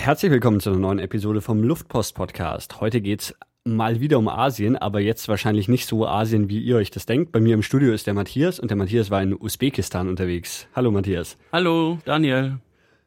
Herzlich 0.00 0.32
willkommen 0.32 0.60
zu 0.60 0.70
einer 0.70 0.78
neuen 0.78 0.98
Episode 0.98 1.42
vom 1.42 1.62
Luftpost 1.62 2.14
Podcast. 2.14 2.80
Heute 2.80 3.02
geht's 3.02 3.34
mal 3.64 4.00
wieder 4.00 4.18
um 4.18 4.28
Asien, 4.28 4.74
aber 4.76 5.00
jetzt 5.00 5.28
wahrscheinlich 5.28 5.68
nicht 5.68 5.84
so 5.84 6.06
Asien, 6.06 6.48
wie 6.48 6.58
ihr 6.58 6.76
euch 6.76 6.90
das 6.90 7.04
denkt. 7.04 7.32
Bei 7.32 7.38
mir 7.38 7.52
im 7.52 7.62
Studio 7.62 7.92
ist 7.92 8.06
der 8.06 8.14
Matthias 8.14 8.58
und 8.58 8.70
der 8.70 8.78
Matthias 8.78 9.10
war 9.10 9.22
in 9.22 9.38
Usbekistan 9.38 10.08
unterwegs. 10.08 10.66
Hallo 10.74 10.90
Matthias. 10.90 11.36
Hallo 11.52 11.98
Daniel. 12.06 12.60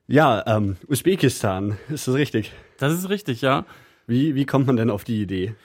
Ja, 0.06 0.44
ähm, 0.46 0.78
Usbekistan, 0.88 1.80
ist 1.90 2.08
das 2.08 2.14
richtig? 2.14 2.52
Das 2.78 2.94
ist 2.94 3.10
richtig, 3.10 3.42
ja. 3.42 3.66
Wie, 4.06 4.36
wie 4.36 4.46
kommt 4.46 4.68
man 4.68 4.78
denn 4.78 4.92
auf 4.92 5.04
die 5.04 5.20
Idee? 5.20 5.56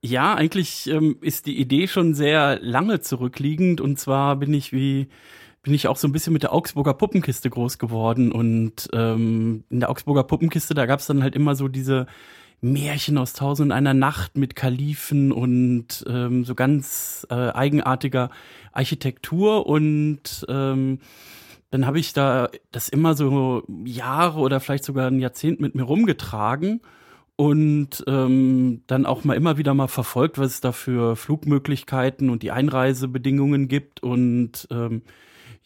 Ja, 0.00 0.36
eigentlich 0.36 0.88
ähm, 0.88 1.18
ist 1.20 1.44
die 1.44 1.60
Idee 1.60 1.86
schon 1.86 2.14
sehr 2.14 2.60
lange 2.62 3.00
zurückliegend 3.00 3.82
und 3.82 3.98
zwar 3.98 4.36
bin 4.36 4.54
ich 4.54 4.72
wie 4.72 5.08
bin 5.62 5.74
ich 5.74 5.88
auch 5.88 5.96
so 5.96 6.08
ein 6.08 6.12
bisschen 6.12 6.32
mit 6.32 6.42
der 6.42 6.52
Augsburger 6.52 6.94
Puppenkiste 6.94 7.50
groß 7.50 7.78
geworden 7.78 8.32
und 8.32 8.88
ähm, 8.92 9.64
in 9.70 9.80
der 9.80 9.90
Augsburger 9.90 10.24
Puppenkiste, 10.24 10.74
da 10.74 10.86
gab's 10.86 11.06
dann 11.06 11.22
halt 11.22 11.34
immer 11.34 11.54
so 11.54 11.68
diese 11.68 12.06
Märchen 12.60 13.18
aus 13.18 13.34
Tausend 13.34 13.72
einer 13.72 13.94
Nacht 13.94 14.36
mit 14.36 14.56
Kalifen 14.56 15.30
und 15.30 16.04
ähm, 16.08 16.44
so 16.44 16.54
ganz 16.54 17.26
äh, 17.30 17.34
eigenartiger 17.34 18.30
Architektur 18.72 19.66
und 19.66 20.44
ähm, 20.48 20.98
dann 21.70 21.86
habe 21.86 21.98
ich 21.98 22.12
da 22.12 22.48
das 22.72 22.88
immer 22.88 23.14
so 23.14 23.62
Jahre 23.84 24.40
oder 24.40 24.60
vielleicht 24.60 24.84
sogar 24.84 25.08
ein 25.08 25.20
Jahrzehnt 25.20 25.60
mit 25.60 25.74
mir 25.74 25.82
rumgetragen 25.82 26.80
und 27.36 28.02
ähm, 28.08 28.82
dann 28.86 29.06
auch 29.06 29.22
mal 29.22 29.34
immer 29.34 29.58
wieder 29.58 29.74
mal 29.74 29.86
verfolgt, 29.86 30.38
was 30.38 30.54
es 30.54 30.60
da 30.60 30.72
für 30.72 31.14
Flugmöglichkeiten 31.14 32.30
und 32.30 32.42
die 32.42 32.50
Einreisebedingungen 32.50 33.68
gibt 33.68 34.02
und 34.02 34.66
ähm, 34.70 35.02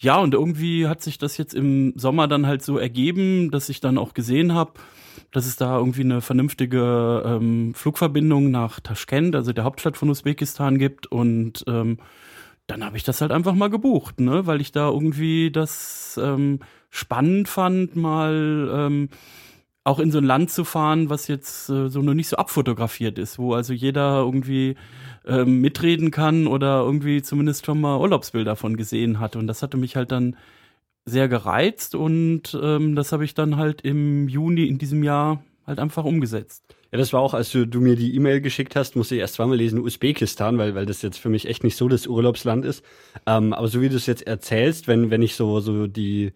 ja, 0.03 0.19
und 0.19 0.35
irgendwie 0.35 0.89
hat 0.89 1.01
sich 1.01 1.17
das 1.17 1.37
jetzt 1.37 1.55
im 1.55 1.93
Sommer 1.97 2.27
dann 2.27 2.47
halt 2.47 2.63
so 2.63 2.77
ergeben, 2.77 3.53
dass 3.53 3.69
ich 3.69 3.81
dann 3.81 3.99
auch 3.99 4.15
gesehen 4.15 4.53
habe, 4.53 4.73
dass 5.31 5.47
es 5.47 5.55
da 5.55 5.79
irgendwie 5.79 6.03
eine 6.03 6.21
vernünftige 6.21 7.23
ähm, 7.25 7.73
Flugverbindung 7.73 8.51
nach 8.51 8.81
Taschkent, 8.81 9.37
also 9.37 9.53
der 9.53 9.63
Hauptstadt 9.63 9.97
von 9.97 10.11
Usbekistan, 10.11 10.79
gibt. 10.79 11.07
Und 11.07 11.63
ähm, 11.69 11.99
dann 12.67 12.85
habe 12.85 12.97
ich 12.97 13.05
das 13.05 13.21
halt 13.21 13.31
einfach 13.31 13.55
mal 13.55 13.71
gebucht, 13.71 14.21
ne, 14.21 14.45
weil 14.45 14.61
ich 14.61 14.73
da 14.73 14.89
irgendwie 14.89 15.53
das 15.53 16.19
ähm, 16.21 16.59
spannend 16.91 17.49
fand, 17.49 17.95
mal 17.95 18.71
ähm, 18.75 19.09
auch 19.85 19.99
in 19.99 20.13
so 20.13 20.19
ein 20.19 20.25
Land 20.25 20.51
zu 20.51 20.65
fahren, 20.65 21.11
was 21.11 21.29
jetzt 21.29 21.69
äh, 21.69 21.89
so 21.89 22.03
noch 22.03 22.15
nicht 22.15 22.29
so 22.29 22.37
abfotografiert 22.37 23.19
ist, 23.19 23.39
wo 23.39 23.55
also 23.55 23.73
jeder 23.73 24.21
irgendwie 24.21 24.77
ähm, 25.27 25.61
mitreden 25.61 26.11
kann 26.11 26.47
oder 26.47 26.83
irgendwie 26.83 27.23
zumindest 27.23 27.67
schon 27.67 27.81
mal 27.81 27.99
Urlaubsbilder 27.99 28.57
von 28.57 28.77
gesehen 28.77 29.19
hat. 29.19 29.35
Und 29.37 29.47
das 29.47 29.63
hatte 29.63 29.77
mich 29.77 29.97
halt 29.97 30.13
dann 30.13 30.37
sehr 31.05 31.29
gereizt 31.29 31.97
und 31.97 32.57
ähm, 32.63 32.95
das 32.95 33.11
habe 33.11 33.25
ich 33.25 33.35
dann 33.35 33.57
halt 33.57 33.81
im 33.81 34.29
Juni 34.29 34.67
in 34.67 34.79
diesem 34.79 35.03
Jahr 35.03 35.43
halt 35.67 35.81
einfach 35.81 36.05
umgesetzt. 36.05 36.65
Ja, 36.93 36.99
das 36.99 37.13
war 37.13 37.21
auch, 37.21 37.35
als 37.35 37.51
du, 37.51 37.67
du 37.67 37.81
mir 37.81 37.97
die 37.97 38.15
E-Mail 38.15 38.41
geschickt 38.41 38.77
hast, 38.77 38.95
musste 38.97 39.15
ich 39.15 39.21
erst 39.21 39.35
zweimal 39.35 39.57
lesen, 39.57 39.81
Usbekistan, 39.81 40.59
weil, 40.59 40.75
weil 40.75 40.87
das 40.87 41.03
jetzt 41.03 41.19
für 41.19 41.31
mich 41.31 41.49
echt 41.49 41.65
nicht 41.65 41.77
so 41.77 41.89
das 41.89 42.07
Urlaubsland 42.07 42.65
ist. 42.65 42.85
Ähm, 43.27 43.53
aber 43.53 43.67
so 43.67 43.81
wie 43.81 43.89
du 43.89 43.97
es 43.97 44.07
jetzt 44.07 44.27
erzählst, 44.27 44.87
wenn, 44.89 45.11
wenn 45.11 45.23
ich 45.23 45.35
so, 45.35 45.61
so 45.61 45.87
die, 45.87 46.33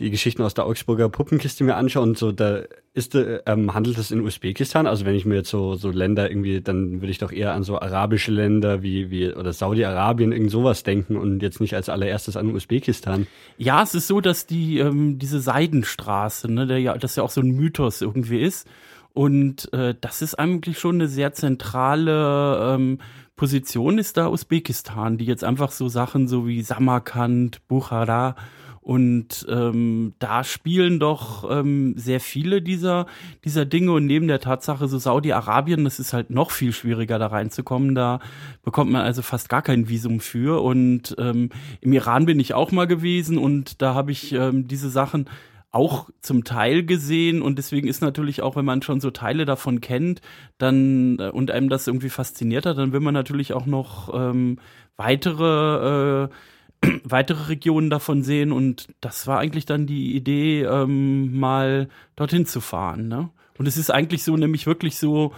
die 0.00 0.10
Geschichten 0.10 0.42
aus 0.42 0.54
der 0.54 0.64
Augsburger 0.64 1.10
Puppenkiste 1.10 1.62
mir 1.62 1.76
anschaue 1.76 2.02
und 2.02 2.18
so, 2.18 2.32
da 2.32 2.62
ist, 2.94 3.14
äh, 3.14 3.40
ähm, 3.46 3.74
handelt 3.74 3.98
es 3.98 4.10
in 4.10 4.22
Usbekistan? 4.22 4.86
Also 4.86 5.04
wenn 5.04 5.14
ich 5.14 5.26
mir 5.26 5.36
jetzt 5.36 5.50
so, 5.50 5.74
so 5.74 5.90
Länder 5.90 6.30
irgendwie, 6.30 6.62
dann 6.62 7.02
würde 7.02 7.10
ich 7.10 7.18
doch 7.18 7.30
eher 7.30 7.52
an 7.52 7.62
so 7.62 7.78
arabische 7.78 8.32
Länder 8.32 8.82
wie, 8.82 9.10
wie, 9.10 9.32
oder 9.32 9.52
Saudi-Arabien, 9.52 10.32
irgend 10.32 10.50
sowas 10.50 10.82
denken 10.82 11.16
und 11.16 11.42
jetzt 11.42 11.60
nicht 11.60 11.74
als 11.74 11.90
allererstes 11.90 12.36
an 12.36 12.52
Usbekistan. 12.52 13.26
Ja, 13.58 13.82
es 13.82 13.94
ist 13.94 14.06
so, 14.06 14.22
dass 14.22 14.46
die, 14.46 14.78
ähm, 14.78 15.18
diese 15.18 15.40
Seidenstraße, 15.40 16.50
ne, 16.50 16.66
der 16.66 16.78
ja, 16.78 16.96
das 16.96 17.16
ja 17.16 17.22
auch 17.22 17.30
so 17.30 17.42
ein 17.42 17.50
Mythos 17.50 18.00
irgendwie 18.00 18.40
ist. 18.40 18.66
Und 19.12 19.70
äh, 19.74 19.94
das 20.00 20.22
ist 20.22 20.36
eigentlich 20.36 20.78
schon 20.78 20.94
eine 20.94 21.08
sehr 21.08 21.34
zentrale 21.34 22.74
ähm, 22.74 22.98
Position, 23.36 23.98
ist 23.98 24.16
da 24.16 24.28
Usbekistan, 24.28 25.18
die 25.18 25.26
jetzt 25.26 25.44
einfach 25.44 25.72
so 25.72 25.88
Sachen 25.88 26.26
so 26.26 26.46
wie 26.46 26.62
Samarkand, 26.62 27.66
Bukhara 27.68 28.36
und 28.82 29.46
ähm, 29.48 30.14
da 30.18 30.42
spielen 30.42 31.00
doch 31.00 31.48
ähm, 31.50 31.94
sehr 31.96 32.18
viele 32.18 32.62
dieser, 32.62 33.06
dieser 33.44 33.66
Dinge 33.66 33.92
und 33.92 34.06
neben 34.06 34.26
der 34.26 34.40
Tatsache, 34.40 34.88
so 34.88 34.98
Saudi-Arabien, 34.98 35.84
das 35.84 36.00
ist 36.00 36.14
halt 36.14 36.30
noch 36.30 36.50
viel 36.50 36.72
schwieriger 36.72 37.18
da 37.18 37.26
reinzukommen. 37.26 37.94
Da 37.94 38.20
bekommt 38.62 38.90
man 38.90 39.02
also 39.02 39.20
fast 39.20 39.50
gar 39.50 39.60
kein 39.60 39.90
Visum 39.90 40.18
für. 40.20 40.62
Und 40.62 41.14
ähm, 41.18 41.50
im 41.82 41.92
Iran 41.92 42.24
bin 42.24 42.40
ich 42.40 42.54
auch 42.54 42.72
mal 42.72 42.86
gewesen 42.86 43.36
und 43.36 43.82
da 43.82 43.94
habe 43.94 44.12
ich 44.12 44.32
ähm, 44.32 44.66
diese 44.66 44.88
Sachen 44.88 45.28
auch 45.72 46.08
zum 46.20 46.42
Teil 46.42 46.84
gesehen 46.84 47.42
und 47.42 47.56
deswegen 47.56 47.86
ist 47.86 48.00
natürlich 48.00 48.42
auch, 48.42 48.56
wenn 48.56 48.64
man 48.64 48.82
schon 48.82 49.00
so 49.00 49.12
Teile 49.12 49.44
davon 49.44 49.80
kennt, 49.80 50.20
dann 50.58 51.18
äh, 51.20 51.28
und 51.28 51.50
einem 51.50 51.68
das 51.68 51.86
irgendwie 51.86 52.08
fasziniert 52.08 52.66
hat, 52.66 52.78
dann 52.78 52.92
will 52.92 53.00
man 53.00 53.14
natürlich 53.14 53.52
auch 53.52 53.66
noch 53.66 54.12
ähm, 54.12 54.58
weitere 54.96 56.24
äh, 56.24 56.28
weitere 57.04 57.48
Regionen 57.48 57.90
davon 57.90 58.22
sehen 58.22 58.52
und 58.52 58.88
das 59.00 59.26
war 59.26 59.38
eigentlich 59.38 59.66
dann 59.66 59.86
die 59.86 60.14
Idee, 60.16 60.62
ähm, 60.62 61.38
mal 61.38 61.88
dorthin 62.16 62.46
zu 62.46 62.60
fahren. 62.60 63.08
Ne? 63.08 63.30
Und 63.58 63.66
es 63.66 63.76
ist 63.76 63.90
eigentlich 63.90 64.24
so, 64.24 64.36
nämlich 64.36 64.66
wirklich 64.66 64.96
so, 64.96 65.32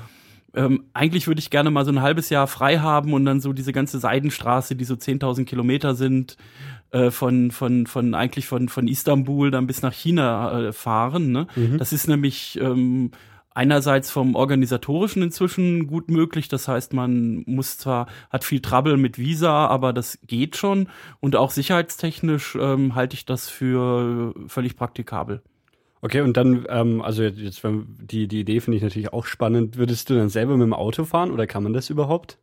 ähm, 0.55 0.85
eigentlich 0.93 1.27
würde 1.27 1.41
ich 1.41 1.51
gerne 1.51 1.71
mal 1.71 1.85
so 1.85 1.91
ein 1.91 2.03
halbes 2.03 2.31
Jahr 2.31 2.47
frei 2.47 2.79
haben 2.79 3.15
und 3.15 3.25
dann 3.25 3.41
so 3.41 3.53
diese 3.53 3.73
ganze 3.73 3.99
Seidenstraße, 3.99 4.77
die 4.77 4.85
so 4.85 4.95
10.000 4.95 5.45
Kilometer 5.45 5.95
sind, 5.95 6.37
äh, 6.91 7.11
von, 7.11 7.51
von, 7.51 7.87
von 7.87 8.15
eigentlich 8.15 8.47
von, 8.47 8.69
von 8.69 8.87
Istanbul 8.87 9.51
dann 9.51 9.67
bis 9.67 9.83
nach 9.83 9.95
China 9.95 10.69
äh, 10.69 10.73
fahren. 10.73 11.33
Ne? 11.33 11.47
Mhm. 11.57 11.79
Das 11.79 11.93
ist 11.93 12.07
nämlich 12.07 12.61
ähm, 12.61 13.13
einerseits 13.55 14.11
vom 14.11 14.35
organisatorischen 14.35 15.23
inzwischen 15.23 15.87
gut 15.87 16.11
möglich. 16.11 16.49
Das 16.49 16.69
heißt, 16.69 16.93
man 16.93 17.43
muss 17.47 17.79
zwar, 17.79 18.07
hat 18.31 18.45
viel 18.45 18.61
Trouble 18.61 18.97
mit 18.97 19.19
Visa, 19.19 19.67
aber 19.67 19.93
das 19.93 20.19
geht 20.27 20.57
schon. 20.57 20.89
Und 21.21 21.37
auch 21.37 21.51
sicherheitstechnisch 21.51 22.57
ähm, 22.61 22.95
halte 22.95 23.15
ich 23.15 23.25
das 23.25 23.49
für 23.49 24.35
völlig 24.47 24.77
praktikabel. 24.77 25.43
Okay, 26.01 26.21
und 26.21 26.37
dann, 26.37 26.67
ähm, 26.69 27.01
also 27.01 27.23
jetzt, 27.23 27.63
die, 27.65 28.27
die 28.27 28.41
Idee 28.41 28.61
finde 28.61 28.77
ich 28.77 28.83
natürlich 28.83 29.13
auch 29.13 29.25
spannend. 29.25 29.77
Würdest 29.77 30.11
du 30.11 30.15
dann 30.15 30.29
selber 30.29 30.57
mit 30.57 30.65
dem 30.65 30.75
Auto 30.75 31.05
fahren 31.05 31.31
oder 31.31 31.47
kann 31.47 31.63
man 31.63 31.73
das 31.73 31.91
überhaupt? 31.91 32.39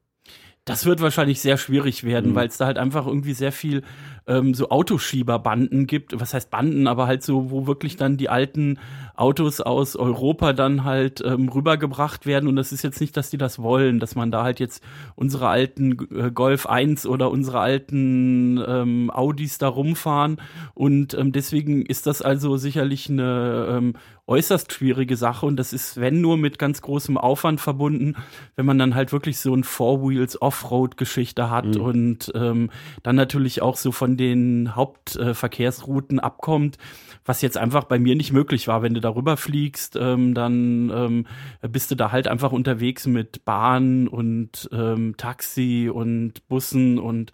Das 0.70 0.86
wird 0.86 1.02
wahrscheinlich 1.02 1.41
sehr 1.41 1.58
schwierig 1.58 2.03
werden, 2.03 2.31
mhm. 2.31 2.36
weil 2.36 2.47
es 2.47 2.58
da 2.58 2.68
halt 2.68 2.78
einfach 2.78 3.08
irgendwie 3.08 3.34
sehr 3.34 3.52
viel 3.52 3.81
ähm, 4.28 4.53
so 4.53 4.70
Autoschieberbanden 4.70 5.88
gibt. 5.88 6.20
Was 6.20 6.34
heißt 6.34 6.52
Banden, 6.52 6.88
aber 6.88 7.08
halt 7.08 7.24
so, 7.24 7.50
wo 7.50 7.66
wirklich 7.66 7.97
dann 7.97 8.18
die 8.18 8.30
alten 8.30 8.78
Autos 9.19 9.59
aus 9.59 9.96
Europa 9.96 10.53
dann 10.53 10.85
halt 10.85 11.22
ähm, 11.25 11.50
rübergebracht 11.50 12.25
werden. 12.25 12.47
Und 12.47 12.56
das 12.56 12.72
ist 12.72 12.84
jetzt 12.84 13.02
nicht, 13.02 13.18
dass 13.18 13.30
die 13.30 13.38
das 13.38 13.59
wollen, 13.59 14.00
dass 14.00 14.16
man 14.16 14.31
da 14.31 14.44
halt 14.44 14.59
jetzt 14.59 14.84
unsere 15.16 15.50
alten 15.50 16.07
äh, 16.16 16.31
Golf 16.31 16.66
1 16.66 17.06
oder 17.06 17.29
unsere 17.29 17.59
alten 17.59 18.63
ähm, 18.66 19.12
Audis 19.12 19.58
da 19.58 19.68
rumfahren. 19.68 20.38
Und 20.74 21.13
ähm, 21.13 21.31
deswegen 21.31 21.85
ist 21.85 22.08
das 22.08 22.22
also 22.22 22.58
sicherlich 22.58 23.09
eine 23.09 23.68
ähm, 23.69 23.94
äußerst 24.29 24.72
schwierige 24.72 25.18
Sache 25.18 25.46
und 25.47 25.58
das 25.58 25.74
ist, 25.74 26.00
wenn 26.00 26.22
nur 26.22 26.38
mit 26.38 26.59
ganz 26.59 26.81
großem 26.81 27.18
Aufwand 27.18 27.59
verbunden, 27.59 28.16
wenn 28.56 28.66
man 28.66 28.78
dann 28.78 28.94
halt 28.94 29.12
wirklich 29.12 29.40
so 29.40 29.53
ein 29.56 29.63
Four 29.63 30.08
Wheels 30.08 30.40
Offroad 30.40 30.97
Geschichte 30.97 31.50
hat 31.50 31.66
mhm. 31.75 31.81
und 31.81 32.31
ähm, 32.35 32.69
dann 33.02 33.16
natürlich 33.16 33.63
auch 33.63 33.75
so 33.75 33.91
von 33.91 34.18
den 34.18 34.75
Hauptverkehrsrouten 34.75 36.19
äh, 36.19 36.22
abkommt, 36.22 36.78
was 37.25 37.41
jetzt 37.41 37.58
einfach 37.58 37.85
bei 37.85 37.97
mir 37.97 38.16
nicht 38.16 38.31
möglich 38.31 38.68
war. 38.68 38.84
Wenn 38.84 38.94
du 38.94 39.02
darüber 39.09 39.38
fliegst, 39.38 39.97
ähm, 40.00 40.34
dann 40.34 40.92
ähm, 40.94 41.25
bist 41.62 41.92
du 41.92 41.96
da 41.96 42.12
halt 42.12 42.28
einfach 42.28 42.52
unterwegs 42.52 43.08
mit 43.08 43.44
Bahn 43.46 44.08
und 44.08 44.70
ähm, 44.72 45.16
Taxi 45.18 45.90
und 45.94 46.47
Bussen 46.47 47.00
und 47.00 47.31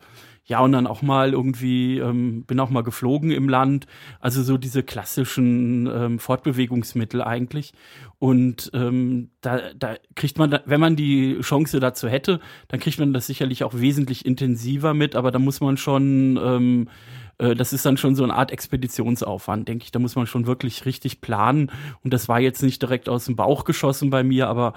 ja, 0.48 0.60
und 0.60 0.74
dann 0.74 0.86
auch 0.86 1.02
mal 1.02 1.34
irgendwie, 1.34 1.98
ähm, 1.98 2.44
bin 2.44 2.60
auch 2.60 2.70
mal 2.70 2.84
geflogen 2.84 3.32
im 3.32 3.50
Land. 3.50 3.88
Also 4.20 4.44
so 4.44 4.58
diese 4.60 4.84
klassischen 4.84 5.88
ähm, 5.88 6.20
Fortbewegungsmittel 6.20 7.24
eigentlich. 7.24 7.74
Und 8.20 8.70
ähm, 8.74 9.32
da, 9.42 9.74
da 9.76 9.96
kriegt 10.14 10.38
man, 10.38 10.60
wenn 10.66 10.80
man 10.80 10.96
die 10.96 11.40
Chance 11.42 11.80
dazu 11.80 12.08
hätte, 12.08 12.40
dann 12.68 12.80
kriegt 12.80 13.00
man 13.00 13.12
das 13.12 13.26
sicherlich 13.26 13.64
auch 13.64 13.74
wesentlich 13.74 14.24
intensiver 14.24 14.94
mit, 14.94 15.16
aber 15.16 15.32
da 15.32 15.40
muss 15.40 15.62
man 15.62 15.78
schon, 15.78 16.40
ähm, 16.42 16.90
äh, 17.38 17.56
das 17.56 17.74
ist 17.74 17.86
dann 17.86 17.98
schon 17.98 18.16
so 18.16 18.24
eine 18.24 18.36
Art 18.36 18.52
Expeditionsaufwand, 18.52 19.68
denke 19.68 19.84
ich. 19.84 19.92
Da 19.92 20.00
muss 20.00 20.16
man 20.16 20.28
schon 20.28 20.48
wirklich 20.48 20.86
richtig 20.86 21.22
planen. 21.22 21.72
Und 22.04 22.14
das 22.14 22.28
war 22.28 22.40
jetzt 22.40 22.64
nicht 22.64 22.82
direkt 22.82 23.10
aus 23.10 23.26
dem 23.26 23.36
Bauch 23.36 23.64
geschossen 23.64 24.10
bei 24.10 24.24
mir, 24.24 24.48
aber 24.48 24.74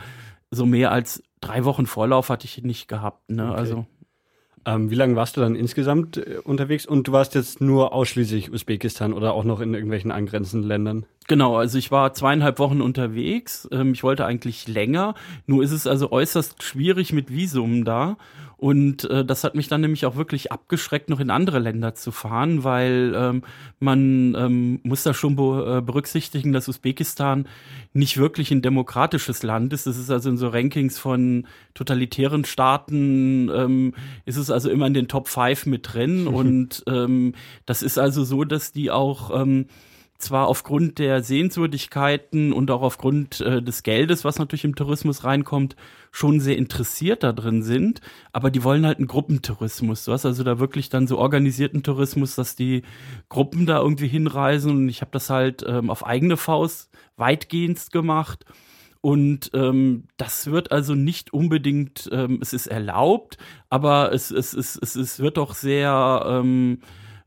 so 0.50 0.66
mehr 0.66 0.92
als 0.92 1.22
drei 1.40 1.64
Wochen 1.64 1.86
Vorlauf 1.86 2.30
hatte 2.30 2.46
ich 2.46 2.62
nicht 2.62 2.88
gehabt. 2.88 3.30
Ne? 3.30 3.50
Okay. 3.50 3.58
Also 3.58 3.86
ähm, 4.68 4.90
wie 4.90 4.94
lange 4.94 5.16
warst 5.16 5.36
du 5.36 5.40
dann 5.40 5.54
insgesamt 5.54 6.18
äh, 6.18 6.40
unterwegs? 6.44 6.84
Und 6.84 7.08
du 7.08 7.12
warst 7.12 7.34
jetzt 7.34 7.60
nur 7.60 7.92
ausschließlich 7.92 8.52
Usbekistan 8.52 9.12
oder 9.12 9.32
auch 9.32 9.44
noch 9.44 9.60
in 9.60 9.72
irgendwelchen 9.72 10.10
angrenzenden 10.10 10.68
Ländern? 10.68 11.06
Genau, 11.26 11.56
also 11.56 11.78
ich 11.78 11.90
war 11.90 12.12
zweieinhalb 12.12 12.58
Wochen 12.58 12.82
unterwegs. 12.82 13.68
Ähm, 13.72 13.92
ich 13.92 14.02
wollte 14.02 14.26
eigentlich 14.26 14.68
länger. 14.68 15.14
Nur 15.46 15.62
ist 15.62 15.72
es 15.72 15.86
also 15.86 16.12
äußerst 16.12 16.62
schwierig 16.62 17.12
mit 17.12 17.32
Visum 17.32 17.84
da. 17.84 18.18
Und 18.58 19.08
äh, 19.08 19.24
das 19.24 19.44
hat 19.44 19.54
mich 19.54 19.68
dann 19.68 19.82
nämlich 19.82 20.04
auch 20.04 20.16
wirklich 20.16 20.50
abgeschreckt, 20.50 21.10
noch 21.10 21.20
in 21.20 21.30
andere 21.30 21.60
Länder 21.60 21.94
zu 21.94 22.10
fahren, 22.10 22.64
weil 22.64 23.12
ähm, 23.16 23.42
man 23.78 24.34
ähm, 24.34 24.80
muss 24.82 25.04
da 25.04 25.14
schon 25.14 25.36
be 25.36 25.76
äh, 25.78 25.80
berücksichtigen, 25.80 26.52
dass 26.52 26.66
Usbekistan 26.66 27.46
nicht 27.92 28.16
wirklich 28.18 28.50
ein 28.50 28.60
demokratisches 28.60 29.44
Land 29.44 29.72
ist. 29.72 29.86
Das 29.86 29.96
ist 29.96 30.10
also 30.10 30.28
in 30.28 30.36
so 30.36 30.48
Rankings 30.48 30.98
von 30.98 31.46
totalitären 31.74 32.44
Staaten, 32.44 33.48
ähm, 33.48 33.94
ist 34.24 34.36
es 34.36 34.50
also 34.50 34.70
immer 34.70 34.88
in 34.88 34.94
den 34.94 35.06
Top 35.06 35.28
5 35.28 35.66
mit 35.66 35.94
drin. 35.94 36.26
Und 36.26 36.82
ähm, 36.88 37.34
das 37.64 37.82
ist 37.82 37.96
also 37.96 38.24
so, 38.24 38.42
dass 38.42 38.72
die 38.72 38.90
auch 38.90 39.40
ähm, 39.40 39.66
zwar 40.18 40.48
aufgrund 40.48 40.98
der 40.98 41.22
Sehenswürdigkeiten 41.22 42.52
und 42.52 42.70
auch 42.72 42.82
aufgrund 42.82 43.40
äh, 43.40 43.62
des 43.62 43.84
Geldes, 43.84 44.24
was 44.24 44.38
natürlich 44.38 44.64
im 44.64 44.74
Tourismus 44.74 45.22
reinkommt, 45.22 45.76
schon 46.10 46.40
sehr 46.40 46.56
interessiert 46.56 47.22
da 47.22 47.32
drin 47.32 47.62
sind, 47.62 48.00
aber 48.32 48.50
die 48.50 48.64
wollen 48.64 48.84
halt 48.84 48.98
einen 48.98 49.06
Gruppentourismus. 49.06 50.04
Du 50.04 50.12
hast 50.12 50.26
also 50.26 50.42
da 50.42 50.58
wirklich 50.58 50.88
dann 50.88 51.06
so 51.06 51.18
organisierten 51.18 51.84
Tourismus, 51.84 52.34
dass 52.34 52.56
die 52.56 52.82
Gruppen 53.28 53.64
da 53.64 53.78
irgendwie 53.78 54.08
hinreisen 54.08 54.72
und 54.72 54.88
ich 54.88 55.02
habe 55.02 55.12
das 55.12 55.30
halt 55.30 55.64
ähm, 55.66 55.88
auf 55.88 56.04
eigene 56.04 56.36
Faust 56.36 56.90
weitgehend 57.16 57.92
gemacht. 57.92 58.44
Und 59.00 59.52
ähm, 59.54 60.08
das 60.16 60.50
wird 60.50 60.72
also 60.72 60.96
nicht 60.96 61.32
unbedingt, 61.32 62.08
ähm, 62.10 62.40
es 62.42 62.52
ist 62.52 62.66
erlaubt, 62.66 63.38
aber 63.70 64.12
es, 64.12 64.32
es, 64.32 64.52
es, 64.52 64.76
es, 64.76 64.96
es 64.96 65.20
wird 65.20 65.36
doch 65.36 65.54
sehr 65.54 66.24
ähm, 66.26 66.80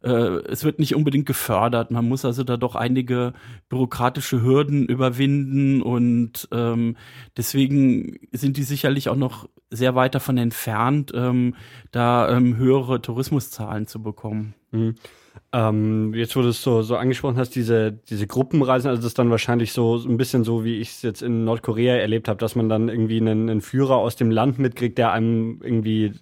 äh, 0.04 0.40
es 0.48 0.64
wird 0.64 0.80
nicht 0.80 0.96
unbedingt 0.96 1.26
gefördert. 1.26 1.92
Man 1.92 2.08
muss 2.08 2.26
also 2.26 2.44
da 2.44 2.58
doch 2.58 2.76
einige 2.76 3.34
bürokratische 3.70 4.42
Hürden 4.42 4.86
überwinden 4.86 5.82
und 5.82 6.48
ähm, 6.52 6.98
deswegen 7.38 8.20
sind 8.32 8.58
die 8.58 8.64
sicherlich 8.64 9.10
auch 9.10 9.16
noch 9.16 9.48
sehr 9.70 9.96
weit 9.96 10.16
davon 10.16 10.38
entfernt, 10.38 11.12
ähm, 11.16 11.56
da 11.92 12.30
ähm, 12.30 12.58
höhere 12.58 13.02
Tourismuszahlen 13.02 13.88
zu 13.88 14.02
bekommen. 14.02 14.54
Mhm. 14.72 14.96
Ähm, 15.54 16.14
jetzt, 16.14 16.36
wo 16.36 16.42
du 16.42 16.50
es 16.50 16.62
so, 16.62 16.82
so 16.82 16.98
angesprochen 16.98 17.38
hast, 17.38 17.56
diese, 17.56 17.92
diese 17.92 18.28
Gruppenreisen, 18.28 18.90
also 18.90 19.02
das 19.02 19.08
ist 19.08 19.20
dann 19.20 19.30
wahrscheinlich 19.30 19.72
so, 19.72 19.98
so 19.98 20.10
ein 20.10 20.18
bisschen 20.18 20.44
so, 20.44 20.64
wie 20.66 20.80
ich 20.80 20.90
es 20.90 21.02
jetzt 21.02 21.22
in 21.22 21.46
Nordkorea 21.46 21.96
erlebt 21.96 22.28
habe, 22.28 22.40
dass 22.40 22.56
man 22.56 22.70
dann 22.70 22.90
irgendwie 22.90 23.20
einen, 23.20 23.50
einen 23.50 23.62
Führer 23.62 23.96
aus 23.96 24.16
dem 24.16 24.32
Land 24.32 24.60
mitkriegt, 24.60 24.98
der 24.98 25.12
einem 25.12 25.62
irgendwie 25.64 26.14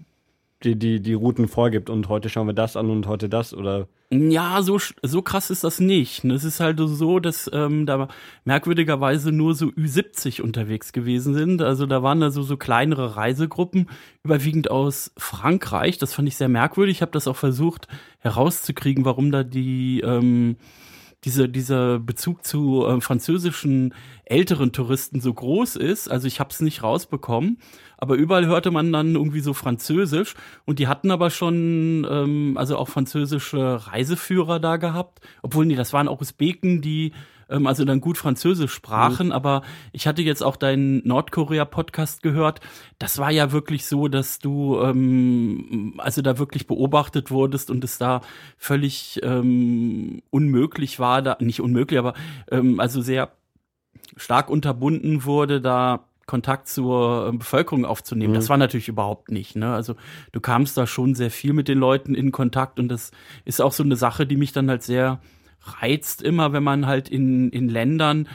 die, 0.63 0.77
die, 0.77 1.01
die 1.01 1.13
Routen 1.13 1.47
vorgibt 1.47 1.89
und 1.89 2.09
heute 2.09 2.29
schauen 2.29 2.47
wir 2.47 2.53
das 2.53 2.75
an 2.75 2.89
und 2.89 3.07
heute 3.07 3.29
das 3.29 3.53
oder? 3.53 3.87
Ja, 4.11 4.61
so, 4.61 4.79
so 5.03 5.21
krass 5.21 5.51
ist 5.51 5.63
das 5.63 5.79
nicht. 5.79 6.25
Es 6.25 6.43
ist 6.43 6.59
halt 6.59 6.79
so, 6.79 7.19
dass 7.19 7.49
ähm, 7.53 7.85
da 7.85 8.07
merkwürdigerweise 8.43 9.31
nur 9.31 9.53
so 9.53 9.67
Ü70 9.67 10.41
unterwegs 10.41 10.91
gewesen 10.93 11.33
sind. 11.35 11.61
Also 11.61 11.85
da 11.85 12.01
waren 12.01 12.19
da 12.19 12.31
so, 12.31 12.41
so 12.41 12.57
kleinere 12.57 13.15
Reisegruppen, 13.15 13.87
überwiegend 14.23 14.71
aus 14.71 15.13
Frankreich. 15.15 15.99
Das 15.99 16.13
fand 16.13 16.27
ich 16.27 16.37
sehr 16.37 16.49
merkwürdig. 16.49 16.97
Ich 16.97 17.01
habe 17.01 17.11
das 17.11 17.27
auch 17.27 17.35
versucht 17.35 17.87
herauszukriegen, 18.17 19.05
warum 19.05 19.31
da 19.31 19.43
die 19.43 20.01
ähm, 20.01 20.57
diese, 21.25 21.49
dieser 21.49 21.99
Bezug 21.99 22.45
zu 22.45 22.85
äh, 22.85 23.01
französischen 23.01 23.93
älteren 24.25 24.71
Touristen 24.71 25.19
so 25.19 25.33
groß 25.33 25.75
ist. 25.75 26.09
Also 26.09 26.27
ich 26.27 26.39
habe 26.39 26.51
es 26.51 26.61
nicht 26.61 26.83
rausbekommen, 26.83 27.57
aber 27.97 28.15
überall 28.15 28.45
hörte 28.45 28.71
man 28.71 28.93
dann 28.93 29.15
irgendwie 29.15 29.41
so 29.41 29.53
Französisch 29.53 30.35
und 30.65 30.79
die 30.79 30.87
hatten 30.87 31.11
aber 31.11 31.29
schon 31.29 32.07
ähm, 32.09 32.53
also 32.57 32.77
auch 32.77 32.87
französische 32.87 33.87
Reiseführer 33.87 34.59
da 34.59 34.77
gehabt, 34.77 35.19
obwohl 35.41 35.65
nee, 35.65 35.75
das 35.75 35.93
waren 35.93 36.07
auch 36.07 36.21
Usbeken, 36.21 36.81
die 36.81 37.11
ähm, 37.49 37.67
also 37.67 37.85
dann 37.85 38.01
gut 38.01 38.17
Französisch 38.17 38.73
sprachen, 38.73 39.27
mhm. 39.27 39.33
aber 39.33 39.63
ich 39.91 40.07
hatte 40.07 40.21
jetzt 40.21 40.43
auch 40.43 40.55
deinen 40.55 41.05
Nordkorea-Podcast 41.07 42.21
gehört. 42.21 42.61
Das 42.97 43.17
war 43.17 43.31
ja 43.31 43.51
wirklich 43.51 43.85
so, 43.85 44.07
dass 44.07 44.39
du 44.39 44.79
ähm, 44.81 45.95
also 45.97 46.21
da 46.21 46.37
wirklich 46.37 46.67
beobachtet 46.67 47.31
wurdest 47.31 47.69
und 47.71 47.83
es 47.83 47.97
da 47.97 48.21
völlig 48.57 49.19
ähm, 49.23 50.21
unmöglich 50.29 50.99
war, 50.99 51.21
da 51.21 51.37
nicht 51.39 51.61
unmöglich, 51.61 51.99
aber 51.99 52.13
ähm, 52.51 52.79
also 52.79 53.01
sehr 53.01 53.31
stark 54.15 54.49
unterbunden 54.49 55.25
wurde, 55.25 55.61
da 55.61 56.05
Kontakt 56.29 56.67
zur 56.67 57.27
ähm, 57.27 57.39
Bevölkerung 57.39 57.85
aufzunehmen. 57.85 58.33
Mhm. 58.33 58.35
Das 58.35 58.49
war 58.49 58.57
natürlich 58.57 58.87
überhaupt 58.87 59.31
nicht. 59.31 59.55
Ne? 59.55 59.73
Also 59.73 59.95
du 60.31 60.39
kamst 60.39 60.77
da 60.77 60.85
schon 60.85 61.15
sehr 61.15 61.31
viel 61.31 61.53
mit 61.53 61.67
den 61.67 61.79
Leuten 61.79 62.13
in 62.13 62.31
Kontakt 62.31 62.79
und 62.79 62.87
das 62.87 63.09
ist 63.45 63.61
auch 63.61 63.73
so 63.73 63.81
eine 63.81 63.95
Sache, 63.95 64.27
die 64.27 64.37
mich 64.37 64.51
dann 64.51 64.69
halt 64.69 64.83
sehr 64.83 65.21
reizt 65.61 66.21
immer, 66.21 66.53
wenn 66.53 66.63
man 66.63 66.87
halt 66.87 67.09
in, 67.09 67.49
in 67.49 67.69
Ländern 67.69 68.27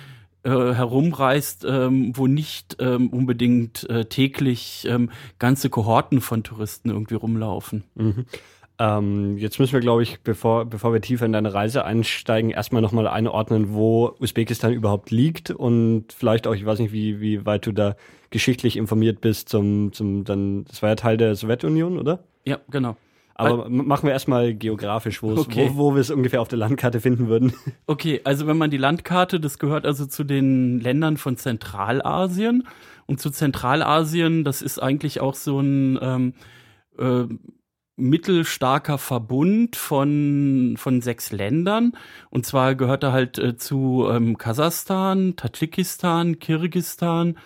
äh, 0.45 0.51
herumreist, 0.51 1.65
ähm, 1.67 2.13
wo 2.15 2.27
nicht 2.27 2.77
ähm, 2.79 3.09
unbedingt 3.09 3.89
äh, 3.89 4.05
täglich 4.05 4.87
ähm, 4.89 5.11
ganze 5.39 5.71
Kohorten 5.71 6.21
von 6.21 6.43
Touristen 6.43 6.91
irgendwie 6.91 7.15
rumlaufen. 7.15 7.85
Mhm. 7.95 8.27
Ähm, 8.79 9.39
jetzt 9.39 9.61
müssen 9.61 9.73
wir, 9.73 9.81
glaube 9.81 10.03
ich, 10.03 10.21
bevor, 10.21 10.65
bevor 10.65 10.93
wir 10.93 11.01
tiefer 11.01 11.27
in 11.27 11.33
deine 11.33 11.55
Reise 11.55 11.85
einsteigen, 11.85 12.51
erstmal 12.51 12.83
nochmal 12.83 13.07
einordnen, 13.07 13.73
wo 13.73 14.17
Usbekistan 14.19 14.73
überhaupt 14.73 15.11
liegt 15.11 15.51
und 15.51 16.13
vielleicht 16.13 16.47
auch, 16.47 16.55
ich 16.55 16.67
weiß 16.67 16.81
nicht, 16.81 16.93
wie, 16.93 17.21
wie 17.21 17.47
weit 17.47 17.67
du 17.67 17.73
da 17.73 17.95
geschichtlich 18.31 18.77
informiert 18.77 19.21
bist 19.21 19.49
zum, 19.49 19.93
zum, 19.93 20.25
dann, 20.25 20.65
das 20.65 20.83
war 20.83 20.89
ja 20.89 20.97
Teil 20.97 21.17
der 21.17 21.37
Sowjetunion, 21.37 21.99
oder? 21.99 22.25
Ja, 22.45 22.59
genau. 22.69 22.97
Aber 23.35 23.69
machen 23.69 24.07
wir 24.07 24.13
erstmal 24.13 24.55
geografisch, 24.55 25.23
okay. 25.23 25.71
wo, 25.73 25.77
wo 25.77 25.95
wir 25.95 26.01
es 26.01 26.11
ungefähr 26.11 26.41
auf 26.41 26.49
der 26.49 26.59
Landkarte 26.59 27.01
finden 27.01 27.29
würden. 27.29 27.53
Okay, 27.87 28.21
also 28.25 28.47
wenn 28.47 28.57
man 28.57 28.71
die 28.71 28.79
Landkarte, 28.79 29.41
das 29.41 29.59
gehört 29.59 29.85
also 29.85 30.07
zu 30.07 30.25
den 30.25 30.81
Ländern 30.81 31.17
von 31.17 31.37
Zentralasien. 31.37 32.67
Und 33.07 33.21
zu 33.21 33.31
Zentralasien, 33.31 34.45
das 34.45 34.63
ist 34.63 34.79
eigentlich 34.79 35.21
auch 35.21 35.35
so 35.35 35.61
ein 35.61 35.99
ähm, 36.01 36.35
äh, 36.99 37.27
mittelstarker 37.97 38.99
Verbund 38.99 39.77
von, 39.77 40.77
von 40.79 41.01
sechs 41.01 41.33
Ländern. 41.33 41.93
Und 42.31 42.47
zwar 42.47 42.75
gehört 42.75 43.03
er 43.03 43.13
halt 43.13 43.39
äh, 43.39 43.57
zu 43.57 44.07
ähm, 44.11 44.39
Kasachstan, 44.39 45.37
Tadschikistan, 45.37 46.39
Kirgistan, 46.39 47.37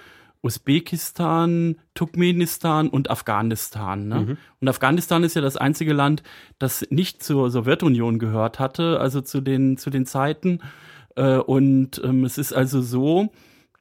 Usbekistan, 0.48 1.76
Turkmenistan 1.92 2.88
und 2.88 3.10
Afghanistan. 3.10 4.08
Ne? 4.08 4.20
Mhm. 4.20 4.36
Und 4.60 4.68
Afghanistan 4.68 5.22
ist 5.22 5.36
ja 5.36 5.42
das 5.42 5.58
einzige 5.58 5.92
Land, 5.92 6.22
das 6.58 6.86
nicht 6.88 7.22
zur 7.22 7.50
Sowjetunion 7.50 8.18
gehört 8.18 8.58
hatte, 8.58 8.98
also 8.98 9.20
zu 9.20 9.42
den, 9.42 9.76
zu 9.76 9.90
den 9.90 10.06
Zeiten. 10.06 10.60
Äh, 11.16 11.36
und 11.36 12.00
ähm, 12.02 12.24
es 12.24 12.38
ist 12.38 12.54
also 12.54 12.80
so, 12.80 13.28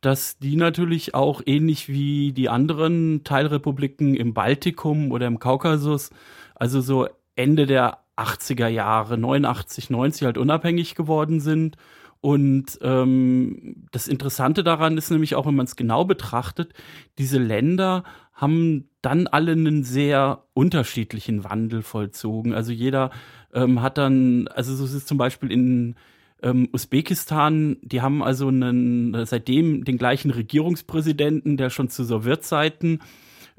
dass 0.01 0.39
die 0.39 0.57
natürlich 0.57 1.15
auch 1.15 1.41
ähnlich 1.45 1.87
wie 1.87 2.33
die 2.33 2.49
anderen 2.49 3.23
Teilrepubliken 3.23 4.13
im 4.15 4.33
Baltikum 4.33 5.13
oder 5.13 5.25
im 5.25 5.39
Kaukasus, 5.39 6.09
also 6.53 6.81
so 6.81 7.07
Ende 7.37 7.65
der 7.65 7.99
80er 8.17 8.67
Jahre, 8.67 9.17
89, 9.17 9.89
90 9.89 10.25
halt 10.25 10.37
unabhängig 10.37 10.95
geworden 10.95 11.39
sind 11.39 11.77
und 12.21 12.79
ähm, 12.81 13.85
das 13.91 14.07
Interessante 14.07 14.63
daran 14.63 14.97
ist 14.97 15.11
nämlich 15.11 15.35
auch, 15.35 15.45
wenn 15.45 15.55
man 15.55 15.65
es 15.65 15.75
genau 15.75 16.05
betrachtet, 16.05 16.73
diese 17.17 17.37
Länder 17.37 18.03
haben 18.33 18.89
dann 19.01 19.27
alle 19.27 19.53
einen 19.53 19.83
sehr 19.83 20.43
unterschiedlichen 20.53 21.43
Wandel 21.43 21.81
vollzogen. 21.81 22.53
Also 22.53 22.71
jeder 22.71 23.11
ähm, 23.53 23.81
hat 23.81 23.97
dann, 23.97 24.47
also 24.47 24.75
so 24.75 24.85
ist 24.85 24.93
es 24.93 25.05
zum 25.05 25.17
Beispiel 25.17 25.51
in 25.51 25.95
ähm, 26.43 26.69
Usbekistan, 26.71 27.77
die 27.81 28.01
haben 28.01 28.21
also 28.21 28.47
einen, 28.47 29.25
seitdem 29.25 29.85
den 29.85 29.97
gleichen 29.97 30.31
Regierungspräsidenten, 30.31 31.57
der 31.57 31.69
schon 31.69 31.89
zu 31.89 32.03
Sowjetzeiten 32.03 32.99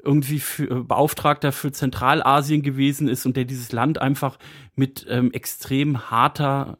irgendwie 0.01 0.39
für, 0.39 0.83
Beauftragter 0.85 1.51
für 1.51 1.71
Zentralasien 1.71 2.61
gewesen 2.61 3.09
ist 3.09 3.25
und 3.25 3.35
der 3.35 3.45
dieses 3.45 3.71
Land 3.73 4.01
einfach 4.01 4.39
mit 4.75 5.05
ähm, 5.09 5.31
extrem 5.31 6.09
harter 6.09 6.77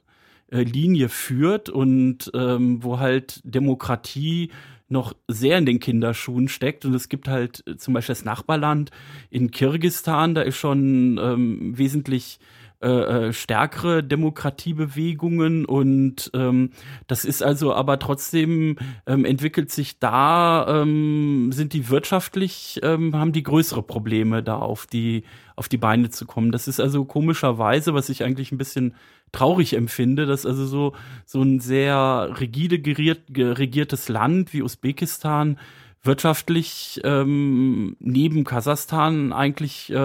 äh, 0.52 0.64
Linie 0.64 1.10
führt 1.10 1.70
und 1.70 2.32
ähm, 2.34 2.84
wo 2.84 3.00
halt 3.00 3.42
Demokratie 3.44 4.52
noch 4.88 5.16
sehr 5.28 5.58
in 5.58 5.66
den 5.66 5.80
Kinderschuhen 5.80 6.48
steckt. 6.48 6.84
Und 6.86 6.94
es 6.94 7.10
gibt 7.10 7.28
halt 7.28 7.64
äh, 7.68 7.78
zum 7.78 7.94
Beispiel 7.94 8.14
das 8.14 8.26
Nachbarland 8.26 8.92
in 9.30 9.52
Kirgistan, 9.52 10.36
da 10.36 10.42
ist 10.42 10.58
schon 10.58 11.20
ähm, 11.22 11.78
wesentlich 11.78 12.40
äh, 12.82 13.28
äh, 13.28 13.34
stärkere 13.34 14.02
Demokratiebewegungen 14.04 15.66
und 15.66 16.32
ähm, 16.34 16.72
das 17.08 17.26
ist 17.26 17.44
also 17.44 17.74
aber 17.74 18.00
trotzdem 18.00 18.78
ähm, 19.06 19.26
entwickelt 19.26 19.70
sich 19.70 20.00
da 20.00 20.82
ähm, 20.82 21.52
sind 21.52 21.74
die 21.74 21.90
wirtschaftlich 21.90 22.80
ähm, 22.82 23.14
haben 23.18 23.34
die 23.34 23.44
größere 23.44 23.84
Probleme 23.84 24.44
da 24.44 24.60
auf 24.60 24.88
die 24.88 25.26
auf 25.58 25.68
die 25.68 25.78
Beine 25.78 26.10
zu 26.10 26.26
kommen. 26.26 26.54
Das 26.54 26.70
ist 26.70 26.80
also 26.80 27.04
komischerweise, 27.04 27.94
was 27.94 28.08
ich 28.08 28.24
eigentlich 28.24 28.54
ein 28.54 28.58
bisschen 28.58 28.96
traurig 29.34 29.74
empfinde, 29.74 30.26
dass 30.26 30.46
also 30.46 30.66
so 30.66 30.94
so 31.26 31.42
ein 31.42 31.60
sehr 31.60 32.34
rigide 32.40 32.80
geriert, 32.80 33.24
regiertes 33.36 34.08
Land 34.08 34.54
wie 34.54 34.64
Usbekistan 34.64 35.60
wirtschaftlich 36.04 37.02
ähm, 37.04 37.96
neben 38.00 38.44
Kasachstan 38.44 39.34
eigentlich 39.34 39.90
äh, 39.90 39.96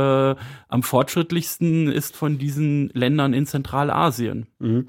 am 0.69 0.83
fortschrittlichsten 0.83 1.91
ist 1.91 2.17
von 2.17 2.39
diesen 2.39 2.91
Ländern 2.95 3.33
in 3.33 3.47
Zentralasien. 3.47 4.47
Mhm. 4.59 4.89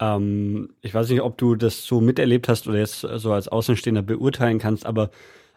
Ähm, 0.00 0.70
ich 0.80 0.94
weiß 0.94 1.08
nicht, 1.10 1.22
ob 1.22 1.38
du 1.38 1.56
das 1.56 1.84
so 1.84 2.00
miterlebt 2.00 2.48
hast 2.48 2.68
oder 2.68 2.78
jetzt 2.78 3.00
so 3.00 3.32
als 3.32 3.48
Außenstehender 3.48 4.02
beurteilen 4.02 4.58
kannst, 4.58 4.86
aber 4.86 5.10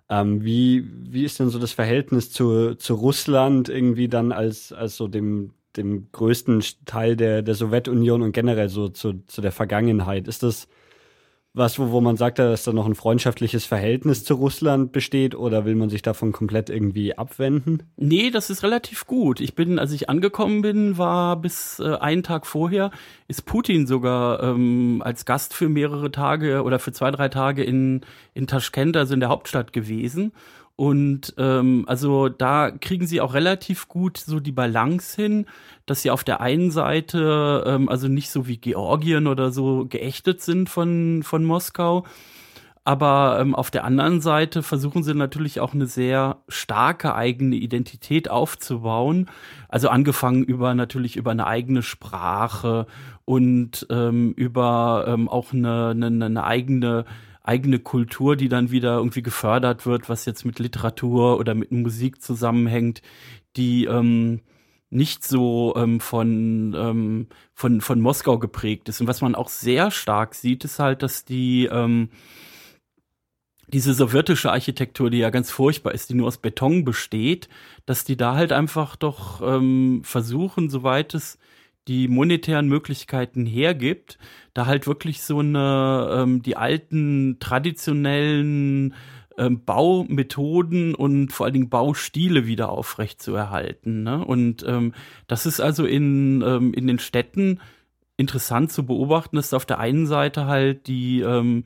ähm, 0.09 0.43
wie, 0.43 0.87
wie 0.89 1.25
ist 1.25 1.39
denn 1.39 1.49
so 1.49 1.59
das 1.59 1.73
Verhältnis 1.73 2.31
zu, 2.31 2.75
zu 2.75 2.93
Russland 2.95 3.69
irgendwie 3.69 4.07
dann 4.07 4.31
als, 4.31 4.71
als 4.71 4.95
so 4.95 5.07
dem, 5.07 5.53
dem 5.75 6.11
größten 6.11 6.63
Teil 6.85 7.15
der, 7.15 7.41
der 7.41 7.55
Sowjetunion 7.55 8.21
und 8.21 8.31
generell 8.31 8.69
so 8.69 8.89
zu, 8.89 9.23
zu 9.27 9.41
der 9.41 9.51
Vergangenheit? 9.51 10.27
Ist 10.27 10.43
das 10.43 10.67
was, 11.57 11.79
wo, 11.79 11.91
wo 11.91 12.01
man 12.01 12.17
sagt, 12.17 12.39
dass 12.39 12.63
da 12.63 12.73
noch 12.73 12.85
ein 12.85 12.95
freundschaftliches 12.95 13.65
Verhältnis 13.65 14.23
zu 14.23 14.35
Russland 14.35 14.91
besteht 14.91 15.35
oder 15.35 15.65
will 15.65 15.75
man 15.75 15.89
sich 15.89 16.01
davon 16.01 16.31
komplett 16.31 16.69
irgendwie 16.69 17.17
abwenden? 17.17 17.83
Nee, 17.97 18.29
das 18.29 18.49
ist 18.49 18.63
relativ 18.63 19.07
gut. 19.07 19.39
Ich 19.39 19.55
bin, 19.55 19.79
als 19.79 19.91
ich 19.91 20.09
angekommen 20.09 20.61
bin, 20.61 20.97
war 20.97 21.35
bis 21.35 21.79
äh, 21.79 21.95
einen 21.95 22.23
Tag 22.23 22.45
vorher, 22.45 22.91
ist 23.27 23.45
Putin 23.45 23.87
sogar 23.87 24.41
ähm, 24.43 25.01
als 25.03 25.25
Gast 25.25 25.53
für 25.53 25.69
mehrere 25.69 26.11
Tage 26.11 26.63
oder 26.63 26.79
für 26.79 26.91
zwei, 26.91 27.11
drei 27.11 27.29
Tage 27.29 27.63
in, 27.63 28.01
in 28.33 28.47
Taschkent, 28.47 28.95
also 28.95 29.13
in 29.13 29.19
der 29.19 29.29
Hauptstadt 29.29 29.73
gewesen. 29.73 30.31
Und 30.77 31.33
ähm, 31.39 31.85
also 31.87 32.29
da 32.29 32.69
kriegen 32.69 33.07
sie 33.07 33.19
auch 33.19 33.33
relativ 33.33 33.87
gut 33.87 34.17
so 34.17 34.39
die 34.39 34.51
Balance 34.51 35.19
hin, 35.19 35.47
dass 35.87 36.03
sie 36.03 36.11
auf 36.11 36.23
der 36.23 36.39
einen 36.39 36.69
Seite 36.69 37.63
ähm, 37.65 37.89
also 37.89 38.07
nicht 38.07 38.29
so 38.29 38.47
wie 38.47 38.57
Georgien 38.57 39.25
oder 39.25 39.49
so 39.51 39.87
geächtet 39.89 40.41
sind 40.41 40.69
von, 40.69 41.23
von 41.23 41.43
Moskau. 41.43 42.05
Aber 42.83 43.39
ähm, 43.41 43.55
auf 43.55 43.71
der 43.71 43.85
anderen 43.85 44.21
Seite 44.21 44.61
versuchen 44.61 45.01
sie 45.01 45.15
natürlich 45.15 45.59
auch 45.59 45.73
eine 45.73 45.87
sehr 45.87 46.37
starke 46.47 47.15
eigene 47.15 47.55
Identität 47.55 48.29
aufzubauen. 48.29 49.31
Also 49.67 49.89
angefangen 49.89 50.43
über 50.43 50.75
natürlich 50.75 51.15
über 51.15 51.31
eine 51.31 51.47
eigene 51.47 51.81
Sprache 51.81 52.85
und 53.25 53.87
ähm, 53.89 54.31
über 54.37 55.05
ähm, 55.07 55.27
auch 55.27 55.53
eine, 55.53 55.89
eine, 55.89 56.25
eine 56.25 56.43
eigene 56.43 57.05
eigene 57.47 57.79
Kultur, 57.79 58.35
die 58.35 58.49
dann 58.49 58.71
wieder 58.71 58.97
irgendwie 58.97 59.21
gefördert 59.21 59.85
wird, 59.85 60.09
was 60.09 60.25
jetzt 60.25 60.45
mit 60.45 60.59
Literatur 60.59 61.39
oder 61.39 61.55
mit 61.55 61.71
Musik 61.71 62.21
zusammenhängt, 62.21 63.01
die 63.55 63.85
ähm, 63.85 64.41
nicht 64.89 65.25
so 65.25 65.73
ähm, 65.75 65.99
von, 65.99 66.73
ähm, 66.77 67.27
von, 67.53 67.81
von 67.81 67.99
Moskau 67.99 68.37
geprägt 68.39 68.89
ist. 68.89 69.01
Und 69.01 69.07
was 69.07 69.21
man 69.21 69.35
auch 69.35 69.49
sehr 69.49 69.91
stark 69.91 70.35
sieht, 70.35 70.63
ist 70.63 70.79
halt, 70.79 71.03
dass 71.03 71.25
die 71.25 71.65
ähm, 71.65 72.09
diese 73.67 73.93
sowjetische 73.93 74.51
Architektur, 74.51 75.09
die 75.09 75.17
ja 75.17 75.29
ganz 75.29 75.51
furchtbar 75.51 75.93
ist, 75.93 76.09
die 76.09 76.13
nur 76.13 76.27
aus 76.27 76.37
Beton 76.37 76.85
besteht, 76.85 77.49
dass 77.85 78.05
die 78.05 78.15
da 78.15 78.35
halt 78.35 78.53
einfach 78.53 78.95
doch 78.95 79.41
ähm, 79.41 80.01
versuchen, 80.03 80.69
soweit 80.69 81.13
es 81.13 81.37
die 81.87 82.07
monetären 82.07 82.67
Möglichkeiten 82.67 83.45
hergibt, 83.45 84.17
da 84.53 84.65
halt 84.65 84.87
wirklich 84.87 85.21
so 85.21 85.39
eine, 85.39 86.09
ähm, 86.11 86.41
die 86.41 86.57
alten 86.57 87.37
traditionellen 87.39 88.93
ähm, 89.37 89.63
Baumethoden 89.63 90.95
und 90.95 91.31
vor 91.31 91.45
allen 91.45 91.53
Dingen 91.53 91.69
Baustile 91.69 92.47
wieder 92.47 92.69
aufrecht 92.69 93.21
zu 93.21 93.35
erhalten. 93.35 94.03
Ne? 94.03 94.23
Und 94.25 94.65
ähm, 94.67 94.93
das 95.27 95.45
ist 95.45 95.59
also 95.59 95.85
in, 95.85 96.41
ähm, 96.41 96.73
in 96.73 96.87
den 96.87 96.99
Städten 96.99 97.59
interessant 98.17 98.71
zu 98.71 98.85
beobachten, 98.85 99.35
dass 99.35 99.53
auf 99.53 99.65
der 99.65 99.79
einen 99.79 100.07
Seite 100.07 100.47
halt 100.47 100.87
die 100.87 101.21
ähm, 101.21 101.65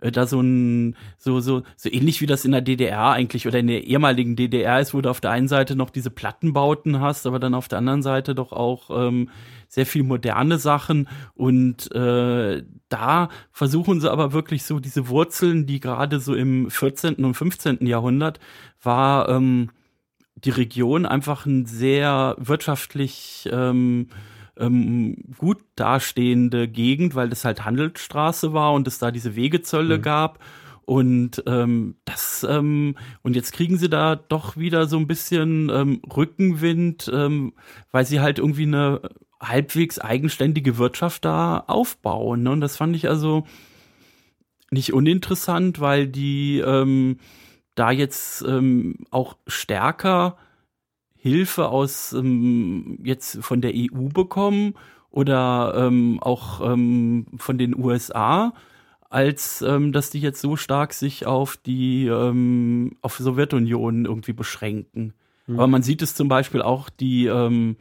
äh, 0.00 0.12
da 0.12 0.26
so 0.26 0.40
ein, 0.40 0.96
so, 1.18 1.40
so, 1.40 1.62
so 1.76 1.90
ähnlich 1.90 2.20
wie 2.20 2.26
das 2.26 2.44
in 2.44 2.52
der 2.52 2.60
DDR 2.60 3.10
eigentlich 3.10 3.46
oder 3.46 3.58
in 3.58 3.66
der 3.66 3.84
ehemaligen 3.84 4.36
DDR 4.36 4.80
ist, 4.80 4.94
wo 4.94 5.00
du 5.00 5.10
auf 5.10 5.20
der 5.20 5.32
einen 5.32 5.48
Seite 5.48 5.74
noch 5.74 5.90
diese 5.90 6.10
Plattenbauten 6.10 7.00
hast, 7.00 7.26
aber 7.26 7.40
dann 7.40 7.54
auf 7.54 7.68
der 7.68 7.78
anderen 7.78 8.02
Seite 8.02 8.34
doch 8.34 8.52
auch 8.52 8.90
ähm, 8.90 9.30
sehr 9.68 9.86
viel 9.86 10.02
moderne 10.02 10.58
Sachen 10.58 11.08
und 11.34 11.92
äh, 11.94 12.62
da 12.88 13.28
versuchen 13.52 14.00
sie 14.00 14.10
aber 14.10 14.32
wirklich 14.32 14.64
so 14.64 14.80
diese 14.80 15.08
Wurzeln, 15.08 15.66
die 15.66 15.78
gerade 15.80 16.20
so 16.20 16.34
im 16.34 16.70
14. 16.70 17.16
und 17.16 17.34
15. 17.34 17.86
Jahrhundert 17.86 18.40
war 18.82 19.28
ähm, 19.28 19.70
die 20.44 20.50
Region 20.50 21.06
einfach 21.06 21.46
ein 21.46 21.66
sehr 21.66 22.36
wirtschaftlich 22.38 23.48
ähm, 23.52 24.08
ähm, 24.56 25.16
gut 25.36 25.58
dastehende 25.76 26.68
Gegend, 26.68 27.14
weil 27.14 27.28
das 27.28 27.44
halt 27.44 27.64
Handelsstraße 27.64 28.52
war 28.52 28.72
und 28.72 28.88
es 28.88 28.98
da 28.98 29.10
diese 29.10 29.36
Wegezölle 29.36 29.98
mhm. 29.98 30.02
gab. 30.02 30.38
Und 30.84 31.42
ähm, 31.46 31.96
das 32.06 32.46
ähm, 32.48 32.96
und 33.22 33.36
jetzt 33.36 33.52
kriegen 33.52 33.76
sie 33.76 33.90
da 33.90 34.16
doch 34.16 34.56
wieder 34.56 34.86
so 34.86 34.96
ein 34.96 35.06
bisschen 35.06 35.70
ähm, 35.70 36.00
Rückenwind, 36.16 37.10
ähm, 37.12 37.52
weil 37.90 38.06
sie 38.06 38.20
halt 38.20 38.38
irgendwie 38.38 38.62
eine 38.62 39.02
halbwegs 39.40 39.98
eigenständige 39.98 40.78
Wirtschaft 40.78 41.24
da 41.24 41.64
aufbauen. 41.66 42.42
Ne? 42.42 42.50
Und 42.50 42.60
das 42.60 42.76
fand 42.76 42.96
ich 42.96 43.08
also 43.08 43.44
nicht 44.70 44.92
uninteressant, 44.92 45.80
weil 45.80 46.06
die 46.06 46.58
ähm, 46.58 47.18
da 47.74 47.90
jetzt 47.90 48.42
ähm, 48.42 48.96
auch 49.10 49.36
stärker 49.46 50.36
Hilfe 51.14 51.68
aus 51.68 52.12
ähm, 52.12 52.98
jetzt 53.02 53.38
von 53.42 53.60
der 53.60 53.72
EU 53.74 54.08
bekommen 54.12 54.74
oder 55.10 55.74
ähm, 55.76 56.18
auch 56.20 56.60
ähm, 56.60 57.26
von 57.36 57.58
den 57.58 57.76
USA, 57.76 58.52
als 59.10 59.62
ähm, 59.62 59.92
dass 59.92 60.10
die 60.10 60.20
jetzt 60.20 60.40
so 60.40 60.56
stark 60.56 60.92
sich 60.92 61.26
auf 61.26 61.56
die 61.56 62.06
ähm, 62.06 62.96
auf 63.00 63.16
Sowjetunion 63.16 64.04
irgendwie 64.04 64.32
beschränken. 64.32 65.14
Mhm. 65.46 65.58
Aber 65.58 65.66
man 65.66 65.82
sieht 65.82 66.02
es 66.02 66.14
zum 66.14 66.28
Beispiel 66.28 66.62
auch 66.62 66.90
die 66.90 67.26
ähm, 67.26 67.76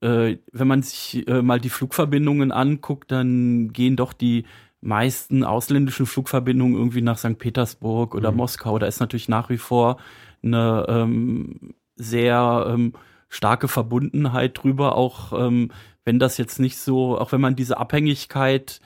äh, 0.00 0.36
wenn 0.52 0.68
man 0.68 0.82
sich 0.82 1.26
äh, 1.28 1.42
mal 1.42 1.60
die 1.60 1.70
Flugverbindungen 1.70 2.52
anguckt, 2.52 3.10
dann 3.12 3.72
gehen 3.72 3.96
doch 3.96 4.12
die 4.12 4.44
meisten 4.80 5.44
ausländischen 5.44 6.06
Flugverbindungen 6.06 6.76
irgendwie 6.76 7.02
nach 7.02 7.18
St. 7.18 7.38
Petersburg 7.38 8.14
oder 8.14 8.30
mhm. 8.30 8.38
Moskau. 8.38 8.78
Da 8.78 8.86
ist 8.86 9.00
natürlich 9.00 9.28
nach 9.28 9.50
wie 9.50 9.58
vor 9.58 9.98
eine 10.42 10.86
ähm, 10.88 11.74
sehr 11.96 12.66
ähm, 12.68 12.94
starke 13.28 13.68
Verbundenheit 13.68 14.62
drüber, 14.62 14.96
auch 14.96 15.32
ähm, 15.38 15.70
wenn 16.04 16.18
das 16.18 16.38
jetzt 16.38 16.58
nicht 16.58 16.78
so, 16.78 17.18
auch 17.18 17.32
wenn 17.32 17.40
man 17.40 17.56
diese 17.56 17.78
Abhängigkeit 17.78 18.80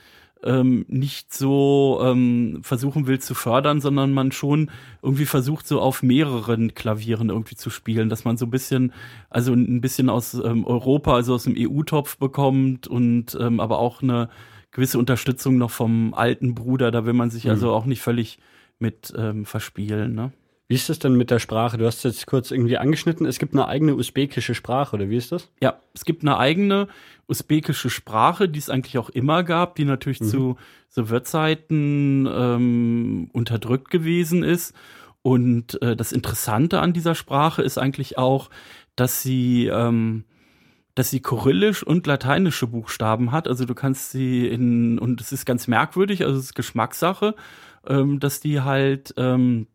ähm, 0.44 0.84
nicht 0.88 1.32
so 1.34 2.00
ähm, 2.02 2.60
versuchen 2.62 3.06
will 3.06 3.18
zu 3.18 3.34
fördern, 3.34 3.80
sondern 3.80 4.12
man 4.12 4.32
schon 4.32 4.70
irgendwie 5.02 5.26
versucht, 5.26 5.66
so 5.66 5.80
auf 5.80 6.02
mehreren 6.02 6.74
Klavieren 6.74 7.30
irgendwie 7.30 7.56
zu 7.56 7.70
spielen, 7.70 8.08
dass 8.08 8.24
man 8.24 8.36
so 8.36 8.46
ein 8.46 8.50
bisschen, 8.50 8.92
also 9.30 9.52
ein 9.52 9.80
bisschen 9.80 10.10
aus 10.10 10.34
ähm, 10.34 10.64
Europa, 10.64 11.14
also 11.14 11.34
aus 11.34 11.44
dem 11.44 11.54
EU-Topf 11.56 12.18
bekommt 12.18 12.86
und 12.86 13.36
ähm, 13.40 13.60
aber 13.60 13.78
auch 13.78 14.02
eine 14.02 14.28
gewisse 14.70 14.98
Unterstützung 14.98 15.56
noch 15.56 15.70
vom 15.70 16.14
alten 16.14 16.54
Bruder, 16.54 16.90
da 16.90 17.06
will 17.06 17.12
man 17.12 17.30
sich 17.30 17.44
mhm. 17.44 17.50
also 17.50 17.72
auch 17.72 17.86
nicht 17.86 18.02
völlig 18.02 18.38
mit 18.78 19.12
ähm, 19.16 19.46
verspielen. 19.46 20.14
Ne? 20.14 20.32
Wie 20.75 20.76
ist 20.76 20.88
das 20.88 20.99
denn 20.99 21.14
mit 21.14 21.31
der 21.31 21.38
Sprache? 21.38 21.78
Du 21.78 21.87
hast 21.87 22.02
jetzt 22.02 22.26
kurz 22.26 22.50
irgendwie 22.50 22.78
angeschnitten, 22.78 23.26
es 23.26 23.38
gibt 23.38 23.54
eine 23.54 23.69
eigene 23.69 23.95
usbekische 23.95 24.57
Sprache, 24.57 24.97
oder 24.97 25.09
wie 25.09 25.16
ist 25.16 25.31
das? 25.31 25.49
Ja, 25.61 25.78
es 25.95 26.04
gibt 26.04 26.23
eine 26.23 26.37
eigene 26.37 26.88
usbekische 27.28 27.90
Sprache, 27.90 28.49
die 28.49 28.59
es 28.59 28.71
eigentlich 28.71 28.99
auch 28.99 29.09
immer 29.09 29.45
gab, 29.45 29.76
die 29.76 29.85
natürlich 29.85 30.21
mhm. 30.21 30.25
zu 30.25 30.57
Sowjetzeiten 30.88 32.28
ähm, 32.28 33.31
unterdrückt 33.33 33.88
gewesen 33.88 34.43
ist. 34.43 34.75
Und 35.23 35.81
äh, 35.81 35.95
das 35.95 36.11
Interessante 36.11 36.81
an 36.81 36.93
dieser 36.93 37.14
Sprache 37.14 37.62
ist 37.62 37.78
eigentlich 37.78 38.19
auch, 38.19 38.50
dass 38.97 39.23
sie 39.23 39.69
ähm, 39.69 40.25
dass 40.97 41.09
sie 41.09 41.23
kyrillisch 41.23 41.85
und 41.85 42.04
lateinische 42.09 42.66
Buchstaben 42.66 43.31
hat. 43.31 43.47
Also 43.47 43.64
du 43.64 43.76
kannst 43.76 44.11
sie 44.11 44.49
in, 44.49 44.99
und 44.99 45.21
es 45.21 45.31
ist 45.31 45.45
ganz 45.45 45.69
merkwürdig, 45.69 46.25
also 46.25 46.37
es 46.37 46.47
ist 46.47 46.54
Geschmackssache, 46.57 47.37
ähm, 47.87 48.19
dass 48.19 48.40
die 48.40 48.61
halt 48.62 49.14
ähm, 49.16 49.69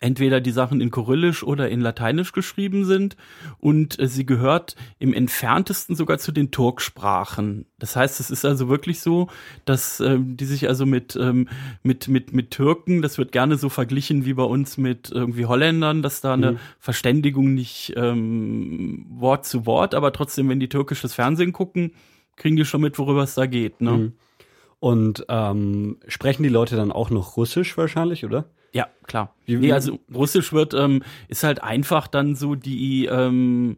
entweder 0.00 0.40
die 0.40 0.50
Sachen 0.50 0.80
in 0.80 0.90
Kyrillisch 0.90 1.42
oder 1.42 1.68
in 1.68 1.80
Lateinisch 1.80 2.32
geschrieben 2.32 2.84
sind 2.84 3.16
und 3.58 3.98
äh, 3.98 4.08
sie 4.08 4.26
gehört 4.26 4.76
im 4.98 5.14
entferntesten 5.14 5.96
sogar 5.96 6.18
zu 6.18 6.32
den 6.32 6.50
Turksprachen. 6.50 7.66
Das 7.78 7.96
heißt, 7.96 8.20
es 8.20 8.30
ist 8.30 8.44
also 8.44 8.68
wirklich 8.68 9.00
so, 9.00 9.28
dass 9.64 10.00
ähm, 10.00 10.36
die 10.36 10.44
sich 10.44 10.68
also 10.68 10.86
mit 10.86 11.16
ähm, 11.16 11.48
mit 11.82 12.08
mit 12.08 12.32
mit 12.32 12.50
Türken, 12.50 13.02
das 13.02 13.18
wird 13.18 13.32
gerne 13.32 13.56
so 13.56 13.68
verglichen 13.68 14.24
wie 14.24 14.34
bei 14.34 14.44
uns 14.44 14.76
mit 14.76 15.10
irgendwie 15.10 15.46
Holländern, 15.46 16.02
dass 16.02 16.20
da 16.20 16.34
eine 16.34 16.52
mhm. 16.52 16.58
Verständigung 16.78 17.54
nicht 17.54 17.94
ähm, 17.96 19.06
Wort 19.08 19.46
zu 19.46 19.66
Wort, 19.66 19.94
aber 19.94 20.12
trotzdem, 20.12 20.48
wenn 20.48 20.60
die 20.60 20.68
türkisches 20.68 21.14
Fernsehen 21.14 21.52
gucken, 21.52 21.92
kriegen 22.36 22.56
die 22.56 22.64
schon 22.64 22.80
mit, 22.82 22.98
worüber 22.98 23.22
es 23.22 23.34
da 23.34 23.46
geht. 23.46 23.80
Ne? 23.80 23.92
Mhm. 23.92 24.12
Und 24.78 25.26
ähm, 25.28 25.98
sprechen 26.06 26.42
die 26.42 26.50
Leute 26.50 26.76
dann 26.76 26.92
auch 26.92 27.10
noch 27.10 27.36
Russisch 27.36 27.76
wahrscheinlich, 27.78 28.24
oder? 28.24 28.50
Ja, 28.72 28.88
klar. 29.06 29.34
Wie, 29.46 29.56
nee, 29.56 29.72
also 29.72 30.00
Russisch 30.12 30.52
wird, 30.52 30.74
ähm, 30.74 31.02
ist 31.28 31.44
halt 31.44 31.62
einfach 31.62 32.08
dann 32.08 32.34
so 32.34 32.54
die, 32.54 33.06
ähm, 33.06 33.76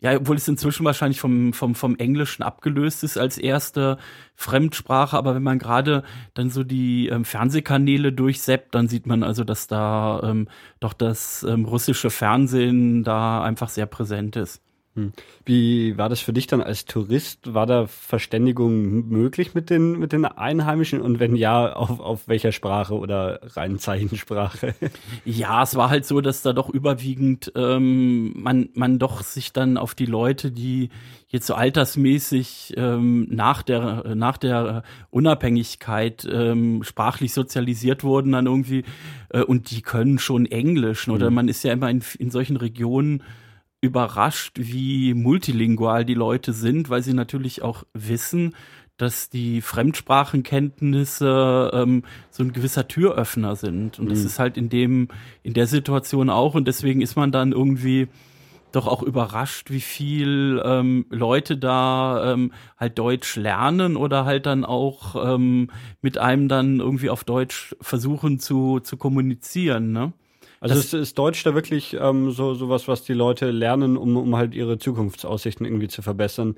ja, 0.00 0.16
obwohl 0.16 0.36
es 0.36 0.46
inzwischen 0.46 0.84
wahrscheinlich 0.84 1.18
vom, 1.18 1.54
vom, 1.54 1.74
vom 1.74 1.96
Englischen 1.96 2.42
abgelöst 2.42 3.04
ist 3.04 3.16
als 3.16 3.38
erste 3.38 3.96
Fremdsprache, 4.34 5.16
aber 5.16 5.34
wenn 5.34 5.42
man 5.42 5.58
gerade 5.58 6.02
dann 6.34 6.50
so 6.50 6.62
die 6.62 7.08
ähm, 7.08 7.24
Fernsehkanäle 7.24 8.12
durchseppt, 8.12 8.74
dann 8.74 8.86
sieht 8.86 9.06
man 9.06 9.22
also, 9.22 9.44
dass 9.44 9.66
da 9.66 10.20
ähm, 10.22 10.48
doch 10.78 10.92
das 10.92 11.42
ähm, 11.48 11.64
russische 11.64 12.10
Fernsehen 12.10 13.02
da 13.02 13.42
einfach 13.42 13.70
sehr 13.70 13.86
präsent 13.86 14.36
ist. 14.36 14.60
Hm. 14.96 15.12
Wie 15.44 15.98
war 15.98 16.08
das 16.08 16.20
für 16.20 16.32
dich 16.32 16.46
dann 16.46 16.62
als 16.62 16.84
Tourist? 16.84 17.52
War 17.52 17.66
da 17.66 17.88
Verständigung 17.88 19.08
möglich 19.08 19.52
mit 19.52 19.68
den, 19.68 19.98
mit 19.98 20.12
den 20.12 20.24
Einheimischen? 20.24 21.00
Und 21.00 21.18
wenn 21.18 21.34
ja, 21.34 21.72
auf, 21.72 21.98
auf 21.98 22.28
welcher 22.28 22.52
Sprache 22.52 22.94
oder 22.94 23.40
rein 23.56 23.78
Zeichensprache? 23.78 24.74
Ja, 25.24 25.62
es 25.62 25.74
war 25.74 25.90
halt 25.90 26.04
so, 26.04 26.20
dass 26.20 26.42
da 26.42 26.52
doch 26.52 26.68
überwiegend 26.68 27.52
ähm, 27.56 28.32
man, 28.40 28.68
man 28.74 28.98
doch 28.98 29.22
sich 29.22 29.52
dann 29.52 29.76
auf 29.76 29.94
die 29.94 30.06
Leute, 30.06 30.50
die 30.50 30.90
jetzt 31.28 31.46
so 31.46 31.54
altersmäßig 31.54 32.74
ähm, 32.76 33.26
nach 33.30 33.62
der 33.62 34.14
nach 34.14 34.36
der 34.36 34.82
Unabhängigkeit 35.10 36.26
ähm, 36.30 36.82
sprachlich 36.84 37.32
sozialisiert 37.32 38.04
wurden 38.04 38.32
dann 38.32 38.46
irgendwie 38.46 38.84
äh, 39.30 39.42
und 39.42 39.70
die 39.70 39.82
können 39.82 40.18
schon 40.18 40.46
Englisch 40.46 41.08
oder 41.08 41.30
mhm. 41.30 41.34
man 41.34 41.48
ist 41.48 41.64
ja 41.64 41.72
immer 41.72 41.90
in, 41.90 42.02
in 42.18 42.30
solchen 42.30 42.56
Regionen 42.56 43.22
überrascht, 43.84 44.54
wie 44.56 45.14
multilingual 45.14 46.04
die 46.04 46.14
Leute 46.14 46.52
sind, 46.52 46.90
weil 46.90 47.02
sie 47.02 47.14
natürlich 47.14 47.62
auch 47.62 47.84
wissen, 47.92 48.54
dass 48.96 49.28
die 49.28 49.60
Fremdsprachenkenntnisse 49.60 51.70
ähm, 51.74 52.04
so 52.30 52.44
ein 52.44 52.52
gewisser 52.52 52.86
Türöffner 52.86 53.56
sind. 53.56 53.98
Und 53.98 54.06
mhm. 54.06 54.10
das 54.10 54.24
ist 54.24 54.38
halt 54.38 54.56
in 54.56 54.68
dem, 54.68 55.08
in 55.42 55.54
der 55.54 55.66
Situation 55.66 56.30
auch. 56.30 56.54
Und 56.54 56.68
deswegen 56.68 57.00
ist 57.00 57.16
man 57.16 57.32
dann 57.32 57.50
irgendwie 57.52 58.06
doch 58.70 58.86
auch 58.86 59.02
überrascht, 59.02 59.70
wie 59.70 59.80
viel 59.80 60.62
ähm, 60.64 61.06
Leute 61.10 61.56
da 61.56 62.32
ähm, 62.32 62.52
halt 62.76 62.98
Deutsch 62.98 63.36
lernen 63.36 63.96
oder 63.96 64.24
halt 64.24 64.46
dann 64.46 64.64
auch 64.64 65.34
ähm, 65.34 65.70
mit 66.02 66.18
einem 66.18 66.48
dann 66.48 66.80
irgendwie 66.80 67.10
auf 67.10 67.24
Deutsch 67.24 67.76
versuchen 67.80 68.40
zu, 68.40 68.80
zu 68.80 68.96
kommunizieren, 68.96 69.92
ne? 69.92 70.12
Also 70.70 70.80
ist, 70.80 70.94
ist 70.94 71.18
Deutsch 71.18 71.42
da 71.44 71.54
wirklich 71.54 71.94
ähm, 72.00 72.30
so 72.30 72.54
sowas, 72.54 72.88
was 72.88 73.04
die 73.04 73.12
Leute 73.12 73.50
lernen, 73.50 73.96
um, 73.98 74.16
um 74.16 74.36
halt 74.36 74.54
ihre 74.54 74.78
Zukunftsaussichten 74.78 75.66
irgendwie 75.66 75.88
zu 75.88 76.00
verbessern? 76.00 76.56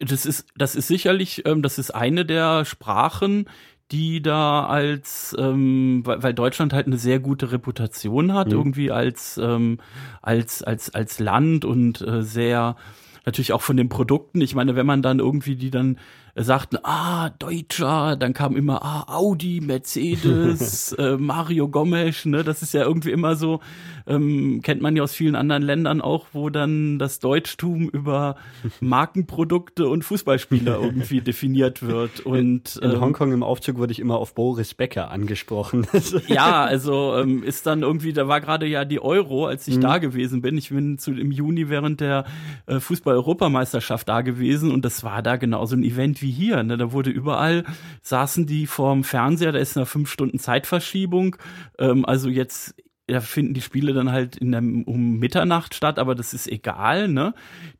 Das 0.00 0.26
ist, 0.26 0.46
das 0.56 0.74
ist 0.74 0.88
sicherlich, 0.88 1.46
ähm, 1.46 1.62
das 1.62 1.78
ist 1.78 1.92
eine 1.92 2.24
der 2.24 2.64
Sprachen, 2.64 3.48
die 3.92 4.20
da 4.20 4.66
als, 4.66 5.36
ähm, 5.38 6.02
weil, 6.04 6.22
weil 6.22 6.34
Deutschland 6.34 6.72
halt 6.72 6.86
eine 6.86 6.98
sehr 6.98 7.20
gute 7.20 7.52
Reputation 7.52 8.32
hat, 8.32 8.48
mhm. 8.48 8.54
irgendwie 8.54 8.90
als, 8.90 9.38
ähm, 9.38 9.78
als, 10.20 10.64
als, 10.64 10.92
als 10.92 11.20
Land 11.20 11.64
und 11.64 12.00
äh, 12.00 12.22
sehr 12.22 12.76
natürlich 13.24 13.52
auch 13.52 13.62
von 13.62 13.76
den 13.76 13.88
Produkten. 13.88 14.40
Ich 14.40 14.54
meine, 14.54 14.74
wenn 14.76 14.86
man 14.86 15.00
dann 15.00 15.18
irgendwie 15.18 15.56
die 15.56 15.70
dann 15.70 15.98
sagten, 16.36 16.78
ah, 16.82 17.30
Deutscher, 17.30 18.16
dann 18.16 18.32
kam 18.32 18.56
immer, 18.56 18.82
ah, 18.82 19.04
Audi, 19.06 19.60
Mercedes, 19.60 20.92
äh, 20.98 21.16
Mario 21.16 21.68
Gomes, 21.68 22.24
ne, 22.24 22.42
das 22.42 22.62
ist 22.62 22.74
ja 22.74 22.82
irgendwie 22.82 23.12
immer 23.12 23.36
so, 23.36 23.60
ähm, 24.06 24.60
kennt 24.62 24.82
man 24.82 24.96
ja 24.96 25.04
aus 25.04 25.14
vielen 25.14 25.36
anderen 25.36 25.62
Ländern 25.62 26.00
auch, 26.00 26.26
wo 26.32 26.50
dann 26.50 26.98
das 26.98 27.20
Deutschtum 27.20 27.88
über 27.88 28.34
Markenprodukte 28.80 29.86
und 29.88 30.04
Fußballspieler 30.04 30.80
irgendwie 30.80 31.20
definiert 31.20 31.82
wird. 31.82 32.20
Und 32.20 32.76
in, 32.76 32.82
in 32.82 32.96
ähm, 32.96 33.00
Hongkong 33.00 33.32
im 33.32 33.42
Aufzug 33.42 33.78
wurde 33.78 33.92
ich 33.92 34.00
immer 34.00 34.18
auf 34.18 34.34
Boris 34.34 34.74
Becker 34.74 35.10
angesprochen. 35.10 35.86
ja, 36.26 36.64
also 36.64 37.16
ähm, 37.16 37.44
ist 37.44 37.66
dann 37.66 37.82
irgendwie, 37.82 38.12
da 38.12 38.26
war 38.26 38.40
gerade 38.40 38.66
ja 38.66 38.84
die 38.84 39.00
Euro, 39.00 39.46
als 39.46 39.68
ich 39.68 39.76
mhm. 39.76 39.82
da 39.82 39.98
gewesen 39.98 40.42
bin. 40.42 40.58
Ich 40.58 40.70
bin 40.70 40.98
zu, 40.98 41.12
im 41.12 41.30
Juni 41.30 41.68
während 41.68 42.00
der 42.00 42.24
äh, 42.66 42.80
Fußball-Europameisterschaft 42.80 44.08
da 44.08 44.22
gewesen 44.22 44.72
und 44.72 44.84
das 44.84 45.04
war 45.04 45.22
da 45.22 45.36
genauso 45.36 45.76
ein 45.76 45.84
Event 45.84 46.23
wie 46.24 46.32
hier. 46.32 46.64
Ne? 46.64 46.76
Da 46.76 46.90
wurde 46.90 47.10
überall, 47.10 47.62
saßen 48.02 48.46
die 48.46 48.66
vorm 48.66 49.04
Fernseher, 49.04 49.52
da 49.52 49.60
ist 49.60 49.76
eine 49.76 49.86
fünf 49.86 50.10
Stunden 50.10 50.40
Zeitverschiebung. 50.40 51.36
Ähm, 51.78 52.04
also 52.04 52.28
jetzt 52.28 52.74
da 53.06 53.20
finden 53.20 53.52
die 53.52 53.60
Spiele 53.60 53.92
dann 53.92 54.12
halt 54.12 54.36
in 54.36 54.52
der, 54.52 54.60
um 54.60 55.18
Mitternacht 55.18 55.74
statt, 55.74 55.98
aber 55.98 56.14
das 56.14 56.32
ist 56.32 56.50
egal, 56.50 57.08
ne? 57.08 57.34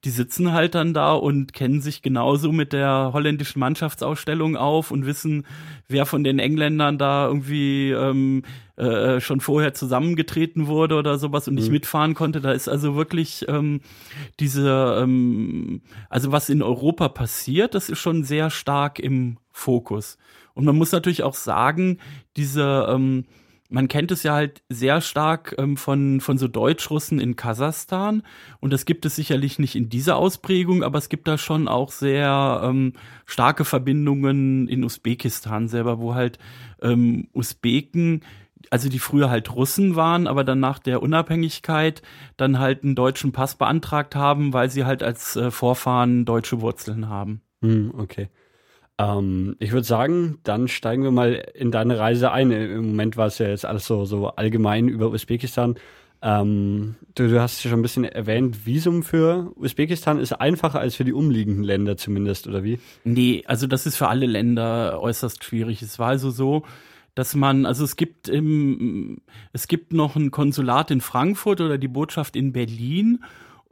Die 0.04 0.10
sitzen 0.10 0.52
halt 0.52 0.74
dann 0.74 0.92
da 0.92 1.14
und 1.14 1.54
kennen 1.54 1.80
sich 1.80 2.02
genauso 2.02 2.52
mit 2.52 2.74
der 2.74 3.10
holländischen 3.14 3.58
Mannschaftsausstellung 3.58 4.56
auf 4.56 4.90
und 4.90 5.06
wissen, 5.06 5.46
wer 5.88 6.04
von 6.04 6.24
den 6.24 6.38
Engländern 6.38 6.98
da 6.98 7.26
irgendwie 7.26 7.90
ähm, 7.92 8.42
äh, 8.76 9.18
schon 9.20 9.40
vorher 9.40 9.72
zusammengetreten 9.72 10.66
wurde 10.66 10.96
oder 10.96 11.16
sowas 11.16 11.48
und 11.48 11.54
nicht 11.54 11.68
mhm. 11.68 11.74
mitfahren 11.74 12.14
konnte. 12.14 12.42
Da 12.42 12.52
ist 12.52 12.68
also 12.68 12.94
wirklich 12.94 13.46
ähm, 13.48 13.80
diese, 14.40 14.98
ähm, 15.00 15.80
also 16.10 16.32
was 16.32 16.50
in 16.50 16.60
Europa 16.60 17.08
passiert, 17.08 17.74
das 17.74 17.88
ist 17.88 17.98
schon 17.98 18.24
sehr 18.24 18.50
stark 18.50 18.98
im 18.98 19.38
Fokus. 19.52 20.18
Und 20.52 20.66
man 20.66 20.76
muss 20.76 20.92
natürlich 20.92 21.22
auch 21.22 21.34
sagen, 21.34 21.98
diese 22.36 22.86
ähm, 22.90 23.24
man 23.70 23.88
kennt 23.88 24.10
es 24.10 24.22
ja 24.22 24.34
halt 24.34 24.62
sehr 24.68 25.00
stark 25.00 25.54
ähm, 25.58 25.76
von, 25.76 26.20
von 26.20 26.38
so 26.38 26.48
Deutschrussen 26.48 27.18
in 27.18 27.36
Kasachstan. 27.36 28.22
Und 28.60 28.72
das 28.72 28.84
gibt 28.84 29.06
es 29.06 29.16
sicherlich 29.16 29.58
nicht 29.58 29.74
in 29.74 29.88
dieser 29.88 30.16
Ausprägung, 30.16 30.82
aber 30.82 30.98
es 30.98 31.08
gibt 31.08 31.26
da 31.28 31.38
schon 31.38 31.66
auch 31.66 31.90
sehr 31.90 32.60
ähm, 32.62 32.92
starke 33.26 33.64
Verbindungen 33.64 34.68
in 34.68 34.84
Usbekistan 34.84 35.68
selber, 35.68 35.98
wo 35.98 36.14
halt 36.14 36.38
ähm, 36.82 37.28
Usbeken, 37.32 38.22
also 38.70 38.88
die 38.88 38.98
früher 38.98 39.30
halt 39.30 39.54
Russen 39.54 39.96
waren, 39.96 40.26
aber 40.26 40.44
dann 40.44 40.60
nach 40.60 40.78
der 40.78 41.02
Unabhängigkeit 41.02 42.02
dann 42.36 42.58
halt 42.58 42.84
einen 42.84 42.94
deutschen 42.94 43.32
Pass 43.32 43.56
beantragt 43.56 44.14
haben, 44.14 44.52
weil 44.52 44.70
sie 44.70 44.84
halt 44.84 45.02
als 45.02 45.36
äh, 45.36 45.50
Vorfahren 45.50 46.24
deutsche 46.24 46.60
Wurzeln 46.60 47.08
haben. 47.08 47.40
Hm, 47.62 47.92
okay. 47.96 48.28
Ähm, 48.98 49.56
ich 49.58 49.72
würde 49.72 49.86
sagen, 49.86 50.38
dann 50.44 50.68
steigen 50.68 51.02
wir 51.02 51.10
mal 51.10 51.32
in 51.54 51.70
deine 51.70 51.98
Reise 51.98 52.30
ein. 52.30 52.50
Im 52.50 52.86
Moment 52.88 53.16
war 53.16 53.26
es 53.26 53.38
ja 53.38 53.48
jetzt 53.48 53.64
alles 53.64 53.86
so, 53.86 54.04
so 54.04 54.28
allgemein 54.28 54.88
über 54.88 55.10
Usbekistan. 55.10 55.76
Ähm, 56.22 56.94
du, 57.14 57.28
du, 57.28 57.40
hast 57.40 57.62
ja 57.64 57.70
schon 57.70 57.80
ein 57.80 57.82
bisschen 57.82 58.04
erwähnt, 58.04 58.64
Visum 58.64 59.02
für 59.02 59.52
Usbekistan 59.56 60.18
ist 60.18 60.32
einfacher 60.32 60.80
als 60.80 60.94
für 60.94 61.04
die 61.04 61.12
umliegenden 61.12 61.64
Länder 61.64 61.98
zumindest, 61.98 62.46
oder 62.46 62.64
wie? 62.64 62.78
Nee, 63.04 63.44
also 63.46 63.66
das 63.66 63.84
ist 63.84 63.96
für 63.96 64.08
alle 64.08 64.24
Länder 64.24 65.00
äußerst 65.02 65.44
schwierig. 65.44 65.82
Es 65.82 65.98
war 65.98 66.08
also 66.08 66.30
so, 66.30 66.62
dass 67.14 67.34
man, 67.34 67.66
also 67.66 67.84
es 67.84 67.96
gibt 67.96 68.28
im, 68.28 69.20
es 69.52 69.68
gibt 69.68 69.92
noch 69.92 70.16
ein 70.16 70.30
Konsulat 70.30 70.90
in 70.90 71.02
Frankfurt 71.02 71.60
oder 71.60 71.76
die 71.76 71.88
Botschaft 71.88 72.36
in 72.36 72.52
Berlin 72.52 73.22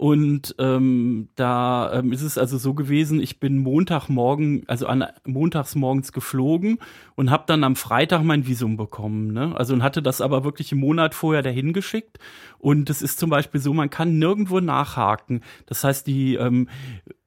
und 0.02 0.56
ähm, 0.58 1.28
da 1.36 1.92
ähm, 1.92 2.10
ist 2.10 2.22
es 2.22 2.36
also 2.36 2.58
so 2.58 2.74
gewesen, 2.74 3.20
ich 3.20 3.38
bin 3.38 3.58
Montagmorgen, 3.58 4.64
also 4.66 4.88
an 4.88 5.04
montags 5.24 5.76
morgens 5.76 6.12
geflogen 6.12 6.78
und 7.14 7.30
habe 7.30 7.44
dann 7.46 7.62
am 7.62 7.76
Freitag 7.76 8.24
mein 8.24 8.44
Visum 8.44 8.76
bekommen. 8.76 9.32
Ne? 9.32 9.54
Also 9.54 9.74
und 9.74 9.84
hatte 9.84 10.02
das 10.02 10.20
aber 10.20 10.42
wirklich 10.42 10.72
einen 10.72 10.80
Monat 10.80 11.14
vorher 11.14 11.42
dahin 11.42 11.72
geschickt. 11.72 12.18
Und 12.58 12.90
es 12.90 13.00
ist 13.00 13.20
zum 13.20 13.30
Beispiel 13.30 13.60
so, 13.60 13.72
man 13.72 13.90
kann 13.90 14.18
nirgendwo 14.18 14.58
nachhaken. 14.58 15.40
Das 15.66 15.84
heißt, 15.84 16.04
die 16.08 16.34
ähm, 16.34 16.68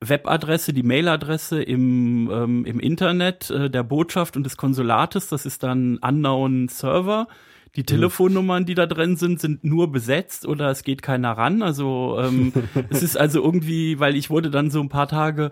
Webadresse, 0.01 0.73
die 0.73 0.83
Mailadresse 0.83 1.63
im, 1.63 2.29
ähm, 2.29 2.65
im 2.65 2.81
Internet 2.81 3.51
äh, 3.51 3.69
der 3.69 3.83
Botschaft 3.83 4.35
und 4.35 4.43
des 4.43 4.57
Konsulates, 4.57 5.29
das 5.29 5.45
ist 5.45 5.63
dann 5.63 5.97
Unknown 5.99 6.67
Server. 6.67 7.29
Die 7.75 7.81
hm. 7.81 7.87
Telefonnummern, 7.87 8.65
die 8.65 8.75
da 8.75 8.85
drin 8.85 9.17
sind, 9.17 9.39
sind 9.39 9.63
nur 9.63 9.91
besetzt 9.91 10.45
oder 10.45 10.69
es 10.69 10.83
geht 10.83 11.01
keiner 11.01 11.31
ran. 11.31 11.61
Also 11.61 12.17
ähm, 12.19 12.53
es 12.89 13.03
ist 13.03 13.17
also 13.17 13.43
irgendwie, 13.43 13.99
weil 13.99 14.15
ich 14.15 14.29
wurde 14.29 14.49
dann 14.49 14.71
so 14.71 14.79
ein 14.81 14.89
paar 14.89 15.07
Tage 15.07 15.51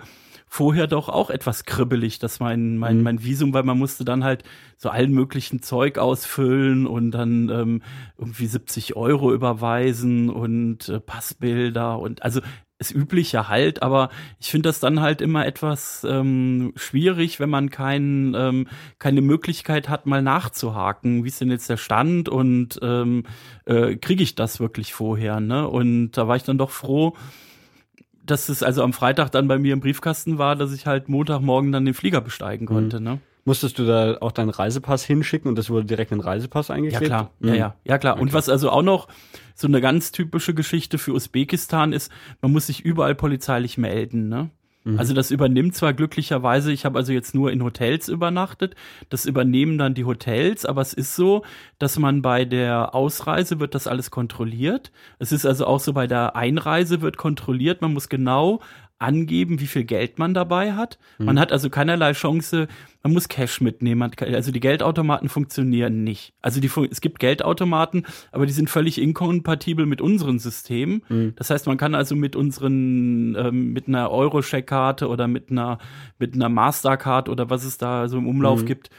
vorher 0.54 0.86
doch 0.86 1.10
auch 1.10 1.32
etwas 1.32 1.66
kribbelig, 1.66 2.20
dass 2.20 2.40
mein, 2.40 2.78
mein, 2.78 2.98
mhm. 2.98 3.04
mein 3.04 3.24
Visum, 3.24 3.56
weil 3.56 3.64
man 3.64 3.80
musste 3.80 4.06
dann 4.06 4.24
halt 4.24 4.44
so 4.78 4.90
allen 4.90 5.12
möglichen 5.12 5.64
Zeug 5.64 5.98
ausfüllen 5.98 6.86
und 6.86 7.10
dann 7.10 7.50
ähm, 7.50 7.82
irgendwie 8.20 8.46
70 8.46 8.96
Euro 8.96 9.34
überweisen 9.34 10.30
und 10.30 10.90
äh, 10.90 11.00
Passbilder 11.00 11.98
und 11.98 12.22
also 12.22 12.42
das 12.84 12.92
Übliche 12.92 13.48
halt, 13.48 13.82
aber 13.82 14.10
ich 14.40 14.52
finde 14.52 14.70
das 14.70 14.80
dann 14.80 15.00
halt 15.00 15.22
immer 15.22 15.46
etwas 15.46 16.06
ähm, 16.10 16.74
schwierig, 16.76 17.40
wenn 17.40 17.50
man 17.50 17.70
kein, 17.70 18.34
ähm, 18.38 18.68
keine 19.00 19.22
Möglichkeit 19.22 19.90
hat, 19.90 20.06
mal 20.06 20.22
nachzuhaken, 20.22 21.24
wie 21.24 21.30
ist 21.30 21.42
denn 21.42 21.52
jetzt 21.52 21.70
der 21.70 21.78
Stand 21.78 22.30
und 22.30 22.80
ähm, 22.82 23.24
äh, 23.66 23.96
kriege 23.96 24.24
ich 24.24 24.36
das 24.36 24.60
wirklich 24.60 24.94
vorher, 24.94 25.40
ne? 25.40 25.68
Und 25.68 26.12
da 26.12 26.28
war 26.28 26.36
ich 26.36 26.44
dann 26.44 26.58
doch 26.58 26.72
froh, 26.72 27.16
dass 28.26 28.50
es 28.50 28.64
also 28.64 28.84
am 28.84 28.94
Freitag 28.94 29.30
dann 29.32 29.48
bei 29.48 29.58
mir 29.58 29.74
im 29.74 29.80
Briefkasten 29.80 30.38
war, 30.38 30.56
dass 30.56 30.74
ich 30.74 30.86
halt 30.86 31.10
Montagmorgen 31.10 31.72
dann 31.72 31.86
den 31.86 31.94
Flieger 31.94 32.22
besteigen 32.22 32.66
konnte, 32.66 33.00
mhm. 33.00 33.06
ne? 33.06 33.20
Musstest 33.46 33.78
du 33.78 33.86
da 33.86 34.18
auch 34.22 34.32
deinen 34.32 34.50
Reisepass 34.50 35.04
hinschicken 35.04 35.50
und 35.50 35.58
das 35.58 35.70
wurde 35.70 35.86
direkt 35.86 36.12
in 36.12 36.20
den 36.20 36.24
Reisepass 36.24 36.72
eingeklebt? 36.72 37.02
Ja 37.04 37.08
klar, 37.08 37.32
mhm. 37.40 37.48
ja, 37.50 37.56
ja, 37.56 37.76
ja 37.84 37.98
klar. 37.98 38.14
Okay. 38.14 38.22
Und 38.22 38.34
was 38.34 38.48
also 38.48 38.70
auch 38.70 38.82
noch 38.82 39.08
so 39.54 39.68
eine 39.68 39.82
ganz 39.82 40.12
typische 40.12 40.54
Geschichte 40.54 40.98
für 40.98 41.14
Usbekistan 41.14 41.92
ist, 41.92 42.12
man 42.42 42.52
muss 42.52 42.68
sich 42.68 42.82
überall 42.86 43.16
polizeilich 43.16 43.78
melden, 43.78 44.30
ne? 44.30 44.50
Mhm. 44.84 45.00
Also 45.00 45.14
das 45.14 45.32
übernimmt 45.32 45.76
zwar 45.76 45.94
glücklicherweise, 45.94 46.72
ich 46.72 46.86
habe 46.86 47.00
also 47.00 47.14
jetzt 47.14 47.34
nur 47.34 47.52
in 47.52 47.64
Hotels 47.64 48.10
übernachtet, 48.10 48.76
das 49.10 49.26
übernehmen 49.26 49.78
dann 49.78 49.94
die 49.94 50.06
Hotels, 50.06 50.66
aber 50.66 50.82
es 50.82 50.94
ist 50.94 51.16
so, 51.16 51.44
dass 51.80 51.98
man 51.98 52.22
bei 52.22 52.46
der 52.46 52.94
Ausreise 52.94 53.60
wird 53.60 53.76
das 53.76 53.88
alles 53.88 54.12
kontrolliert. 54.12 54.92
Es 55.20 55.32
ist 55.32 55.46
also 55.46 55.66
auch 55.66 55.80
so 55.80 55.94
bei 55.94 56.08
der 56.08 56.36
Einreise 56.36 57.02
wird 57.02 57.18
kontrolliert, 57.18 57.82
man 57.82 57.94
muss 57.94 58.10
genau 58.10 58.60
angeben, 59.04 59.60
wie 59.60 59.68
viel 59.68 59.84
Geld 59.84 60.18
man 60.18 60.34
dabei 60.34 60.74
hat. 60.74 60.98
Mhm. 61.18 61.26
Man 61.26 61.40
hat 61.40 61.52
also 61.52 61.70
keinerlei 61.70 62.14
Chance, 62.14 62.68
man 63.04 63.14
muss 63.14 63.28
Cash 63.28 63.62
mitnehmen. 63.62 64.12
Also 64.20 64.52
die 64.52 64.60
Geldautomaten 64.60 65.30
funktionieren 65.30 66.04
nicht. 66.04 66.34
Also 66.42 66.62
die, 66.62 66.72
es 66.90 67.02
gibt 67.02 67.20
Geldautomaten, 67.20 68.06
aber 68.32 68.46
die 68.46 68.54
sind 68.54 68.70
völlig 68.70 69.00
inkompatibel 69.00 69.86
mit 69.86 70.02
unseren 70.02 70.40
Systemen. 70.40 71.04
Mhm. 71.10 71.34
Das 71.36 71.50
heißt, 71.50 71.68
man 71.68 71.78
kann 71.78 71.96
also 71.96 72.16
mit 72.16 72.36
unseren, 72.36 73.36
ähm, 73.36 73.74
mit 73.74 73.88
einer 73.88 74.10
Euro-Check-Karte 74.10 75.08
oder 75.10 75.28
mit 75.28 75.52
einer, 75.52 75.78
mit 76.18 76.34
einer 76.34 76.50
Mastercard 76.50 77.28
oder 77.30 77.50
was 77.50 77.66
es 77.66 77.78
da 77.78 78.08
so 78.08 78.18
im 78.18 78.28
Umlauf 78.28 78.62
mhm. 78.62 78.68
gibt, 78.68 78.90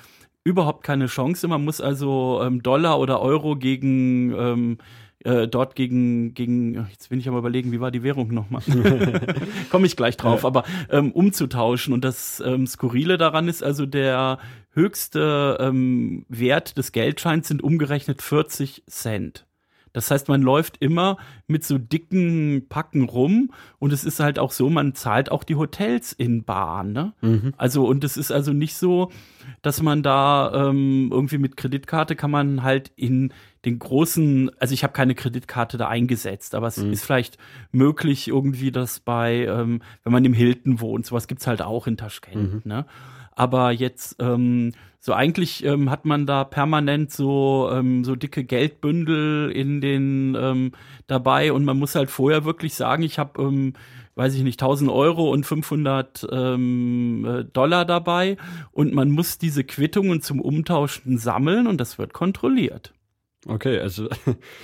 überhaupt 0.44 0.84
keine 0.84 1.06
Chance. 1.06 1.48
Man 1.48 1.64
muss 1.64 1.80
also 1.80 2.40
ähm, 2.42 2.62
Dollar 2.62 3.00
oder 3.00 3.20
Euro 3.20 3.56
gegen 3.56 4.32
ähm, 4.32 4.78
äh, 5.24 5.48
dort 5.48 5.74
gegen, 5.74 6.34
gegen, 6.34 6.87
jetzt 6.90 7.08
bin 7.08 7.18
ich 7.18 7.28
aber 7.28 7.38
überlegen, 7.38 7.72
wie 7.72 7.80
war 7.80 7.90
die 7.90 8.02
Währung 8.02 8.32
nochmal? 8.32 8.62
Komme 9.70 9.87
ich 9.87 9.96
gleich 9.96 10.16
drauf, 10.16 10.44
aber 10.44 10.64
ähm, 10.90 11.12
umzutauschen. 11.12 11.92
Und 11.92 12.04
das 12.04 12.42
ähm, 12.44 12.66
Skurrile 12.66 13.18
daran 13.18 13.48
ist 13.48 13.62
also 13.62 13.87
der 13.87 14.38
höchste 14.72 15.56
ähm, 15.60 16.26
Wert 16.28 16.76
des 16.76 16.92
Geldscheins 16.92 17.48
sind 17.48 17.62
umgerechnet 17.62 18.22
40 18.22 18.84
Cent. 18.87 19.46
Das 19.94 20.10
heißt, 20.10 20.28
man 20.28 20.42
läuft 20.42 20.78
immer 20.78 21.18
mit 21.46 21.64
so 21.64 21.78
dicken 21.78 22.66
Packen 22.68 23.04
rum 23.04 23.52
und 23.78 23.92
es 23.92 24.04
ist 24.04 24.18
halt 24.18 24.40
auch 24.40 24.50
so, 24.50 24.68
man 24.68 24.94
zahlt 24.94 25.30
auch 25.30 25.44
die 25.44 25.54
Hotels 25.54 26.12
in 26.12 26.42
Bahn. 26.42 26.92
Ne? 26.92 27.12
Mhm. 27.20 27.54
Also 27.56 27.87
und 27.87 28.02
es 28.02 28.16
ist 28.16 28.32
also 28.32 28.52
nicht 28.52 28.74
so, 28.74 29.12
dass 29.62 29.80
man 29.80 30.02
da 30.02 30.68
ähm, 30.68 31.10
irgendwie 31.12 31.38
mit 31.38 31.56
Kreditkarte 31.56 32.16
kann 32.16 32.32
man 32.32 32.64
halt 32.64 32.90
in 32.96 33.32
den 33.64 33.79
großen, 33.79 34.50
also 34.59 34.74
ich 34.74 34.83
habe 34.83 34.92
keine 34.92 35.14
Kreditkarte 35.14 35.79
da 35.79 35.88
eingesetzt, 35.88 36.55
aber 36.55 36.66
es 36.66 36.77
mhm. 36.77 36.92
ist 36.92 37.05
vielleicht 37.05 37.38
möglich 37.72 38.29
irgendwie, 38.29 38.70
dass 38.70 39.00
bei, 39.00 39.46
ähm, 39.46 39.83
wenn 40.03 40.12
man 40.12 40.24
im 40.24 40.35
Hilton 40.35 40.81
wohnt, 40.81 41.07
sowas 41.07 41.27
gibt's 41.27 41.46
halt 41.46 41.62
auch 41.62 41.87
in 41.87 41.96
Taschkent. 41.96 42.55
Mhm. 42.55 42.62
Ne? 42.64 42.87
Aber 43.33 43.72
jetzt 43.72 44.16
ähm, 44.20 44.72
so 45.00 45.12
eigentlich 45.12 45.64
ähm, 45.64 45.90
hat 45.90 46.05
man 46.07 46.24
da 46.24 46.44
permanent 46.44 47.11
so 47.11 47.68
ähm, 47.70 48.05
so 48.05 48.16
dicke 48.16 48.44
Geldbündel 48.44 49.50
in 49.50 49.83
den 49.83 50.35
ähm, 50.38 50.72
dabei 51.07 51.53
und 51.53 51.64
man 51.64 51.79
muss 51.79 51.94
halt 51.94 52.11
vorher 52.11 52.46
wirklich 52.46 52.74
sagen, 52.74 53.03
ich 53.03 53.18
habe 53.18 53.42
ähm, 53.42 53.74
weiß 54.14 54.35
ich 54.35 54.42
nicht 54.42 54.62
1000 54.62 54.90
Euro 54.90 55.31
und 55.31 55.44
500 55.44 56.27
ähm, 56.31 57.24
äh, 57.27 57.44
Dollar 57.44 57.85
dabei 57.85 58.38
und 58.72 58.94
man 58.94 59.11
muss 59.11 59.37
diese 59.37 59.64
Quittungen 59.64 60.22
zum 60.22 60.40
Umtauschen 60.40 61.18
sammeln 61.18 61.66
und 61.66 61.81
das 61.83 61.98
wird 61.98 62.14
kontrolliert. 62.14 62.93
Okay, 63.46 63.78
also. 63.78 64.09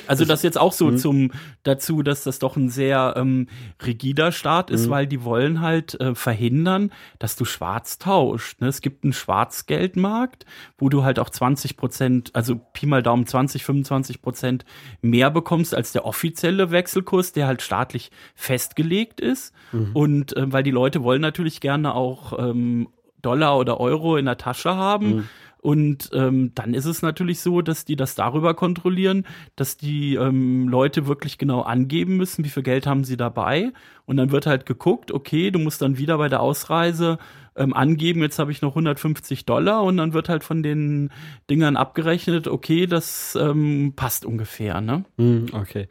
Also 0.07 0.25
das 0.25 0.43
jetzt 0.43 0.59
auch 0.59 0.73
so 0.73 0.89
mh. 0.89 0.97
zum 0.97 1.31
dazu, 1.63 2.03
dass 2.03 2.25
das 2.25 2.39
doch 2.39 2.57
ein 2.57 2.69
sehr 2.69 3.15
ähm, 3.17 3.47
rigider 3.85 4.33
Staat 4.33 4.71
ist, 4.71 4.87
mh. 4.87 4.91
weil 4.91 5.07
die 5.07 5.23
wollen 5.23 5.61
halt 5.61 6.01
äh, 6.01 6.15
verhindern, 6.15 6.91
dass 7.19 7.37
du 7.37 7.45
schwarz 7.45 7.99
tauscht. 7.99 8.61
Ne? 8.61 8.69
Es 8.69 8.81
gibt 8.81 9.05
einen 9.05 9.13
Schwarzgeldmarkt, 9.13 10.47
wo 10.79 10.89
du 10.89 11.05
halt 11.05 11.19
auch 11.19 11.31
20 11.31 11.77
Prozent, 11.77 12.31
also 12.35 12.61
Pi 12.73 12.87
mal 12.87 13.03
Daumen 13.03 13.27
20, 13.27 13.65
25 13.65 14.23
Prozent 14.23 14.65
mehr 15.01 15.31
bekommst 15.31 15.75
als 15.75 15.93
der 15.93 16.05
offizielle 16.07 16.71
Wechselkurs, 16.71 17.33
der 17.33 17.47
halt 17.47 17.63
staatlich 17.63 18.11
festgelegt 18.35 19.21
ist. 19.21 19.55
Mhm. 19.73 19.91
Und 19.93 20.37
äh, 20.37 20.53
weil 20.53 20.63
die 20.63 20.73
Leute 20.73 21.03
wollen 21.05 21.23
natürlich 21.23 21.61
gerne 21.61 21.95
auch 21.95 22.37
ähm, 22.39 22.89
Dollar 23.23 23.59
oder 23.59 23.81
Euro 23.81 24.17
in 24.17 24.25
der 24.25 24.39
Tasche 24.39 24.77
haben. 24.77 25.17
Mhm. 25.17 25.29
Und 25.61 26.11
ähm, 26.15 26.53
dann 26.55 26.73
ist 26.73 26.87
es 26.87 27.03
natürlich 27.03 27.41
so, 27.41 27.61
dass 27.61 27.85
die 27.85 27.97
das 27.97 28.15
darüber 28.15 28.55
kontrollieren, 28.55 29.27
dass 29.57 29.77
die 29.77 30.15
ähm, 30.15 30.69
Leute 30.69 31.07
wirklich 31.07 31.37
genau 31.37 31.61
angeben 31.61 32.17
müssen, 32.17 32.45
wie 32.45 32.49
viel 32.49 32.63
Geld 32.63 32.87
haben 32.87 33.05
sie 33.05 33.19
dabei. 33.19 33.73
Und 34.07 34.17
dann 34.17 34.31
wird 34.31 34.47
halt 34.47 34.65
geguckt, 34.65 35.13
okay, 35.13 35.51
du 35.51 35.59
musst 35.59 35.83
dann 35.83 35.99
wieder 35.99 36.17
bei 36.17 36.29
der 36.29 36.41
Ausreise 36.41 37.19
ähm, 37.57 37.75
angeben, 37.75 38.23
jetzt 38.23 38.39
habe 38.39 38.53
ich 38.53 38.63
noch 38.63 38.71
150 38.71 39.45
Dollar 39.45 39.83
und 39.83 39.99
dann 39.99 40.15
wird 40.15 40.29
halt 40.29 40.45
von 40.45 40.63
den 40.63 41.11
Dingern 41.51 41.77
abgerechnet, 41.77 42.49
okay, 42.49 42.87
das 42.87 43.37
ähm, 43.39 43.93
passt 43.97 44.25
ungefähr, 44.25 44.81
ne? 44.81 45.05
Hm, 45.19 45.47
okay. 45.53 45.89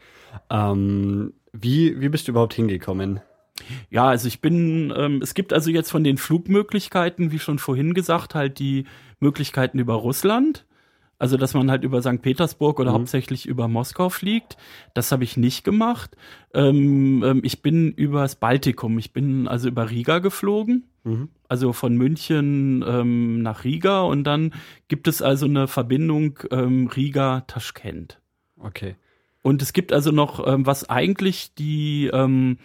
Ähm, 0.50 1.34
wie, 1.54 2.00
wie 2.02 2.10
bist 2.10 2.28
du 2.28 2.32
überhaupt 2.32 2.54
hingekommen? 2.54 3.20
Ja, 3.90 4.08
also 4.08 4.28
ich 4.28 4.42
bin, 4.42 4.94
ähm, 4.96 5.22
es 5.22 5.34
gibt 5.34 5.54
also 5.54 5.70
jetzt 5.70 5.92
von 5.92 6.04
den 6.04 6.18
Flugmöglichkeiten, 6.18 7.32
wie 7.32 7.40
schon 7.40 7.60
vorhin 7.60 7.94
gesagt, 7.94 8.36
halt 8.36 8.60
die 8.60 8.86
Möglichkeiten 9.20 9.80
über 9.80 9.96
Russland. 9.96 10.66
Also, 11.18 11.36
dass 11.36 11.54
man 11.54 11.70
halt 11.70 11.84
über 11.84 12.02
St. 12.02 12.22
Petersburg 12.22 12.80
oder 12.80 12.92
mhm. 12.92 12.96
hauptsächlich 12.96 13.46
über 13.46 13.68
Moskau 13.68 14.08
fliegt. 14.08 14.56
Das 14.94 15.12
habe 15.12 15.26
ich 15.26 15.36
nicht 15.36 15.66
gemacht. 15.66 16.16
Ähm, 16.54 17.22
ähm, 17.26 17.42
ich 17.44 17.62
bin 17.62 17.92
übers 17.92 18.38
Baltikum. 18.38 18.98
Ich 18.98 19.12
bin 19.12 19.46
also 19.48 19.68
über 19.68 19.90
Riga 19.90 20.20
geflogen. 20.20 20.86
Mhm. 21.04 21.28
Also 21.50 21.74
von 21.74 21.98
München 21.98 22.86
ähm, 22.88 23.42
nach 23.42 23.66
Riga. 23.66 24.02
Und 24.02 24.24
dann 24.24 24.54
gibt 24.88 25.10
es 25.10 25.22
also 25.22 25.46
eine 25.46 25.68
Verbindung 25.68 26.40
ähm, 26.52 26.88
Riga-Taschkent. 26.88 28.22
Okay. 28.58 28.96
Und 29.42 29.62
es 29.62 29.74
gibt 29.74 29.92
also 29.92 30.12
noch, 30.12 30.48
ähm, 30.48 30.66
was 30.66 30.90
eigentlich 30.90 31.54
die, 31.54 32.10
ähm, 32.14 32.60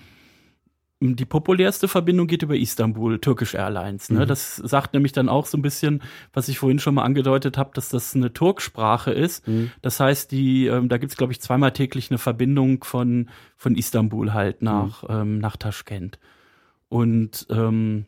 die 1.12 1.24
populärste 1.24 1.88
Verbindung 1.88 2.26
geht 2.26 2.42
über 2.42 2.56
Istanbul, 2.56 3.18
Turkish 3.18 3.54
Airlines. 3.54 4.10
Ne? 4.10 4.20
Mhm. 4.20 4.26
Das 4.26 4.56
sagt 4.56 4.94
nämlich 4.94 5.12
dann 5.12 5.28
auch 5.28 5.46
so 5.46 5.58
ein 5.58 5.62
bisschen, 5.62 6.02
was 6.32 6.48
ich 6.48 6.58
vorhin 6.58 6.78
schon 6.78 6.94
mal 6.94 7.02
angedeutet 7.02 7.58
habe, 7.58 7.70
dass 7.74 7.90
das 7.90 8.14
eine 8.14 8.32
Turksprache 8.32 9.12
ist. 9.12 9.46
Mhm. 9.46 9.70
Das 9.82 10.00
heißt, 10.00 10.30
die, 10.32 10.66
ähm, 10.66 10.88
da 10.88 10.98
gibt's 10.98 11.16
glaube 11.16 11.32
ich 11.32 11.40
zweimal 11.40 11.72
täglich 11.72 12.10
eine 12.10 12.18
Verbindung 12.18 12.82
von 12.84 13.28
von 13.56 13.76
Istanbul 13.76 14.32
halt 14.32 14.62
nach 14.62 15.02
mhm. 15.02 15.08
ähm, 15.10 15.38
nach 15.38 15.56
Taschkent. 15.56 16.18
Und 16.88 17.46
ähm, 17.50 18.06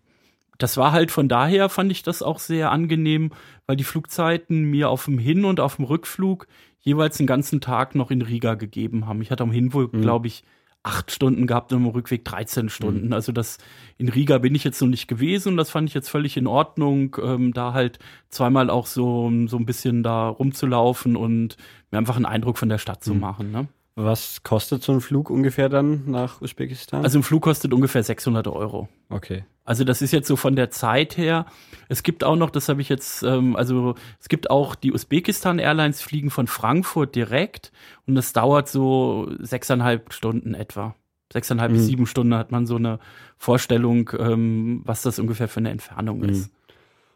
das 0.58 0.76
war 0.76 0.92
halt 0.92 1.10
von 1.10 1.28
daher 1.28 1.68
fand 1.68 1.92
ich 1.92 2.02
das 2.02 2.22
auch 2.22 2.38
sehr 2.38 2.70
angenehm, 2.70 3.30
weil 3.66 3.76
die 3.76 3.84
Flugzeiten 3.84 4.64
mir 4.64 4.88
auf 4.88 5.04
dem 5.04 5.18
Hin- 5.18 5.44
und 5.44 5.60
auf 5.60 5.76
dem 5.76 5.84
Rückflug 5.84 6.46
jeweils 6.80 7.16
den 7.16 7.26
ganzen 7.26 7.60
Tag 7.60 7.94
noch 7.94 8.10
in 8.10 8.22
Riga 8.22 8.54
gegeben 8.54 9.06
haben. 9.06 9.20
Ich 9.20 9.30
hatte 9.30 9.42
am 9.42 9.50
Hinflug, 9.50 9.92
mhm. 9.92 10.02
glaube 10.02 10.28
ich, 10.28 10.44
acht 10.86 11.10
Stunden 11.10 11.48
gehabt 11.48 11.72
und 11.72 11.82
im 11.82 11.86
Rückweg 11.88 12.24
13 12.24 12.68
Stunden. 12.68 13.08
Mhm. 13.08 13.12
Also 13.12 13.32
das 13.32 13.58
in 13.98 14.08
Riga 14.08 14.38
bin 14.38 14.54
ich 14.54 14.62
jetzt 14.62 14.80
noch 14.80 14.88
nicht 14.88 15.08
gewesen 15.08 15.50
und 15.50 15.56
das 15.56 15.68
fand 15.68 15.88
ich 15.88 15.94
jetzt 15.94 16.08
völlig 16.08 16.36
in 16.36 16.46
Ordnung, 16.46 17.16
ähm, 17.20 17.52
da 17.52 17.72
halt 17.72 17.98
zweimal 18.28 18.70
auch 18.70 18.86
so, 18.86 19.30
so 19.46 19.56
ein 19.56 19.66
bisschen 19.66 20.04
da 20.04 20.28
rumzulaufen 20.28 21.16
und 21.16 21.56
mir 21.90 21.98
einfach 21.98 22.16
einen 22.16 22.24
Eindruck 22.24 22.56
von 22.56 22.68
der 22.68 22.78
Stadt 22.78 23.02
zu 23.02 23.14
mhm. 23.14 23.20
machen. 23.20 23.50
Ne? 23.50 23.66
Was 23.96 24.42
kostet 24.42 24.82
so 24.82 24.92
ein 24.92 25.00
Flug 25.00 25.30
ungefähr 25.30 25.70
dann 25.70 26.10
nach 26.10 26.42
Usbekistan? 26.42 27.02
Also 27.02 27.18
ein 27.18 27.22
Flug 27.22 27.42
kostet 27.42 27.72
ungefähr 27.72 28.02
600 28.02 28.46
Euro. 28.46 28.88
Okay. 29.08 29.44
Also 29.64 29.84
das 29.84 30.02
ist 30.02 30.12
jetzt 30.12 30.28
so 30.28 30.36
von 30.36 30.54
der 30.54 30.70
Zeit 30.70 31.16
her. 31.16 31.46
Es 31.88 32.02
gibt 32.02 32.22
auch 32.22 32.36
noch, 32.36 32.50
das 32.50 32.68
habe 32.68 32.82
ich 32.82 32.90
jetzt, 32.90 33.22
ähm, 33.22 33.56
also 33.56 33.94
es 34.20 34.28
gibt 34.28 34.50
auch 34.50 34.74
die 34.74 34.92
Usbekistan 34.92 35.58
Airlines 35.58 36.02
fliegen 36.02 36.30
von 36.30 36.46
Frankfurt 36.46 37.14
direkt 37.14 37.72
und 38.06 38.14
das 38.14 38.34
dauert 38.34 38.68
so 38.68 39.32
sechseinhalb 39.40 40.12
Stunden 40.12 40.52
etwa. 40.52 40.94
Sechseinhalb 41.32 41.72
mhm. 41.72 41.76
bis 41.76 41.86
sieben 41.86 42.06
Stunden 42.06 42.34
hat 42.34 42.52
man 42.52 42.66
so 42.66 42.76
eine 42.76 43.00
Vorstellung, 43.38 44.10
ähm, 44.18 44.82
was 44.84 45.02
das 45.02 45.18
ungefähr 45.18 45.48
für 45.48 45.60
eine 45.60 45.70
Entfernung 45.70 46.18
mhm. 46.18 46.28
ist. 46.28 46.50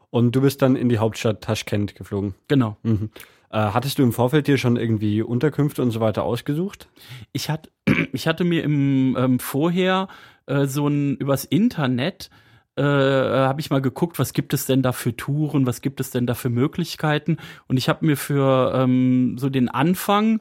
Und 0.09 0.35
du 0.35 0.41
bist 0.41 0.63
dann 0.63 0.77
in 0.77 0.89
die 0.89 0.99
Hauptstadt 0.99 1.43
Taschkent 1.43 1.95
geflogen? 1.95 2.35
Genau. 2.49 2.79
Mhm. 2.83 3.11
Äh, 3.51 3.59
hattest 3.59 3.99
du 3.99 4.03
im 4.03 4.13
Vorfeld 4.13 4.47
dir 4.47 4.59
schon 4.59 4.77
irgendwie 4.77 5.23
Unterkünfte 5.23 5.83
und 5.83 5.91
so 5.91 6.01
weiter 6.01 6.23
ausgesucht? 6.23 6.89
Ich, 7.33 7.51
hat, 7.51 7.71
ich 8.13 8.27
hatte 8.27 8.45
mir 8.45 8.63
im 8.63 9.17
ähm, 9.19 9.39
vorher 9.39 10.09
äh, 10.47 10.67
so 10.67 10.87
ein 10.87 11.17
übers 11.17 11.45
Internet 11.45 12.31
äh, 12.77 12.83
habe 12.83 13.61
ich 13.61 13.71
mal 13.71 13.83
geguckt, 13.83 14.19
was 14.19 14.33
gibt 14.33 14.55
es 14.55 14.67
denn 14.67 14.83
da 14.83 14.93
für 14.93 15.17
Touren, 15.17 15.67
was 15.67 15.81
gibt 15.81 16.01
es 16.01 16.11
denn 16.11 16.27
da 16.27 16.35
für 16.35 16.49
Möglichkeiten 16.49 17.39
und 17.67 17.77
ich 17.77 17.89
habe 17.89 18.07
mir 18.07 18.17
für 18.17 18.73
ähm, 18.75 19.37
so 19.37 19.51
den 19.51 19.69
Anfang 19.69 20.41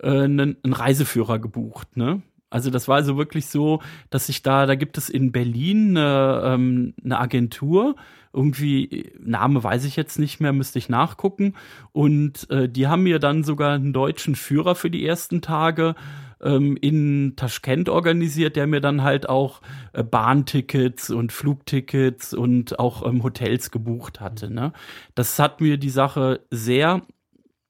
äh, 0.00 0.08
einen, 0.08 0.56
einen 0.62 0.72
Reiseführer 0.72 1.38
gebucht, 1.38 1.96
ne? 1.96 2.22
Also 2.50 2.70
das 2.70 2.88
war 2.88 2.96
also 2.96 3.18
wirklich 3.18 3.46
so, 3.46 3.82
dass 4.08 4.30
ich 4.30 4.42
da, 4.42 4.64
da 4.64 4.74
gibt 4.74 4.96
es 4.96 5.10
in 5.10 5.32
Berlin 5.32 5.98
eine, 5.98 6.42
ähm, 6.46 6.94
eine 7.04 7.20
Agentur, 7.20 7.94
irgendwie, 8.38 9.12
Name 9.18 9.64
weiß 9.64 9.84
ich 9.84 9.96
jetzt 9.96 10.18
nicht 10.18 10.40
mehr, 10.40 10.52
müsste 10.52 10.78
ich 10.78 10.88
nachgucken. 10.88 11.54
Und 11.90 12.48
äh, 12.50 12.68
die 12.68 12.86
haben 12.86 13.02
mir 13.02 13.18
dann 13.18 13.42
sogar 13.42 13.74
einen 13.74 13.92
deutschen 13.92 14.36
Führer 14.36 14.76
für 14.76 14.90
die 14.90 15.04
ersten 15.04 15.42
Tage 15.42 15.96
ähm, 16.40 16.76
in 16.80 17.34
Taschkent 17.34 17.88
organisiert, 17.88 18.54
der 18.54 18.68
mir 18.68 18.80
dann 18.80 19.02
halt 19.02 19.28
auch 19.28 19.60
äh, 19.92 20.04
Bahntickets 20.04 21.10
und 21.10 21.32
Flugtickets 21.32 22.32
und 22.32 22.78
auch 22.78 23.04
ähm, 23.04 23.24
Hotels 23.24 23.72
gebucht 23.72 24.20
hatte. 24.20 24.52
Ne? 24.52 24.72
Das 25.16 25.38
hat 25.40 25.60
mir 25.60 25.76
die 25.76 25.90
Sache 25.90 26.40
sehr 26.50 27.02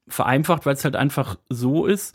vereinfacht, 0.07 0.66
weil 0.66 0.74
es 0.74 0.85
halt 0.85 0.96
einfach 0.96 1.38
so 1.48 1.87
ist, 1.87 2.14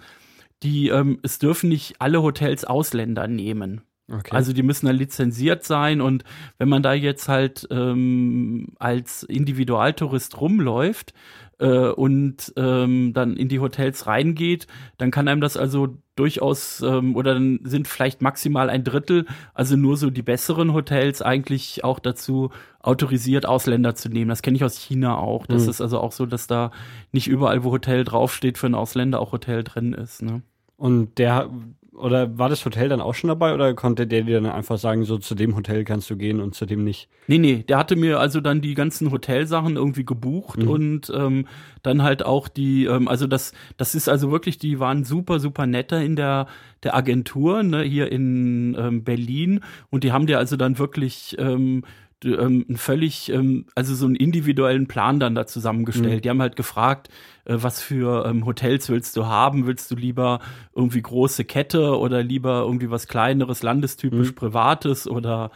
die, 0.62 0.90
ähm, 0.90 1.20
es 1.24 1.40
dürfen 1.40 1.70
nicht 1.70 1.96
alle 2.00 2.22
Hotels 2.22 2.66
Ausländer 2.66 3.28
nehmen. 3.28 3.82
Okay. 4.20 4.36
Also 4.36 4.54
die 4.54 4.64
müssen 4.64 4.86
dann 4.86 4.96
lizenziert 4.96 5.64
sein 5.64 6.02
und 6.02 6.24
wenn 6.58 6.70
man 6.70 6.84
da 6.84 6.94
jetzt 6.94 7.28
halt 7.28 7.68
ähm, 7.72 8.68
als 8.78 9.24
Individualtourist 9.24 10.40
rumläuft 10.40 11.14
äh, 11.60 11.90
und 11.90 12.54
ähm, 12.58 13.14
dann 13.14 13.36
in 13.38 13.48
die 13.48 13.60
Hotels 13.60 14.06
reingeht, 14.06 14.68
dann 14.98 15.12
kann 15.12 15.28
einem 15.28 15.42
das 15.42 15.58
also 15.58 15.98
durchaus 16.16 16.82
ähm, 16.82 17.16
oder 17.16 17.34
dann 17.34 17.60
sind 17.64 17.88
vielleicht 17.88 18.22
maximal 18.22 18.70
ein 18.70 18.84
Drittel, 18.84 19.26
also 19.54 19.76
nur 19.76 19.98
so 19.98 20.10
die 20.10 20.22
besseren 20.22 20.74
Hotels 20.74 21.22
eigentlich 21.22 21.84
auch 21.84 22.00
dazu 22.00 22.52
autorisiert, 22.80 23.46
Ausländer 23.46 23.96
zu 23.96 24.10
nehmen. 24.10 24.30
Das 24.30 24.42
kenne 24.42 24.58
ich 24.58 24.64
aus 24.64 24.78
China 24.78 25.18
auch. 25.18 25.48
Das 25.48 25.64
mhm. 25.64 25.70
ist 25.70 25.82
also 25.82 26.00
auch 26.00 26.12
so, 26.12 26.26
dass 26.26 26.46
da 26.48 26.72
nicht 27.12 27.28
überall, 27.28 27.64
wo 27.64 27.72
Hotel 27.72 28.04
draufsteht, 28.04 28.58
für 28.58 28.68
einen 28.68 28.76
Ausländer 28.76 29.20
auch 29.20 29.32
Hotel 29.32 29.64
drin 29.64 29.94
ist. 29.94 30.22
Ne? 30.22 30.44
Und 30.78 31.18
der 31.18 31.50
oder 31.96 32.38
war 32.38 32.50
das 32.50 32.66
Hotel 32.66 32.90
dann 32.90 33.02
auch 33.02 33.14
schon 33.14 33.28
dabei 33.28 33.54
oder 33.54 33.74
konnte 33.74 34.08
der 34.08 34.24
dir 34.24 34.42
dann 34.42 34.52
einfach 34.52 34.78
sagen, 34.78 35.06
so 35.06 35.18
zu 35.18 35.36
dem 35.36 35.56
Hotel 35.56 35.84
kannst 35.84 36.10
du 36.10 36.18
gehen 36.18 36.42
und 36.42 36.56
zu 36.56 36.66
dem 36.66 36.84
nicht? 36.84 37.08
Nee, 37.28 37.38
nee, 37.38 37.64
der 37.68 37.78
hatte 37.78 37.96
mir 37.96 38.20
also 38.20 38.42
dann 38.42 38.62
die 38.62 38.74
ganzen 38.74 39.12
Hotelsachen 39.12 39.76
irgendwie 39.76 40.06
gebucht 40.06 40.60
mhm. 40.60 40.68
und 40.68 41.12
ähm, 41.16 41.48
dann 41.84 42.02
halt 42.02 42.26
auch 42.26 42.48
die, 42.48 42.86
ähm, 42.86 43.08
also 43.08 43.28
das, 43.28 43.54
das 43.78 43.96
ist 43.96 44.10
also 44.10 44.32
wirklich, 44.32 44.58
die 44.58 44.80
waren 44.80 45.04
super, 45.04 45.40
super 45.40 45.68
netter 45.68 46.02
in 46.02 46.16
der, 46.16 46.48
der 46.84 46.96
Agentur, 46.96 47.64
ne, 47.64 47.84
hier 47.84 48.12
in 48.12 48.76
ähm, 48.78 49.04
Berlin 49.04 49.62
und 49.90 50.04
die 50.04 50.12
haben 50.12 50.26
dir 50.26 50.40
also 50.40 50.58
dann 50.58 50.80
wirklich 50.80 51.36
ähm, 51.38 51.84
ähm, 52.26 52.66
einen 52.68 52.78
völlig, 52.78 53.30
ähm, 53.30 53.66
also 53.76 53.96
so 53.96 54.06
einen 54.06 54.16
individuellen 54.16 54.88
Plan 54.88 55.20
dann 55.20 55.36
da 55.36 55.46
zusammengestellt. 55.46 56.18
Mhm. 56.18 56.22
Die 56.22 56.30
haben 56.30 56.42
halt 56.42 56.56
gefragt, 56.56 57.10
was 57.46 57.82
für 57.82 58.26
ähm, 58.26 58.46
Hotels 58.46 58.90
willst 58.90 59.18
du 59.18 59.26
haben? 59.26 59.68
Willst 59.68 59.92
du 59.92 59.96
lieber 59.96 60.40
irgendwie 60.74 61.02
große 61.02 61.46
Kette 61.46 61.98
oder 61.98 62.24
lieber 62.24 62.62
irgendwie 62.62 62.90
was 62.90 63.08
kleineres, 63.08 63.64
landestypisch 63.64 64.30
mhm. 64.30 64.36
privates 64.36 65.08
oder 65.08 65.52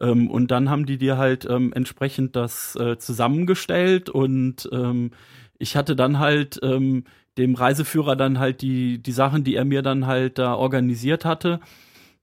ähm, 0.00 0.30
und 0.30 0.50
dann 0.50 0.70
haben 0.70 0.86
die 0.86 0.98
dir 0.98 1.18
halt 1.18 1.46
ähm, 1.48 1.72
entsprechend 1.72 2.36
das 2.36 2.76
äh, 2.76 2.98
zusammengestellt 2.98 4.10
und 4.10 4.68
ähm, 4.72 5.10
ich 5.58 5.76
hatte 5.76 5.94
dann 5.94 6.18
halt 6.18 6.58
ähm, 6.62 7.04
dem 7.38 7.54
Reiseführer 7.54 8.16
dann 8.16 8.38
halt 8.38 8.62
die, 8.62 9.02
die 9.02 9.12
Sachen, 9.12 9.44
die 9.44 9.54
er 9.54 9.64
mir 9.64 9.82
dann 9.82 10.06
halt 10.06 10.38
da 10.38 10.54
organisiert 10.54 11.24
hatte, 11.24 11.60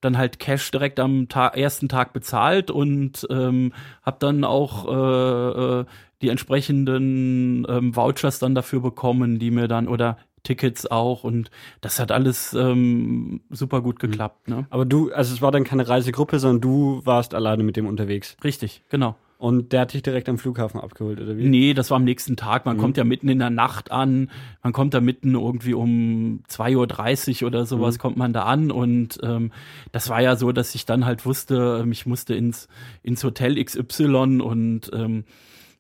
dann 0.02 0.18
halt 0.18 0.40
Cash 0.40 0.70
direkt 0.72 1.00
am 1.00 1.28
Ta 1.28 1.48
ersten 1.48 1.90
Tag 1.90 2.14
bezahlt 2.14 2.72
und 2.72 3.26
ähm, 3.30 3.74
habe 4.04 4.18
dann 4.20 4.44
auch 4.44 4.88
äh, 4.88 5.80
äh, 5.80 5.86
die 6.22 6.30
entsprechenden 6.30 7.66
ähm, 7.70 7.96
Vouchers 7.96 8.40
dann 8.40 8.56
dafür 8.56 8.82
bekommen, 8.82 9.40
die 9.40 9.52
mir 9.52 9.68
dann 9.68 9.88
oder 9.88 10.18
Tickets 10.44 10.90
auch 10.90 11.24
und 11.24 11.52
das 11.82 12.00
hat 12.00 12.12
alles 12.12 12.54
ähm, 12.54 13.42
super 13.50 13.82
gut 13.82 14.02
mhm. 14.02 14.12
geklappt. 14.12 14.48
Ne? 14.48 14.66
Aber 14.70 14.86
du, 14.86 15.12
also 15.12 15.34
es 15.34 15.42
war 15.42 15.52
dann 15.52 15.64
keine 15.64 15.88
Reisegruppe, 15.88 16.40
sondern 16.40 16.62
du 16.62 17.02
warst 17.04 17.36
alleine 17.36 17.64
mit 17.64 17.76
dem 17.76 17.86
unterwegs. 17.86 18.38
Richtig, 18.44 18.84
genau. 18.90 19.16
Und 19.40 19.72
der 19.72 19.82
hat 19.82 19.94
dich 19.94 20.02
direkt 20.02 20.30
am 20.30 20.40
Flughafen 20.40 20.80
abgeholt, 20.82 21.22
oder 21.22 21.38
wie? 21.38 21.48
Nee, 21.48 21.76
das 21.76 21.92
war 21.92 21.98
am 21.98 22.04
nächsten 22.04 22.38
Tag. 22.38 22.66
Man 22.66 22.78
mhm. 22.78 22.82
kommt 22.82 22.98
ja 22.98 23.04
mitten 23.04 23.30
in 23.30 23.38
der 23.38 23.52
Nacht 23.52 23.92
an. 23.92 24.32
Man 24.64 24.74
kommt 24.74 24.96
da 24.96 25.02
mitten 25.02 25.36
irgendwie 25.36 25.76
um 25.76 26.42
2.30 26.50 27.44
Uhr 27.44 27.48
oder 27.48 27.66
sowas, 27.68 27.96
mhm. 27.96 28.00
kommt 28.00 28.18
man 28.18 28.34
da 28.34 28.44
an. 28.44 28.72
Und 28.72 29.20
ähm, 29.22 29.52
das 29.92 30.10
war 30.10 30.22
ja 30.22 30.38
so, 30.38 30.52
dass 30.52 30.74
ich 30.74 30.88
dann 30.88 31.06
halt 31.06 31.26
wusste, 31.26 31.82
ähm, 31.84 31.92
ich 31.92 32.08
musste 32.08 32.34
ins, 32.34 32.68
ins 33.04 33.24
Hotel 33.24 33.64
XY 33.64 34.42
und 34.42 34.90
ähm, 34.94 35.26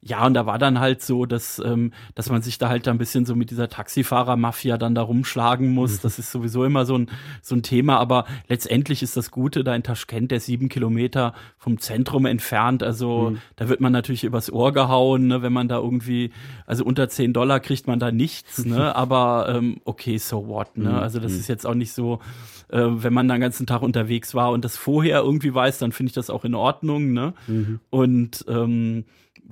ja, 0.02 0.26
und 0.26 0.36
da 0.36 0.46
war 0.46 0.60
dann 0.60 0.80
halt 0.80 1.02
so, 1.02 1.26
dass, 1.26 1.60
ähm, 1.60 1.92
dass 2.14 2.30
man 2.30 2.42
sich 2.42 2.58
da 2.58 2.70
halt 2.70 2.88
ein 2.88 3.00
bisschen 3.00 3.26
so 3.26 3.36
mit 3.36 3.50
dieser 3.50 3.68
Taxifahrer-Mafia 3.68 4.78
dann 4.78 4.94
da 4.96 5.02
rumschlagen 5.02 5.74
muss. 5.74 5.94
Mhm. 5.94 6.00
Das 6.04 6.20
ist 6.20 6.32
sowieso 6.32 6.64
immer 6.66 6.86
so 6.86 6.98
ein, 6.98 7.10
so 7.42 7.56
ein 7.56 7.64
Thema, 7.64 7.98
aber 7.98 8.26
letztendlich 8.48 9.02
ist 9.02 9.18
das 9.18 9.32
Gute 9.32 9.64
da 9.64 9.76
in 9.76 9.84
Taschkent, 9.84 10.32
der 10.32 10.40
sieben 10.40 10.70
Kilometer 10.70 11.34
vom 11.58 11.80
Zentrum 11.80 12.26
entfernt. 12.26 12.84
Also 12.84 13.32
mhm. 13.32 13.38
da 13.56 13.70
wird 13.70 13.82
man 13.82 13.92
natürlich 13.92 14.24
übers 14.24 14.52
Ohr 14.52 14.72
gehauen, 14.72 15.28
ne, 15.28 15.42
wenn 15.42 15.54
man 15.54 15.68
da 15.68 15.78
irgendwie, 15.78 16.32
also 16.68 16.86
unter 16.86 17.10
zehn 17.10 17.34
Dollar 17.34 17.60
kriegt 17.60 17.88
man 17.88 18.00
da 18.00 18.12
nichts, 18.12 18.66
ne? 18.66 18.96
Aber 18.96 19.50
ähm, 19.50 19.78
okay, 19.84 20.18
so 20.20 20.48
what, 20.48 20.78
ne? 20.78 20.90
Mhm. 20.90 20.96
Also 20.96 21.20
das 21.20 21.34
mhm. 21.34 21.40
ist 21.40 21.48
jetzt 21.48 21.66
auch 21.66 21.74
nicht 21.74 21.92
so, 21.92 22.20
äh, 22.70 22.82
wenn 22.82 23.14
man 23.14 23.28
den 23.28 23.42
ganzen 23.42 23.66
Tag 23.66 23.82
unterwegs 23.82 24.36
war 24.36 24.52
und 24.52 24.64
das 24.64 24.78
vorher 24.78 25.22
irgendwie 25.22 25.54
weiß, 25.54 25.80
dann 25.80 25.92
finde 25.92 26.12
ich 26.12 26.16
das 26.16 26.30
auch 26.30 26.46
in 26.46 26.54
Ordnung, 26.54 27.14
ne? 27.14 27.34
Mhm. 27.48 27.80
Und 27.90 28.46
ähm, 28.48 29.06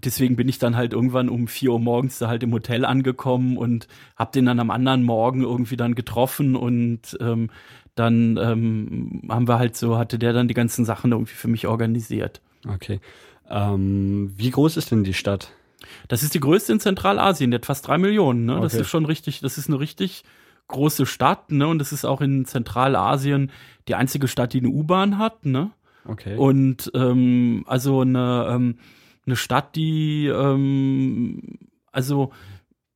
deswegen 0.03 0.35
bin 0.35 0.49
ich 0.49 0.59
dann 0.59 0.75
halt 0.75 0.93
irgendwann 0.93 1.29
um 1.29 1.47
vier 1.47 1.71
Uhr 1.71 1.79
morgens 1.79 2.19
da 2.19 2.27
halt 2.27 2.43
im 2.43 2.53
Hotel 2.53 2.85
angekommen 2.85 3.57
und 3.57 3.87
hab 4.15 4.31
den 4.31 4.45
dann 4.45 4.59
am 4.59 4.71
anderen 4.71 5.03
Morgen 5.03 5.41
irgendwie 5.41 5.77
dann 5.77 5.95
getroffen 5.95 6.55
und 6.55 7.17
ähm, 7.21 7.49
dann 7.95 8.37
ähm, 8.37 9.21
haben 9.29 9.47
wir 9.47 9.57
halt 9.57 9.77
so, 9.77 9.97
hatte 9.97 10.19
der 10.19 10.33
dann 10.33 10.47
die 10.47 10.53
ganzen 10.53 10.85
Sachen 10.85 11.11
irgendwie 11.11 11.33
für 11.33 11.47
mich 11.47 11.67
organisiert. 11.67 12.41
Okay. 12.67 12.99
Ähm, 13.49 14.33
wie 14.35 14.51
groß 14.51 14.77
ist 14.77 14.91
denn 14.91 15.03
die 15.03 15.13
Stadt? 15.13 15.51
Das 16.07 16.23
ist 16.23 16.33
die 16.33 16.39
größte 16.39 16.73
in 16.73 16.79
Zentralasien, 16.79 17.51
die 17.51 17.55
hat 17.55 17.65
fast 17.65 17.87
drei 17.87 17.97
Millionen. 17.97 18.45
Ne? 18.45 18.53
Okay. 18.53 18.63
Das 18.63 18.73
ist 18.73 18.89
schon 18.89 19.05
richtig, 19.05 19.39
das 19.39 19.57
ist 19.57 19.69
eine 19.69 19.79
richtig 19.79 20.23
große 20.67 21.05
Stadt, 21.05 21.51
ne? 21.51 21.67
Und 21.67 21.77
das 21.77 21.91
ist 21.91 22.05
auch 22.05 22.21
in 22.21 22.45
Zentralasien 22.45 23.51
die 23.87 23.95
einzige 23.95 24.27
Stadt, 24.27 24.53
die 24.53 24.59
eine 24.59 24.69
U-Bahn 24.69 25.19
hat, 25.19 25.45
ne? 25.45 25.71
Okay. 26.05 26.35
Und 26.37 26.91
ähm, 26.95 27.63
also 27.67 28.01
eine 28.01 28.47
ähm, 28.49 28.79
eine 29.25 29.35
Stadt, 29.35 29.75
die, 29.75 30.27
ähm, 30.27 31.41
also, 31.91 32.31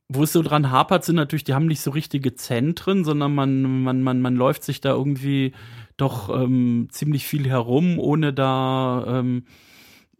wo 0.07 0.23
es 0.23 0.33
so 0.33 0.41
dran 0.41 0.71
hapert, 0.71 1.03
sind 1.03 1.15
natürlich, 1.15 1.43
die 1.43 1.53
haben 1.53 1.67
nicht 1.67 1.81
so 1.81 1.91
richtige 1.91 2.35
Zentren, 2.35 3.03
sondern 3.03 3.33
man, 3.33 3.83
man, 3.83 4.01
man, 4.01 4.21
man 4.21 4.35
läuft 4.35 4.63
sich 4.63 4.81
da 4.81 4.89
irgendwie 4.89 5.53
doch 5.97 6.29
ähm, 6.29 6.87
ziemlich 6.91 7.27
viel 7.27 7.47
herum, 7.47 7.99
ohne 7.99 8.33
da, 8.33 9.19
ähm, 9.19 9.43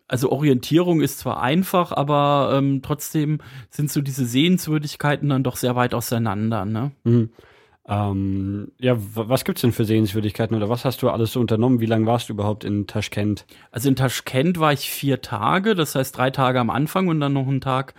also 0.08 0.32
Orientierung 0.32 1.02
ist 1.02 1.20
zwar 1.20 1.42
einfach, 1.42 1.92
aber 1.92 2.52
ähm, 2.54 2.82
trotzdem 2.82 3.40
sind 3.70 3.92
so 3.92 4.02
diese 4.02 4.26
Sehenswürdigkeiten 4.26 5.30
dann 5.30 5.44
doch 5.44 5.56
sehr 5.56 5.76
weit 5.76 5.94
auseinander, 5.94 6.66
ne? 6.66 6.92
Mhm. 7.04 7.30
Ähm, 7.90 8.72
ja, 8.80 8.96
was 9.16 9.44
gibt's 9.44 9.62
denn 9.62 9.72
für 9.72 9.84
Sehenswürdigkeiten 9.84 10.56
oder 10.56 10.70
was 10.70 10.86
hast 10.86 11.02
du 11.02 11.10
alles 11.10 11.34
so 11.34 11.40
unternommen? 11.40 11.80
Wie 11.80 11.88
lange 11.88 12.06
warst 12.06 12.30
du 12.30 12.34
überhaupt 12.34 12.64
in 12.64 12.86
Taschkent? 12.86 13.48
Also 13.72 13.90
in 13.90 13.96
Taschkent 13.96 14.60
war 14.60 14.72
ich 14.72 14.92
vier 14.92 15.22
Tage, 15.22 15.74
das 15.74 15.96
heißt 15.96 16.16
drei 16.16 16.30
Tage 16.30 16.60
am 16.60 16.70
Anfang 16.70 17.08
und 17.08 17.20
dann 17.20 17.34
noch 17.34 17.48
einen 17.48 17.62
Tag 17.62 17.96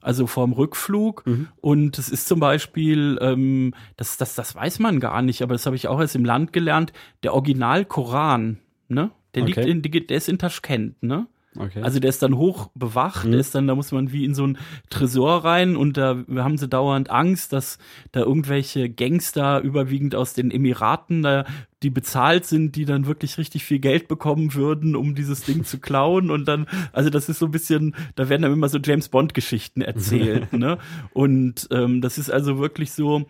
also 0.00 0.26
vorm 0.26 0.52
Rückflug. 0.52 1.26
Mhm. 1.26 1.48
Und 1.60 1.98
es 1.98 2.08
ist 2.08 2.28
zum 2.28 2.38
Beispiel, 2.38 3.18
ähm, 3.20 3.74
das, 3.96 4.16
das, 4.16 4.34
das 4.36 4.54
weiß 4.54 4.78
man 4.78 5.00
gar 5.00 5.22
nicht, 5.22 5.42
aber 5.42 5.54
das 5.54 5.66
habe 5.66 5.76
ich 5.76 5.88
auch 5.88 6.00
erst 6.00 6.14
im 6.14 6.24
Land 6.24 6.52
gelernt, 6.52 6.92
der 7.22 7.34
Original-Koran, 7.34 8.58
ne? 8.88 9.10
Der 9.34 9.44
okay. 9.44 9.62
liegt 9.64 9.94
in, 9.94 10.06
der 10.06 10.16
ist 10.16 10.28
in 10.28 10.38
Taschkent, 10.38 11.02
ne? 11.02 11.26
Okay. 11.56 11.82
Also 11.82 12.00
der 12.00 12.08
ist 12.08 12.22
dann 12.22 12.36
hoch 12.36 12.70
bewacht, 12.74 13.26
mhm. 13.26 13.32
der 13.32 13.40
ist 13.40 13.54
dann, 13.54 13.66
da 13.66 13.74
muss 13.74 13.92
man 13.92 14.12
wie 14.12 14.24
in 14.24 14.34
so 14.34 14.46
ein 14.46 14.58
Tresor 14.88 15.44
rein 15.44 15.76
und 15.76 15.96
da 15.96 16.24
haben 16.36 16.56
sie 16.56 16.68
dauernd 16.68 17.10
Angst, 17.10 17.52
dass 17.52 17.78
da 18.10 18.20
irgendwelche 18.20 18.88
Gangster 18.88 19.60
überwiegend 19.60 20.14
aus 20.14 20.32
den 20.32 20.50
Emiraten 20.50 21.22
da 21.22 21.44
die 21.82 21.90
bezahlt 21.90 22.46
sind, 22.46 22.76
die 22.76 22.84
dann 22.84 23.06
wirklich 23.06 23.38
richtig 23.38 23.64
viel 23.64 23.80
Geld 23.80 24.08
bekommen 24.08 24.54
würden, 24.54 24.94
um 24.94 25.14
dieses 25.14 25.42
Ding 25.42 25.64
zu 25.64 25.78
klauen 25.78 26.30
und 26.30 26.46
dann, 26.46 26.66
also 26.92 27.10
das 27.10 27.28
ist 27.28 27.40
so 27.40 27.46
ein 27.46 27.50
bisschen, 27.50 27.96
da 28.14 28.28
werden 28.28 28.42
dann 28.42 28.52
immer 28.52 28.68
so 28.68 28.78
James 28.78 29.08
Bond 29.08 29.34
Geschichten 29.34 29.82
erzählt, 29.82 30.52
ne? 30.52 30.78
Und 31.12 31.68
ähm, 31.70 32.00
das 32.00 32.18
ist 32.18 32.30
also 32.30 32.58
wirklich 32.58 32.92
so, 32.92 33.26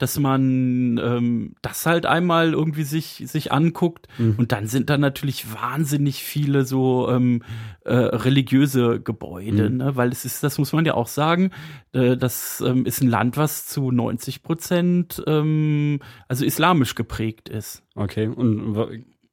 dass 0.00 0.18
man 0.18 0.98
ähm, 0.98 1.54
das 1.60 1.84
halt 1.84 2.06
einmal 2.06 2.54
irgendwie 2.54 2.84
sich 2.84 3.22
sich 3.26 3.52
anguckt 3.52 4.08
mhm. 4.16 4.36
und 4.38 4.50
dann 4.50 4.66
sind 4.66 4.88
da 4.88 4.96
natürlich 4.96 5.52
wahnsinnig 5.52 6.24
viele 6.24 6.64
so 6.64 7.10
ähm, 7.10 7.42
äh, 7.84 7.94
religiöse 7.94 8.98
Gebäude, 9.00 9.68
mhm. 9.68 9.76
ne? 9.76 9.96
weil 9.96 10.10
es 10.10 10.24
ist, 10.24 10.42
das 10.42 10.56
muss 10.56 10.72
man 10.72 10.86
ja 10.86 10.94
auch 10.94 11.06
sagen, 11.06 11.50
äh, 11.92 12.16
das 12.16 12.62
ähm, 12.66 12.86
ist 12.86 13.02
ein 13.02 13.08
Land, 13.08 13.36
was 13.36 13.66
zu 13.66 13.90
90 13.90 14.42
Prozent 14.42 15.22
ähm, 15.26 16.00
also 16.28 16.46
islamisch 16.46 16.94
geprägt 16.94 17.50
ist. 17.50 17.82
Okay, 17.94 18.26
und 18.26 18.74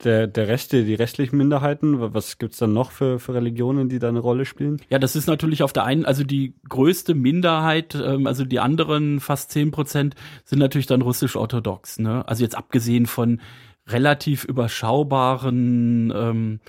der, 0.04 0.28
der 0.28 0.48
Rest, 0.48 0.74
die 0.74 0.94
restlichen 0.94 1.38
Minderheiten, 1.38 2.14
was 2.14 2.38
gibt's 2.38 2.58
dann 2.58 2.74
noch 2.74 2.92
für, 2.92 3.20
für 3.20 3.34
Religionen, 3.34 3.90
die 3.90 4.00
da 4.00 4.10
eine 4.10 4.20
Rolle 4.20 4.46
spielen? 4.46 4.80
Ja, 4.90 5.00
das 5.00 5.16
ist 5.16 5.28
natürlich 5.28 5.64
auf 5.64 5.74
der 5.74 5.86
einen, 5.86 6.06
also 6.06 6.24
die 6.24 6.54
größte 6.70 7.16
Minderheit, 7.16 7.96
ähm, 7.96 8.28
also 8.28 8.46
die 8.46 8.60
anderen 8.60 9.20
fast 9.20 9.52
zehn 9.52 9.72
Prozent 9.72 10.16
sind 10.46 10.60
natürlich 10.60 10.86
dann 10.86 11.02
russisch-orthodox. 11.02 12.00
Ne? 12.00 12.28
Also 12.28 12.44
jetzt 12.44 12.56
abgesehen 12.56 13.08
von 13.08 13.42
relativ 13.88 14.44
überschaubaren 14.44 16.14
ähm, 16.16 16.60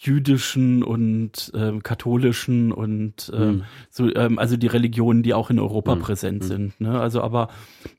jüdischen 0.00 0.84
und 0.84 1.50
ähm, 1.54 1.82
katholischen 1.82 2.70
und 2.70 3.32
ähm, 3.34 3.48
mhm. 3.48 3.62
so 3.90 4.14
ähm, 4.14 4.38
also 4.38 4.56
die 4.56 4.68
Religionen, 4.68 5.24
die 5.24 5.34
auch 5.34 5.50
in 5.50 5.58
Europa 5.58 5.96
mhm. 5.96 6.00
präsent 6.00 6.42
mhm. 6.44 6.46
sind. 6.46 6.80
Ne? 6.80 6.98
Also 6.98 7.20
aber 7.20 7.48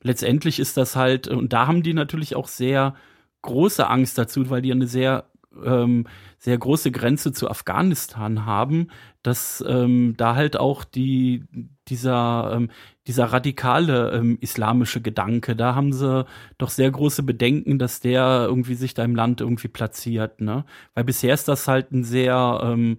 letztendlich 0.02 0.58
ist 0.58 0.78
das 0.78 0.96
halt 0.96 1.28
und 1.28 1.52
da 1.52 1.66
haben 1.66 1.82
die 1.82 1.92
natürlich 1.92 2.34
auch 2.34 2.48
sehr 2.48 2.94
große 3.42 3.88
Angst 3.88 4.18
dazu, 4.18 4.48
weil 4.50 4.62
die 4.62 4.72
eine 4.72 4.86
sehr 4.86 5.30
ähm, 5.64 6.06
sehr 6.38 6.56
große 6.56 6.90
Grenze 6.90 7.32
zu 7.32 7.50
Afghanistan 7.50 8.46
haben, 8.46 8.88
dass 9.22 9.64
ähm, 9.66 10.14
da 10.16 10.34
halt 10.34 10.56
auch 10.56 10.84
die 10.84 11.44
dieser 11.88 12.52
ähm, 12.54 12.70
dieser 13.06 13.26
radikale 13.26 14.12
ähm, 14.12 14.38
islamische 14.40 15.00
Gedanke, 15.00 15.56
da 15.56 15.74
haben 15.74 15.92
sie 15.92 16.24
doch 16.58 16.70
sehr 16.70 16.90
große 16.90 17.22
Bedenken, 17.24 17.78
dass 17.78 18.00
der 18.00 18.46
irgendwie 18.48 18.74
sich 18.74 18.94
da 18.94 19.04
im 19.04 19.16
Land 19.16 19.40
irgendwie 19.40 19.68
platziert, 19.68 20.40
ne? 20.40 20.64
Weil 20.94 21.04
bisher 21.04 21.34
ist 21.34 21.48
das 21.48 21.66
halt 21.68 21.92
ein 21.92 22.04
sehr 22.04 22.60
ähm, 22.62 22.98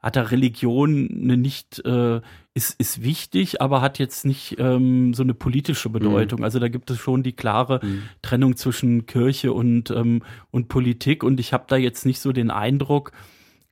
hat 0.00 0.16
da 0.16 0.22
Religion 0.22 1.08
eine 1.12 1.36
nicht 1.36 1.84
äh, 1.84 2.20
ist 2.54 2.78
ist 2.78 3.02
wichtig, 3.02 3.62
aber 3.62 3.80
hat 3.80 3.98
jetzt 3.98 4.24
nicht 4.24 4.56
ähm, 4.58 5.14
so 5.14 5.22
eine 5.22 5.34
politische 5.34 5.88
mhm. 5.88 5.94
Bedeutung. 5.94 6.40
Mhm. 6.40 6.44
Also 6.44 6.58
da 6.58 6.68
gibt 6.68 6.90
es 6.90 6.98
schon 6.98 7.22
die 7.22 7.32
klare 7.32 7.80
mhm. 7.82 8.02
Trennung 8.20 8.56
zwischen 8.56 9.06
Kirche 9.06 9.52
und 9.52 9.90
ähm, 9.90 10.22
und 10.50 10.68
Politik 10.68 11.24
und 11.24 11.40
ich 11.40 11.52
habe 11.52 11.64
da 11.68 11.76
jetzt 11.76 12.04
nicht 12.04 12.20
so 12.20 12.32
den 12.32 12.50
Eindruck, 12.50 13.12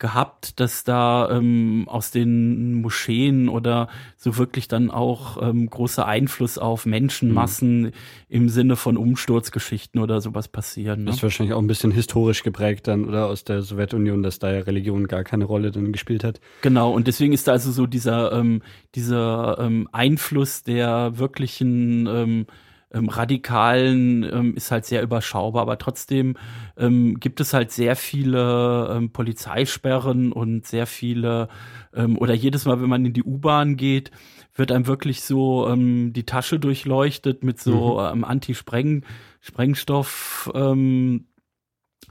gehabt, 0.00 0.58
dass 0.58 0.82
da 0.82 1.30
ähm, 1.30 1.84
aus 1.86 2.10
den 2.10 2.80
Moscheen 2.80 3.48
oder 3.48 3.88
so 4.16 4.36
wirklich 4.36 4.66
dann 4.66 4.90
auch 4.90 5.40
ähm, 5.40 5.68
großer 5.70 6.06
Einfluss 6.06 6.58
auf 6.58 6.86
Menschenmassen 6.86 7.82
mhm. 7.82 7.92
im 8.28 8.48
Sinne 8.48 8.74
von 8.74 8.96
Umsturzgeschichten 8.96 10.00
oder 10.00 10.20
sowas 10.20 10.48
passieren. 10.48 11.00
Ne? 11.00 11.06
Das 11.06 11.16
ist 11.16 11.22
wahrscheinlich 11.22 11.54
auch 11.54 11.60
ein 11.60 11.68
bisschen 11.68 11.92
historisch 11.92 12.42
geprägt 12.42 12.88
dann 12.88 13.04
oder 13.04 13.26
aus 13.26 13.44
der 13.44 13.62
Sowjetunion, 13.62 14.22
dass 14.22 14.40
da 14.40 14.50
ja 14.50 14.60
Religion 14.60 15.06
gar 15.06 15.22
keine 15.22 15.44
Rolle 15.44 15.70
dann 15.70 15.92
gespielt 15.92 16.24
hat. 16.24 16.40
Genau, 16.62 16.90
und 16.90 17.06
deswegen 17.06 17.32
ist 17.32 17.46
da 17.46 17.52
also 17.52 17.70
so 17.70 17.86
dieser, 17.86 18.32
ähm, 18.32 18.62
dieser 18.94 19.58
ähm, 19.60 19.86
Einfluss 19.92 20.62
der 20.62 21.18
wirklichen 21.18 22.06
ähm, 22.06 22.46
ähm, 22.92 23.08
Radikalen 23.08 24.24
ähm, 24.24 24.54
ist 24.56 24.70
halt 24.70 24.84
sehr 24.84 25.02
überschaubar, 25.02 25.62
aber 25.62 25.78
trotzdem 25.78 26.36
ähm, 26.76 27.18
gibt 27.20 27.40
es 27.40 27.54
halt 27.54 27.70
sehr 27.70 27.96
viele 27.96 28.92
ähm, 28.92 29.12
Polizeisperren 29.12 30.32
und 30.32 30.66
sehr 30.66 30.86
viele 30.86 31.48
ähm, 31.94 32.18
oder 32.18 32.34
jedes 32.34 32.66
Mal, 32.66 32.82
wenn 32.82 32.88
man 32.88 33.06
in 33.06 33.12
die 33.12 33.22
U-Bahn 33.22 33.76
geht, 33.76 34.10
wird 34.54 34.72
einem 34.72 34.86
wirklich 34.86 35.22
so 35.22 35.68
ähm, 35.68 36.12
die 36.12 36.24
Tasche 36.24 36.58
durchleuchtet 36.58 37.44
mit 37.44 37.60
so 37.60 38.00
mhm. 38.00 38.06
ähm, 38.12 38.24
Anti-Sprengstoff 38.24 40.50
ähm, 40.54 41.26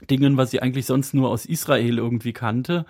Dingen, 0.08 0.36
was 0.36 0.54
ich 0.54 0.62
eigentlich 0.62 0.86
sonst 0.86 1.14
nur 1.14 1.30
aus 1.30 1.46
Israel 1.46 1.98
irgendwie 1.98 2.32
kannte. 2.32 2.86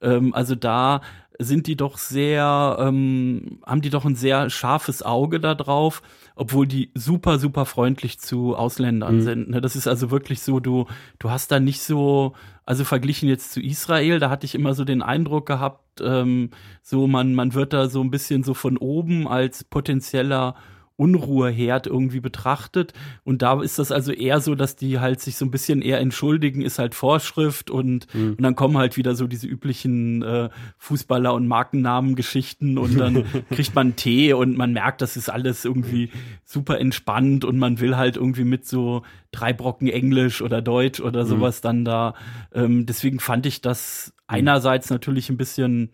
Ähm, 0.00 0.34
also 0.34 0.54
da 0.54 1.00
sind 1.38 1.66
die 1.66 1.76
doch 1.76 1.98
sehr, 1.98 2.76
ähm, 2.80 3.60
haben 3.64 3.80
die 3.80 3.90
doch 3.90 4.04
ein 4.04 4.14
sehr 4.14 4.50
scharfes 4.50 5.02
Auge 5.02 5.40
da 5.40 5.54
drauf, 5.54 6.02
obwohl 6.34 6.66
die 6.66 6.90
super, 6.94 7.38
super 7.38 7.66
freundlich 7.66 8.18
zu 8.18 8.56
Ausländern 8.56 9.16
mhm. 9.16 9.22
sind. 9.22 9.50
Ne? 9.50 9.60
Das 9.60 9.76
ist 9.76 9.88
also 9.88 10.10
wirklich 10.10 10.42
so, 10.42 10.60
du, 10.60 10.86
du 11.18 11.30
hast 11.30 11.50
da 11.50 11.60
nicht 11.60 11.80
so, 11.80 12.34
also 12.64 12.84
verglichen 12.84 13.28
jetzt 13.28 13.52
zu 13.52 13.60
Israel, 13.60 14.18
da 14.18 14.30
hatte 14.30 14.46
ich 14.46 14.54
immer 14.54 14.74
so 14.74 14.84
den 14.84 15.02
Eindruck 15.02 15.46
gehabt, 15.46 16.00
ähm, 16.00 16.50
so 16.82 17.06
man, 17.06 17.34
man 17.34 17.54
wird 17.54 17.72
da 17.72 17.88
so 17.88 18.02
ein 18.02 18.10
bisschen 18.10 18.44
so 18.44 18.54
von 18.54 18.76
oben 18.76 19.28
als 19.28 19.64
potenzieller 19.64 20.54
Unruheherd 21.02 21.88
irgendwie 21.88 22.20
betrachtet. 22.20 22.92
Und 23.24 23.42
da 23.42 23.60
ist 23.60 23.80
das 23.80 23.90
also 23.90 24.12
eher 24.12 24.40
so, 24.40 24.54
dass 24.54 24.76
die 24.76 25.00
halt 25.00 25.20
sich 25.20 25.34
so 25.34 25.44
ein 25.44 25.50
bisschen 25.50 25.82
eher 25.82 25.98
entschuldigen, 25.98 26.62
ist 26.62 26.78
halt 26.78 26.94
Vorschrift 26.94 27.70
und, 27.70 28.06
mhm. 28.14 28.34
und 28.38 28.42
dann 28.42 28.54
kommen 28.54 28.78
halt 28.78 28.96
wieder 28.96 29.16
so 29.16 29.26
diese 29.26 29.48
üblichen 29.48 30.22
äh, 30.22 30.48
Fußballer- 30.80 31.34
und 31.34 31.48
Markennamen-Geschichten 31.48 32.78
und 32.78 33.00
dann 33.00 33.24
kriegt 33.50 33.74
man 33.74 33.96
Tee 33.96 34.32
und 34.32 34.56
man 34.56 34.72
merkt, 34.72 35.02
das 35.02 35.16
ist 35.16 35.28
alles 35.28 35.64
irgendwie 35.64 36.10
super 36.44 36.78
entspannt 36.78 37.44
und 37.44 37.58
man 37.58 37.80
will 37.80 37.96
halt 37.96 38.16
irgendwie 38.16 38.44
mit 38.44 38.64
so 38.64 39.02
drei 39.32 39.52
Brocken 39.52 39.88
Englisch 39.88 40.40
oder 40.40 40.62
Deutsch 40.62 41.00
oder 41.00 41.24
mhm. 41.24 41.28
sowas 41.28 41.58
mhm. 41.58 41.62
dann 41.62 41.84
da. 41.84 42.14
Ähm, 42.54 42.86
deswegen 42.86 43.18
fand 43.18 43.44
ich 43.46 43.60
das 43.60 44.14
einerseits 44.28 44.88
natürlich 44.88 45.30
ein 45.30 45.36
bisschen 45.36 45.90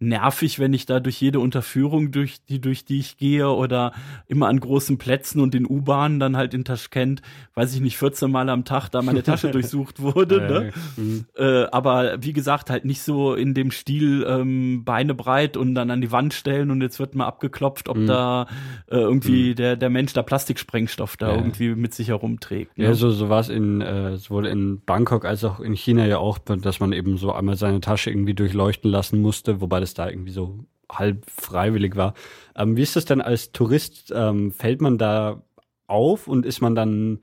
nervig, 0.00 0.58
wenn 0.58 0.72
ich 0.72 0.86
da 0.86 1.00
durch 1.00 1.20
jede 1.20 1.40
Unterführung, 1.40 2.12
durch 2.12 2.44
die, 2.48 2.60
durch 2.60 2.84
die 2.84 3.00
ich 3.00 3.16
gehe 3.16 3.48
oder 3.48 3.92
immer 4.28 4.48
an 4.48 4.60
großen 4.60 4.96
Plätzen 4.96 5.40
und 5.40 5.54
in 5.54 5.66
U-Bahnen 5.66 6.20
dann 6.20 6.36
halt 6.36 6.54
in 6.54 6.64
Taschkent, 6.64 7.22
weiß 7.54 7.74
ich 7.74 7.80
nicht, 7.80 7.98
14 7.98 8.30
Mal 8.30 8.48
am 8.48 8.64
Tag 8.64 8.88
da 8.90 9.02
meine 9.02 9.22
Tasche 9.22 9.50
durchsucht 9.52 10.00
wurde. 10.00 10.36
ne? 10.40 10.72
Mhm. 10.96 11.24
Äh, 11.36 11.64
aber 11.72 12.22
wie 12.22 12.32
gesagt, 12.32 12.70
halt 12.70 12.84
nicht 12.84 13.02
so 13.02 13.34
in 13.34 13.54
dem 13.54 13.70
Stil 13.72 14.24
ähm, 14.28 14.84
Beine 14.84 15.14
breit 15.14 15.56
und 15.56 15.74
dann 15.74 15.90
an 15.90 16.00
die 16.00 16.12
Wand 16.12 16.32
stellen 16.32 16.70
und 16.70 16.80
jetzt 16.80 17.00
wird 17.00 17.16
mal 17.16 17.26
abgeklopft, 17.26 17.88
ob 17.88 17.96
mhm. 17.96 18.06
da 18.06 18.46
äh, 18.86 18.96
irgendwie 18.96 19.50
mhm. 19.50 19.54
der, 19.56 19.76
der 19.76 19.90
Mensch 19.90 20.12
da 20.12 20.22
Plastiksprengstoff 20.22 21.16
da 21.16 21.30
ja. 21.30 21.36
irgendwie 21.36 21.74
mit 21.74 21.92
sich 21.94 22.08
herumträgt. 22.08 22.78
Ne? 22.78 22.84
Ja, 22.84 22.94
so, 22.94 23.10
so 23.10 23.28
war 23.28 23.40
es 23.40 23.48
in 23.48 23.80
äh, 23.80 24.16
sowohl 24.16 24.46
in 24.46 24.80
Bangkok 24.84 25.24
als 25.24 25.42
auch 25.42 25.58
in 25.58 25.74
China 25.74 26.06
ja 26.06 26.18
auch, 26.18 26.38
dass 26.38 26.78
man 26.78 26.92
eben 26.92 27.16
so 27.16 27.32
einmal 27.32 27.56
seine 27.56 27.80
Tasche 27.80 28.10
irgendwie 28.10 28.34
durchleuchten 28.34 28.90
lassen 28.90 29.20
musste, 29.20 29.60
wobei 29.60 29.80
das 29.80 29.87
es 29.88 29.94
da 29.94 30.08
irgendwie 30.08 30.32
so 30.32 30.60
halb 30.90 31.24
freiwillig 31.30 31.96
war. 31.96 32.14
Ähm, 32.56 32.76
wie 32.76 32.82
ist 32.82 32.96
das 32.96 33.04
denn 33.04 33.20
als 33.20 33.52
Tourist? 33.52 34.12
Ähm, 34.14 34.52
fällt 34.52 34.80
man 34.80 34.98
da 34.98 35.42
auf 35.86 36.28
und 36.28 36.46
ist 36.46 36.60
man 36.60 36.74
dann 36.74 37.20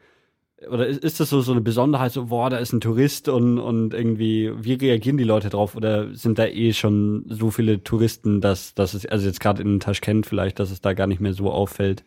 oder 0.70 0.88
ist 0.88 1.20
das 1.20 1.30
so, 1.30 1.42
so 1.42 1.52
eine 1.52 1.62
Besonderheit, 1.62 2.12
so, 2.14 2.26
boah, 2.28 2.50
da 2.50 2.58
ist 2.58 2.74
ein 2.74 2.82
Tourist 2.82 3.28
und, 3.28 3.60
und 3.60 3.94
irgendwie, 3.94 4.52
wie 4.56 4.74
reagieren 4.74 5.18
die 5.18 5.24
Leute 5.24 5.50
drauf? 5.50 5.76
Oder 5.76 6.16
sind 6.16 6.40
da 6.40 6.46
eh 6.46 6.74
schon 6.74 7.26
so 7.28 7.52
viele 7.52 7.84
Touristen, 7.84 8.42
dass, 8.42 8.74
dass 8.74 8.94
es, 8.94 9.06
also 9.06 9.28
jetzt 9.28 9.40
gerade 9.40 9.62
in 9.62 9.80
Taschkent 9.80 10.26
vielleicht, 10.26 10.60
dass 10.60 10.72
es 10.72 10.82
da 10.82 10.94
gar 10.94 11.08
nicht 11.08 11.20
mehr 11.20 11.34
so 11.34 11.52
auffällt? 11.52 12.04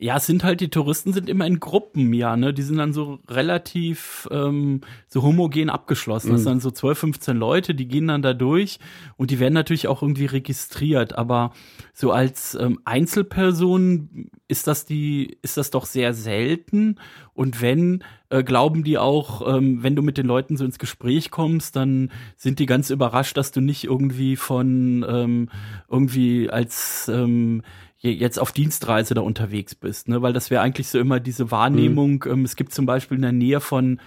Ja, 0.00 0.18
es 0.18 0.26
sind 0.26 0.44
halt, 0.44 0.60
die 0.60 0.70
Touristen 0.70 1.12
sind 1.12 1.28
immer 1.28 1.44
in 1.44 1.58
Gruppen, 1.58 2.12
ja, 2.12 2.36
ne? 2.36 2.54
Die 2.54 2.62
sind 2.62 2.78
dann 2.78 2.92
so 2.92 3.18
relativ 3.28 4.28
ähm, 4.30 4.82
so 5.08 5.22
homogen 5.22 5.70
abgeschlossen. 5.70 6.28
Mhm. 6.28 6.32
Das 6.32 6.42
sind 6.42 6.52
dann 6.52 6.60
so 6.60 6.70
12, 6.70 6.98
15 6.98 7.36
Leute, 7.36 7.74
die 7.74 7.88
gehen 7.88 8.06
dann 8.06 8.22
da 8.22 8.32
durch 8.32 8.78
und 9.16 9.32
die 9.32 9.40
werden 9.40 9.54
natürlich 9.54 9.88
auch 9.88 10.00
irgendwie 10.02 10.26
registriert. 10.26 11.18
Aber 11.18 11.52
so 11.94 12.12
als 12.12 12.54
ähm, 12.54 12.78
Einzelperson 12.84 14.30
ist 14.46 14.68
das 14.68 14.84
die, 14.84 15.36
ist 15.42 15.56
das 15.56 15.70
doch 15.70 15.84
sehr 15.84 16.14
selten. 16.14 17.00
Und 17.34 17.60
wenn, 17.60 18.04
äh, 18.30 18.44
glauben 18.44 18.84
die 18.84 18.98
auch, 18.98 19.52
ähm, 19.52 19.82
wenn 19.82 19.96
du 19.96 20.02
mit 20.02 20.16
den 20.16 20.26
Leuten 20.26 20.56
so 20.56 20.64
ins 20.64 20.78
Gespräch 20.78 21.32
kommst, 21.32 21.74
dann 21.74 22.12
sind 22.36 22.60
die 22.60 22.66
ganz 22.66 22.90
überrascht, 22.90 23.36
dass 23.36 23.50
du 23.50 23.60
nicht 23.60 23.82
irgendwie 23.82 24.36
von 24.36 25.04
ähm, 25.08 25.48
irgendwie 25.88 26.50
als 26.50 27.08
ähm, 27.12 27.62
jetzt 28.00 28.38
auf 28.38 28.52
Dienstreise 28.52 29.14
da 29.14 29.20
unterwegs 29.22 29.74
bist, 29.74 30.08
ne? 30.08 30.22
Weil 30.22 30.32
das 30.32 30.50
wäre 30.50 30.62
eigentlich 30.62 30.88
so 30.88 30.98
immer 30.98 31.20
diese 31.20 31.50
Wahrnehmung. 31.50 32.22
Mhm. 32.24 32.32
Ähm, 32.32 32.44
es 32.44 32.56
gibt 32.56 32.72
zum 32.72 32.86
Beispiel 32.86 33.16
in 33.16 33.22
der 33.22 33.32
Nähe 33.32 33.60
von 33.60 34.00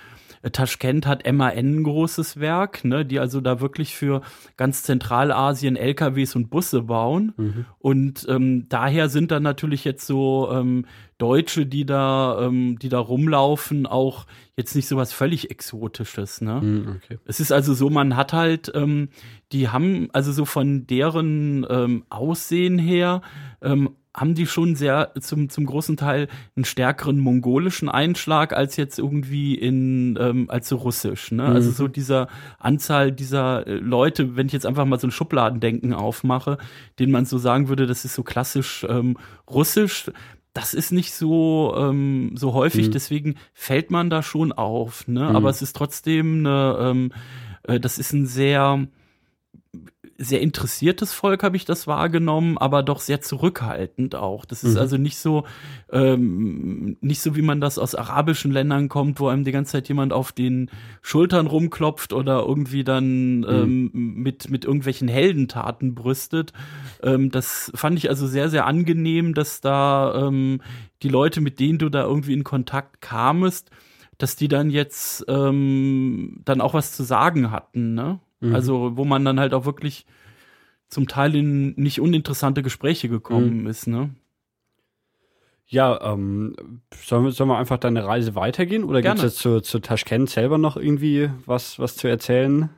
Taschkent 0.50 1.06
hat 1.06 1.32
MAN 1.32 1.52
ein 1.52 1.84
großes 1.84 2.40
Werk, 2.40 2.84
ne, 2.84 3.06
die 3.06 3.20
also 3.20 3.42
da 3.42 3.62
wirklich 3.62 3.96
für 3.96 4.22
ganz 4.58 4.84
Zentralasien 4.84 5.76
LKWs 5.76 6.36
und 6.36 6.50
Busse 6.50 6.84
bauen. 6.84 7.34
Mhm. 7.38 7.66
Und 7.80 8.26
ähm, 8.30 8.68
daher 8.70 9.10
sind 9.10 9.32
dann 9.32 9.44
natürlich 9.44 9.86
jetzt 9.86 10.08
so 10.08 10.50
ähm, 10.52 10.86
Deutsche, 11.18 11.68
die 11.68 11.86
da, 11.86 12.40
ähm, 12.42 12.80
die 12.80 12.90
da 12.90 12.98
rumlaufen, 12.98 13.86
auch 13.86 14.26
jetzt 14.56 14.76
nicht 14.76 14.88
so 14.88 14.98
was 14.98 15.14
völlig 15.14 15.52
Exotisches. 15.52 16.42
Ne? 16.42 16.60
Mhm, 16.62 16.96
okay. 16.98 17.20
Es 17.26 17.40
ist 17.40 17.52
also 17.52 17.76
so, 17.76 17.92
man 17.92 18.16
hat 18.16 18.34
halt, 18.34 18.72
ähm, 18.74 19.10
die 19.52 19.70
haben 19.70 20.10
also 20.14 20.32
so 20.32 20.46
von 20.46 20.88
deren 20.88 21.66
ähm, 21.70 22.06
Aussehen 22.10 22.80
her 22.80 23.22
ähm, 23.62 23.92
haben 24.13 24.36
die 24.36 24.45
schon 24.45 24.76
sehr 24.76 25.13
zum, 25.19 25.50
zum 25.50 25.65
großen 25.65 25.95
Teil 25.95 26.28
einen 26.56 26.65
stärkeren 26.65 27.17
mongolischen 27.19 27.88
Einschlag 27.88 28.52
als 28.54 28.76
jetzt 28.76 29.00
irgendwie 29.00 29.56
in 29.56 30.17
ähm, 30.19 30.50
als 30.50 30.67
so 30.67 30.78
russisch. 30.78 31.32
Ne? 31.32 31.43
Also 31.43 31.52
mhm. 31.52 31.62
Also 31.62 31.71
so 31.71 31.88
dieser 31.88 32.28
Anzahl 32.60 33.12
dieser 33.12 33.67
äh, 33.67 33.76
Leute, 33.76 34.36
wenn 34.36 34.47
ich 34.47 34.54
jetzt 34.54 34.65
einfach 34.65 34.86
mal 34.86 35.00
so 35.00 35.08
ein 35.08 35.12
Schubladendenken 35.12 35.93
aufmache, 35.93 36.58
den 37.00 37.12
man 37.12 37.26
so 37.26 37.38
sagen 37.38 37.69
würde, 37.69 37.86
das 37.86 38.04
ist 38.04 38.15
so 38.15 38.24
klassisch 38.24 38.86
ähm, 38.89 39.15
russisch. 39.50 40.12
Das 40.54 40.74
ist 40.74 40.91
nicht 40.91 41.13
so 41.13 41.74
ähm, 41.78 42.34
so 42.36 42.54
häufig, 42.54 42.88
mhm. 42.88 42.91
deswegen 42.91 43.36
fällt 43.54 43.91
man 43.91 44.10
da 44.10 44.21
schon 44.21 44.52
auf. 44.52 45.08
Ne? 45.08 45.30
Mhm. 45.30 45.36
Aber 45.36 45.50
es 45.50 45.62
ist 45.62 45.74
trotzdem 45.74 46.39
eine, 46.39 46.78
ähm, 46.82 47.13
äh, 47.63 47.80
das 47.80 47.97
ist 47.97 48.12
ein 48.12 48.26
sehr 48.26 48.88
sehr 50.22 50.42
interessiertes 50.42 51.14
Volk, 51.14 51.44
habe 51.44 51.58
ich 51.58 51.66
das 51.66 51.88
wahrgenommen, 51.88 52.58
aber 52.58 52.84
doch 52.84 53.00
sehr 53.00 53.22
zurückhaltend 53.22 54.16
auch. 54.16 54.46
Das 54.46 54.64
ist 54.64 54.76
mhm. 54.76 54.80
also 54.80 54.98
nicht 54.98 55.18
so, 55.18 55.46
ähm, 55.92 56.98
nicht 57.02 57.22
so, 57.22 57.36
wie 57.36 57.42
man 57.42 57.60
das 57.60 57.80
aus 57.80 57.96
arabischen 57.96 58.52
Ländern 58.52 58.88
kommt, 58.88 59.20
wo 59.20 59.28
einem 59.28 59.44
die 59.44 59.52
ganze 59.52 59.74
Zeit 59.74 59.88
jemand 59.88 60.14
auf 60.14 60.32
den 60.32 60.70
Schultern 61.02 61.48
rumklopft 61.48 62.14
oder 62.14 62.46
irgendwie 62.46 62.84
dann 62.84 63.40
mhm. 63.40 63.46
ähm, 63.50 63.92
mit, 63.94 64.50
mit 64.50 64.64
irgendwelchen 64.64 65.08
Heldentaten 65.08 65.96
brüstet. 65.96 66.54
Ähm, 67.02 67.32
das 67.32 67.72
fand 67.74 67.98
ich 67.98 68.10
also 68.10 68.28
sehr, 68.28 68.50
sehr 68.50 68.66
angenehm, 68.66 69.34
dass 69.34 69.60
da 69.62 70.28
ähm, 70.28 70.62
die 71.02 71.10
Leute, 71.10 71.42
mit 71.42 71.60
denen 71.60 71.80
du 71.80 71.90
da 71.90 72.04
irgendwie 72.04 72.34
in 72.34 72.44
Kontakt 72.44 73.02
kamest, 73.02 73.72
dass 74.20 74.36
die 74.36 74.48
dann 74.48 74.70
jetzt 74.70 75.26
ähm, 75.28 76.42
dann 76.46 76.62
auch 76.62 76.76
was 76.76 76.96
zu 76.96 77.04
sagen 77.04 77.50
hatten, 77.50 77.96
ne? 77.96 78.20
Mhm. 78.42 78.54
Also, 78.54 78.98
wo 78.98 79.06
man 79.06 79.24
dann 79.24 79.40
halt 79.40 79.54
auch 79.54 79.66
wirklich 79.66 80.06
zum 80.90 81.08
Teil 81.08 81.36
in 81.36 81.74
nicht 81.76 82.02
uninteressante 82.02 82.62
Gespräche 82.62 83.08
gekommen 83.08 83.62
mhm. 83.62 83.68
ist, 83.68 83.88
ne? 83.88 84.10
Ja, 85.68 86.02
ähm, 86.12 86.82
sollen, 86.94 87.24
wir, 87.24 87.32
sollen 87.32 87.50
wir 87.50 87.58
einfach 87.58 87.78
deine 87.78 88.06
Reise 88.06 88.36
weitergehen 88.36 88.84
oder 88.84 89.02
gibt 89.02 89.16
es 89.16 89.24
jetzt 89.24 89.38
zu, 89.38 89.62
zu 89.62 89.80
Taschkent 89.80 90.30
selber 90.30 90.58
noch 90.58 90.76
irgendwie 90.76 91.30
was, 91.46 91.80
was 91.80 91.96
zu 91.96 92.10
erzählen? 92.10 92.70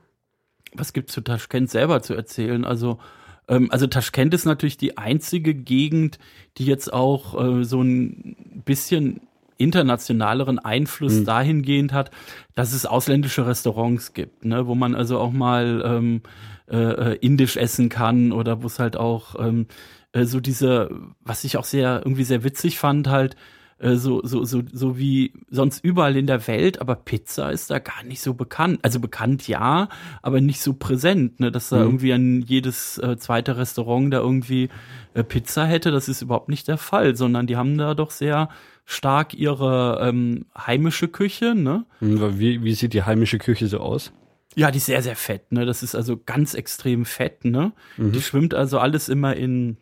Was 0.73 0.93
gibt 0.93 1.09
es 1.09 1.15
zu 1.15 1.21
Taschkent 1.21 1.71
selber 1.71 2.03
zu 2.03 2.13
erzählen? 2.13 2.65
Also, 2.65 2.99
ähm, 3.47 3.71
also 3.71 3.87
Taschkent 3.87 4.35
ist 4.35 4.45
natürlich 4.45 4.77
die 4.77 4.95
einzige 4.99 5.55
Gegend, 5.55 6.19
die 6.59 6.65
jetzt 6.65 6.93
auch 6.93 7.43
äh, 7.43 7.63
so 7.63 7.81
ein 7.81 8.61
bisschen 8.63 9.21
internationaleren 9.57 10.59
Einfluss 10.59 11.13
mhm. 11.13 11.25
dahingehend 11.25 11.93
hat, 11.93 12.11
dass 12.55 12.73
es 12.73 12.85
ausländische 12.85 13.45
Restaurants 13.45 14.13
gibt, 14.13 14.45
ne, 14.45 14.67
wo 14.67 14.75
man 14.75 14.95
also 14.95 15.19
auch 15.19 15.31
mal 15.31 15.83
ähm, 15.85 16.21
äh, 16.69 17.15
indisch 17.17 17.57
essen 17.57 17.89
kann 17.89 18.31
oder 18.31 18.63
wo 18.63 18.67
es 18.67 18.79
halt 18.79 18.97
auch 18.97 19.35
ähm, 19.39 19.67
äh, 20.13 20.25
so 20.25 20.39
diese, 20.39 20.89
was 21.21 21.43
ich 21.43 21.57
auch 21.57 21.65
sehr 21.65 22.01
irgendwie 22.03 22.23
sehr 22.23 22.43
witzig 22.43 22.79
fand, 22.79 23.07
halt 23.07 23.35
äh, 23.79 23.95
so 23.95 24.21
so 24.23 24.45
so 24.45 24.61
so 24.71 24.97
wie 24.97 25.33
sonst 25.49 25.83
überall 25.83 26.15
in 26.15 26.27
der 26.27 26.47
Welt, 26.47 26.79
aber 26.79 26.95
Pizza 26.95 27.51
ist 27.51 27.69
da 27.69 27.79
gar 27.79 28.03
nicht 28.03 28.21
so 28.21 28.33
bekannt. 28.33 28.79
Also 28.81 28.99
bekannt 28.99 29.47
ja, 29.47 29.89
aber 30.21 30.41
nicht 30.41 30.61
so 30.61 30.73
präsent, 30.73 31.39
ne, 31.39 31.51
dass 31.51 31.69
da 31.69 31.77
mhm. 31.77 31.83
irgendwie 31.83 32.13
an 32.13 32.41
jedes 32.41 32.97
äh, 32.99 33.17
zweite 33.17 33.57
Restaurant 33.57 34.13
da 34.13 34.19
irgendwie 34.19 34.69
äh, 35.13 35.23
Pizza 35.23 35.65
hätte. 35.65 35.91
Das 35.91 36.07
ist 36.07 36.21
überhaupt 36.21 36.49
nicht 36.49 36.67
der 36.67 36.77
Fall, 36.77 37.15
sondern 37.15 37.47
die 37.47 37.57
haben 37.57 37.77
da 37.77 37.93
doch 37.93 38.11
sehr 38.11 38.49
stark 38.85 39.33
ihre 39.33 39.99
ähm, 40.01 40.45
heimische 40.57 41.07
Küche, 41.07 41.55
ne? 41.55 41.85
Wie, 41.99 42.63
wie 42.63 42.73
sieht 42.73 42.93
die 42.93 43.03
heimische 43.03 43.37
Küche 43.37 43.67
so 43.67 43.79
aus? 43.79 44.11
Ja, 44.55 44.69
die 44.71 44.77
ist 44.77 44.85
sehr, 44.85 45.01
sehr 45.01 45.15
fett, 45.15 45.51
ne? 45.51 45.65
Das 45.65 45.83
ist 45.83 45.95
also 45.95 46.19
ganz 46.23 46.53
extrem 46.53 47.05
fett, 47.05 47.45
ne? 47.45 47.71
Mhm. 47.97 48.11
Die 48.11 48.21
schwimmt 48.21 48.53
also 48.53 48.79
alles 48.79 49.09
immer 49.09 49.35
in 49.35 49.77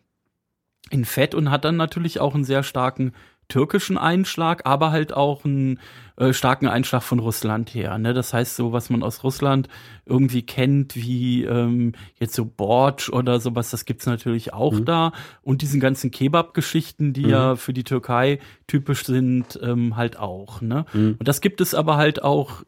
in 0.89 1.05
Fett 1.05 1.35
und 1.35 1.49
hat 1.49 1.63
dann 1.63 1.77
natürlich 1.77 2.19
auch 2.19 2.35
einen 2.35 2.43
sehr 2.43 2.63
starken 2.63 3.13
türkischen 3.51 3.97
Einschlag, 3.97 4.65
aber 4.65 4.91
halt 4.91 5.13
auch 5.13 5.43
einen 5.43 5.79
äh, 6.15 6.31
starken 6.33 6.67
Einschlag 6.67 7.03
von 7.03 7.19
Russland 7.19 7.73
her. 7.73 7.97
Ne? 7.97 8.13
Das 8.13 8.33
heißt, 8.33 8.55
so 8.55 8.71
was 8.71 8.89
man 8.89 9.03
aus 9.03 9.23
Russland 9.23 9.67
irgendwie 10.05 10.41
kennt, 10.41 10.95
wie 10.95 11.43
ähm, 11.43 11.91
jetzt 12.17 12.33
so 12.33 12.45
Borsch 12.45 13.09
oder 13.09 13.41
sowas, 13.41 13.69
das 13.69 13.83
gibt's 13.85 14.05
natürlich 14.05 14.53
auch 14.53 14.73
mhm. 14.73 14.85
da. 14.85 15.11
Und 15.41 15.61
diesen 15.61 15.81
ganzen 15.81 16.11
Kebab-Geschichten, 16.11 17.11
die 17.11 17.25
mhm. 17.25 17.29
ja 17.29 17.55
für 17.57 17.73
die 17.73 17.83
Türkei 17.83 18.39
typisch 18.67 19.05
sind, 19.05 19.59
ähm, 19.61 19.97
halt 19.97 20.17
auch. 20.17 20.61
Ne? 20.61 20.85
Mhm. 20.93 21.17
Und 21.19 21.27
das 21.27 21.41
gibt 21.41 21.59
es 21.59 21.73
aber 21.73 21.97
halt 21.97 22.23
auch 22.23 22.63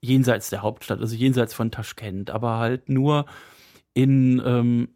jenseits 0.00 0.50
der 0.50 0.62
Hauptstadt, 0.62 1.00
also 1.00 1.16
jenseits 1.16 1.52
von 1.52 1.72
Taschkent, 1.72 2.30
aber 2.30 2.58
halt 2.58 2.88
nur 2.88 3.26
in 3.92 4.40
ähm, 4.46 4.88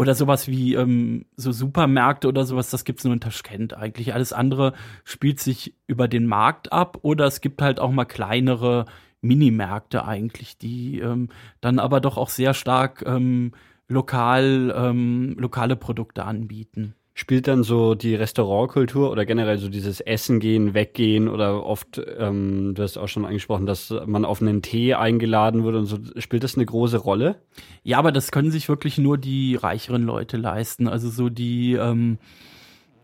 oder 0.00 0.14
sowas 0.14 0.48
wie 0.48 0.72
ähm, 0.76 1.26
so 1.36 1.52
Supermärkte 1.52 2.26
oder 2.26 2.46
sowas, 2.46 2.70
das 2.70 2.86
gibt's 2.86 3.04
nur 3.04 3.12
in 3.12 3.20
Taschkent 3.20 3.76
eigentlich. 3.76 4.14
Alles 4.14 4.32
andere 4.32 4.72
spielt 5.04 5.40
sich 5.40 5.74
über 5.86 6.08
den 6.08 6.24
Markt 6.24 6.72
ab 6.72 7.00
oder 7.02 7.26
es 7.26 7.42
gibt 7.42 7.60
halt 7.60 7.78
auch 7.80 7.90
mal 7.90 8.06
kleinere 8.06 8.86
Minimärkte 9.20 10.06
eigentlich, 10.06 10.56
die 10.56 11.00
ähm, 11.00 11.28
dann 11.60 11.78
aber 11.78 12.00
doch 12.00 12.16
auch 12.16 12.30
sehr 12.30 12.54
stark 12.54 13.04
ähm, 13.06 13.52
lokal 13.88 14.74
ähm, 14.74 15.36
lokale 15.38 15.76
Produkte 15.76 16.24
anbieten 16.24 16.94
spielt 17.20 17.48
dann 17.48 17.64
so 17.64 17.94
die 17.94 18.14
Restaurantkultur 18.14 19.10
oder 19.10 19.26
generell 19.26 19.58
so 19.58 19.68
dieses 19.68 20.00
Essen 20.00 20.40
gehen, 20.40 20.72
weggehen 20.72 21.28
oder 21.28 21.66
oft, 21.66 22.00
ähm, 22.18 22.72
du 22.74 22.82
hast 22.82 22.96
auch 22.96 23.08
schon 23.08 23.26
angesprochen, 23.26 23.66
dass 23.66 23.92
man 24.06 24.24
auf 24.24 24.40
einen 24.40 24.62
Tee 24.62 24.94
eingeladen 24.94 25.62
wird 25.62 25.76
und 25.76 25.84
so, 25.84 25.98
spielt 26.16 26.44
das 26.44 26.56
eine 26.56 26.64
große 26.64 26.96
Rolle? 26.96 27.36
Ja, 27.82 27.98
aber 27.98 28.10
das 28.10 28.30
können 28.30 28.50
sich 28.50 28.70
wirklich 28.70 28.96
nur 28.96 29.18
die 29.18 29.54
reicheren 29.54 30.04
Leute 30.04 30.38
leisten. 30.38 30.88
Also 30.88 31.10
so 31.10 31.28
die, 31.28 31.74
ähm, 31.74 32.16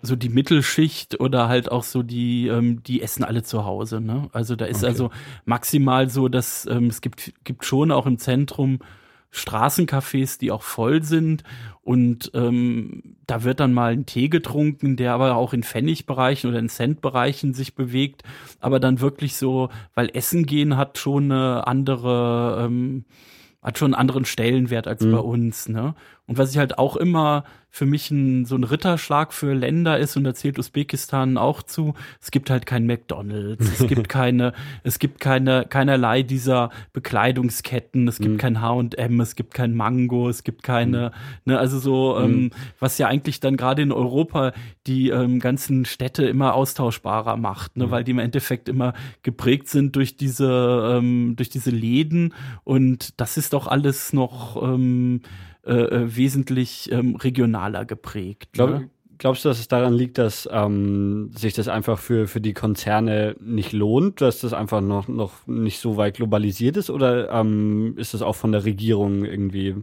so 0.01 0.17
die 0.17 0.31
Mittelschicht 0.31 1.21
oder 1.21 1.49
halt 1.49 1.71
auch 1.71 1.83
so 1.83 2.03
die, 2.03 2.49
ähm, 2.49 2.83
die 2.85 3.03
essen 3.03 3.23
alle 3.23 3.43
zu 3.43 3.67
Hause. 3.67 4.01
Ne? 4.01 4.31
Also 4.33 4.57
da 4.57 4.65
ist 4.65 4.79
okay. 4.79 4.87
also 4.87 5.11
maximal 5.45 6.09
so, 6.09 6.29
dass 6.29 6.67
ähm, 6.71 6.87
es 6.87 7.03
gibt, 7.03 7.35
gibt 7.45 7.67
schon 7.67 7.93
auch 7.93 8.07
im 8.07 8.17
Zentrum 8.17 8.79
Straßencafés, 9.33 10.39
die 10.39 10.51
auch 10.51 10.63
voll 10.63 11.03
sind. 11.03 11.45
Und 11.83 12.31
ähm, 12.35 13.17
da 13.27 13.45
wird 13.45 13.61
dann 13.61 13.73
mal 13.73 13.93
ein 13.93 14.07
Tee 14.07 14.29
getrunken, 14.29 14.97
der 14.97 15.13
aber 15.13 15.37
auch 15.37 15.53
in 15.53 15.63
Pfennigbereichen 15.63 16.51
oder 16.51 16.59
in 16.59 16.69
Centbereichen 16.69 17.55
sich 17.55 17.75
bewegt. 17.75 18.23
Aber 18.61 18.81
dann 18.81 19.01
wirklich 19.01 19.37
so, 19.37 19.69
weil 19.95 20.11
Essen 20.15 20.47
gehen 20.47 20.77
hat 20.77 20.99
schon 20.99 21.31
eine 21.31 21.67
andere, 21.67 22.65
ähm, 22.67 23.05
hat 23.63 23.79
schon 23.79 23.95
einen 23.95 24.01
anderen 24.01 24.25
Stellenwert 24.25 24.89
als 24.89 25.03
mhm. 25.03 25.13
bei 25.13 25.19
uns. 25.19 25.69
Ne? 25.69 25.95
Und 26.27 26.39
was 26.39 26.51
ich 26.51 26.59
halt 26.59 26.79
auch 26.79 26.97
immer 26.97 27.45
für 27.71 27.85
mich 27.85 28.11
ein, 28.11 28.47
so 28.47 28.57
ein 28.57 28.65
Ritterschlag 28.65 29.35
für 29.35 29.53
Länder 29.53 29.99
ist, 29.99 30.17
und 30.17 30.25
da 30.25 30.33
zählt 30.33 30.59
Usbekistan 30.59 31.37
auch 31.37 31.63
zu, 31.63 31.93
es 32.23 32.31
gibt 32.31 32.49
halt 32.49 32.65
kein 32.65 32.87
McDonalds, 32.87 33.81
es 33.81 33.87
gibt 33.87 34.09
keine, 34.09 34.55
es 34.83 34.99
gibt 34.99 35.21
keine, 35.21 35.67
keinerlei 35.69 36.23
dieser 36.23 36.71
Bekleidungsketten, 36.95 38.09
es 38.09 38.19
gibt 38.19 38.35
mhm. 38.35 38.39
kein 38.39 38.61
H&M, 38.63 39.21
es 39.21 39.37
gibt 39.37 39.53
kein 39.53 39.75
Mango, 39.75 40.31
es 40.31 40.43
gibt 40.43 40.63
keine, 40.63 41.13
mhm. 41.45 41.53
ne, 41.53 41.59
also 41.59 41.79
so, 41.79 42.19
ähm, 42.19 42.45
mhm. 42.45 42.51
was 42.79 42.97
ja 42.97 43.09
eigentlich 43.09 43.41
dann 43.41 43.59
gerade 43.59 43.83
in 43.83 43.93
Europa 43.93 44.53
die 44.87 45.11
ähm, 45.11 45.39
ganzen 45.39 45.85
Städte 45.85 46.25
immer 46.25 46.55
austauschbarer 46.55 47.37
macht, 47.37 47.77
ne, 47.77 47.87
mhm. 47.87 47.91
weil 47.91 48.05
die 48.05 48.13
im 48.13 48.21
Endeffekt 48.21 48.71
immer 48.71 48.95
geprägt 49.23 49.69
sind 49.69 49.95
durch 49.97 50.17
diese, 50.17 50.97
ähm, 50.97 51.35
durch 51.37 51.51
diese 51.51 51.71
Läden 51.71 52.33
und 52.65 53.21
das 53.21 53.37
ist 53.37 53.53
doch 53.53 53.67
alles 53.67 54.15
noch, 54.15 54.63
ähm, 54.63 55.21
äh, 55.21 55.29
äh, 55.29 55.46
wesentlich 55.67 56.91
ähm, 56.93 57.17
regionaler 57.17 57.85
geprägt. 57.85 58.51
Glaub, 58.53 58.71
ne? 58.71 58.91
Glaubst 59.19 59.45
du, 59.45 59.49
dass 59.49 59.59
es 59.59 59.69
daran 59.69 59.95
liegt, 59.95 60.19
dass 60.19 60.49
ähm, 60.53 61.31
sich 61.35 61.55
das 61.55 61.69
einfach 61.69 61.99
für, 61.99 62.27
für 62.27 62.41
die 62.41 62.53
Konzerne 62.53 63.35
nicht 63.41 63.73
lohnt, 63.73 64.21
dass 64.21 64.41
das 64.41 64.53
einfach 64.53 64.83
noch, 64.83 65.09
noch 65.09 65.47
nicht 65.47 65.81
so 65.81 65.97
weit 65.97 66.17
globalisiert 66.17 66.77
ist 66.77 66.91
oder 66.91 67.31
ähm, 67.31 67.95
ist 67.97 68.13
das 68.13 68.23
auch 68.23 68.37
von 68.37 68.53
der 68.53 68.65
Regierung 68.65 69.25
irgendwie 69.25 69.77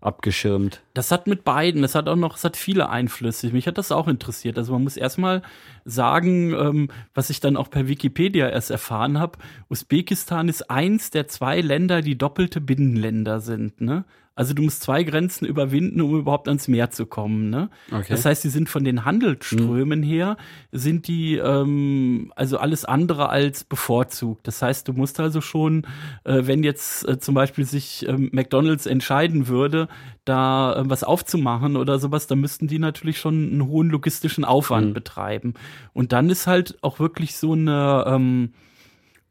abgeschirmt? 0.00 0.82
Das 0.94 1.10
hat 1.10 1.26
mit 1.26 1.42
beiden, 1.42 1.82
das 1.82 1.96
hat 1.96 2.08
auch 2.08 2.16
noch, 2.16 2.36
es 2.36 2.44
hat 2.44 2.56
viele 2.56 2.88
Einflüsse. 2.88 3.48
Mich 3.48 3.66
hat 3.66 3.78
das 3.78 3.90
auch 3.90 4.06
interessiert. 4.06 4.58
Also 4.58 4.72
man 4.72 4.84
muss 4.84 4.96
erstmal 4.96 5.42
sagen, 5.84 6.52
ähm, 6.52 6.88
was 7.14 7.30
ich 7.30 7.40
dann 7.40 7.56
auch 7.56 7.68
per 7.68 7.88
Wikipedia 7.88 8.48
erst 8.48 8.70
erfahren 8.70 9.18
habe, 9.18 9.38
Usbekistan 9.70 10.48
ist 10.48 10.70
eins 10.70 11.10
der 11.10 11.26
zwei 11.26 11.60
Länder, 11.60 12.00
die 12.00 12.16
doppelte 12.16 12.60
Binnenländer 12.60 13.40
sind. 13.40 13.80
Ne? 13.80 14.04
Also 14.34 14.54
du 14.54 14.62
musst 14.62 14.82
zwei 14.82 15.02
Grenzen 15.02 15.44
überwinden, 15.44 16.00
um 16.00 16.18
überhaupt 16.18 16.48
ans 16.48 16.66
Meer 16.66 16.90
zu 16.90 17.04
kommen. 17.04 17.50
Ne? 17.50 17.68
Okay. 17.90 18.06
Das 18.08 18.24
heißt, 18.24 18.42
sie 18.42 18.48
sind 18.48 18.68
von 18.68 18.82
den 18.82 19.04
Handelsströmen 19.04 20.00
mhm. 20.00 20.04
her, 20.04 20.36
sind 20.70 21.06
die 21.06 21.36
ähm, 21.36 22.32
also 22.34 22.56
alles 22.56 22.84
andere 22.86 23.28
als 23.28 23.64
bevorzugt. 23.64 24.46
Das 24.46 24.62
heißt, 24.62 24.88
du 24.88 24.94
musst 24.94 25.20
also 25.20 25.40
schon, 25.42 25.86
äh, 26.24 26.42
wenn 26.44 26.62
jetzt 26.62 27.06
äh, 27.06 27.18
zum 27.18 27.34
Beispiel 27.34 27.66
sich 27.66 28.08
äh, 28.08 28.16
McDonalds 28.16 28.86
entscheiden 28.86 29.48
würde, 29.48 29.88
da 30.24 30.76
äh, 30.76 30.82
was 30.88 31.04
aufzumachen 31.04 31.76
oder 31.76 31.98
sowas, 31.98 32.26
dann 32.26 32.40
müssten 32.40 32.68
die 32.68 32.78
natürlich 32.78 33.18
schon 33.18 33.50
einen 33.50 33.66
hohen 33.66 33.90
logistischen 33.90 34.44
Aufwand 34.44 34.88
mhm. 34.88 34.94
betreiben. 34.94 35.54
Und 35.92 36.12
dann 36.12 36.30
ist 36.30 36.46
halt 36.46 36.78
auch 36.82 36.98
wirklich 37.00 37.36
so 37.36 37.52
eine 37.52 38.04
ähm, 38.06 38.52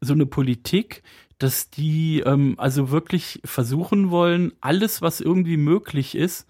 so 0.02 0.14
eine 0.14 0.26
Politik, 0.26 1.02
dass 1.42 1.70
die 1.70 2.20
ähm, 2.20 2.54
also 2.58 2.90
wirklich 2.90 3.40
versuchen 3.44 4.10
wollen, 4.10 4.52
alles, 4.60 5.02
was 5.02 5.20
irgendwie 5.20 5.56
möglich 5.56 6.14
ist, 6.14 6.46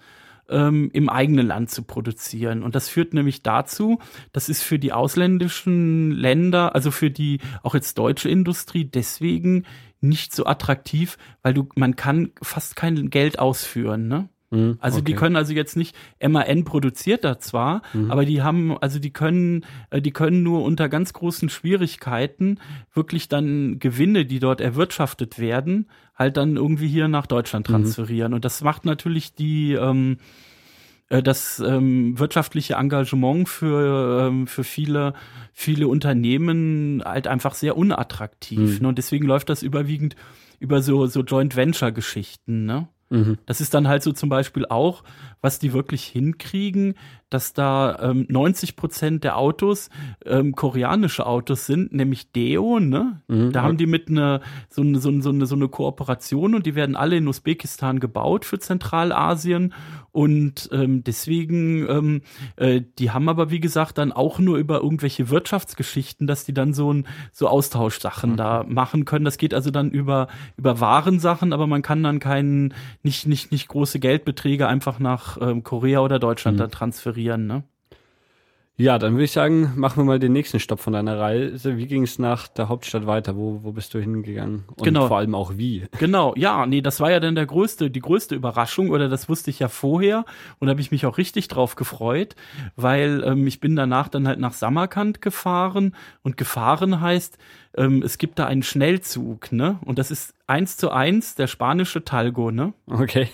ähm, 0.49 0.90
im 0.93 1.09
eigenen 1.09 1.47
Land 1.47 1.70
zu 1.70 1.82
produzieren. 1.82 2.62
Und 2.62 2.74
das 2.74 2.88
führt 2.88 3.14
nämlich 3.14 3.43
dazu, 3.43 3.99
das 4.32 4.49
ist 4.49 4.62
für 4.62 4.78
die 4.78 4.93
ausländischen 4.93 6.11
Länder, 6.11 6.74
also 6.74 6.90
für 6.90 7.11
die 7.11 7.40
auch 7.62 7.74
jetzt 7.74 7.97
deutsche 7.99 8.28
Industrie 8.28 8.84
deswegen 8.84 9.64
nicht 10.01 10.34
so 10.34 10.47
attraktiv, 10.47 11.16
weil 11.43 11.55
du, 11.55 11.68
man 11.74 11.97
kann 11.97 12.32
fast 12.43 12.76
kein 12.76 13.09
Geld 13.11 13.38
ausführen, 13.38 14.09
ne? 14.09 14.28
Mhm, 14.53 14.77
also 14.81 14.99
okay. 14.99 15.07
die 15.07 15.15
können 15.15 15.37
also 15.37 15.53
jetzt 15.55 15.77
nicht 15.77 15.97
MAN 16.23 16.65
produziert 16.65 17.25
da 17.25 17.39
zwar, 17.39 17.83
mhm. 17.95 18.11
aber 18.11 18.25
die 18.25 18.43
haben 18.43 18.77
also 18.79 18.99
die 18.99 19.11
können 19.11 19.65
äh, 19.91 20.03
die 20.03 20.13
können 20.13 20.43
nur 20.43 20.63
unter 20.63 20.89
ganz 20.89 21.15
großen 21.15 21.49
Schwierigkeiten 21.49 22.59
wirklich 22.93 23.29
dann 23.29 23.79
Gewinne, 23.79 24.27
die 24.27 24.39
dort 24.39 24.61
erwirtschaftet 24.61 25.39
werden, 25.39 25.89
halt 26.15 26.37
dann 26.37 26.57
irgendwie 26.57 26.89
hier 26.89 27.09
nach 27.09 27.27
Deutschland 27.27 27.69
mhm. 27.69 27.73
transferieren 27.73 28.33
mhm. 28.33 28.37
und 28.37 28.45
das 28.45 28.63
macht 28.63 28.85
natürlich 28.85 29.35
die 29.35 29.73
ähm, 29.73 30.19
äh, 31.09 31.23
das 31.23 31.59
ähm, 31.61 32.19
wirtschaftliche 32.19 32.75
Engagement 32.75 33.49
für 33.49 34.29
ähm, 34.29 34.47
für 34.47 34.65
viele 34.65 35.15
viele 35.55 35.89
Unternehmen 35.89 37.03
halt 37.05 37.27
einfach 37.27 37.55
sehr 37.55 37.77
unattraktiv. 37.77 38.59
Mhm. 38.59 38.79
Ne? 38.83 38.89
Und 38.89 38.99
deswegen 38.99 39.27
läuft 39.27 39.49
das 39.49 39.63
überwiegend 39.63 40.17
über 40.59 40.83
so 40.83 41.07
so 41.07 41.23
Joint 41.23 41.57
Venture 41.57 41.93
Geschichten. 41.93 42.65
Ne? 42.67 42.89
Mhm. 43.13 43.39
Das 43.47 43.61
ist 43.61 43.75
dann 43.75 43.89
halt 43.89 44.03
so 44.03 44.13
zum 44.13 44.29
Beispiel 44.29 44.67
auch, 44.67 45.05
was 45.43 45.59
die 45.59 45.72
wirklich 45.74 46.05
hinkriegen, 46.05 46.95
dass 47.28 47.53
da 47.53 47.99
ähm, 48.01 48.26
90 48.28 48.76
Prozent 48.76 49.24
der 49.24 49.38
Autos 49.38 49.90
ähm, 50.24 50.55
koreanische 50.55 51.26
Autos 51.26 51.66
sind, 51.66 51.93
nämlich 51.93 52.30
Deo, 52.32 52.78
ne? 52.78 53.22
Mhm, 53.28 53.53
da 53.53 53.62
haben 53.62 53.76
die 53.76 53.86
mit 53.86 54.09
einer 54.09 54.40
so 54.68 54.82
eine, 54.82 54.99
so, 54.99 55.09
eine, 55.09 55.22
so, 55.22 55.30
eine, 55.30 55.47
so 55.47 55.55
eine 55.55 55.68
Kooperation 55.68 56.55
und 56.55 56.66
die 56.66 56.74
werden 56.74 56.95
alle 56.95 57.16
in 57.16 57.26
Usbekistan 57.26 58.01
gebaut 58.01 58.45
für 58.45 58.59
Zentralasien 58.59 59.74
und 60.12 60.68
ähm, 60.72 61.05
deswegen, 61.05 61.88
ähm, 61.88 62.22
äh, 62.57 62.82
die 62.99 63.11
haben 63.11 63.30
aber 63.30 63.51
wie 63.51 63.61
gesagt 63.61 63.97
dann 63.97 64.12
auch 64.12 64.38
nur 64.38 64.59
über 64.59 64.82
irgendwelche 64.82 65.30
Wirtschaftsgeschichten, 65.30 66.26
dass 66.26 66.45
die 66.45 66.53
dann 66.53 66.74
so 66.74 66.93
ein 66.93 67.07
so 67.32 67.49
Austauschsachen 67.49 68.32
mhm. 68.32 68.36
da 68.36 68.64
machen 68.68 69.07
können. 69.07 69.24
Das 69.24 69.38
geht 69.38 69.55
also 69.55 69.70
dann 69.70 69.90
über 69.90 70.28
über 70.59 70.80
Warensachen, 70.80 71.55
aber 71.55 71.66
man 71.66 71.80
kann 71.80 72.03
dann 72.03 72.20
keinen 72.20 72.74
nicht 73.03 73.26
nicht 73.26 73.53
nicht 73.53 73.68
große 73.68 74.01
Geldbeträge 74.01 74.68
einfach 74.68 74.99
nach 74.99 75.32
ähm, 75.41 75.62
Korea 75.62 76.01
oder 76.01 76.18
Deutschland 76.18 76.57
mhm. 76.57 76.61
da 76.61 76.66
transferieren. 76.68 77.47
Ne? 77.47 77.64
Ja, 78.76 78.99
dann 78.99 79.12
würde 79.12 79.24
ich 79.24 79.33
sagen, 79.33 79.74
machen 79.76 79.99
wir 79.99 80.05
mal 80.05 80.18
den 80.18 80.33
nächsten 80.33 80.59
Stopp 80.59 80.80
von 80.80 80.95
deiner 80.95 81.18
Reise. 81.18 81.76
Wie 81.76 81.87
ging 81.87 82.05
es 82.05 82.18
nach 82.18 82.49
der 82.49 82.70
Hauptstadt 82.70 83.07
weiter? 83.07 83.37
Wo, 83.37 83.61
wo 83.62 83.72
bist 83.72 83.93
du 83.93 84.01
hingegangen? 84.01 84.64
Und 84.74 84.83
genau. 84.83 85.09
vor 85.09 85.18
allem 85.18 85.35
auch 85.35 85.59
wie? 85.59 85.85
Genau, 85.99 86.33
ja, 86.37 86.64
nee, 86.64 86.80
das 86.80 86.99
war 86.99 87.11
ja 87.11 87.20
dann 87.20 87.35
der 87.35 87.45
größte, 87.45 87.91
die 87.91 88.01
größte 88.01 88.35
Überraschung 88.35 88.89
oder 88.91 89.11
das 89.11 89.28
wusste 89.28 89.51
ich 89.51 89.59
ja 89.59 89.68
vorher 89.68 90.24
und 90.59 90.66
da 90.66 90.70
habe 90.70 90.80
ich 90.80 90.91
mich 90.91 91.05
auch 91.05 91.18
richtig 91.18 91.49
drauf 91.49 91.76
gefreut, 91.76 92.35
weil 92.74 93.22
ähm, 93.26 93.47
ich 93.47 93.61
bin 93.61 93.76
danach 93.76 94.09
dann 94.09 94.26
halt 94.26 94.41
nach 94.41 94.55
Samarkand 94.55 95.20
gefahren 95.20 95.95
und 96.22 96.39
gefahren 96.39 97.01
heißt, 97.01 97.37
ähm, 97.76 98.03
es 98.03 98.16
gibt 98.16 98.39
da 98.39 98.47
einen 98.47 98.62
Schnellzug, 98.62 99.53
ne? 99.53 99.78
Und 99.85 99.99
das 99.99 100.11
ist 100.11 100.35
eins 100.47 100.76
zu 100.76 100.91
eins 100.91 101.35
der 101.35 101.47
spanische 101.47 102.05
Talgo, 102.05 102.51
ne? 102.51 102.72
Okay. 102.87 103.28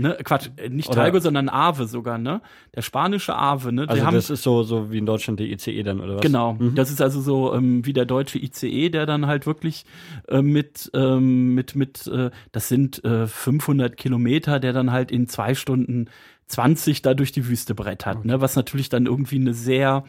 Ne, 0.00 0.16
Quatsch, 0.22 0.50
äh, 0.56 0.68
nicht 0.68 0.88
oder 0.88 1.02
Talgo, 1.02 1.18
sondern 1.18 1.48
Ave 1.48 1.86
sogar, 1.86 2.18
ne? 2.18 2.40
Der 2.72 2.82
spanische 2.82 3.34
Ave, 3.34 3.72
ne? 3.72 3.82
Die 3.82 3.90
also 3.90 4.06
haben, 4.06 4.14
das 4.14 4.30
ist 4.30 4.44
so, 4.44 4.62
so 4.62 4.92
wie 4.92 4.98
in 4.98 5.06
Deutschland 5.06 5.40
der 5.40 5.48
ICE 5.48 5.82
dann, 5.82 6.00
oder 6.00 6.14
was? 6.14 6.20
Genau, 6.20 6.54
mhm. 6.54 6.76
das 6.76 6.92
ist 6.92 7.02
also 7.02 7.20
so 7.20 7.52
ähm, 7.52 7.84
wie 7.84 7.92
der 7.92 8.04
deutsche 8.04 8.38
ICE, 8.38 8.90
der 8.90 9.06
dann 9.06 9.26
halt 9.26 9.44
wirklich 9.44 9.84
äh, 10.28 10.40
mit, 10.40 10.88
ähm, 10.94 11.52
mit, 11.54 11.74
mit, 11.74 12.06
äh, 12.06 12.30
das 12.52 12.68
sind 12.68 13.04
äh, 13.04 13.26
500 13.26 13.96
Kilometer, 13.96 14.60
der 14.60 14.72
dann 14.72 14.92
halt 14.92 15.10
in 15.10 15.26
zwei 15.26 15.56
Stunden 15.56 16.06
20 16.46 17.02
da 17.02 17.14
durch 17.14 17.32
die 17.32 17.48
Wüste 17.48 17.74
brettert, 17.74 18.18
okay. 18.18 18.28
ne? 18.28 18.40
Was 18.40 18.54
natürlich 18.54 18.88
dann 18.88 19.06
irgendwie 19.06 19.40
eine 19.40 19.52
sehr 19.52 20.04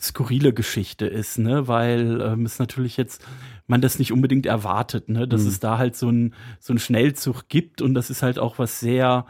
skurrile 0.00 0.52
Geschichte 0.52 1.06
ist, 1.06 1.38
ne, 1.38 1.68
weil 1.68 2.20
ähm, 2.20 2.44
es 2.44 2.58
natürlich 2.58 2.96
jetzt 2.96 3.24
man 3.66 3.80
das 3.80 3.98
nicht 3.98 4.12
unbedingt 4.12 4.46
erwartet, 4.46 5.08
ne, 5.08 5.26
dass 5.26 5.42
mhm. 5.42 5.48
es 5.48 5.60
da 5.60 5.78
halt 5.78 5.96
so 5.96 6.10
ein 6.10 6.34
so 6.60 6.72
ein 6.72 6.78
Schnellzug 6.78 7.48
gibt 7.48 7.80
und 7.80 7.94
das 7.94 8.10
ist 8.10 8.22
halt 8.22 8.38
auch 8.38 8.58
was 8.58 8.80
sehr 8.80 9.26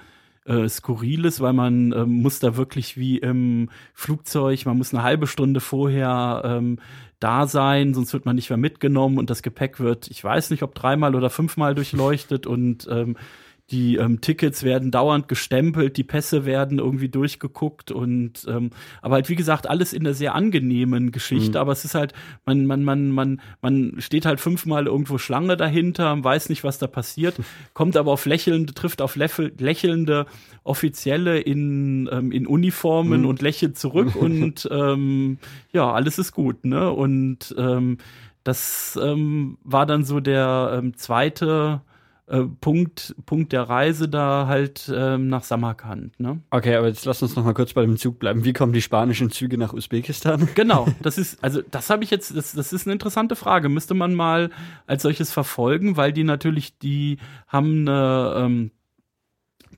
äh, 0.47 0.69
Skurriles, 0.69 1.41
weil 1.41 1.53
man 1.53 1.93
ähm, 1.93 2.23
muss 2.23 2.39
da 2.39 2.57
wirklich 2.57 2.97
wie 2.97 3.19
im 3.19 3.71
Flugzeug, 3.93 4.67
man 4.67 4.77
muss 4.77 4.93
eine 4.93 5.03
halbe 5.03 5.27
Stunde 5.27 5.61
vorher 5.61 6.43
ähm, 6.45 6.79
da 7.21 7.47
sein, 7.47 7.95
sonst 7.95 8.13
wird 8.13 8.27
man 8.27 8.37
nicht 8.37 8.51
mehr 8.51 8.59
mitgenommen 8.59 9.19
und 9.19 9.31
das 9.31 9.43
Gepäck 9.43 9.81
wird, 9.81 10.09
ich 10.09 10.23
weiß 10.23 10.51
nicht, 10.51 10.63
ob 10.63 10.75
dreimal 10.75 11.15
oder 11.15 11.31
fünfmal 11.31 11.75
durchleuchtet 11.75 12.47
und 12.47 12.87
ähm, 12.91 13.17
die 13.71 13.97
ähm, 13.97 14.21
Tickets 14.21 14.63
werden 14.63 14.91
dauernd 14.91 15.27
gestempelt, 15.27 15.97
die 15.97 16.05
Pässe 16.05 16.45
werden 16.45 16.79
irgendwie 16.79 17.09
durchgeguckt 17.09 17.91
und 17.91 18.45
ähm, 18.47 18.71
aber 19.01 19.15
halt 19.15 19.31
wie 19.31 19.37
gesagt 19.37 19.69
alles 19.71 19.95
in 19.95 20.05
einer 20.05 20.13
sehr 20.13 20.35
angenehmen 20.35 21.13
Geschichte. 21.13 21.53
Mhm. 21.53 21.57
Aber 21.57 21.73
es 21.73 21.85
ist 21.85 21.95
halt 21.95 22.13
man 22.45 22.67
man 22.67 22.85
man 22.85 23.11
man 23.11 23.41
man 23.63 23.95
steht 24.01 24.27
halt 24.27 24.41
fünfmal 24.41 24.87
irgendwo 24.87 25.17
Schlange 25.17 25.57
dahinter, 25.57 26.23
weiß 26.23 26.51
nicht 26.51 26.63
was 26.63 26.79
da 26.79 26.87
passiert, 26.87 27.37
kommt 27.75 27.97
aber 27.97 28.13
auf 28.13 28.27
lächelnde 28.27 28.75
trifft 28.75 29.01
auf 29.01 29.17
lächelnde 29.17 30.27
Offizielle 30.63 31.41
in 31.41 32.09
ähm, 32.13 32.33
in 32.33 32.47
Uniformen 32.47 33.23
mhm. 33.23 33.29
und 33.29 33.41
lächelt 33.41 33.79
zurück 33.79 34.15
und 34.21 34.69
ähm, 34.71 35.39
ja 35.73 35.91
alles 35.91 36.19
ist 36.19 36.33
gut 36.33 36.67
ne 36.67 36.93
und 36.93 37.55
ähm, 37.57 37.97
das 38.43 38.99
ähm, 39.03 39.57
war 39.65 39.87
dann 39.87 40.05
so 40.05 40.21
der 40.21 40.79
ähm, 40.79 40.99
zweite 40.99 41.81
äh, 42.27 42.43
Punkt, 42.61 43.15
Punkt 43.27 43.53
der 43.53 43.63
Reise 43.63 44.09
da 44.09 44.47
halt 44.47 44.91
ähm, 44.95 45.29
nach 45.29 45.43
Samarkand. 45.43 46.19
Ne? 46.19 46.41
Okay, 46.51 46.75
aber 46.75 46.89
jetzt 46.89 47.05
lass 47.05 47.23
uns 47.23 47.37
noch 47.37 47.45
mal 47.45 47.53
kurz 47.53 47.75
bei 47.75 47.83
dem 47.83 47.99
Zug 47.99 48.19
bleiben. 48.19 48.45
Wie 48.45 48.53
kommen 48.53 48.73
die 48.73 48.83
spanischen 48.83 49.31
Züge 49.31 49.59
nach 49.59 49.73
Usbekistan? 49.73 50.49
Genau, 50.55 50.87
das 51.03 51.19
ist, 51.19 51.43
also 51.43 51.63
das 51.71 51.91
habe 51.91 52.05
ich 52.05 52.11
jetzt, 52.11 52.35
das, 52.37 52.53
das 52.53 52.73
ist 52.73 52.87
eine 52.87 52.93
interessante 52.93 53.37
Frage. 53.37 53.69
Müsste 53.69 53.93
man 53.95 54.15
mal 54.15 54.51
als 54.87 55.03
solches 55.03 55.33
verfolgen, 55.33 55.97
weil 55.97 56.13
die 56.13 56.25
natürlich, 56.25 56.79
die 56.79 57.19
haben 57.49 57.89
eine 57.89 58.35
ähm, 58.39 58.71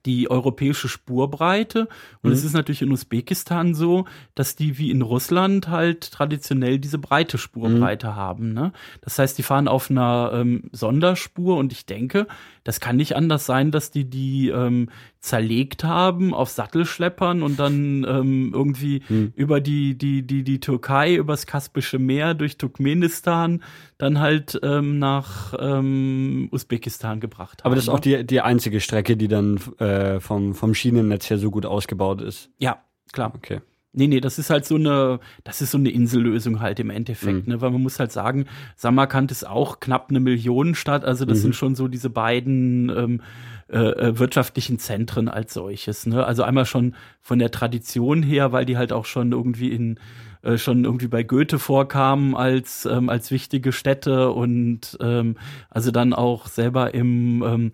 die 0.07 0.31
europäische 0.31 0.89
Spurbreite. 0.89 1.89
Und 2.23 2.31
mhm. 2.31 2.37
es 2.37 2.45
ist 2.45 2.55
natürlich 2.55 2.83
in 2.83 2.93
Usbekistan 2.93 3.75
so, 3.75 4.07
dass 4.35 4.57
die 4.57 4.79
wie 4.79 4.91
in 4.91 5.03
Russland 5.03 5.69
halt 5.69 6.11
traditionell 6.13 6.79
diese 6.79 6.99
breite 6.99 7.37
Spurbreite 7.37 8.09
mhm. 8.09 8.17
haben. 8.17 8.53
Ne? 8.55 8.73
Das 9.03 9.19
heißt, 9.19 9.37
die 9.37 9.43
fahren 9.43 9.69
auf 9.69 9.91
einer 9.91 10.31
ähm, 10.33 10.71
Sonderspur 10.73 11.57
und 11.57 11.73
ich 11.73 11.85
denke, 11.85 12.27
das 12.67 12.81
kann 12.81 12.97
nicht 12.97 13.14
anders 13.14 13.47
sein, 13.47 13.71
dass 13.71 13.93
die 13.93 14.11
die 14.11 14.49
ähm, 14.49 14.89
zerlegt 15.21 15.85
haben 15.85 16.35
auf 16.35 16.51
Sattelschleppern 16.51 17.45
und 17.45 17.61
dann 17.61 18.05
ähm, 18.09 18.51
irgendwie 18.53 19.03
hm. 19.07 19.33
über 19.37 19.61
die, 19.61 19.97
die, 19.97 20.27
die, 20.27 20.43
die 20.43 20.59
Türkei, 20.59 21.14
übers 21.14 21.47
Kaspische 21.47 22.01
Meer, 22.01 22.35
durch 22.35 22.59
Turkmenistan 22.59 23.62
dann 23.99 24.19
halt 24.19 24.59
ähm, 24.64 24.99
nach 24.99 25.55
ähm, 25.61 26.49
Usbekistan 26.51 27.21
gebracht 27.21 27.62
haben. 27.62 27.67
Aber 27.67 27.77
das 27.77 27.85
ist 27.85 27.89
auch 27.89 28.05
ne? 28.05 28.19
die, 28.19 28.27
die 28.27 28.41
einzige 28.41 28.81
Strecke, 28.81 29.17
die 29.17 29.29
dann 29.29 29.61
äh, 29.79 30.19
vom, 30.19 30.53
vom 30.53 30.75
Schienennetz 30.75 31.31
her 31.31 31.39
so 31.39 31.53
gut 31.53 31.67
ausgebaut 31.67 32.21
ist. 32.21 32.51
Ja, 32.59 32.83
klar. 33.12 33.33
Okay. 33.33 33.61
Nee, 33.99 34.09
nee, 34.09 34.21
das 34.21 34.39
ist 34.39 34.51
halt 34.51 34.67
so 34.67 34.75
eine, 34.75 35.21
das 35.43 35.63
ist 35.63 35.71
so 35.71 35.79
eine 35.79 35.89
Insellösung 35.89 36.61
halt 36.61 36.79
im 36.81 36.91
Endeffekt, 36.91 37.47
mhm. 37.47 37.55
ne? 37.55 37.61
Weil 37.63 37.71
man 37.71 37.83
muss 37.83 37.99
halt 37.99 38.13
sagen, 38.13 38.45
Samarkand 38.77 39.31
ist 39.31 39.47
auch 39.47 39.81
knapp 39.81 40.11
eine 40.11 40.21
Millionenstadt, 40.21 41.05
also 41.05 41.25
das 41.25 41.39
mhm. 41.39 41.43
sind 41.43 41.57
schon 41.57 41.75
so 41.75 41.89
diese 41.89 42.11
beiden 42.11 42.91
ähm, 42.91 43.23
äh, 43.69 43.79
äh, 43.79 44.19
wirtschaftlichen 44.19 44.79
Zentren 44.79 45.29
als 45.29 45.55
solches. 45.55 46.07
Ne? 46.07 46.25
Also 46.25 46.43
einmal 46.43 46.67
schon 46.67 46.95
von 47.21 47.39
der 47.39 47.51
Tradition 47.51 48.23
her, 48.23 48.53
weil 48.53 48.67
die 48.67 48.77
halt 48.77 48.93
auch 48.93 49.07
schon 49.07 49.33
irgendwie 49.33 49.73
in 49.73 49.99
äh, 50.43 50.59
schon 50.59 50.85
irgendwie 50.85 51.09
bei 51.09 51.23
Goethe 51.23 51.59
vorkamen 51.59 52.37
als 52.37 52.85
ähm, 52.85 53.09
als 53.09 53.31
wichtige 53.31 53.73
Städte 53.73 54.31
und 54.31 54.97
ähm, 55.01 55.37
also 55.69 55.91
dann 55.91 56.13
auch 56.13 56.47
selber 56.47 56.95
im 56.95 57.43
ähm, 57.43 57.73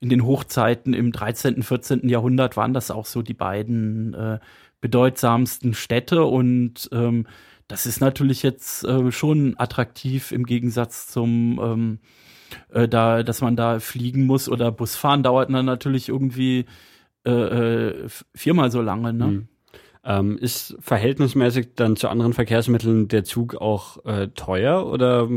in 0.00 0.08
den 0.08 0.24
Hochzeiten 0.24 0.94
im 0.94 1.12
13., 1.12 1.62
14. 1.62 2.08
Jahrhundert 2.08 2.56
waren 2.56 2.74
das 2.74 2.90
auch 2.90 3.06
so 3.06 3.22
die 3.22 3.34
beiden 3.34 4.14
äh, 4.14 4.38
bedeutsamsten 4.80 5.74
Städte 5.74 6.24
und 6.24 6.88
ähm, 6.92 7.26
das 7.68 7.86
ist 7.86 8.00
natürlich 8.00 8.42
jetzt 8.42 8.84
äh, 8.84 9.12
schon 9.12 9.54
attraktiv 9.58 10.32
im 10.32 10.44
Gegensatz 10.44 11.06
zum 11.06 11.60
ähm, 11.62 11.98
äh, 12.70 12.88
da, 12.88 13.22
dass 13.22 13.40
man 13.40 13.56
da 13.56 13.78
fliegen 13.80 14.26
muss 14.26 14.48
oder 14.48 14.72
Bus 14.72 14.96
fahren 14.96 15.22
dauert 15.22 15.52
dann 15.52 15.66
natürlich 15.66 16.08
irgendwie 16.08 16.66
äh, 17.26 17.30
äh, 17.30 18.08
viermal 18.34 18.70
so 18.70 18.80
lange. 18.80 19.12
Ne? 19.12 19.26
Mhm. 19.26 19.48
Ähm, 20.02 20.38
ist 20.38 20.76
verhältnismäßig 20.80 21.74
dann 21.76 21.96
zu 21.96 22.08
anderen 22.08 22.32
Verkehrsmitteln 22.32 23.08
der 23.08 23.24
Zug 23.24 23.56
auch 23.56 24.02
äh, 24.06 24.28
teuer 24.28 24.86
oder 24.86 25.28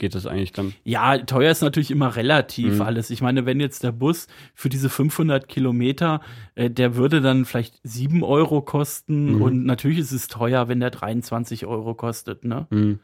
geht 0.00 0.16
das 0.16 0.26
eigentlich 0.26 0.50
dann? 0.50 0.74
Ja, 0.82 1.18
teuer 1.18 1.52
ist 1.52 1.62
natürlich 1.62 1.92
immer 1.92 2.16
relativ 2.16 2.76
mhm. 2.76 2.82
alles. 2.82 3.10
Ich 3.10 3.22
meine, 3.22 3.46
wenn 3.46 3.60
jetzt 3.60 3.84
der 3.84 3.92
Bus 3.92 4.26
für 4.54 4.68
diese 4.68 4.88
500 4.88 5.46
Kilometer, 5.46 6.20
äh, 6.56 6.68
der 6.68 6.96
würde 6.96 7.20
dann 7.20 7.44
vielleicht 7.44 7.78
sieben 7.84 8.24
Euro 8.24 8.62
kosten 8.62 9.34
mhm. 9.34 9.42
und 9.42 9.64
natürlich 9.64 9.98
ist 9.98 10.10
es 10.12 10.26
teuer, 10.26 10.66
wenn 10.66 10.80
der 10.80 10.90
23 10.90 11.66
Euro 11.66 11.94
kostet, 11.94 12.44
ne? 12.44 12.66
Mhm. 12.70 12.98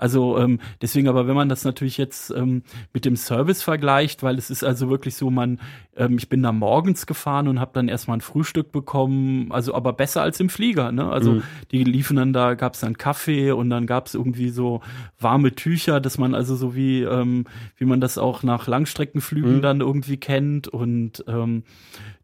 Also 0.00 0.38
ähm, 0.38 0.58
deswegen 0.80 1.08
aber, 1.08 1.26
wenn 1.26 1.34
man 1.34 1.48
das 1.48 1.64
natürlich 1.64 1.98
jetzt 1.98 2.30
ähm, 2.30 2.62
mit 2.92 3.04
dem 3.04 3.16
Service 3.16 3.62
vergleicht, 3.62 4.22
weil 4.22 4.38
es 4.38 4.50
ist 4.50 4.64
also 4.64 4.88
wirklich 4.88 5.14
so, 5.14 5.30
man, 5.30 5.60
ähm, 5.96 6.16
ich 6.18 6.28
bin 6.28 6.42
da 6.42 6.52
morgens 6.52 7.06
gefahren 7.06 7.48
und 7.48 7.60
habe 7.60 7.72
dann 7.74 7.88
erstmal 7.88 8.16
ein 8.16 8.22
Frühstück 8.22 8.72
bekommen, 8.72 9.52
also 9.52 9.74
aber 9.74 9.92
besser 9.92 10.22
als 10.22 10.40
im 10.40 10.48
Flieger. 10.48 10.92
Ne? 10.92 11.10
Also 11.10 11.34
mhm. 11.34 11.42
die 11.70 11.84
liefen 11.84 12.16
dann 12.16 12.32
da, 12.32 12.54
gab 12.54 12.74
es 12.74 12.80
dann 12.80 12.96
Kaffee 12.96 13.52
und 13.52 13.70
dann 13.70 13.86
gab 13.86 14.06
es 14.06 14.14
irgendwie 14.14 14.48
so 14.48 14.80
warme 15.18 15.54
Tücher, 15.54 16.00
dass 16.00 16.18
man 16.18 16.34
also 16.34 16.56
so 16.56 16.74
wie 16.74 17.02
ähm, 17.02 17.44
wie 17.76 17.84
man 17.84 18.00
das 18.00 18.18
auch 18.18 18.42
nach 18.42 18.66
Langstreckenflügen 18.66 19.56
mhm. 19.56 19.62
dann 19.62 19.80
irgendwie 19.80 20.16
kennt 20.16 20.68
und 20.68 21.24
ähm, 21.28 21.64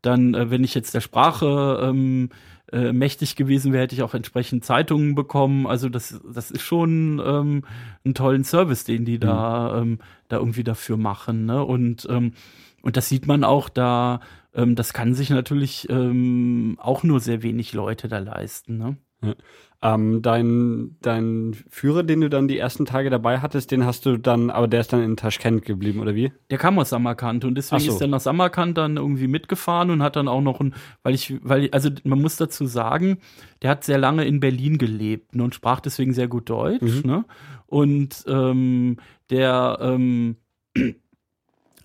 dann, 0.03 0.35
äh, 0.35 0.51
wenn 0.51 0.65
ich 0.65 0.75
jetzt 0.75 0.95
der 0.95 1.01
Sprache 1.01 1.81
ähm, 1.83 2.31
äh, 2.73 2.93
mächtig 2.93 3.37
gewesen 3.37 3.73
wäre, 3.73 3.85
hätte 3.85 3.95
ich 3.95 4.03
auch 4.03 4.15
entsprechend 4.15 4.65
Zeitungen 4.65 5.15
bekommen. 5.15 5.67
Also 5.67 5.89
das, 5.89 6.21
das 6.33 6.51
ist 6.51 6.63
schon 6.63 7.23
ähm, 7.25 7.63
ein 8.05 8.15
tollen 8.15 8.45
Service, 8.45 8.85
den 8.85 9.05
die 9.05 9.17
mhm. 9.17 9.21
da, 9.21 9.79
ähm, 9.79 9.99
da 10.29 10.39
irgendwie 10.39 10.65
dafür 10.65 10.97
machen. 10.97 11.47
Ne? 11.47 11.65
Und, 11.65 12.07
ähm, 12.11 12.33
und 12.83 12.97
das 12.97 13.09
sieht 13.09 13.27
man 13.27 13.45
auch 13.45 13.69
da, 13.69 14.21
ähm, 14.55 14.75
das 14.75 14.93
kann 14.93 15.15
sich 15.15 15.31
natürlich 15.31 15.89
ähm, 15.91 16.77
auch 16.81 17.03
nur 17.03 17.21
sehr 17.21 17.43
wenig 17.43 17.73
Leute 17.73 18.09
da 18.09 18.19
leisten. 18.19 18.79
Ne? 18.79 18.97
Ja. 19.23 19.35
Ähm, 19.83 20.23
dein, 20.23 20.97
dein 21.03 21.55
Führer, 21.69 22.03
den 22.03 22.23
du 22.23 22.31
dann 22.31 22.49
die 22.49 22.59
ersten 22.59 22.87
Tage 22.87 23.11
dabei 23.11 23.41
hattest, 23.41 23.71
den 23.71 23.85
hast 23.85 24.07
du 24.07 24.17
dann, 24.17 24.51
aber 24.51 24.69
der 24.69 24.81
ist 24.81 24.93
dann 24.93 25.03
in 25.03 25.17
Taschkent 25.17 25.65
geblieben, 25.65 26.01
oder 26.01 26.15
wie? 26.15 26.33
Der 26.51 26.57
kam 26.57 26.79
aus 26.79 26.91
Samarkand 26.91 27.45
und 27.45 27.57
deswegen 27.57 27.83
so. 27.83 27.93
ist 27.93 28.01
er 28.01 28.07
nach 28.07 28.21
Samarkand 28.21 28.79
dann 28.79 28.97
irgendwie 28.97 29.27
mitgefahren 29.27 29.91
und 29.91 30.03
hat 30.03 30.17
dann 30.17 30.29
auch 30.29 30.41
noch 30.41 30.61
ein, 30.61 30.75
weil 31.03 31.15
ich, 31.15 31.35
weil, 31.43 31.69
also 31.73 31.91
man 32.05 32.21
muss 32.21 32.37
dazu 32.37 32.67
sagen, 32.67 33.19
der 33.63 33.71
hat 33.71 33.85
sehr 33.85 33.99
lange 33.99 34.25
in 34.25 34.41
Berlin 34.41 34.79
gelebt 34.79 35.35
ne, 35.35 35.45
und 35.45 35.55
sprach 35.55 35.81
deswegen 35.81 36.15
sehr 36.15 36.29
gut 36.29 36.49
Deutsch, 36.49 37.05
mhm. 37.05 37.11
ne? 37.11 37.25
Und 37.67 38.25
ähm, 38.29 38.97
der 39.29 39.79
ähm, 39.81 40.37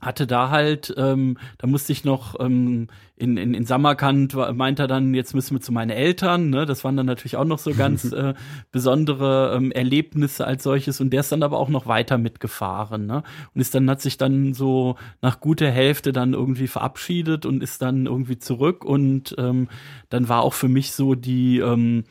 hatte 0.02 0.26
da 0.26 0.50
halt, 0.50 0.94
ähm, 0.98 1.38
da 1.60 1.68
musste 1.68 1.92
ich 1.92 2.04
noch 2.04 2.40
ähm, 2.40 2.88
in, 3.16 3.38
in, 3.38 3.54
in 3.54 3.66
Samarkand, 3.66 4.36
meint 4.56 4.80
er 4.80 4.88
dann, 4.88 5.14
jetzt 5.14 5.36
müssen 5.36 5.56
wir 5.56 5.62
zu 5.62 5.72
meinen 5.72 5.92
Eltern, 5.92 6.50
ne? 6.50 6.66
Das 6.66 6.84
waren 6.84 6.98
dann 6.98 7.06
natürlich 7.06 7.38
auch 7.38 7.46
noch 7.46 7.60
so 7.60 7.74
ganz 7.74 8.04
äh, 8.12 8.34
besondere 8.72 9.54
ähm, 9.56 9.72
Erlebnisse 9.72 10.46
als 10.46 10.64
solches 10.64 11.00
und 11.00 11.12
der 11.12 11.20
ist 11.20 11.32
dann 11.32 11.44
aber 11.44 11.60
auch 11.60 11.70
noch 11.70 11.86
weiter 11.86 12.18
mitgefahren, 12.18 13.06
ne? 13.06 13.22
Und 13.54 13.62
ist 13.62 13.76
dann, 13.76 13.90
hat 13.90 14.02
sich 14.02 14.18
dann 14.18 14.56
so 14.56 14.96
nach 15.22 15.40
guter 15.40 15.70
Hälfte 15.70 16.12
dann 16.14 16.34
irgendwie 16.34 16.68
verabschiedet 16.68 17.46
und 17.46 17.62
ist 17.62 17.82
dann 17.84 18.08
irgendwie 18.08 18.40
zurück 18.40 18.84
und 18.84 19.36
ähm, 19.38 19.68
dann 20.10 20.28
war 20.28 20.42
auch 20.42 20.54
für 20.54 20.70
mich 20.70 20.92
so 20.94 21.14
die, 21.14 21.60
ähm, 21.60 22.06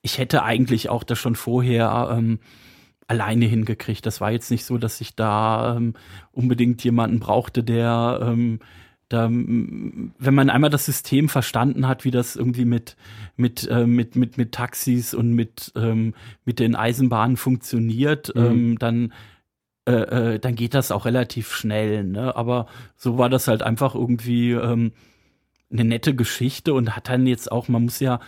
ich 0.00 0.16
hätte 0.16 0.42
eigentlich 0.42 0.88
auch 0.88 1.04
das 1.04 1.18
schon 1.18 1.34
vorher 1.34 2.16
ähm, 2.16 2.38
alleine 3.08 3.46
hingekriegt. 3.46 4.04
Das 4.06 4.20
war 4.20 4.32
jetzt 4.32 4.50
nicht 4.50 4.64
so, 4.64 4.78
dass 4.78 5.00
ich 5.00 5.14
da 5.14 5.76
ähm, 5.76 5.94
unbedingt 6.32 6.82
jemanden 6.84 7.20
brauchte, 7.20 7.62
der 7.62 8.20
ähm, 8.22 8.60
da, 9.08 9.28
wenn 9.30 10.34
man 10.34 10.50
einmal 10.50 10.70
das 10.70 10.84
System 10.86 11.28
verstanden 11.28 11.86
hat, 11.86 12.04
wie 12.04 12.10
das 12.10 12.34
irgendwie 12.34 12.64
mit 12.64 12.96
mit 13.36 13.68
äh, 13.70 13.86
mit 13.86 14.16
mit 14.16 14.36
mit 14.36 14.50
Taxis 14.50 15.14
und 15.14 15.32
mit 15.32 15.72
ähm, 15.76 16.14
mit 16.44 16.58
den 16.58 16.74
Eisenbahnen 16.74 17.36
funktioniert, 17.36 18.34
mhm. 18.34 18.44
ähm, 18.44 18.78
dann 18.80 19.12
äh, 19.86 19.92
äh, 19.92 20.38
dann 20.40 20.56
geht 20.56 20.74
das 20.74 20.90
auch 20.90 21.04
relativ 21.04 21.54
schnell. 21.54 22.02
Ne? 22.02 22.34
Aber 22.34 22.66
so 22.96 23.16
war 23.16 23.30
das 23.30 23.46
halt 23.46 23.62
einfach 23.62 23.94
irgendwie 23.94 24.50
ähm, 24.50 24.90
eine 25.70 25.84
nette 25.84 26.16
Geschichte 26.16 26.74
und 26.74 26.96
hat 26.96 27.08
dann 27.08 27.28
jetzt 27.28 27.52
auch, 27.52 27.68
man 27.68 27.84
muss 27.84 28.00
ja 28.00 28.18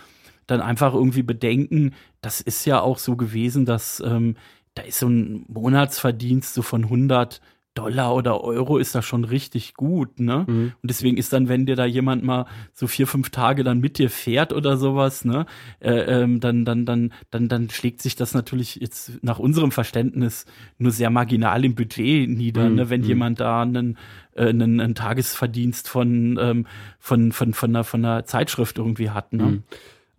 dann 0.47 0.61
einfach 0.61 0.93
irgendwie 0.93 1.23
bedenken, 1.23 1.93
das 2.21 2.41
ist 2.41 2.65
ja 2.65 2.79
auch 2.79 2.97
so 2.97 3.15
gewesen, 3.15 3.65
dass 3.65 4.01
ähm, 4.05 4.35
da 4.75 4.83
ist 4.83 4.99
so 4.99 5.07
ein 5.07 5.45
Monatsverdienst 5.47 6.53
so 6.53 6.61
von 6.61 6.83
100 6.83 7.41
Dollar 7.75 8.15
oder 8.15 8.43
Euro 8.43 8.77
ist 8.77 8.95
da 8.95 9.01
schon 9.01 9.23
richtig 9.23 9.75
gut, 9.75 10.19
ne? 10.19 10.45
Mhm. 10.47 10.73
Und 10.81 10.89
deswegen 10.89 11.17
ist 11.17 11.31
dann, 11.31 11.47
wenn 11.47 11.65
dir 11.65 11.75
da 11.75 11.85
jemand 11.85 12.23
mal 12.23 12.45
so 12.73 12.87
vier, 12.87 13.07
fünf 13.07 13.29
Tage 13.29 13.63
dann 13.63 13.79
mit 13.79 13.99
dir 13.99 14.09
fährt 14.09 14.53
oder 14.53 14.75
sowas, 14.75 15.23
ne, 15.23 15.45
äh, 15.79 15.91
ähm, 15.91 16.39
dann, 16.39 16.65
dann, 16.65 16.85
dann, 16.85 17.13
dann, 17.29 17.47
dann 17.47 17.69
schlägt 17.69 18.01
sich 18.01 18.15
das 18.15 18.33
natürlich 18.33 18.75
jetzt 18.75 19.23
nach 19.23 19.39
unserem 19.39 19.71
Verständnis 19.71 20.45
nur 20.77 20.91
sehr 20.91 21.09
marginal 21.09 21.63
im 21.63 21.75
Budget 21.75 22.27
nieder, 22.29 22.69
mhm. 22.69 22.75
ne? 22.75 22.89
Wenn 22.89 23.01
mhm. 23.01 23.07
jemand 23.07 23.39
da 23.39 23.61
einen, 23.61 23.97
äh, 24.33 24.49
einen, 24.49 24.81
einen 24.81 24.95
Tagesverdienst 24.95 25.87
von, 25.87 26.37
ähm, 26.41 26.65
von, 26.99 27.31
von, 27.31 27.53
von, 27.53 27.69
einer, 27.69 27.83
von 27.83 28.03
einer 28.03 28.25
Zeitschrift 28.25 28.77
irgendwie 28.77 29.11
hat, 29.11 29.31
ne? 29.31 29.61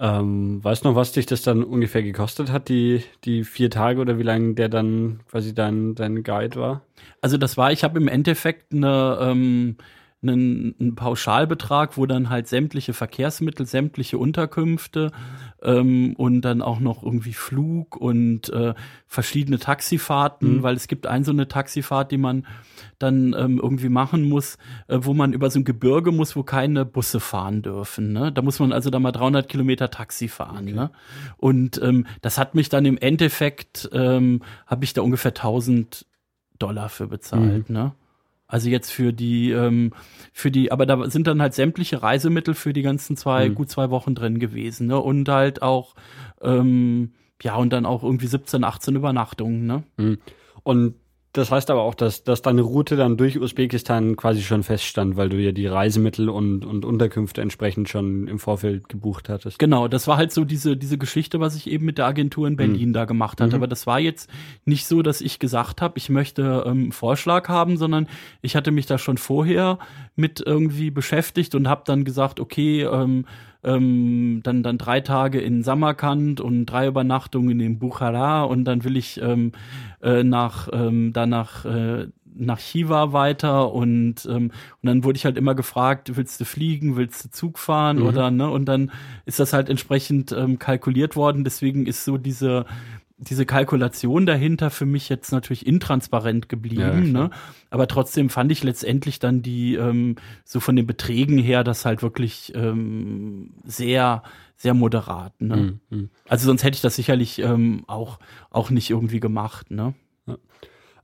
Ähm, 0.02 0.64
weißt 0.64 0.84
du 0.84 0.88
noch, 0.88 0.96
was 0.96 1.12
dich 1.12 1.26
das 1.26 1.42
dann 1.42 1.62
ungefähr 1.62 2.02
gekostet 2.02 2.50
hat, 2.50 2.70
die, 2.70 3.04
die 3.24 3.44
vier 3.44 3.68
Tage 3.68 4.00
oder 4.00 4.18
wie 4.18 4.22
lange 4.22 4.54
der 4.54 4.70
dann 4.70 5.20
quasi 5.30 5.54
dein, 5.54 5.94
dein 5.94 6.22
Guide 6.22 6.58
war? 6.58 6.82
Also 7.20 7.36
das 7.36 7.58
war, 7.58 7.70
ich 7.70 7.84
habe 7.84 8.00
im 8.00 8.08
Endeffekt 8.08 8.72
eine, 8.72 9.18
ähm, 9.20 9.76
einen, 10.22 10.74
einen 10.80 10.94
Pauschalbetrag, 10.94 11.98
wo 11.98 12.06
dann 12.06 12.30
halt 12.30 12.48
sämtliche 12.48 12.94
Verkehrsmittel, 12.94 13.66
sämtliche 13.66 14.16
Unterkünfte 14.16 15.12
ähm, 15.62 16.14
und 16.16 16.42
dann 16.42 16.62
auch 16.62 16.80
noch 16.80 17.02
irgendwie 17.02 17.32
Flug 17.32 17.96
und 17.96 18.48
äh, 18.50 18.74
verschiedene 19.06 19.58
Taxifahrten, 19.58 20.58
mhm. 20.58 20.62
weil 20.62 20.76
es 20.76 20.88
gibt 20.88 21.06
ein 21.06 21.24
so 21.24 21.32
eine 21.32 21.48
Taxifahrt, 21.48 22.12
die 22.12 22.18
man 22.18 22.46
dann 22.98 23.34
ähm, 23.38 23.58
irgendwie 23.62 23.88
machen 23.88 24.28
muss, 24.28 24.58
äh, 24.88 24.98
wo 25.00 25.14
man 25.14 25.32
über 25.32 25.50
so 25.50 25.58
ein 25.58 25.64
Gebirge 25.64 26.12
muss, 26.12 26.36
wo 26.36 26.42
keine 26.42 26.84
Busse 26.84 27.20
fahren 27.20 27.62
dürfen. 27.62 28.12
Ne? 28.12 28.32
Da 28.32 28.42
muss 28.42 28.58
man 28.58 28.72
also 28.72 28.90
da 28.90 28.98
mal 28.98 29.12
300 29.12 29.48
Kilometer 29.48 29.90
Taxi 29.90 30.28
fahren. 30.28 30.64
Okay. 30.64 30.72
Ne? 30.72 30.90
Und 31.36 31.80
ähm, 31.82 32.06
das 32.22 32.38
hat 32.38 32.54
mich 32.54 32.68
dann 32.68 32.84
im 32.84 32.98
Endeffekt, 32.98 33.88
ähm, 33.92 34.42
habe 34.66 34.84
ich 34.84 34.92
da 34.92 35.02
ungefähr 35.02 35.32
1000 35.32 36.06
Dollar 36.58 36.88
für 36.88 37.06
bezahlt. 37.06 37.68
Mhm. 37.68 37.74
Ne? 37.74 37.92
Also 38.50 38.68
jetzt 38.68 38.90
für 38.90 39.12
die, 39.12 39.52
ähm, 39.52 39.92
für 40.32 40.50
die, 40.50 40.72
aber 40.72 40.84
da 40.84 41.08
sind 41.08 41.26
dann 41.28 41.40
halt 41.40 41.54
sämtliche 41.54 42.02
Reisemittel 42.02 42.54
für 42.54 42.72
die 42.72 42.82
ganzen 42.82 43.16
zwei, 43.16 43.48
mhm. 43.48 43.54
gut 43.54 43.70
zwei 43.70 43.90
Wochen 43.90 44.14
drin 44.14 44.40
gewesen, 44.40 44.88
ne? 44.88 44.98
Und 44.98 45.28
halt 45.28 45.62
auch, 45.62 45.94
ähm, 46.42 47.12
ja, 47.42 47.54
und 47.54 47.72
dann 47.72 47.86
auch 47.86 48.02
irgendwie 48.02 48.26
17, 48.26 48.64
18 48.64 48.96
Übernachtungen, 48.96 49.66
ne? 49.66 49.84
Mhm. 49.96 50.18
Und 50.64 50.94
das 51.32 51.52
heißt 51.52 51.70
aber 51.70 51.82
auch, 51.82 51.94
dass, 51.94 52.24
dass 52.24 52.42
deine 52.42 52.62
Route 52.62 52.96
dann 52.96 53.16
durch 53.16 53.38
Usbekistan 53.38 54.16
quasi 54.16 54.42
schon 54.42 54.64
feststand, 54.64 55.16
weil 55.16 55.28
du 55.28 55.36
ja 55.36 55.52
die 55.52 55.68
Reisemittel 55.68 56.28
und, 56.28 56.64
und 56.64 56.84
Unterkünfte 56.84 57.40
entsprechend 57.40 57.88
schon 57.88 58.26
im 58.26 58.40
Vorfeld 58.40 58.88
gebucht 58.88 59.28
hattest. 59.28 59.60
Genau, 59.60 59.86
das 59.86 60.08
war 60.08 60.16
halt 60.16 60.32
so 60.32 60.44
diese, 60.44 60.76
diese 60.76 60.98
Geschichte, 60.98 61.38
was 61.38 61.54
ich 61.54 61.70
eben 61.70 61.84
mit 61.84 61.98
der 61.98 62.06
Agentur 62.06 62.48
in 62.48 62.56
Berlin 62.56 62.88
mhm. 62.88 62.92
da 62.94 63.04
gemacht 63.04 63.40
hatte. 63.40 63.56
Mhm. 63.56 63.62
Aber 63.62 63.68
das 63.68 63.86
war 63.86 64.00
jetzt 64.00 64.28
nicht 64.64 64.86
so, 64.86 65.02
dass 65.02 65.20
ich 65.20 65.38
gesagt 65.38 65.80
habe, 65.80 65.98
ich 65.98 66.08
möchte 66.08 66.64
ähm, 66.66 66.72
einen 66.72 66.92
Vorschlag 66.92 67.48
haben, 67.48 67.76
sondern 67.76 68.08
ich 68.42 68.56
hatte 68.56 68.72
mich 68.72 68.86
da 68.86 68.98
schon 68.98 69.16
vorher 69.16 69.78
mit 70.16 70.42
irgendwie 70.44 70.90
beschäftigt 70.90 71.54
und 71.54 71.68
habe 71.68 71.82
dann 71.86 72.04
gesagt, 72.04 72.40
okay, 72.40 72.82
ähm, 72.82 73.24
ähm, 73.64 74.40
dann, 74.42 74.62
dann 74.62 74.78
drei 74.78 75.00
Tage 75.00 75.40
in 75.40 75.62
Samarkand 75.62 76.40
und 76.40 76.66
drei 76.66 76.86
Übernachtungen 76.86 77.60
in 77.60 77.78
Bukhara 77.78 78.42
und 78.44 78.64
dann 78.64 78.84
will 78.84 78.96
ich 78.96 79.20
ähm, 79.22 79.52
äh, 80.02 80.22
nach, 80.22 80.68
ähm, 80.72 81.12
danach 81.12 81.64
äh, 81.64 82.08
nach 82.34 82.58
Chiva 82.58 83.12
weiter 83.12 83.72
und, 83.72 84.26
ähm, 84.26 84.50
und 84.50 84.86
dann 84.86 85.04
wurde 85.04 85.16
ich 85.16 85.24
halt 85.24 85.36
immer 85.36 85.54
gefragt, 85.54 86.16
willst 86.16 86.40
du 86.40 86.44
fliegen, 86.44 86.96
willst 86.96 87.24
du 87.24 87.30
Zug 87.30 87.58
fahren 87.58 87.98
mhm. 87.98 88.06
oder 88.06 88.30
ne? 88.30 88.48
Und 88.48 88.66
dann 88.66 88.92
ist 89.26 89.40
das 89.40 89.52
halt 89.52 89.68
entsprechend 89.68 90.32
ähm, 90.32 90.58
kalkuliert 90.58 91.16
worden. 91.16 91.44
Deswegen 91.44 91.86
ist 91.86 92.04
so 92.04 92.16
diese 92.16 92.66
diese 93.20 93.44
Kalkulation 93.44 94.24
dahinter 94.24 94.70
für 94.70 94.86
mich 94.86 95.08
jetzt 95.10 95.30
natürlich 95.30 95.66
intransparent 95.66 96.48
geblieben, 96.48 96.80
ja, 96.80 97.22
ne? 97.22 97.30
Aber 97.68 97.86
trotzdem 97.86 98.30
fand 98.30 98.50
ich 98.50 98.64
letztendlich 98.64 99.18
dann 99.18 99.42
die 99.42 99.74
ähm, 99.74 100.16
so 100.44 100.58
von 100.58 100.74
den 100.74 100.86
Beträgen 100.86 101.38
her 101.38 101.62
das 101.62 101.84
halt 101.84 102.02
wirklich 102.02 102.52
ähm, 102.54 103.52
sehr 103.64 104.22
sehr 104.56 104.74
moderat, 104.74 105.38
ne? 105.40 105.56
Mhm. 105.56 105.80
mhm. 105.90 106.10
Also 106.28 106.46
sonst 106.46 106.64
hätte 106.64 106.76
ich 106.76 106.82
das 106.82 106.96
sicherlich 106.96 107.38
ähm, 107.40 107.84
auch 107.86 108.18
auch 108.48 108.70
nicht 108.70 108.88
irgendwie 108.88 109.20
gemacht, 109.20 109.70
ne? 109.70 109.94
Ja. 110.26 110.38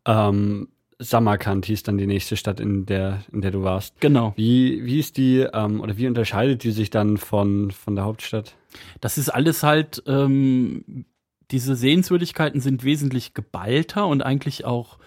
Ähm, 0.06 0.68
Samarkand 0.98 1.66
hieß 1.66 1.82
dann 1.82 1.98
die 1.98 2.06
nächste 2.06 2.38
Stadt, 2.38 2.58
in 2.58 2.86
der, 2.86 3.22
in 3.30 3.42
der 3.42 3.50
du 3.50 3.62
warst. 3.62 4.00
Genau. 4.00 4.32
Wie, 4.36 4.82
wie 4.86 4.98
ist 4.98 5.18
die, 5.18 5.40
ähm, 5.40 5.82
oder 5.82 5.98
wie 5.98 6.06
unterscheidet 6.06 6.64
die 6.64 6.70
sich 6.70 6.88
dann 6.88 7.18
von, 7.18 7.70
von 7.70 7.96
der 7.96 8.06
Hauptstadt? 8.06 8.54
Das 9.02 9.18
ist 9.18 9.28
alles 9.28 9.62
halt, 9.62 10.02
ähm, 10.06 11.04
diese 11.50 11.76
Sehenswürdigkeiten 11.76 12.60
sind 12.60 12.84
wesentlich 12.84 13.34
geballter 13.34 14.06
und 14.06 14.22
eigentlich 14.22 14.64
auch 14.64 14.98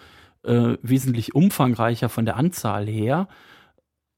äh, 0.42 0.76
wesentlich 0.82 1.34
umfangreicher 1.34 2.08
von 2.08 2.24
der 2.24 2.36
Anzahl 2.36 2.86
her. 2.86 3.28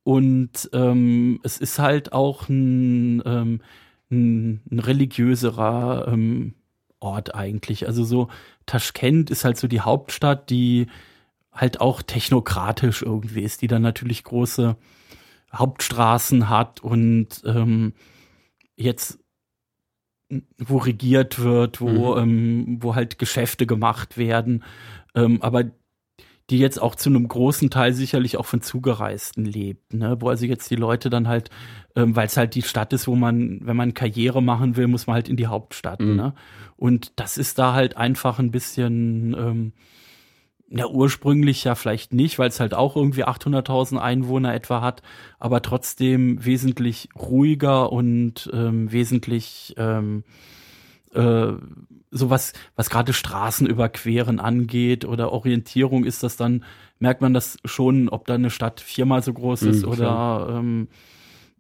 Und 0.05 0.71
ähm, 0.73 1.41
es 1.43 1.59
ist 1.59 1.79
halt 1.79 2.13
auch 2.13 2.49
ein, 2.49 3.23
ähm, 3.25 3.61
ein, 4.11 4.61
ein 4.71 4.79
religiöserer 4.79 6.09
ähm, 6.09 6.55
Ort 7.01 7.35
eigentlich. 7.35 7.87
Also 7.87 8.05
so 8.05 8.29
Taschkent 8.67 9.31
ist 9.31 9.45
halt 9.45 9.57
so 9.59 9.67
die 9.67 9.81
Hauptstadt, 9.81 10.51
die 10.51 10.87
halt 11.53 11.81
auch 11.81 12.03
technokratisch 12.03 13.03
irgendwie 13.03 13.43
ist, 13.43 13.63
die 13.63 13.67
dann 13.67 13.83
natürlich 13.83 14.25
große 14.25 14.77
Hauptstraßen 15.53 16.49
hat 16.49 16.81
und 16.81 17.43
ähm, 17.45 17.93
jetzt 18.75 19.19
wo 20.59 20.79
regiert 20.79 21.39
wird, 21.41 21.81
wo, 21.81 22.17
mhm. 22.17 22.23
ähm, 22.23 22.79
wo 22.81 22.95
halt 22.95 23.19
Geschäfte 23.19 23.67
gemacht 23.67 24.17
werden, 24.17 24.65
ähm, 25.15 25.43
aber 25.43 25.65
die 26.51 26.59
jetzt 26.59 26.81
auch 26.81 26.95
zu 26.95 27.09
einem 27.09 27.27
großen 27.29 27.71
Teil 27.71 27.93
sicherlich 27.93 28.37
auch 28.37 28.47
von 28.47 28.61
Zugereisten 28.61 29.45
lebt, 29.45 29.95
ne? 29.95 30.17
wo 30.21 30.29
also 30.29 30.45
jetzt 30.45 30.71
die 30.71 30.77
Leute 30.77 31.09
dann 31.09 31.29
halt, 31.29 31.51
ähm, 31.97 32.17
weil 32.17 32.27
es 32.27 32.37
halt 32.37 32.55
die 32.55 32.63
Stadt 32.63 32.93
ist, 32.93 33.07
wo 33.07 33.15
man, 33.15 33.61
wenn 33.63 33.77
man 33.77 33.95
Karriere 33.95 34.43
machen 34.43 34.77
will, 34.77 34.89
muss 34.89 35.07
man 35.07 35.15
halt 35.15 35.29
in 35.29 35.37
die 35.37 35.47
Hauptstadt. 35.47 36.01
Mhm. 36.01 36.17
Ne? 36.17 36.35
Und 36.77 37.13
das 37.17 37.39
ist 37.39 37.59
da 37.59 37.75
halt 37.75 37.97
einfach 37.97 38.39
ein 38.39 38.51
bisschen, 38.51 39.35
ja, 40.75 40.87
ursprünglich 40.89 41.65
ja 41.65 41.75
vielleicht 41.75 42.15
nicht, 42.15 42.39
weil 42.39 42.49
es 42.49 42.59
halt 42.59 42.73
auch 42.73 42.97
irgendwie 42.97 43.25
800.000 43.25 43.99
Einwohner 43.99 44.55
etwa 44.55 44.81
hat, 44.81 45.03
aber 45.39 45.61
trotzdem 45.61 46.43
wesentlich 46.45 47.11
ruhiger 47.15 47.93
und 47.93 48.49
ähm, 48.55 48.91
wesentlich 48.91 49.75
ähm, 49.77 50.25
äh, 51.13 51.53
sowas, 52.11 52.55
was 52.75 52.89
gerade 52.89 53.13
Straßen 53.13 53.67
überqueren 53.67 54.41
angeht 54.41 55.05
oder 55.05 55.33
Orientierung 55.33 56.05
ist 56.05 56.23
das 56.23 56.37
dann, 56.37 56.65
merkt 56.99 57.21
man 57.21 57.35
das 57.35 57.59
schon, 57.67 58.09
ob 58.09 58.27
da 58.27 58.35
eine 58.35 58.51
Stadt 58.51 58.81
viermal 58.81 59.23
so 59.23 59.35
groß 59.35 59.63
ist 59.63 59.85
mhm, 59.85 59.93
oder 59.93 60.47
ähm, 60.51 60.89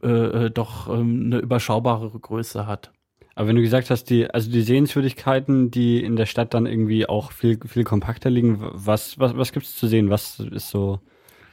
äh, 0.02 0.46
äh, 0.46 0.50
doch 0.50 0.88
ähm, 0.88 1.24
eine 1.26 1.38
überschaubare 1.38 2.10
Größe 2.18 2.66
hat. 2.66 2.92
Aber 3.34 3.48
wenn 3.48 3.56
du 3.56 3.62
gesagt 3.62 3.90
hast, 3.90 4.04
die, 4.04 4.28
also 4.28 4.50
die 4.50 4.62
Sehenswürdigkeiten, 4.62 5.70
die 5.70 6.02
in 6.02 6.16
der 6.16 6.26
Stadt 6.26 6.54
dann 6.54 6.66
irgendwie 6.66 7.08
auch 7.08 7.32
viel, 7.32 7.58
viel 7.66 7.84
kompakter 7.84 8.30
liegen, 8.30 8.58
was, 8.60 9.18
was, 9.18 9.36
was 9.36 9.52
gibt's 9.52 9.76
zu 9.76 9.86
sehen? 9.86 10.10
Was 10.10 10.38
ist 10.40 10.68
so 10.68 11.00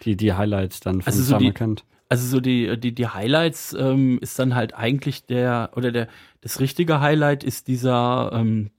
die, 0.03 0.17
die 0.17 0.33
Highlights 0.33 0.81
dann 0.81 1.01
von 1.01 1.11
also 1.11 1.23
so 1.23 1.31
Samarkand? 1.31 1.85
Also 2.09 2.27
so 2.27 2.39
die, 2.39 2.77
die, 2.79 2.93
die 2.93 3.07
Highlights 3.07 3.73
ähm, 3.73 4.17
ist 4.21 4.39
dann 4.39 4.55
halt 4.55 4.73
eigentlich 4.73 5.25
der, 5.25 5.71
oder 5.75 5.91
der, 5.91 6.07
das 6.41 6.59
richtige 6.59 7.01
Highlight 7.01 7.43
ist 7.43 7.67
dieser, 7.67 8.31
ähm, 8.33 8.71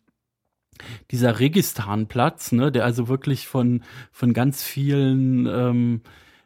dieser 1.11 1.39
Registanplatz, 1.39 2.53
ne, 2.53 2.73
der 2.73 2.85
also 2.85 3.09
wirklich 3.09 3.47
von, 3.47 3.83
von 4.11 4.33
ganz 4.33 4.65
vielen 4.65 5.47
ähm, 5.47 6.01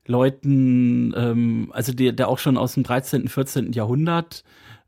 Leuten, 0.07 1.15
ähm, 1.17 1.71
also 1.73 1.93
der, 1.93 2.13
der 2.13 2.29
auch 2.29 2.39
schon 2.39 2.59
aus 2.59 2.75
dem 2.75 2.83
13., 2.83 3.29
14. 3.29 3.73
Jahrhundert 3.73 4.45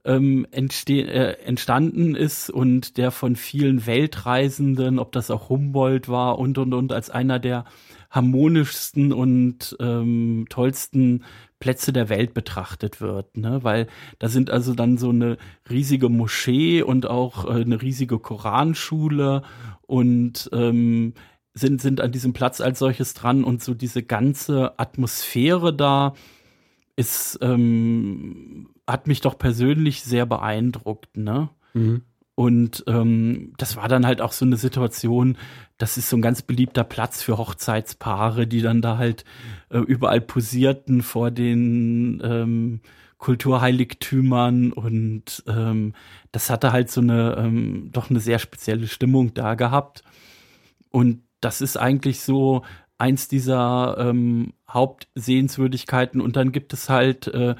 ähm, 0.06 0.46
äh, 0.52 1.32
entstanden 1.44 2.14
ist 2.14 2.48
und 2.48 2.96
der 2.96 3.10
von 3.10 3.36
vielen 3.36 3.86
Weltreisenden, 3.86 4.98
ob 4.98 5.12
das 5.12 5.30
auch 5.30 5.48
Humboldt 5.48 6.08
war 6.08 6.38
und 6.38 6.58
und 6.58 6.72
und 6.72 6.92
als 6.92 7.10
einer 7.10 7.38
der 7.38 7.64
harmonischsten 8.10 9.12
und 9.12 9.76
ähm, 9.80 10.46
tollsten 10.48 11.24
Plätze 11.58 11.92
der 11.92 12.08
Welt 12.08 12.34
betrachtet 12.34 13.00
wird, 13.00 13.36
ne? 13.36 13.60
weil 13.62 13.88
da 14.18 14.28
sind 14.28 14.50
also 14.50 14.74
dann 14.74 14.98
so 14.98 15.10
eine 15.10 15.38
riesige 15.68 16.08
Moschee 16.08 16.82
und 16.82 17.06
auch 17.06 17.46
äh, 17.46 17.60
eine 17.62 17.82
riesige 17.82 18.18
Koranschule 18.18 19.42
und 19.82 20.48
ähm, 20.52 21.14
sind, 21.54 21.80
sind 21.80 22.00
an 22.00 22.12
diesem 22.12 22.32
Platz 22.32 22.60
als 22.60 22.78
solches 22.78 23.14
dran 23.14 23.42
und 23.42 23.62
so 23.62 23.74
diese 23.74 24.02
ganze 24.02 24.78
Atmosphäre 24.78 25.74
da 25.74 26.12
ist, 26.96 27.38
ähm, 27.40 28.68
hat 28.86 29.06
mich 29.06 29.20
doch 29.20 29.38
persönlich 29.38 30.02
sehr 30.02 30.26
beeindruckt, 30.26 31.16
ne? 31.16 31.50
Mhm. 31.74 32.02
Und 32.34 32.84
ähm, 32.86 33.54
das 33.56 33.76
war 33.76 33.88
dann 33.88 34.04
halt 34.04 34.20
auch 34.20 34.32
so 34.32 34.44
eine 34.44 34.58
Situation, 34.58 35.38
das 35.78 35.96
ist 35.96 36.10
so 36.10 36.18
ein 36.18 36.22
ganz 36.22 36.42
beliebter 36.42 36.84
Platz 36.84 37.22
für 37.22 37.38
Hochzeitspaare, 37.38 38.46
die 38.46 38.60
dann 38.60 38.82
da 38.82 38.98
halt 38.98 39.24
äh, 39.70 39.78
überall 39.78 40.20
posierten 40.20 41.02
vor 41.02 41.30
den 41.30 42.20
ähm, 42.22 42.80
Kulturheiligtümern 43.16 44.72
und 44.72 45.42
ähm, 45.46 45.94
das 46.32 46.50
hatte 46.50 46.72
halt 46.72 46.90
so 46.90 47.00
eine 47.00 47.36
ähm, 47.38 47.88
doch 47.92 48.10
eine 48.10 48.20
sehr 48.20 48.38
spezielle 48.38 48.86
Stimmung 48.86 49.32
da 49.32 49.54
gehabt. 49.54 50.04
Und 50.90 51.22
das 51.40 51.62
ist 51.62 51.78
eigentlich 51.78 52.20
so 52.20 52.62
eins 52.98 53.28
dieser 53.28 53.96
ähm, 53.98 54.52
Hauptsehenswürdigkeiten. 54.68 56.20
Und 56.20 56.36
dann 56.36 56.52
gibt 56.52 56.72
es 56.72 56.88
halt 56.88 57.28
äh, 57.28 57.54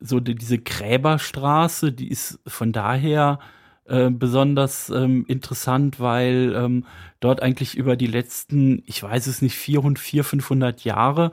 so 0.00 0.20
die, 0.20 0.34
diese 0.34 0.58
Gräberstraße, 0.58 1.92
die 1.92 2.08
ist 2.08 2.40
von 2.46 2.72
daher 2.72 3.38
äh, 3.86 4.10
besonders 4.10 4.88
ähm, 4.90 5.24
interessant, 5.28 6.00
weil 6.00 6.54
ähm, 6.56 6.84
dort 7.20 7.42
eigentlich 7.42 7.76
über 7.76 7.96
die 7.96 8.06
letzten, 8.06 8.82
ich 8.86 9.02
weiß 9.02 9.26
es 9.26 9.42
nicht, 9.42 9.56
400, 9.56 9.98
400 9.98 10.30
500 10.30 10.84
Jahre 10.84 11.32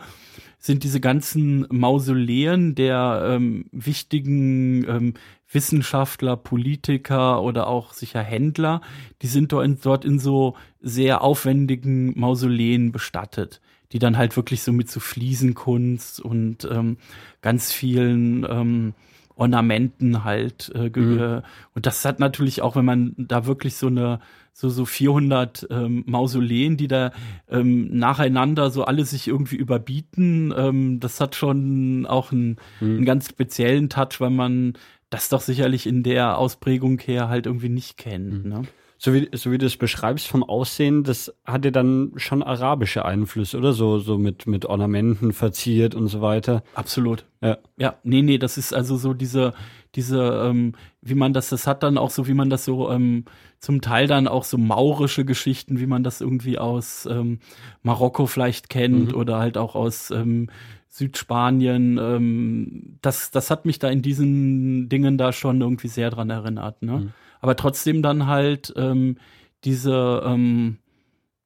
sind 0.59 0.83
diese 0.83 0.99
ganzen 0.99 1.67
Mausoleen 1.69 2.73
der 2.73 3.27
ähm, 3.29 3.65
wichtigen 3.71 4.87
ähm, 4.89 5.13
Wissenschaftler, 5.51 6.35
Politiker 6.35 7.41
oder 7.41 7.67
auch 7.67 7.93
sicher 7.93 8.21
Händler, 8.21 8.81
die 9.21 9.27
sind 9.27 9.51
dort 9.51 9.65
in, 9.65 9.79
dort 9.79 10.03
in 10.03 10.19
so 10.19 10.55
sehr 10.81 11.21
aufwendigen 11.21 12.19
Mausoleen 12.19 12.91
bestattet, 12.91 13.61
die 13.91 13.99
dann 13.99 14.17
halt 14.17 14.35
wirklich 14.35 14.63
so 14.63 14.71
mit 14.71 14.89
so 14.89 14.99
Fliesenkunst 14.99 16.19
und 16.19 16.67
ähm, 16.69 16.97
ganz 17.41 17.71
vielen 17.71 18.45
ähm, 18.49 18.93
Ornamenten 19.35 20.23
halt 20.23 20.71
äh, 20.73 20.89
mhm. 20.89 21.43
und 21.75 21.85
das 21.85 22.03
hat 22.05 22.19
natürlich 22.19 22.61
auch, 22.61 22.75
wenn 22.75 22.85
man 22.85 23.13
da 23.17 23.45
wirklich 23.45 23.75
so 23.75 23.87
eine 23.87 24.19
so 24.57 24.69
so 24.69 24.85
400 24.85 25.67
ähm, 25.69 26.03
Mausoleen, 26.07 26.77
die 26.77 26.87
da 26.87 27.11
ähm, 27.47 27.95
nacheinander 27.95 28.71
so 28.71 28.85
alle 28.85 29.05
sich 29.05 29.27
irgendwie 29.27 29.55
überbieten, 29.55 30.51
ähm, 30.57 30.99
das 30.99 31.21
hat 31.21 31.35
schon 31.35 32.07
auch 32.07 32.31
einen, 32.31 32.57
mhm. 32.79 32.95
einen 32.95 33.05
ganz 33.05 33.29
speziellen 33.29 33.87
Touch, 33.89 34.19
weil 34.19 34.31
man 34.31 34.73
das 35.11 35.29
doch 35.29 35.41
sicherlich 35.41 35.85
in 35.85 36.01
der 36.01 36.39
Ausprägung 36.39 36.97
her 36.99 37.29
halt 37.29 37.45
irgendwie 37.45 37.69
nicht 37.69 37.97
kennt. 37.97 38.45
Mhm. 38.45 38.49
Ne? 38.49 38.61
So 38.99 39.13
wie, 39.13 39.29
so 39.33 39.51
wie 39.51 39.57
du 39.59 39.65
es 39.65 39.77
beschreibst 39.77 40.27
vom 40.27 40.43
Aussehen, 40.43 41.03
das 41.03 41.33
hatte 41.45 41.71
dann 41.71 42.13
schon 42.15 42.41
arabische 42.41 43.05
Einflüsse, 43.05 43.57
oder? 43.57 43.73
So, 43.73 43.99
so 43.99 44.17
mit, 44.17 44.47
mit 44.47 44.65
Ornamenten 44.65 45.33
verziert 45.33 45.93
und 45.93 46.07
so 46.07 46.21
weiter. 46.21 46.63
Absolut. 46.73 47.25
Ja. 47.41 47.59
Ja, 47.77 47.95
nee, 48.03 48.23
nee, 48.23 48.39
das 48.39 48.57
ist 48.57 48.73
also 48.73 48.97
so 48.97 49.13
diese, 49.13 49.53
diese, 49.93 50.19
ähm, 50.45 50.73
wie 51.01 51.13
man 51.13 51.33
das, 51.33 51.49
das 51.49 51.67
hat 51.67 51.83
dann 51.83 51.99
auch 51.99 52.09
so, 52.09 52.27
wie 52.27 52.33
man 52.33 52.49
das 52.49 52.65
so, 52.65 52.89
ähm, 52.89 53.25
zum 53.59 53.81
Teil 53.81 54.07
dann 54.07 54.27
auch 54.27 54.43
so 54.43 54.57
maurische 54.57 55.25
Geschichten, 55.25 55.79
wie 55.79 55.87
man 55.87 56.03
das 56.03 56.21
irgendwie 56.21 56.57
aus 56.57 57.07
ähm, 57.09 57.39
Marokko 57.83 58.25
vielleicht 58.25 58.69
kennt 58.69 59.11
mhm. 59.11 59.17
oder 59.17 59.37
halt 59.37 59.57
auch 59.57 59.75
aus 59.75 60.09
ähm, 60.09 60.49
Südspanien. 60.87 61.99
Ähm, 61.99 62.97
das, 63.01 63.29
das 63.29 63.51
hat 63.51 63.65
mich 63.65 63.77
da 63.77 63.89
in 63.89 64.01
diesen 64.01 64.89
Dingen 64.89 65.19
da 65.19 65.33
schon 65.33 65.61
irgendwie 65.61 65.87
sehr 65.87 66.09
dran 66.09 66.31
erinnert, 66.31 66.81
ne? 66.81 66.97
Mhm 66.97 67.13
aber 67.41 67.55
trotzdem 67.55 68.01
dann 68.01 68.27
halt 68.27 68.73
ähm, 68.75 69.17
diese, 69.63 70.23
ähm, 70.25 70.77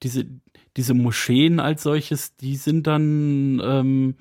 diese, 0.04 0.26
diese 0.78 0.94
Moscheen 0.94 1.60
als 1.60 1.84
solches, 1.84 2.36
die 2.36 2.56
sind 2.56 2.88
dann, 2.88 3.62
ähm, 3.64 4.16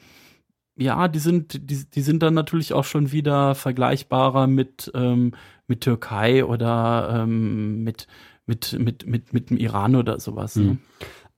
ja, 0.76 1.08
die 1.08 1.18
sind, 1.18 1.70
die, 1.70 1.84
die 1.84 2.02
sind 2.02 2.22
dann 2.22 2.34
natürlich 2.34 2.72
auch 2.72 2.84
schon 2.84 3.12
wieder 3.12 3.54
vergleichbarer 3.54 4.46
mit, 4.46 4.90
ähm, 4.94 5.32
mit 5.66 5.82
Türkei 5.82 6.44
oder 6.44 7.22
ähm, 7.22 7.82
mit, 7.84 8.06
mit, 8.46 8.76
mit, 8.78 9.06
mit, 9.06 9.32
mit 9.32 9.50
dem 9.50 9.56
Iran 9.58 9.94
oder 9.94 10.18
sowas. 10.18 10.56
Ne? 10.56 10.78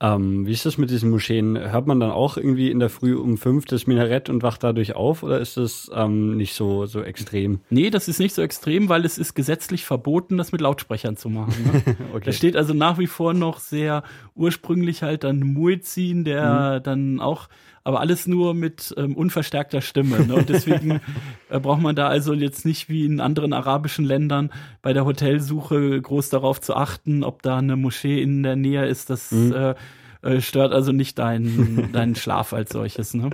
Ähm, 0.03 0.45
wie 0.45 0.51
ist 0.51 0.65
das 0.65 0.77
mit 0.77 0.89
diesen 0.89 1.09
Moscheen? 1.09 1.57
Hört 1.57 1.87
man 1.87 2.01
dann 2.01 2.11
auch 2.11 2.35
irgendwie 2.35 2.69
in 2.69 2.79
der 2.79 2.89
Früh 2.89 3.15
um 3.15 3.37
fünf 3.37 3.63
das 3.63 3.87
Minarett 3.87 4.29
und 4.29 4.43
wacht 4.43 4.61
dadurch 4.61 4.97
auf 4.97 5.23
oder 5.23 5.39
ist 5.39 5.55
das 5.55 5.89
ähm, 5.95 6.35
nicht 6.35 6.55
so, 6.55 6.85
so 6.87 7.01
extrem? 7.01 7.61
Nee, 7.69 7.89
das 7.89 8.09
ist 8.09 8.19
nicht 8.19 8.35
so 8.35 8.41
extrem, 8.41 8.89
weil 8.89 9.05
es 9.05 9.17
ist 9.17 9.33
gesetzlich 9.33 9.85
verboten, 9.85 10.37
das 10.37 10.51
mit 10.51 10.59
Lautsprechern 10.59 11.15
zu 11.15 11.29
machen. 11.29 11.53
Ne? 11.71 11.95
okay. 12.13 12.25
Da 12.25 12.31
steht 12.33 12.57
also 12.57 12.73
nach 12.73 12.99
wie 12.99 13.07
vor 13.07 13.33
noch 13.33 13.59
sehr 13.59 14.03
ursprünglich 14.35 15.03
halt 15.03 15.23
dann 15.23 15.39
Muezzin, 15.39 16.25
der 16.25 16.79
mhm. 16.79 16.83
dann 16.83 17.19
auch 17.21 17.47
aber 17.83 17.99
alles 17.99 18.27
nur 18.27 18.53
mit 18.53 18.93
ähm, 18.97 19.15
unverstärkter 19.15 19.81
Stimme. 19.81 20.25
Ne? 20.25 20.35
Und 20.35 20.49
deswegen 20.49 21.01
äh, 21.49 21.59
braucht 21.59 21.81
man 21.81 21.95
da 21.95 22.07
also 22.07 22.33
jetzt 22.33 22.65
nicht 22.65 22.89
wie 22.89 23.05
in 23.05 23.19
anderen 23.19 23.53
arabischen 23.53 24.05
Ländern 24.05 24.51
bei 24.81 24.93
der 24.93 25.05
Hotelsuche 25.05 26.01
groß 26.01 26.29
darauf 26.29 26.61
zu 26.61 26.75
achten, 26.75 27.23
ob 27.23 27.41
da 27.41 27.57
eine 27.57 27.75
Moschee 27.75 28.21
in 28.21 28.43
der 28.43 28.55
Nähe 28.55 28.85
ist. 28.85 29.09
Das 29.09 29.31
mhm. 29.31 29.53
äh, 29.53 29.75
äh, 30.21 30.41
stört 30.41 30.71
also 30.71 30.91
nicht 30.91 31.19
deinen, 31.19 31.91
deinen 31.91 32.15
Schlaf 32.15 32.53
als 32.53 32.71
solches. 32.71 33.13
Ne? 33.13 33.31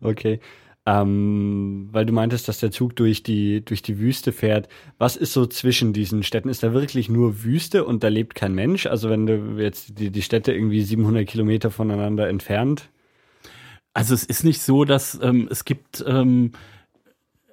Okay. 0.00 0.40
Ähm, 0.88 1.88
weil 1.90 2.06
du 2.06 2.12
meintest, 2.12 2.48
dass 2.48 2.60
der 2.60 2.70
Zug 2.70 2.94
durch 2.94 3.24
die, 3.24 3.64
durch 3.64 3.82
die 3.82 3.98
Wüste 3.98 4.30
fährt. 4.30 4.68
Was 4.98 5.16
ist 5.16 5.32
so 5.32 5.46
zwischen 5.46 5.92
diesen 5.92 6.22
Städten? 6.22 6.48
Ist 6.48 6.62
da 6.62 6.72
wirklich 6.72 7.08
nur 7.08 7.42
Wüste 7.42 7.84
und 7.84 8.04
da 8.04 8.08
lebt 8.08 8.36
kein 8.36 8.54
Mensch? 8.54 8.86
Also 8.86 9.10
wenn 9.10 9.26
du 9.26 9.56
jetzt 9.58 9.98
die, 9.98 10.10
die 10.10 10.22
Städte 10.22 10.52
irgendwie 10.52 10.82
700 10.82 11.26
Kilometer 11.26 11.70
voneinander 11.70 12.28
entfernt 12.28 12.88
also 13.96 14.12
es 14.12 14.24
ist 14.24 14.44
nicht 14.44 14.60
so, 14.60 14.84
dass 14.84 15.18
ähm, 15.22 15.48
es 15.50 15.64
gibt 15.64 16.04
ähm, 16.06 16.52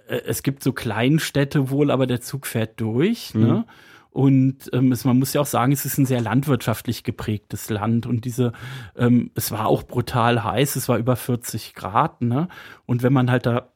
äh, 0.07 0.19
es 0.25 0.43
gibt 0.43 0.61
so 0.61 0.73
Kleinstädte 0.73 1.69
wohl, 1.69 1.89
aber 1.89 2.05
der 2.05 2.19
Zug 2.19 2.47
fährt 2.47 2.81
durch. 2.81 3.33
Mhm. 3.33 3.41
Ne? 3.41 3.65
Und 4.09 4.69
ähm, 4.73 4.91
es, 4.91 5.05
man 5.05 5.17
muss 5.17 5.31
ja 5.31 5.39
auch 5.39 5.45
sagen, 5.45 5.71
es 5.71 5.85
ist 5.85 5.97
ein 5.97 6.05
sehr 6.05 6.19
landwirtschaftlich 6.19 7.05
geprägtes 7.05 7.69
Land 7.69 8.05
und 8.05 8.25
diese, 8.25 8.51
ähm, 8.97 9.31
es 9.35 9.51
war 9.51 9.67
auch 9.67 9.83
brutal 9.83 10.43
heiß, 10.43 10.75
es 10.75 10.89
war 10.89 10.97
über 10.97 11.15
40 11.15 11.75
Grad, 11.75 12.21
ne? 12.21 12.49
Und 12.85 13.03
wenn 13.03 13.13
man 13.13 13.31
halt 13.31 13.45
da 13.45 13.69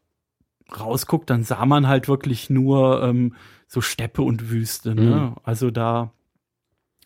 rausguckt, 0.78 1.30
dann 1.30 1.46
sah 1.46 1.66
man 1.66 1.88
halt 1.88 2.10
wirklich 2.10 2.50
nur 2.50 3.02
ähm, 3.02 3.34
so 3.68 3.80
Steppe 3.80 4.24
und 4.24 4.52
Wüste, 4.52 4.94
ne? 4.94 5.02
Mhm. 5.16 5.36
Also 5.42 5.72
da 5.72 6.12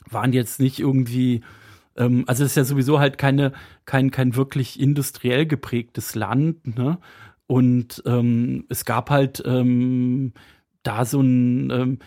waren 0.09 0.33
jetzt 0.33 0.59
nicht 0.59 0.79
irgendwie 0.79 1.41
ähm, 2.01 2.23
also 2.27 2.43
es 2.43 2.51
ist 2.51 2.57
ja 2.57 2.63
sowieso 2.63 2.99
halt 2.99 3.17
keine, 3.17 3.53
kein, 3.85 4.11
kein 4.11 4.35
wirklich 4.35 4.79
industriell 4.79 5.45
geprägtes 5.45 6.15
Land, 6.15 6.75
ne? 6.77 6.97
Und 7.47 8.01
ähm, 8.05 8.65
es 8.69 8.85
gab 8.85 9.09
halt 9.09 9.43
ähm, 9.45 10.33
da 10.83 11.03
so 11.03 11.19
ein, 11.19 11.69
ähm, 11.69 11.99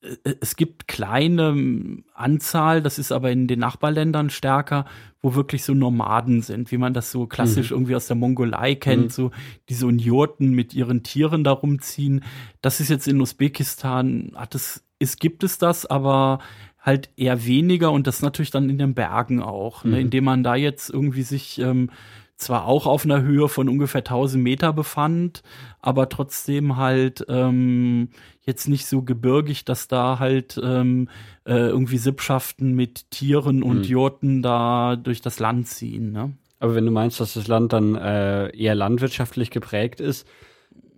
äh, 0.00 0.34
es 0.40 0.56
gibt 0.56 0.88
kleine 0.88 1.48
ähm, 1.50 2.04
Anzahl, 2.14 2.82
das 2.82 2.98
ist 2.98 3.12
aber 3.12 3.30
in 3.30 3.46
den 3.46 3.58
Nachbarländern 3.58 4.30
stärker, 4.30 4.86
wo 5.20 5.34
wirklich 5.34 5.62
so 5.64 5.74
Nomaden 5.74 6.40
sind, 6.40 6.72
wie 6.72 6.78
man 6.78 6.94
das 6.94 7.10
so 7.12 7.26
klassisch 7.26 7.70
mhm. 7.70 7.76
irgendwie 7.76 7.96
aus 7.96 8.06
der 8.06 8.16
Mongolei 8.16 8.74
kennt, 8.76 9.04
mhm. 9.04 9.10
so 9.10 9.30
diese 9.68 9.86
Unjurten 9.86 10.50
mit 10.50 10.72
ihren 10.74 11.02
Tieren 11.02 11.44
da 11.44 11.52
rumziehen. 11.52 12.24
Das 12.62 12.80
ist 12.80 12.88
jetzt 12.88 13.08
in 13.08 13.20
Usbekistan, 13.20 14.32
hat 14.36 14.54
es, 14.54 14.84
es 14.98 15.18
gibt 15.18 15.44
es 15.44 15.58
das, 15.58 15.84
aber 15.84 16.38
halt 16.80 17.10
eher 17.16 17.44
weniger 17.44 17.92
und 17.92 18.06
das 18.06 18.22
natürlich 18.22 18.50
dann 18.50 18.70
in 18.70 18.78
den 18.78 18.94
Bergen 18.94 19.42
auch, 19.42 19.84
ne, 19.84 19.90
mhm. 19.90 19.96
ne, 19.96 20.00
indem 20.02 20.24
man 20.24 20.42
da 20.42 20.54
jetzt 20.54 20.90
irgendwie 20.90 21.22
sich 21.22 21.58
ähm, 21.58 21.90
zwar 22.36 22.66
auch 22.66 22.86
auf 22.86 23.04
einer 23.04 23.22
Höhe 23.22 23.48
von 23.48 23.68
ungefähr 23.68 24.00
1000 24.00 24.42
Meter 24.42 24.72
befand, 24.72 25.42
aber 25.80 26.08
trotzdem 26.08 26.76
halt 26.76 27.26
ähm, 27.28 28.10
jetzt 28.42 28.68
nicht 28.68 28.86
so 28.86 29.02
gebirgig, 29.02 29.64
dass 29.64 29.88
da 29.88 30.20
halt 30.20 30.58
ähm, 30.62 31.08
äh, 31.44 31.68
irgendwie 31.68 31.98
Sippschaften 31.98 32.74
mit 32.74 33.10
Tieren 33.10 33.62
und 33.62 33.78
mhm. 33.78 33.84
Jurten 33.84 34.42
da 34.42 34.94
durch 34.96 35.20
das 35.20 35.40
Land 35.40 35.66
ziehen. 35.66 36.12
Ne? 36.12 36.32
Aber 36.60 36.74
wenn 36.76 36.86
du 36.86 36.92
meinst, 36.92 37.20
dass 37.20 37.34
das 37.34 37.48
Land 37.48 37.72
dann 37.72 37.96
äh, 37.96 38.56
eher 38.56 38.76
landwirtschaftlich 38.76 39.50
geprägt 39.50 40.00
ist, 40.00 40.26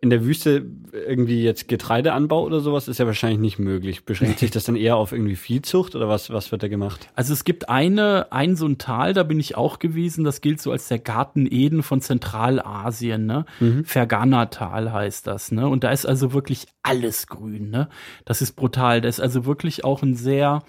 in 0.03 0.09
der 0.09 0.24
Wüste 0.24 0.64
irgendwie 0.92 1.42
jetzt 1.42 1.68
Getreideanbau 1.68 2.42
oder 2.44 2.61
sowas 2.61 2.88
ist 2.88 2.98
ja 2.98 3.07
wahrscheinlich 3.07 3.40
nicht 3.40 3.59
möglich. 3.59 4.05
Beschränkt 4.05 4.38
sich 4.38 4.51
das 4.51 4.64
dann 4.64 4.76
eher 4.76 4.96
auf 4.96 5.12
irgendwie 5.12 5.36
Viehzucht 5.36 5.94
oder 5.94 6.09
was, 6.09 6.30
was 6.30 6.51
wird 6.53 6.62
da 6.62 6.68
gemacht? 6.68 7.11
Also 7.14 7.34
es 7.34 7.44
gibt 7.44 7.68
eine, 7.68 8.32
ein 8.32 8.57
so 8.57 8.66
ein 8.66 8.78
Tal, 8.78 9.12
da 9.12 9.22
bin 9.24 9.38
ich 9.38 9.57
auch 9.57 9.78
gewesen, 9.78 10.24
das 10.24 10.40
gilt 10.40 10.62
so 10.62 10.72
als 10.72 10.88
der 10.88 11.01
Garten 11.01 11.46
Eden 11.51 11.82
von 11.82 12.01
Zentralasien, 12.01 13.26
ne? 13.26 13.44
Mhm. 13.61 13.84
Fergana-Tal 13.84 14.90
heißt 14.90 15.26
das, 15.26 15.53
ne? 15.53 15.68
Und 15.68 15.84
da 15.84 15.90
ist 15.90 16.07
also 16.07 16.32
wirklich 16.32 16.66
alles 16.82 17.26
grün, 17.26 17.68
ne? 17.68 17.88
Das 18.24 18.40
ist 18.40 18.53
brutal. 18.53 19.03
Da 19.03 19.09
ist 19.09 19.20
also 19.20 19.44
wirklich 19.44 19.84
auch 19.84 20.03
ein 20.03 20.14
sehr, 20.14 20.62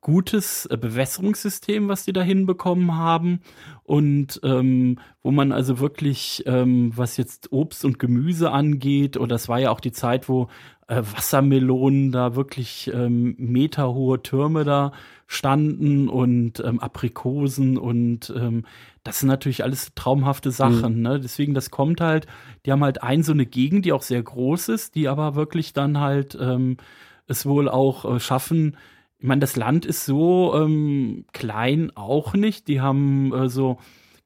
gutes 0.00 0.66
äh, 0.66 0.76
Bewässerungssystem, 0.76 1.88
was 1.88 2.04
die 2.04 2.12
da 2.12 2.22
hinbekommen 2.22 2.96
haben. 2.96 3.40
Und 3.82 4.40
ähm, 4.44 4.98
wo 5.22 5.30
man 5.30 5.52
also 5.52 5.80
wirklich, 5.80 6.42
ähm, 6.46 6.92
was 6.94 7.16
jetzt 7.16 7.52
Obst 7.52 7.84
und 7.84 7.98
Gemüse 7.98 8.50
angeht, 8.50 9.16
oder 9.16 9.36
es 9.36 9.48
war 9.48 9.58
ja 9.58 9.70
auch 9.70 9.80
die 9.80 9.92
Zeit, 9.92 10.28
wo 10.28 10.48
äh, 10.88 10.96
Wassermelonen 10.96 12.12
da 12.12 12.34
wirklich 12.36 12.90
ähm, 12.94 13.34
meterhohe 13.38 14.22
Türme 14.22 14.64
da 14.64 14.92
standen 15.26 16.08
und 16.08 16.60
ähm, 16.60 16.80
Aprikosen 16.80 17.76
und 17.76 18.32
ähm, 18.34 18.64
das 19.04 19.20
sind 19.20 19.28
natürlich 19.28 19.62
alles 19.62 19.92
traumhafte 19.94 20.50
Sachen. 20.50 20.96
Mhm. 20.96 21.02
Ne? 21.02 21.20
Deswegen, 21.20 21.54
das 21.54 21.70
kommt 21.70 22.00
halt, 22.00 22.26
die 22.64 22.72
haben 22.72 22.82
halt 22.82 23.02
ein 23.02 23.22
so 23.22 23.32
eine 23.32 23.46
Gegend, 23.46 23.84
die 23.84 23.92
auch 23.92 24.02
sehr 24.02 24.22
groß 24.22 24.68
ist, 24.68 24.94
die 24.94 25.08
aber 25.08 25.34
wirklich 25.34 25.72
dann 25.74 25.98
halt 25.98 26.36
ähm, 26.40 26.78
es 27.26 27.44
wohl 27.44 27.68
auch 27.68 28.04
äh, 28.16 28.20
schaffen, 28.20 28.76
ich 29.18 29.26
meine, 29.26 29.40
das 29.40 29.56
Land 29.56 29.84
ist 29.84 30.04
so 30.04 30.54
ähm, 30.54 31.24
klein 31.32 31.90
auch 31.96 32.34
nicht. 32.34 32.68
Die 32.68 32.80
haben 32.80 33.32
äh, 33.32 33.48
so 33.48 33.78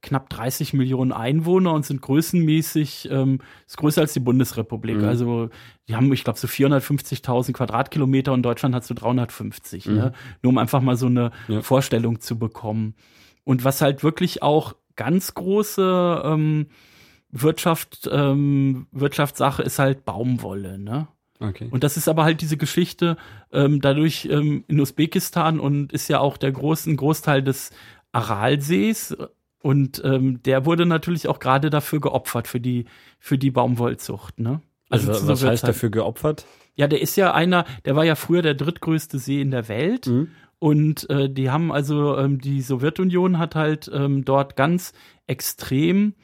knapp 0.03 0.29
30 0.29 0.75
Millionen 0.75 1.13
Einwohner 1.13 1.73
und 1.73 1.87
sind 1.87 2.03
größenmäßig 2.03 3.09
ähm, 3.11 3.39
ist 3.67 3.79
größer 3.79 4.03
als 4.03 4.13
die 4.13 4.21
Bundesrepublik. 4.21 4.99
Mhm. 4.99 5.05
Also 5.05 5.49
die 5.89 5.97
haben, 5.97 6.13
ich 6.13 6.25
glaube, 6.25 6.39
so 6.39 6.49
450.000 6.49 7.53
Quadratkilometer 7.53 8.33
und 8.33 8.43
Deutschland 8.43 8.75
hat 8.75 8.85
so 8.85 8.95
350. 8.95 9.87
Ne? 9.87 9.93
Mhm. 9.93 9.99
Ne? 9.99 10.13
Nur 10.43 10.51
um 10.51 10.59
einfach 10.59 10.83
mal 10.83 10.97
so 10.97 11.07
eine 11.07 11.31
ja. 11.49 11.63
Vorstellung 11.63 12.21
zu 12.21 12.39
bekommen. 12.39 12.95
Und 13.45 13.65
was 13.65 13.81
halt 13.81 14.03
wirklich 14.03 14.43
auch 14.43 14.75
ganz 14.97 15.35
große 15.35 16.23
ähm, 16.25 16.67
Wirtschaft, 17.31 18.11
ähm, 18.13 18.89
Wirtschaftssache 18.93 19.63
ist 19.63 19.79
halt 19.79 20.05
Baumwolle. 20.05 20.79
Ne? 20.79 21.09
Okay. 21.43 21.69
Und 21.71 21.85
das 21.85 21.97
ist 21.97 22.09
aber 22.09 22.25
halt 22.25 22.41
diese 22.41 22.57
Geschichte 22.57 23.17
ähm, 23.53 23.81
dadurch 23.81 24.29
ähm, 24.31 24.65
in 24.69 24.81
Usbekistan 24.81 25.61
und 25.61 25.93
ist 25.93 26.09
ja 26.09 26.21
auch 26.21 26.37
der 26.37 26.53
großen 26.53 26.97
Großteil 26.97 27.43
des 27.43 27.71
Aralsees 28.13 29.17
und 29.61 30.03
ähm, 30.05 30.43
der 30.43 30.67
wurde 30.67 30.87
natürlich 30.87 31.29
auch 31.29 31.39
gerade 31.39 31.71
dafür 31.71 32.01
geopfert 32.01 32.49
für 32.49 32.61
die 32.61 32.87
für 33.19 33.39
die 33.39 33.51
Baumwollzucht. 33.51 34.39
Ne? 34.41 34.61
Also, 34.91 35.13
also 35.13 35.29
was 35.29 35.45
heißt 35.45 35.67
dafür 35.67 35.91
geopfert? 35.91 36.47
Ja, 36.75 36.87
der 36.87 37.01
ist 37.01 37.17
ja 37.17 37.33
einer, 37.33 37.65
der 37.85 37.97
war 37.97 38.05
ja 38.05 38.15
früher 38.15 38.43
der 38.43 38.55
drittgrößte 38.55 39.19
See 39.19 39.41
in 39.41 39.51
der 39.51 39.69
Welt. 39.69 40.07
Mhm. 40.07 40.29
Und 40.59 41.11
äh, 41.11 41.29
die 41.29 41.51
haben 41.51 41.73
also, 41.73 42.17
ähm, 42.19 42.41
die 42.41 42.61
Sowjetunion 42.61 43.39
hat 43.39 43.57
halt 43.57 43.91
ähm, 43.93 44.25
dort 44.25 44.55
ganz 44.55 44.93
extrem 45.27 46.15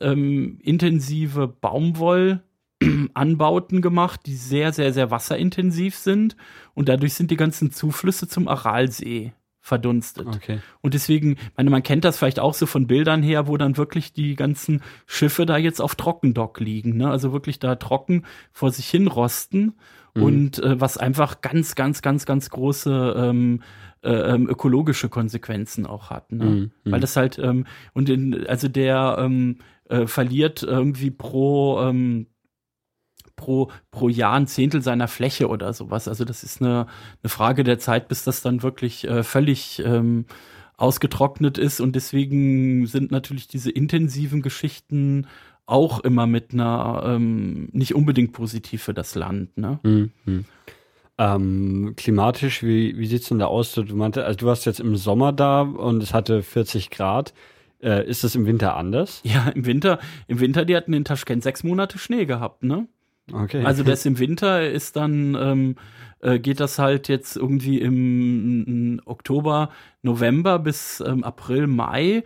ähm, 0.00 0.58
intensive 0.60 1.46
Baumwoll 1.46 2.42
Anbauten 3.14 3.82
gemacht, 3.82 4.20
die 4.26 4.36
sehr, 4.36 4.72
sehr, 4.72 4.92
sehr 4.92 5.10
wasserintensiv 5.10 5.96
sind 5.96 6.36
und 6.74 6.88
dadurch 6.88 7.14
sind 7.14 7.30
die 7.30 7.36
ganzen 7.36 7.70
Zuflüsse 7.70 8.28
zum 8.28 8.48
Aralsee 8.48 9.32
verdunstet. 9.66 10.28
Okay. 10.28 10.60
Und 10.80 10.94
deswegen, 10.94 11.38
meine, 11.56 11.70
man 11.70 11.82
kennt 11.82 12.04
das 12.04 12.18
vielleicht 12.18 12.38
auch 12.38 12.54
so 12.54 12.66
von 12.66 12.86
Bildern 12.86 13.24
her, 13.24 13.48
wo 13.48 13.56
dann 13.56 13.76
wirklich 13.76 14.12
die 14.12 14.36
ganzen 14.36 14.80
Schiffe 15.06 15.44
da 15.44 15.56
jetzt 15.56 15.80
auf 15.80 15.96
Trockendock 15.96 16.60
liegen, 16.60 16.96
ne? 16.96 17.10
Also 17.10 17.32
wirklich 17.32 17.58
da 17.58 17.74
trocken 17.74 18.24
vor 18.52 18.70
sich 18.70 18.88
hin 18.88 19.08
rosten 19.08 19.74
mhm. 20.14 20.22
und 20.22 20.58
äh, 20.60 20.80
was 20.80 20.98
einfach 20.98 21.40
ganz, 21.40 21.74
ganz, 21.74 22.00
ganz, 22.00 22.26
ganz 22.26 22.48
große 22.50 23.14
ähm, 23.18 23.62
äh, 24.02 24.12
ähm, 24.12 24.48
ökologische 24.48 25.08
Konsequenzen 25.08 25.84
auch 25.84 26.10
hat, 26.10 26.30
ne? 26.30 26.44
Mhm. 26.44 26.70
Weil 26.84 27.00
das 27.00 27.16
halt 27.16 27.36
ähm, 27.40 27.66
und 27.92 28.08
in, 28.08 28.46
also 28.46 28.68
der 28.68 29.16
ähm, 29.18 29.58
äh, 29.88 30.06
verliert 30.06 30.62
irgendwie 30.62 31.10
pro 31.10 31.80
ähm, 31.80 32.28
pro, 33.36 33.70
pro 33.90 34.08
Jahr 34.08 34.34
ein 34.34 34.46
Zehntel 34.46 34.82
seiner 34.82 35.08
Fläche 35.08 35.48
oder 35.48 35.72
sowas. 35.72 36.08
Also 36.08 36.24
das 36.24 36.42
ist 36.42 36.60
eine, 36.60 36.86
eine 37.22 37.28
Frage 37.30 37.64
der 37.64 37.78
Zeit, 37.78 38.08
bis 38.08 38.24
das 38.24 38.42
dann 38.42 38.62
wirklich 38.62 39.06
äh, 39.06 39.22
völlig 39.22 39.82
ähm, 39.84 40.24
ausgetrocknet 40.76 41.58
ist. 41.58 41.80
Und 41.80 41.94
deswegen 41.96 42.86
sind 42.86 43.10
natürlich 43.10 43.46
diese 43.46 43.70
intensiven 43.70 44.42
Geschichten 44.42 45.26
auch 45.66 46.00
immer 46.00 46.26
mit 46.26 46.52
einer 46.52 47.02
ähm, 47.04 47.68
nicht 47.72 47.94
unbedingt 47.94 48.32
positiv 48.32 48.82
für 48.82 48.94
das 48.94 49.14
Land. 49.14 49.56
Ne? 49.58 49.80
Mhm. 49.82 50.44
Ähm, 51.18 51.94
klimatisch, 51.96 52.62
wie, 52.62 52.96
wie 52.98 53.06
sieht's 53.06 53.28
denn 53.28 53.38
da 53.38 53.46
aus? 53.46 53.72
Du 53.72 53.82
meinte, 53.96 54.24
also 54.24 54.36
du 54.36 54.46
warst 54.46 54.66
jetzt 54.66 54.80
im 54.80 54.96
Sommer 54.96 55.32
da 55.32 55.62
und 55.62 56.02
es 56.02 56.12
hatte 56.14 56.42
40 56.42 56.90
Grad. 56.90 57.32
Äh, 57.82 58.06
ist 58.08 58.22
das 58.24 58.34
im 58.34 58.46
Winter 58.46 58.76
anders? 58.76 59.20
Ja, 59.24 59.48
im 59.48 59.66
Winter, 59.66 59.98
im 60.28 60.40
Winter, 60.40 60.64
die 60.64 60.76
hatten 60.76 60.92
in 60.92 61.04
Taschkent 61.04 61.42
sechs 61.42 61.64
Monate 61.64 61.98
Schnee 61.98 62.26
gehabt, 62.26 62.62
ne? 62.62 62.86
Okay. 63.32 63.64
Also 63.64 63.82
das 63.82 64.06
im 64.06 64.18
Winter 64.18 64.70
ist 64.70 64.96
dann, 64.96 65.34
ähm, 65.34 65.76
äh, 66.20 66.38
geht 66.38 66.60
das 66.60 66.78
halt 66.78 67.08
jetzt 67.08 67.36
irgendwie 67.36 67.80
im, 67.80 69.00
Oktober, 69.04 69.70
November 70.02 70.58
bis 70.58 71.02
ähm, 71.06 71.24
April, 71.24 71.66
Mai 71.66 72.22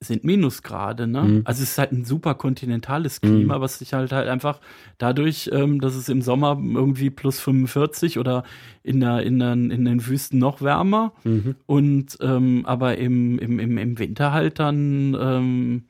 sind 0.00 0.24
Minusgrade, 0.24 1.06
ne? 1.06 1.22
Mhm. 1.22 1.42
Also 1.44 1.62
es 1.62 1.70
ist 1.70 1.78
halt 1.78 1.92
ein 1.92 2.04
super 2.04 2.34
kontinentales 2.34 3.22
Klima, 3.22 3.56
mhm. 3.56 3.60
was 3.62 3.78
sich 3.78 3.94
halt 3.94 4.12
halt 4.12 4.28
einfach 4.28 4.60
dadurch, 4.98 5.48
ähm, 5.52 5.80
dass 5.80 5.94
es 5.94 6.10
im 6.10 6.20
Sommer 6.20 6.60
irgendwie 6.60 7.08
plus 7.08 7.40
45 7.40 8.18
oder 8.18 8.44
in 8.82 9.00
der, 9.00 9.22
in, 9.22 9.38
der, 9.38 9.52
in 9.52 9.84
den 9.84 10.06
Wüsten 10.06 10.38
noch 10.38 10.60
wärmer 10.60 11.12
mhm. 11.24 11.56
und 11.64 12.18
ähm, 12.20 12.66
aber 12.66 12.98
im, 12.98 13.38
im, 13.38 13.58
im, 13.58 13.78
im 13.78 13.98
Winter 13.98 14.32
halt 14.32 14.58
dann 14.58 15.16
ähm, 15.18 15.84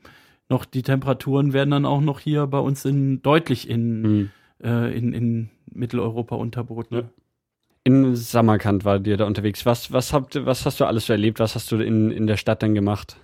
noch 0.49 0.65
die 0.65 0.81
Temperaturen 0.81 1.53
werden 1.53 1.71
dann 1.71 1.85
auch 1.85 2.01
noch 2.01 2.19
hier 2.19 2.47
bei 2.47 2.59
uns 2.59 2.85
in 2.85 3.21
deutlich 3.21 3.69
in, 3.69 4.01
mhm. 4.01 4.29
äh, 4.63 4.97
in, 4.97 5.13
in 5.13 5.49
Mitteleuropa 5.71 6.35
unterboten. 6.35 6.95
Ja. 6.95 7.03
In 7.83 8.15
Samarkand 8.15 8.83
war 8.83 8.99
dir 8.99 9.15
da 9.15 9.25
unterwegs. 9.25 9.65
Was, 9.65 9.93
was, 9.93 10.11
habt, 10.11 10.45
was 10.45 10.65
hast 10.65 10.79
du 10.79 10.85
alles 10.85 11.05
so 11.05 11.13
erlebt? 11.13 11.39
Was 11.39 11.55
hast 11.55 11.71
du 11.71 11.77
in, 11.77 12.11
in 12.11 12.27
der 12.27 12.37
Stadt 12.37 12.61
dann 12.61 12.75
gemacht? 12.75 13.17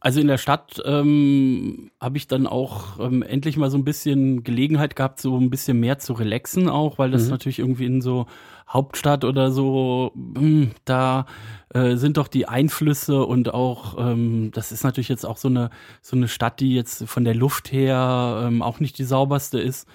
Also 0.00 0.20
in 0.20 0.28
der 0.28 0.38
Stadt 0.38 0.80
ähm, 0.84 1.90
habe 2.00 2.18
ich 2.18 2.28
dann 2.28 2.46
auch 2.46 3.00
ähm, 3.00 3.22
endlich 3.22 3.56
mal 3.56 3.70
so 3.70 3.76
ein 3.76 3.84
bisschen 3.84 4.44
Gelegenheit 4.44 4.94
gehabt, 4.94 5.20
so 5.20 5.36
ein 5.36 5.50
bisschen 5.50 5.80
mehr 5.80 5.98
zu 5.98 6.12
relaxen 6.12 6.68
auch, 6.68 6.98
weil 6.98 7.10
das 7.10 7.24
mhm. 7.24 7.30
natürlich 7.30 7.58
irgendwie 7.58 7.86
in 7.86 8.00
so 8.00 8.26
Hauptstadt 8.68 9.24
oder 9.24 9.50
so, 9.50 10.12
hm, 10.14 10.72
da 10.84 11.26
äh, 11.74 11.96
sind 11.96 12.16
doch 12.18 12.28
die 12.28 12.46
Einflüsse 12.46 13.24
und 13.24 13.52
auch, 13.52 13.96
ähm, 13.98 14.50
das 14.52 14.72
ist 14.72 14.84
natürlich 14.84 15.08
jetzt 15.08 15.24
auch 15.24 15.38
so 15.38 15.48
eine, 15.48 15.70
so 16.02 16.16
eine 16.16 16.28
Stadt, 16.28 16.60
die 16.60 16.74
jetzt 16.74 17.08
von 17.08 17.24
der 17.24 17.34
Luft 17.34 17.72
her 17.72 18.42
ähm, 18.44 18.62
auch 18.62 18.80
nicht 18.80 18.98
die 18.98 19.04
sauberste 19.04 19.58
ist. 19.58 19.88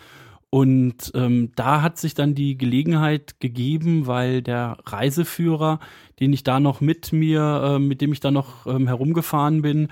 Und 0.49 1.11
ähm, 1.15 1.51
da 1.55 1.81
hat 1.81 1.97
sich 1.97 2.13
dann 2.13 2.35
die 2.35 2.59
Gelegenheit 2.59 3.39
gegeben, 3.39 4.05
weil 4.05 4.43
der 4.43 4.77
Reiseführer, 4.85 5.79
den 6.19 6.31
ich 6.31 6.43
da 6.43 6.59
noch 6.59 6.79
mit 6.79 7.11
mir, 7.11 7.63
äh, 7.65 7.79
mit 7.79 8.01
dem 8.01 8.13
ich 8.13 8.19
da 8.19 8.29
noch 8.29 8.67
ähm, 8.67 8.85
herumgefahren 8.85 9.63
bin, 9.63 9.87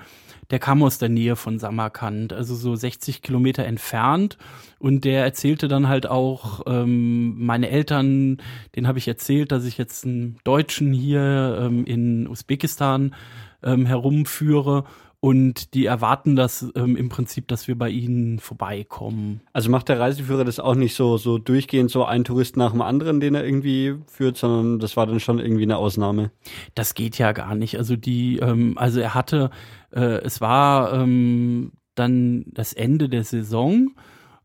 der 0.50 0.58
kam 0.58 0.82
aus 0.82 0.98
der 0.98 1.08
Nähe 1.08 1.36
von 1.36 1.58
Samarkand, 1.58 2.32
also 2.32 2.54
so 2.54 2.74
60 2.74 3.22
Kilometer 3.22 3.64
entfernt. 3.64 4.38
Und 4.78 5.04
der 5.04 5.24
erzählte 5.24 5.68
dann 5.68 5.88
halt 5.88 6.06
auch, 6.06 6.62
ähm, 6.66 7.44
meine 7.44 7.70
Eltern, 7.70 8.38
den 8.76 8.86
habe 8.86 8.98
ich 8.98 9.08
erzählt, 9.08 9.52
dass 9.52 9.64
ich 9.64 9.78
jetzt 9.78 10.04
einen 10.04 10.38
Deutschen 10.44 10.92
hier 10.92 11.58
ähm, 11.62 11.84
in 11.84 12.28
Usbekistan 12.28 13.14
ähm, 13.62 13.86
herumführe 13.86 14.84
und 15.24 15.74
die 15.74 15.86
erwarten 15.86 16.34
das 16.34 16.66
ähm, 16.74 16.96
im 16.96 17.08
Prinzip, 17.08 17.46
dass 17.46 17.68
wir 17.68 17.78
bei 17.78 17.88
ihnen 17.90 18.40
vorbeikommen. 18.40 19.40
Also 19.52 19.70
macht 19.70 19.88
der 19.88 20.00
Reiseführer 20.00 20.44
das 20.44 20.58
auch 20.58 20.74
nicht 20.74 20.96
so, 20.96 21.16
so 21.16 21.38
durchgehend 21.38 21.92
so 21.92 22.04
ein 22.04 22.24
Tourist 22.24 22.56
nach 22.56 22.72
dem 22.72 22.82
anderen, 22.82 23.20
den 23.20 23.36
er 23.36 23.44
irgendwie 23.44 23.94
führt, 24.08 24.36
sondern 24.36 24.80
das 24.80 24.96
war 24.96 25.06
dann 25.06 25.20
schon 25.20 25.38
irgendwie 25.38 25.62
eine 25.62 25.76
Ausnahme? 25.76 26.32
Das 26.74 26.94
geht 26.94 27.18
ja 27.18 27.30
gar 27.30 27.54
nicht. 27.54 27.78
Also 27.78 27.94
die, 27.94 28.38
ähm, 28.38 28.76
also 28.76 28.98
er 28.98 29.14
hatte, 29.14 29.50
äh, 29.92 30.20
es 30.22 30.40
war 30.40 30.92
ähm, 30.94 31.72
dann 31.94 32.44
das 32.52 32.72
Ende 32.72 33.08
der 33.08 33.24
Saison 33.24 33.90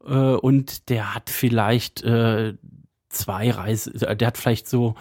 äh, 0.06 0.14
und 0.14 0.90
der 0.90 1.16
hat 1.16 1.30
vielleicht 1.30 2.04
äh, 2.04 2.54
zwei 3.10 3.52
Reise, 3.52 3.92
der 3.92 4.28
hat 4.28 4.38
vielleicht 4.38 4.68
so 4.68 4.96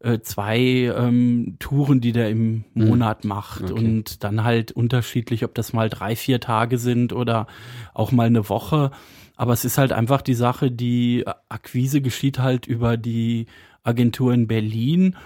äh, 0.00 0.20
zwei 0.20 0.58
ähm, 0.58 1.56
Touren, 1.58 2.00
die 2.00 2.12
der 2.12 2.28
im 2.30 2.64
Mhm. 2.74 2.84
Monat 2.88 3.24
macht 3.24 3.62
Okay. 3.64 3.72
und 3.72 4.22
dann 4.24 4.44
halt 4.44 4.72
unterschiedlich, 4.72 5.42
ob 5.44 5.54
das 5.54 5.72
mal 5.72 5.88
drei, 5.88 6.14
vier 6.16 6.38
Tage 6.40 6.76
sind 6.78 7.12
oder 7.14 7.46
auch 7.94 8.12
mal 8.12 8.26
eine 8.26 8.48
Woche. 8.50 8.90
Aber 9.36 9.52
es 9.54 9.64
ist 9.64 9.78
halt 9.78 9.92
einfach 9.92 10.22
die 10.22 10.34
Sache, 10.34 10.70
die 10.70 11.24
Akquise 11.48 12.00
geschieht 12.02 12.38
halt 12.38 12.66
über 12.66 12.96
die 12.98 13.46
Agentur 13.82 14.32
in 14.34 14.46
Berlin. 14.46 15.16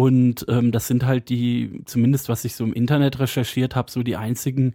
Und 0.00 0.46
ähm, 0.48 0.72
das 0.72 0.86
sind 0.86 1.04
halt 1.04 1.28
die, 1.28 1.82
zumindest 1.84 2.30
was 2.30 2.46
ich 2.46 2.54
so 2.54 2.64
im 2.64 2.72
Internet 2.72 3.18
recherchiert 3.20 3.76
habe, 3.76 3.90
so 3.90 4.02
die 4.02 4.16
einzigen, 4.16 4.72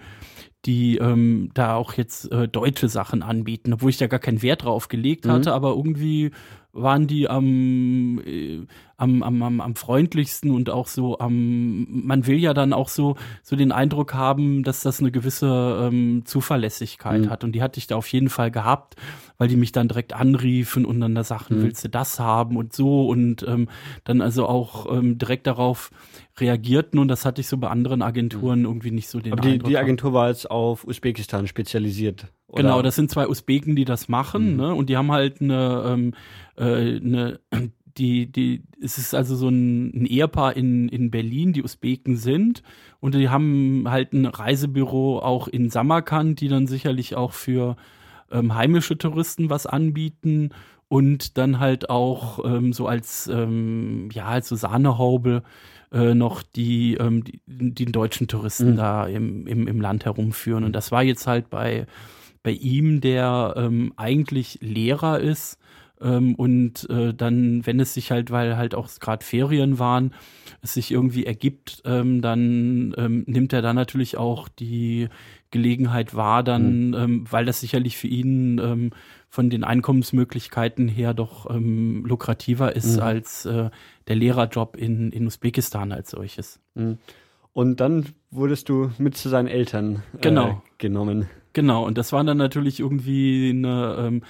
die 0.66 0.98
ähm, 0.98 1.50
da 1.56 1.74
auch 1.76 1.94
jetzt 1.94 2.32
äh, 2.32 2.48
deutsche 2.48 2.90
Sachen 2.90 3.24
anbieten, 3.24 3.74
obwohl 3.74 3.90
ich 3.90 3.98
da 3.98 4.06
gar 4.06 4.20
keinen 4.20 4.44
Wert 4.44 4.66
drauf 4.66 4.88
gelegt 4.88 5.26
Mhm. 5.26 5.32
hatte, 5.32 5.54
aber 5.54 5.70
irgendwie 5.70 6.30
waren 6.76 7.08
die 7.08 7.28
am, 7.30 8.22
äh, 8.26 8.60
am, 8.98 9.24
am, 9.24 9.42
am, 9.42 9.62
am 9.62 9.76
freundlichsten 9.76 10.52
und 10.52 10.70
auch 10.70 10.88
so 10.88 11.18
am, 11.20 11.88
man 12.06 12.28
will 12.28 12.38
ja 12.38 12.54
dann 12.54 12.74
auch 12.74 12.90
so, 12.90 13.16
so 13.44 13.56
den 13.56 13.72
Eindruck 13.72 14.14
haben, 14.14 14.64
dass 14.64 14.82
das 14.82 15.00
eine 15.00 15.12
gewisse 15.12 15.90
ähm, 15.92 16.24
Zuverlässigkeit 16.26 17.22
Mhm. 17.22 17.30
hat. 17.30 17.44
Und 17.44 17.54
die 17.54 17.62
hatte 17.62 17.78
ich 17.80 17.88
da 17.88 17.96
auf 17.96 18.08
jeden 18.08 18.30
Fall 18.30 18.52
gehabt, 18.52 18.96
weil 19.38 19.48
die 19.48 19.58
mich 19.58 19.72
dann 19.72 19.88
direkt 19.88 20.14
anriefen 20.14 20.86
und 20.86 21.00
dann 21.00 21.16
da 21.16 21.24
sagten, 21.24 21.58
Mhm. 21.58 21.64
willst 21.64 21.84
du 21.84 21.90
das 21.90 22.20
haben 22.20 22.58
und 22.58 22.74
so 22.74 23.08
und 23.08 23.44
ähm, 23.48 23.68
dann 24.04 24.22
also 24.22 24.46
auch 24.48 24.92
ähm, 24.96 25.18
direkt 25.18 25.48
darauf 25.48 25.90
reagierten 26.40 27.00
und 27.00 27.08
das 27.08 27.26
hatte 27.26 27.42
ich 27.42 27.48
so 27.48 27.58
bei 27.58 27.70
anderen 27.70 28.02
Agenturen 28.02 28.66
irgendwie 28.66 28.92
nicht 28.92 29.08
so 29.08 29.20
den 29.20 29.30
Mhm. 29.30 29.34
Aber 29.34 29.42
die, 29.42 29.54
Eindruck. 29.54 29.70
die. 29.70 29.78
Agentur 29.78 30.14
war 30.14 30.30
jetzt 30.30 30.50
auf 30.52 30.86
Usbekistan 30.86 31.48
spezialisiert. 31.48 32.28
Oder? 32.48 32.64
Genau, 32.64 32.82
das 32.82 32.96
sind 32.96 33.10
zwei 33.10 33.28
Usbeken, 33.28 33.76
die 33.76 33.86
das 33.86 34.08
machen, 34.10 34.52
Mhm. 34.52 34.58
ne? 34.58 34.74
Und 34.76 34.90
die 34.90 34.98
haben 34.98 35.12
halt 35.12 35.42
eine, 35.42 35.84
ähm, 35.88 36.14
äh, 36.58 36.98
eine 36.98 37.40
die, 37.98 38.30
die, 38.30 38.64
es 38.82 38.98
ist 38.98 39.16
also 39.16 39.38
so 39.38 39.48
ein, 39.48 39.86
ein 40.02 40.06
Ehepaar 40.06 40.58
in, 40.58 40.90
in 40.90 41.12
Berlin, 41.12 41.54
die 41.54 41.64
Usbeken 41.64 42.18
sind. 42.18 42.62
Und 43.00 43.16
die 43.16 43.30
haben 43.30 43.86
halt 43.88 44.12
ein 44.12 44.26
Reisebüro 44.26 45.20
auch 45.20 45.48
in 45.48 45.70
Samarkand, 45.70 46.42
die 46.42 46.50
dann 46.50 46.68
sicherlich 46.68 47.16
auch 47.16 47.32
für 47.32 47.78
ähm, 48.32 48.54
heimische 48.54 48.98
Touristen 48.98 49.50
was 49.50 49.66
anbieten. 49.66 50.50
Und 50.90 51.38
dann 51.38 51.60
halt 51.60 51.90
auch 51.90 52.44
ähm, 52.46 52.74
so 52.74 52.86
als, 52.86 53.28
ähm, 53.28 54.10
ja, 54.12 54.26
als 54.26 54.50
so 54.50 54.56
Sahnehaube 54.58 55.42
äh, 55.96 56.14
noch 56.14 56.44
die, 56.44 56.96
ähm, 56.96 57.24
die, 57.24 57.40
die 57.48 57.86
deutschen 57.86 58.28
Touristen 58.28 58.72
Mhm. 58.72 58.76
da 58.76 59.08
im, 59.08 59.48
im, 59.48 59.68
im 59.68 59.82
Land 59.82 60.06
herumführen. 60.06 60.64
Und 60.66 60.74
das 60.74 60.92
war 60.92 61.02
jetzt 61.04 61.26
halt 61.26 61.50
bei, 61.50 61.88
bei 62.44 62.52
ihm, 62.52 63.00
der 63.02 63.54
ähm, 63.58 63.94
eigentlich 63.96 64.60
Lehrer 64.62 65.20
ist. 65.20 65.58
Ähm, 66.02 66.36
und 66.36 66.90
äh, 66.90 67.14
dann, 67.14 67.66
wenn 67.66 67.80
es 67.80 67.94
sich 67.94 68.12
halt, 68.12 68.30
weil 68.30 68.58
halt 68.58 68.76
auch 68.76 68.90
gerade 69.00 69.24
Ferien 69.24 69.80
waren, 69.80 70.12
es 70.62 70.74
sich 70.74 70.92
irgendwie 70.92 71.26
ergibt, 71.26 71.82
ähm, 71.86 72.22
dann 72.22 72.94
ähm, 72.98 73.24
nimmt 73.28 73.54
er 73.54 73.62
dann 73.62 73.78
natürlich 73.78 74.18
auch 74.18 74.50
die 74.50 75.08
Gelegenheit 75.52 76.14
wahr, 76.14 76.44
dann, 76.44 76.94
ähm, 76.94 77.26
weil 77.32 77.46
das 77.46 77.62
sicherlich 77.62 77.96
für 77.96 78.08
ihn 78.10 78.60
ähm, 78.60 78.90
von 79.30 79.50
den 79.50 79.64
Einkommensmöglichkeiten 79.64 80.88
her 80.88 81.14
doch 81.14 81.50
ähm, 81.50 82.06
lukrativer 82.06 82.76
ist 82.76 82.98
Mhm. 82.98 83.02
als 83.04 83.46
äh, 83.46 83.70
der 84.08 84.16
Lehrerjob 84.16 84.78
in, 84.78 85.12
in 85.12 85.28
Usbekistan 85.28 85.92
als 85.92 86.12
solches. 86.12 86.60
Mhm. 86.76 86.98
Und 87.54 87.80
dann 87.80 88.08
wurdest 88.32 88.68
du 88.70 88.92
mit 88.98 89.16
zu 89.18 89.30
seinen 89.30 89.48
Eltern 89.48 90.04
äh, 90.14 90.22
Genau. 90.22 90.62
genommen. 90.78 91.30
Genau, 91.54 91.86
und 91.86 91.98
das 91.98 92.12
war 92.12 92.24
dann 92.24 92.38
natürlich 92.38 92.82
irgendwie 92.82 93.50
eine, 93.52 93.96
ähm, 93.98 94.24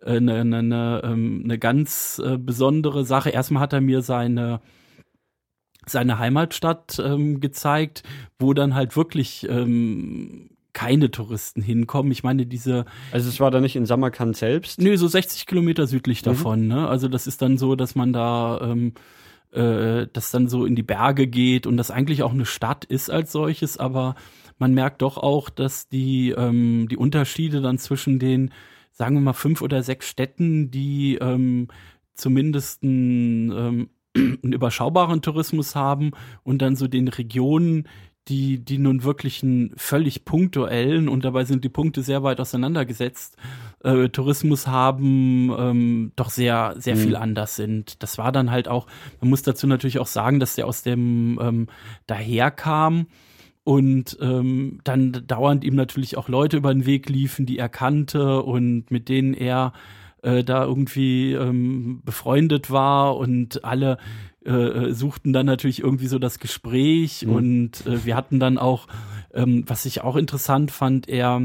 äh, 0.00 0.16
eine, 0.16 0.34
eine, 0.40 0.58
eine, 0.58 1.00
ähm, 1.04 1.42
eine 1.44 1.58
ganz 1.58 2.20
äh, 2.24 2.38
besondere 2.38 3.04
Sache. 3.04 3.30
Erstmal 3.30 3.62
hat 3.62 3.72
er 3.72 3.80
mir 3.80 4.02
seine 4.02 4.60
seine 5.86 6.18
Heimatstadt 6.18 7.00
ähm, 7.04 7.40
gezeigt, 7.40 8.04
wo 8.38 8.54
dann 8.54 8.74
halt 8.74 8.96
wirklich 8.96 9.46
ähm, 9.48 10.50
keine 10.72 11.10
Touristen 11.10 11.60
hinkommen. 11.62 12.12
Ich 12.12 12.22
meine, 12.22 12.46
diese, 12.46 12.84
Also 13.10 13.28
es 13.28 13.40
war 13.40 13.50
da 13.50 13.60
nicht 13.60 13.76
in 13.76 13.86
Samarkand 13.86 14.36
selbst. 14.36 14.80
nö, 14.80 14.96
so 14.96 15.06
60 15.08 15.46
Kilometer 15.46 15.86
südlich 15.86 16.22
Mhm. 16.22 16.26
davon, 16.26 16.66
ne? 16.66 16.88
Also 16.88 17.08
das 17.08 17.26
ist 17.26 17.42
dann 17.42 17.58
so, 17.58 17.76
dass 17.76 17.94
man 17.94 18.12
da 18.12 18.60
ähm, 18.62 18.92
äh, 19.52 20.06
das 20.12 20.30
dann 20.30 20.48
so 20.48 20.64
in 20.64 20.74
die 20.74 20.82
Berge 20.82 21.26
geht 21.26 21.66
und 21.66 21.76
das 21.76 21.90
eigentlich 21.90 22.22
auch 22.22 22.32
eine 22.32 22.46
Stadt 22.46 22.84
ist 22.86 23.10
als 23.10 23.32
solches, 23.32 23.76
aber 23.76 24.14
man 24.58 24.72
merkt 24.72 25.02
doch 25.02 25.18
auch, 25.18 25.50
dass 25.50 25.88
die, 25.88 26.30
ähm, 26.30 26.88
die 26.88 26.96
Unterschiede 26.96 27.60
dann 27.60 27.76
zwischen 27.78 28.18
den, 28.18 28.50
sagen 28.92 29.16
wir 29.16 29.20
mal, 29.20 29.32
fünf 29.34 29.60
oder 29.60 29.82
sechs 29.82 30.08
Städten, 30.08 30.70
die 30.70 31.16
ähm, 31.20 31.68
zumindest 32.14 32.82
einen, 32.82 33.50
ähm, 33.52 33.88
einen 34.16 34.52
überschaubaren 34.52 35.22
Tourismus 35.22 35.74
haben 35.74 36.12
und 36.44 36.62
dann 36.62 36.76
so 36.76 36.86
den 36.88 37.08
Regionen, 37.08 37.88
die, 38.28 38.58
die 38.64 38.78
nun 38.78 39.02
wirklich 39.02 39.42
einen 39.42 39.72
völlig 39.76 40.24
punktuellen, 40.24 41.08
und 41.08 41.24
dabei 41.24 41.44
sind 41.44 41.64
die 41.64 41.68
Punkte 41.68 42.02
sehr 42.02 42.22
weit 42.22 42.40
auseinandergesetzt, 42.40 43.36
äh, 43.82 44.08
Tourismus 44.10 44.66
haben, 44.68 45.50
ähm, 45.58 46.12
doch 46.14 46.30
sehr, 46.30 46.74
sehr 46.78 46.94
Mhm. 46.94 47.00
viel 47.00 47.16
anders 47.16 47.56
sind. 47.56 48.02
Das 48.02 48.18
war 48.18 48.30
dann 48.30 48.50
halt 48.50 48.68
auch, 48.68 48.86
man 49.20 49.30
muss 49.30 49.42
dazu 49.42 49.66
natürlich 49.66 49.98
auch 49.98 50.06
sagen, 50.06 50.38
dass 50.38 50.54
der 50.54 50.66
aus 50.66 50.82
dem 50.82 51.38
ähm, 51.42 51.66
daherkam 52.06 53.06
und 53.64 54.16
ähm, 54.20 54.80
dann 54.84 55.24
dauernd 55.26 55.64
ihm 55.64 55.74
natürlich 55.74 56.16
auch 56.16 56.28
Leute 56.28 56.56
über 56.56 56.72
den 56.72 56.86
Weg 56.86 57.08
liefen, 57.08 57.46
die 57.46 57.58
er 57.58 57.68
kannte 57.68 58.42
und 58.42 58.90
mit 58.90 59.08
denen 59.08 59.34
er 59.34 59.72
äh, 60.22 60.44
da 60.44 60.64
irgendwie 60.64 61.32
ähm, 61.32 62.02
befreundet 62.04 62.70
war 62.70 63.16
und 63.16 63.64
alle 63.64 63.98
äh, 64.44 64.92
suchten 64.92 65.32
dann 65.32 65.46
natürlich 65.46 65.80
irgendwie 65.80 66.06
so 66.08 66.18
das 66.18 66.38
Gespräch 66.38 67.24
Mhm. 67.26 67.32
und 67.32 67.86
äh, 67.86 68.04
wir 68.04 68.16
hatten 68.16 68.40
dann 68.40 68.58
auch, 68.58 68.86
ähm, 69.34 69.64
was 69.66 69.84
ich 69.86 70.02
auch 70.02 70.16
interessant 70.16 70.70
fand, 70.70 71.08
er 71.08 71.40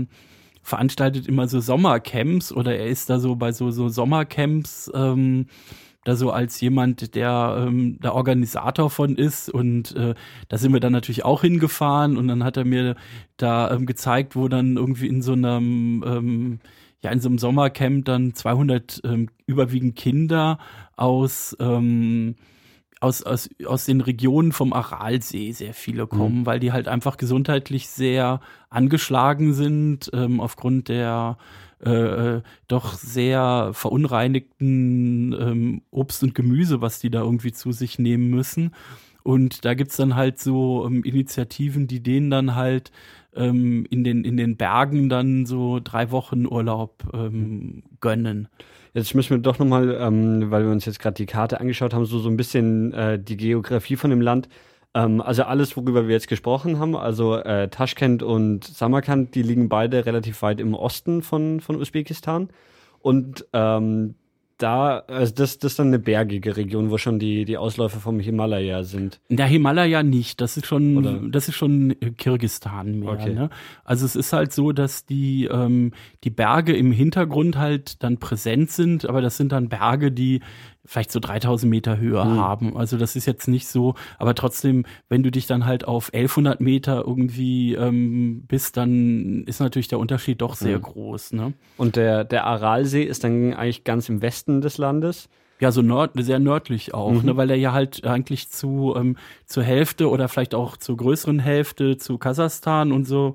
veranstaltet 0.64 1.28
immer 1.28 1.48
so 1.48 1.60
Sommercamps 1.60 2.52
oder 2.52 2.76
er 2.76 2.88
ist 2.88 3.10
da 3.10 3.20
so 3.20 3.36
bei 3.36 3.52
so, 3.52 3.72
so 3.72 3.88
Sommercamps 3.88 4.92
ähm, 4.94 5.46
da 6.04 6.16
so 6.16 6.32
als 6.32 6.60
jemand, 6.62 7.16
der 7.16 7.66
ähm, 7.68 8.00
der 8.02 8.16
Organisator 8.16 8.90
von 8.90 9.16
ist 9.16 9.50
und 9.50 9.96
äh, 9.96 10.14
da 10.48 10.58
sind 10.58 10.72
wir 10.74 10.80
dann 10.80 10.94
natürlich 10.94 11.26
auch 11.26 11.42
hingefahren 11.42 12.16
und 12.18 12.28
dann 12.30 12.44
hat 12.44 12.58
er 12.58 12.66
mir 12.66 12.96
da 13.38 13.72
ähm, 13.72 13.86
gezeigt, 13.86 14.36
wo 14.36 14.48
dann 14.48 14.78
irgendwie 14.78 15.08
in 15.08 15.22
so 15.22 15.34
einem 15.34 16.04
ähm, 16.08 16.60
ja 17.02 17.12
in 17.12 17.20
so 17.20 17.30
einem 17.30 17.38
Sommercamp 17.38 18.06
dann 18.06 18.34
200 18.34 19.02
ähm, 19.04 19.28
überwiegend 19.48 19.96
Kinder 19.98 20.60
aus 20.96 21.56
ähm, 21.60 22.36
aus, 23.00 23.24
aus, 23.24 23.50
aus 23.66 23.86
den 23.86 24.02
Regionen 24.02 24.52
vom 24.52 24.74
Aralsee 24.74 25.52
sehr 25.52 25.74
viele 25.74 26.08
kommen, 26.08 26.46
weil 26.46 26.60
die 26.60 26.72
halt 26.72 26.88
einfach 26.88 27.18
gesundheitlich 27.18 27.88
sehr 27.90 28.40
angeschlagen 28.70 29.54
sind, 29.54 30.10
ähm, 30.14 30.40
aufgrund 30.40 30.90
der 30.90 31.38
äh, 31.86 31.92
äh, 32.38 32.42
doch 32.68 32.96
sehr 32.96 33.70
verunreinigten 33.74 35.34
ähm, 35.40 35.82
Obst 35.92 36.24
und 36.24 36.34
Gemüse, 36.34 36.82
was 36.82 37.00
die 37.00 37.12
da 37.12 37.22
irgendwie 37.22 37.52
zu 37.52 37.72
sich 37.72 38.00
nehmen 38.00 38.32
müssen. 38.32 38.72
Und 39.22 39.64
da 39.64 39.76
gibt's 39.76 39.98
dann 39.98 40.16
halt 40.16 40.40
so 40.40 40.88
ähm, 40.88 41.04
Initiativen, 41.04 41.86
die 41.88 42.02
denen 42.02 42.32
dann 42.32 42.56
halt 42.56 42.92
ähm, 43.36 43.86
in, 43.92 44.04
den, 44.04 44.24
in 44.24 44.38
den 44.38 44.58
Bergen 44.58 45.08
dann 45.08 45.46
so 45.46 45.80
drei 45.84 46.10
Wochen 46.10 46.48
Urlaub 46.48 47.04
ähm, 47.14 47.84
gönnen. 48.00 48.48
Jetzt 48.98 49.14
müssen 49.14 49.30
wir 49.30 49.38
doch 49.38 49.60
nochmal, 49.60 49.96
ähm, 50.02 50.50
weil 50.50 50.64
wir 50.64 50.72
uns 50.72 50.86
jetzt 50.86 50.98
gerade 50.98 51.14
die 51.14 51.28
Karte 51.28 51.60
angeschaut 51.60 51.94
haben, 51.94 52.06
so, 52.06 52.18
so 52.18 52.30
ein 52.30 52.36
bisschen 52.36 52.96
äh, 52.96 53.20
die 53.20 53.38
Geografie 53.38 53.96
von 53.96 54.10
dem 54.10 54.22
Land. 54.22 54.50
Ähm, 54.96 55.22
also 55.22 55.44
alles, 55.44 55.78
worüber 55.78 56.08
wir 56.08 56.16
jetzt 56.16 56.28
gesprochen 56.28 56.80
haben, 56.80 56.96
also 56.96 57.36
äh, 57.36 57.70
Taschkent 57.70 58.24
und 58.24 58.64
Samarkand, 58.64 59.36
die 59.36 59.44
liegen 59.44 59.70
beide 59.70 60.08
relativ 60.08 60.42
weit 60.42 60.60
im 60.60 60.74
Osten 60.74 61.22
von, 61.22 61.60
von 61.60 61.76
Usbekistan. 61.76 62.50
Und 63.00 63.46
ähm, 63.54 64.16
da, 64.58 65.00
also 65.08 65.34
das, 65.36 65.60
das 65.60 65.74
ist 65.74 65.80
dann 65.80 65.88
eine 65.88 66.00
bergige 66.00 66.58
Region, 66.58 66.90
wo 66.90 66.98
schon 66.98 67.20
die, 67.20 67.46
die 67.46 67.58
Ausläufer 67.58 68.00
vom 68.00 68.20
Himalaya 68.20 68.84
sind. 68.84 69.20
Der 69.30 69.46
Himalaya 69.46 70.04
nicht, 70.04 70.42
das 70.42 70.58
ist 70.58 70.66
schon, 70.66 70.98
Oder- 70.98 71.22
das 71.30 71.48
ist 71.48 71.56
schon 71.56 71.96
Kirgistan 72.18 73.00
mehr. 73.00 73.10
Okay. 73.10 73.34
Ne? 73.34 73.50
Also 73.84 74.06
es 74.06 74.16
ist 74.16 74.34
halt 74.34 74.54
so, 74.54 74.72
dass 74.72 75.06
die 75.06 75.46
ähm, 75.46 75.92
die 76.24 76.30
Berge 76.32 76.76
im 76.76 76.92
Hintergrund 76.92 77.58
halt 77.58 78.04
dann 78.04 78.18
präsent 78.18 78.72
sind, 78.72 79.08
aber 79.08 79.22
das 79.22 79.38
sind 79.38 79.52
dann 79.52 79.70
Berge, 79.70 80.12
die 80.12 80.42
vielleicht 80.88 81.12
so 81.12 81.20
3000 81.20 81.70
Meter 81.70 81.98
Höhe 82.00 82.24
Hm. 82.24 82.38
haben. 82.40 82.76
Also 82.78 82.98
das 82.98 83.16
ist 83.16 83.28
jetzt 83.28 83.48
nicht 83.48 83.68
so, 83.68 83.94
aber 84.18 84.34
trotzdem, 84.34 84.86
wenn 85.10 85.22
du 85.22 85.30
dich 85.30 85.46
dann 85.46 85.66
halt 85.68 85.86
auf 85.86 86.12
1100 86.14 86.60
Meter 86.62 87.04
irgendwie 87.06 87.76
ähm, 87.76 88.44
bist, 88.48 88.78
dann 88.78 89.44
ist 89.46 89.60
natürlich 89.60 89.90
der 89.90 90.00
Unterschied 90.00 90.42
doch 90.42 90.56
sehr 90.56 90.76
Hm. 90.78 90.82
groß. 90.82 91.34
Ne? 91.34 91.54
Und 91.78 91.96
der, 91.96 92.24
der 92.24 92.46
Aralsee 92.46 93.04
ist 93.04 93.24
dann 93.24 93.54
eigentlich 93.54 93.84
ganz 93.84 94.10
im 94.10 94.22
Westen 94.24 94.62
des 94.62 94.80
Landes. 94.80 95.30
Ja, 95.60 95.72
so 95.72 95.82
nörd, 95.82 96.12
sehr 96.16 96.38
nördlich 96.40 96.94
auch, 96.94 97.14
Mhm. 97.14 97.26
ne, 97.26 97.36
weil 97.38 97.50
er 97.50 97.56
ja 97.58 97.72
halt 97.74 98.06
eigentlich 98.06 98.50
zu 98.50 98.94
ähm, 98.96 99.18
zur 99.48 99.64
Hälfte 99.64 100.08
oder 100.10 100.28
vielleicht 100.30 100.54
auch 100.54 100.78
zur 100.78 100.96
größeren 100.98 101.40
Hälfte 101.40 101.98
zu 101.98 102.20
Kasachstan 102.20 102.92
und 102.92 103.06
so 103.06 103.34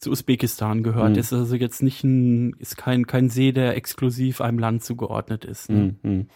zu 0.00 0.10
Usbekistan 0.10 0.82
gehört. 0.82 1.10
Mhm. 1.10 1.18
Ist 1.18 1.32
also 1.32 1.54
jetzt 1.54 1.82
nicht 1.82 2.02
ein, 2.04 2.54
ist 2.58 2.76
kein 2.76 3.06
kein 3.06 3.28
See, 3.28 3.52
der 3.52 3.76
exklusiv 3.76 4.40
einem 4.40 4.58
Land 4.58 4.82
zugeordnet 4.82 5.44
ist. 5.44 5.70
Ne? 5.70 5.94
Mhm. 6.02 6.26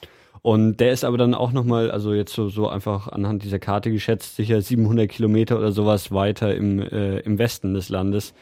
Und 0.42 0.76
der 0.76 0.92
ist 0.92 1.04
aber 1.04 1.16
dann 1.16 1.32
auch 1.32 1.52
nochmal, 1.52 1.90
also 1.90 2.12
jetzt 2.12 2.34
so, 2.34 2.50
so 2.50 2.68
einfach 2.68 3.08
anhand 3.08 3.42
dieser 3.42 3.58
Karte 3.58 3.90
geschätzt, 3.90 4.36
sicher 4.36 4.60
700 4.60 5.08
Kilometer 5.08 5.56
oder 5.56 5.72
sowas 5.72 6.12
weiter 6.12 6.54
im, 6.54 6.80
äh, 6.80 7.20
im 7.20 7.38
Westen 7.38 7.72
des 7.72 7.88
Landes 7.88 8.34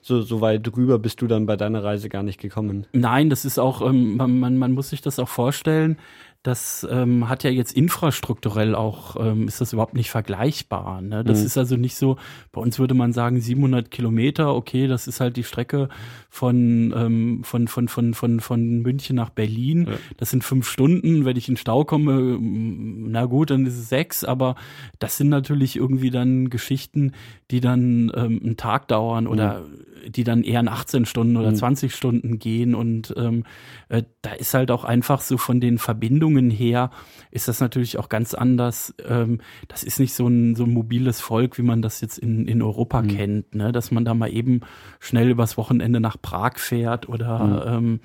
so, 0.00 0.22
so 0.22 0.40
weit 0.40 0.66
drüber 0.66 0.98
bist 0.98 1.20
du 1.20 1.26
dann 1.26 1.46
bei 1.46 1.56
deiner 1.56 1.82
Reise 1.82 2.08
gar 2.08 2.22
nicht 2.22 2.40
gekommen. 2.40 2.86
Nein, 2.92 3.30
das 3.30 3.44
ist 3.44 3.58
auch, 3.58 3.82
ähm, 3.82 4.16
man, 4.16 4.56
man 4.56 4.72
muss 4.72 4.90
sich 4.90 5.00
das 5.00 5.18
auch 5.18 5.28
vorstellen, 5.28 5.98
das 6.48 6.86
ähm, 6.90 7.28
hat 7.28 7.44
ja 7.44 7.50
jetzt 7.50 7.76
infrastrukturell 7.76 8.74
auch, 8.74 9.16
ähm, 9.20 9.46
ist 9.48 9.60
das 9.60 9.74
überhaupt 9.74 9.92
nicht 9.92 10.10
vergleichbar. 10.10 11.02
Ne? 11.02 11.22
Das 11.22 11.40
mhm. 11.40 11.46
ist 11.46 11.58
also 11.58 11.76
nicht 11.76 11.94
so, 11.94 12.16
bei 12.52 12.62
uns 12.62 12.78
würde 12.78 12.94
man 12.94 13.12
sagen 13.12 13.38
700 13.38 13.90
Kilometer, 13.90 14.54
okay, 14.54 14.86
das 14.86 15.06
ist 15.08 15.20
halt 15.20 15.36
die 15.36 15.44
Strecke 15.44 15.90
von, 16.30 16.94
ähm, 16.96 17.40
von, 17.44 17.68
von, 17.68 17.88
von, 17.88 18.14
von, 18.14 18.40
von 18.40 18.80
München 18.80 19.14
nach 19.14 19.28
Berlin. 19.28 19.88
Ja. 19.90 19.98
Das 20.16 20.30
sind 20.30 20.42
fünf 20.42 20.66
Stunden, 20.66 21.26
wenn 21.26 21.36
ich 21.36 21.50
in 21.50 21.58
Stau 21.58 21.84
komme, 21.84 22.38
na 22.40 23.26
gut, 23.26 23.50
dann 23.50 23.66
ist 23.66 23.76
es 23.76 23.90
sechs, 23.90 24.24
aber 24.24 24.54
das 25.00 25.18
sind 25.18 25.28
natürlich 25.28 25.76
irgendwie 25.76 26.10
dann 26.10 26.48
Geschichten, 26.48 27.12
die 27.50 27.60
dann 27.60 28.10
ähm, 28.14 28.40
einen 28.42 28.56
Tag 28.56 28.88
dauern 28.88 29.26
oder 29.26 29.60
mhm 29.60 29.88
die 30.06 30.24
dann 30.24 30.42
eher 30.42 30.60
in 30.60 30.68
18 30.68 31.06
Stunden 31.06 31.36
oder 31.36 31.50
mhm. 31.50 31.56
20 31.56 31.94
Stunden 31.94 32.38
gehen. 32.38 32.74
Und 32.74 33.14
ähm, 33.16 33.44
äh, 33.88 34.02
da 34.22 34.32
ist 34.32 34.54
halt 34.54 34.70
auch 34.70 34.84
einfach 34.84 35.20
so 35.20 35.38
von 35.38 35.60
den 35.60 35.78
Verbindungen 35.78 36.37
her, 36.50 36.90
ist 37.30 37.48
das 37.48 37.60
natürlich 37.60 37.98
auch 37.98 38.08
ganz 38.08 38.34
anders. 38.34 38.94
Ähm, 39.06 39.40
das 39.68 39.82
ist 39.82 40.00
nicht 40.00 40.14
so 40.14 40.26
ein, 40.26 40.54
so 40.54 40.64
ein 40.64 40.72
mobiles 40.72 41.20
Volk, 41.20 41.58
wie 41.58 41.62
man 41.62 41.82
das 41.82 42.00
jetzt 42.00 42.18
in, 42.18 42.46
in 42.46 42.62
Europa 42.62 43.02
mhm. 43.02 43.08
kennt, 43.08 43.54
ne? 43.54 43.72
dass 43.72 43.90
man 43.90 44.04
da 44.04 44.14
mal 44.14 44.32
eben 44.32 44.60
schnell 45.00 45.30
übers 45.30 45.56
Wochenende 45.56 46.00
nach 46.00 46.20
Prag 46.20 46.58
fährt 46.58 47.08
oder 47.08 47.68
mhm. 47.68 48.00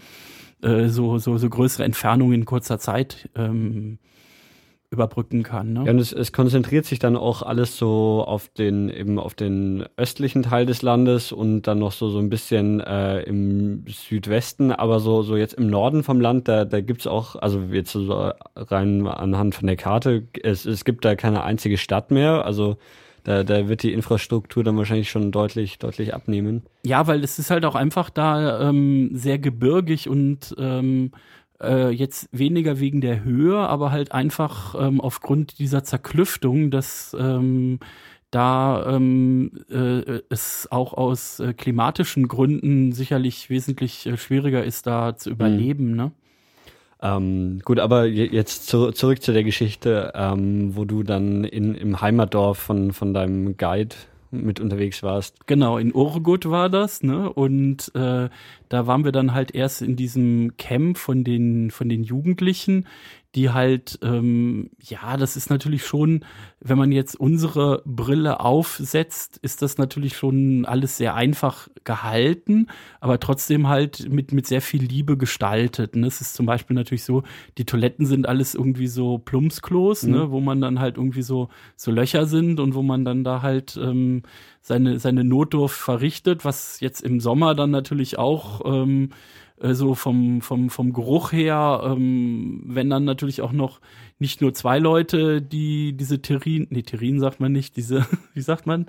ähm, 0.63 0.75
äh, 0.85 0.89
so, 0.89 1.17
so, 1.17 1.37
so 1.37 1.49
größere 1.49 1.83
Entfernungen 1.83 2.33
in 2.33 2.45
kurzer 2.45 2.79
Zeit 2.79 3.29
ähm, 3.35 3.99
überbrücken 4.93 5.43
kann. 5.43 5.73
Ne? 5.73 5.83
Ja, 5.85 5.91
und 5.91 5.99
es, 5.99 6.13
es, 6.13 6.31
konzentriert 6.31 6.85
sich 6.85 6.99
dann 6.99 7.17
auch 7.17 7.41
alles 7.41 7.77
so 7.77 8.23
auf 8.25 8.47
den 8.47 8.89
eben 8.89 9.19
auf 9.19 9.33
den 9.33 9.83
östlichen 9.97 10.43
Teil 10.43 10.65
des 10.65 10.81
Landes 10.81 11.31
und 11.31 11.63
dann 11.63 11.79
noch 11.79 11.91
so 11.91 12.09
so 12.09 12.19
ein 12.19 12.29
bisschen 12.29 12.79
äh, 12.79 13.21
im 13.23 13.83
Südwesten, 13.87 14.71
aber 14.71 14.99
so 14.99 15.23
so 15.23 15.35
jetzt 15.35 15.55
im 15.55 15.67
Norden 15.67 16.03
vom 16.03 16.21
Land, 16.21 16.47
da 16.47 16.63
da 16.63 16.79
gibt's 16.79 17.07
auch, 17.07 17.35
also 17.35 17.59
jetzt 17.71 17.91
so 17.91 18.31
rein 18.55 19.05
anhand 19.07 19.55
von 19.55 19.67
der 19.67 19.75
Karte, 19.75 20.27
es, 20.41 20.65
es 20.65 20.85
gibt 20.85 21.03
da 21.03 21.15
keine 21.15 21.43
einzige 21.43 21.77
Stadt 21.77 22.11
mehr, 22.11 22.45
also 22.45 22.77
da, 23.23 23.43
da 23.43 23.69
wird 23.69 23.83
die 23.83 23.93
Infrastruktur 23.93 24.63
dann 24.63 24.77
wahrscheinlich 24.77 25.09
schon 25.09 25.31
deutlich, 25.31 25.79
deutlich 25.79 26.13
abnehmen. 26.13 26.63
Ja, 26.85 27.07
weil 27.07 27.23
es 27.23 27.39
ist 27.39 27.49
halt 27.49 27.63
auch 27.65 27.75
einfach 27.75 28.09
da 28.09 28.69
ähm, 28.69 29.11
sehr 29.13 29.39
gebirgig 29.39 30.09
und 30.09 30.53
ähm, 30.57 31.11
äh, 31.63 31.89
jetzt 31.89 32.29
weniger 32.31 32.79
wegen 32.79 33.01
der 33.01 33.23
Höhe, 33.23 33.57
aber 33.57 33.91
halt 33.91 34.11
einfach 34.11 34.75
ähm, 34.79 35.01
aufgrund 35.01 35.59
dieser 35.59 35.83
Zerklüftung, 35.83 36.71
dass 36.71 37.15
ähm, 37.19 37.79
da 38.31 38.95
ähm, 38.95 39.51
äh, 39.69 40.21
es 40.29 40.67
auch 40.71 40.93
aus 40.93 41.39
äh, 41.39 41.53
klimatischen 41.53 42.27
Gründen 42.27 42.91
sicherlich 42.91 43.49
wesentlich 43.49 44.05
äh, 44.07 44.17
schwieriger 44.17 44.63
ist, 44.63 44.87
da 44.87 45.15
zu 45.15 45.29
überleben. 45.29 45.91
Mhm. 45.91 45.95
Ne? 45.95 46.11
Ähm, 47.01 47.59
gut, 47.63 47.79
aber 47.79 48.05
jetzt 48.05 48.67
zu, 48.67 48.91
zurück 48.91 49.21
zu 49.21 49.33
der 49.33 49.43
Geschichte, 49.43 50.13
ähm, 50.15 50.75
wo 50.75 50.85
du 50.85 51.03
dann 51.03 51.43
in, 51.43 51.75
im 51.75 52.01
Heimatdorf 52.01 52.57
von, 52.57 52.93
von 52.93 53.13
deinem 53.13 53.57
Guide 53.57 53.95
mit 54.33 54.59
unterwegs 54.59 55.03
warst. 55.03 55.47
Genau, 55.47 55.77
in 55.77 55.93
Urgut 55.93 56.49
war 56.49 56.69
das, 56.69 57.03
ne? 57.03 57.31
Und 57.31 57.93
äh, 57.95 58.29
da 58.69 58.87
waren 58.87 59.05
wir 59.05 59.11
dann 59.11 59.33
halt 59.33 59.53
erst 59.53 59.81
in 59.81 59.95
diesem 59.95 60.57
Camp 60.57 60.97
von 60.97 61.23
den 61.23 61.71
von 61.71 61.89
den 61.89 62.03
Jugendlichen, 62.03 62.87
die 63.35 63.49
halt, 63.49 63.97
ähm, 64.03 64.69
ja, 64.79 65.17
das 65.17 65.35
ist 65.35 65.49
natürlich 65.49 65.85
schon, 65.85 66.23
wenn 66.59 66.77
man 66.77 66.91
jetzt 66.91 67.19
unsere 67.19 67.81
Brille 67.85 68.39
aufsetzt, 68.39 69.37
ist 69.37 69.63
das 69.63 69.77
natürlich 69.77 70.15
schon 70.15 70.65
alles 70.65 70.97
sehr 70.97 71.15
einfach 71.15 71.67
gehalten, 71.83 72.67
aber 72.99 73.19
trotzdem 73.19 73.67
halt 73.67 74.07
mit, 74.09 74.33
mit 74.33 74.45
sehr 74.45 74.61
viel 74.61 74.83
Liebe 74.83 75.17
gestaltet. 75.17 75.95
Ne? 75.95 76.05
Es 76.05 76.21
ist 76.21 76.35
zum 76.35 76.45
Beispiel 76.45 76.75
natürlich 76.75 77.03
so, 77.03 77.23
die 77.57 77.65
Toiletten 77.65 78.05
sind 78.05 78.27
alles 78.27 78.53
irgendwie 78.53 78.87
so 78.87 79.17
Plumpsklos, 79.17 80.03
ne? 80.03 80.09
mhm. 80.09 80.23
ne? 80.23 80.31
wo 80.31 80.39
man 80.39 80.61
dann 80.61 80.79
halt 80.79 80.97
irgendwie 80.97 81.23
so, 81.23 81.49
so 81.75 81.91
Löcher 81.91 82.27
sind 82.27 82.59
und 82.59 82.75
wo 82.75 82.83
man 82.83 83.03
dann 83.03 83.23
da 83.23 83.41
halt 83.41 83.77
ähm, 83.81 84.21
seine, 84.61 84.99
seine 84.99 85.23
Notdurft 85.23 85.77
verrichtet, 85.77 86.45
was 86.45 86.79
jetzt 86.79 87.01
im 87.01 87.19
Sommer 87.19 87.55
dann 87.55 87.71
natürlich 87.71 88.19
auch 88.19 88.61
ähm, 88.65 89.09
äh, 89.63 89.73
so 89.73 89.95
vom, 89.95 90.41
vom, 90.41 90.69
vom 90.69 90.91
Geruch 90.91 91.31
her, 91.31 91.81
ähm, 91.85 92.61
wenn 92.65 92.89
dann 92.89 93.05
natürlich 93.05 93.41
auch 93.41 93.53
noch 93.53 93.79
nicht 94.19 94.41
nur 94.41 94.53
zwei 94.53 94.77
Leute, 94.77 95.41
die 95.41 95.93
diese 95.93 96.21
Terrin, 96.21 96.67
nee, 96.69 96.83
Terrin 96.83 97.19
sagt 97.19 97.39
man 97.39 97.53
nicht, 97.53 97.77
diese, 97.77 98.05
wie 98.33 98.41
sagt 98.41 98.67
man? 98.67 98.87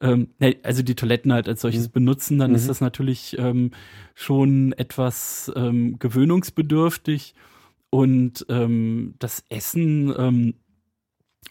Ähm, 0.00 0.28
also 0.62 0.82
die 0.82 0.96
Toiletten 0.96 1.32
halt 1.32 1.48
als 1.48 1.60
solches 1.60 1.88
mhm. 1.88 1.92
benutzen, 1.92 2.38
dann 2.38 2.50
mhm. 2.50 2.56
ist 2.56 2.68
das 2.68 2.80
natürlich 2.80 3.36
ähm, 3.38 3.70
schon 4.14 4.72
etwas 4.72 5.52
ähm, 5.54 5.98
gewöhnungsbedürftig. 5.98 7.34
Und 7.90 8.44
ähm, 8.48 9.14
das 9.18 9.44
Essen, 9.48 10.12
ähm, 10.18 10.54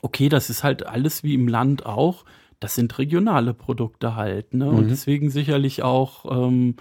okay, 0.02 0.30
das 0.30 0.50
ist 0.50 0.64
halt 0.64 0.86
alles 0.86 1.24
wie 1.24 1.34
im 1.34 1.48
Land 1.48 1.86
auch. 1.86 2.26
Das 2.60 2.76
sind 2.76 2.98
regionale 3.00 3.54
Produkte 3.54 4.16
halt, 4.16 4.54
ne? 4.54 4.66
Mhm. 4.66 4.78
Und 4.78 4.90
deswegen 4.90 5.30
sicherlich 5.30 5.84
auch 5.84 6.26
ähm, 6.30 6.76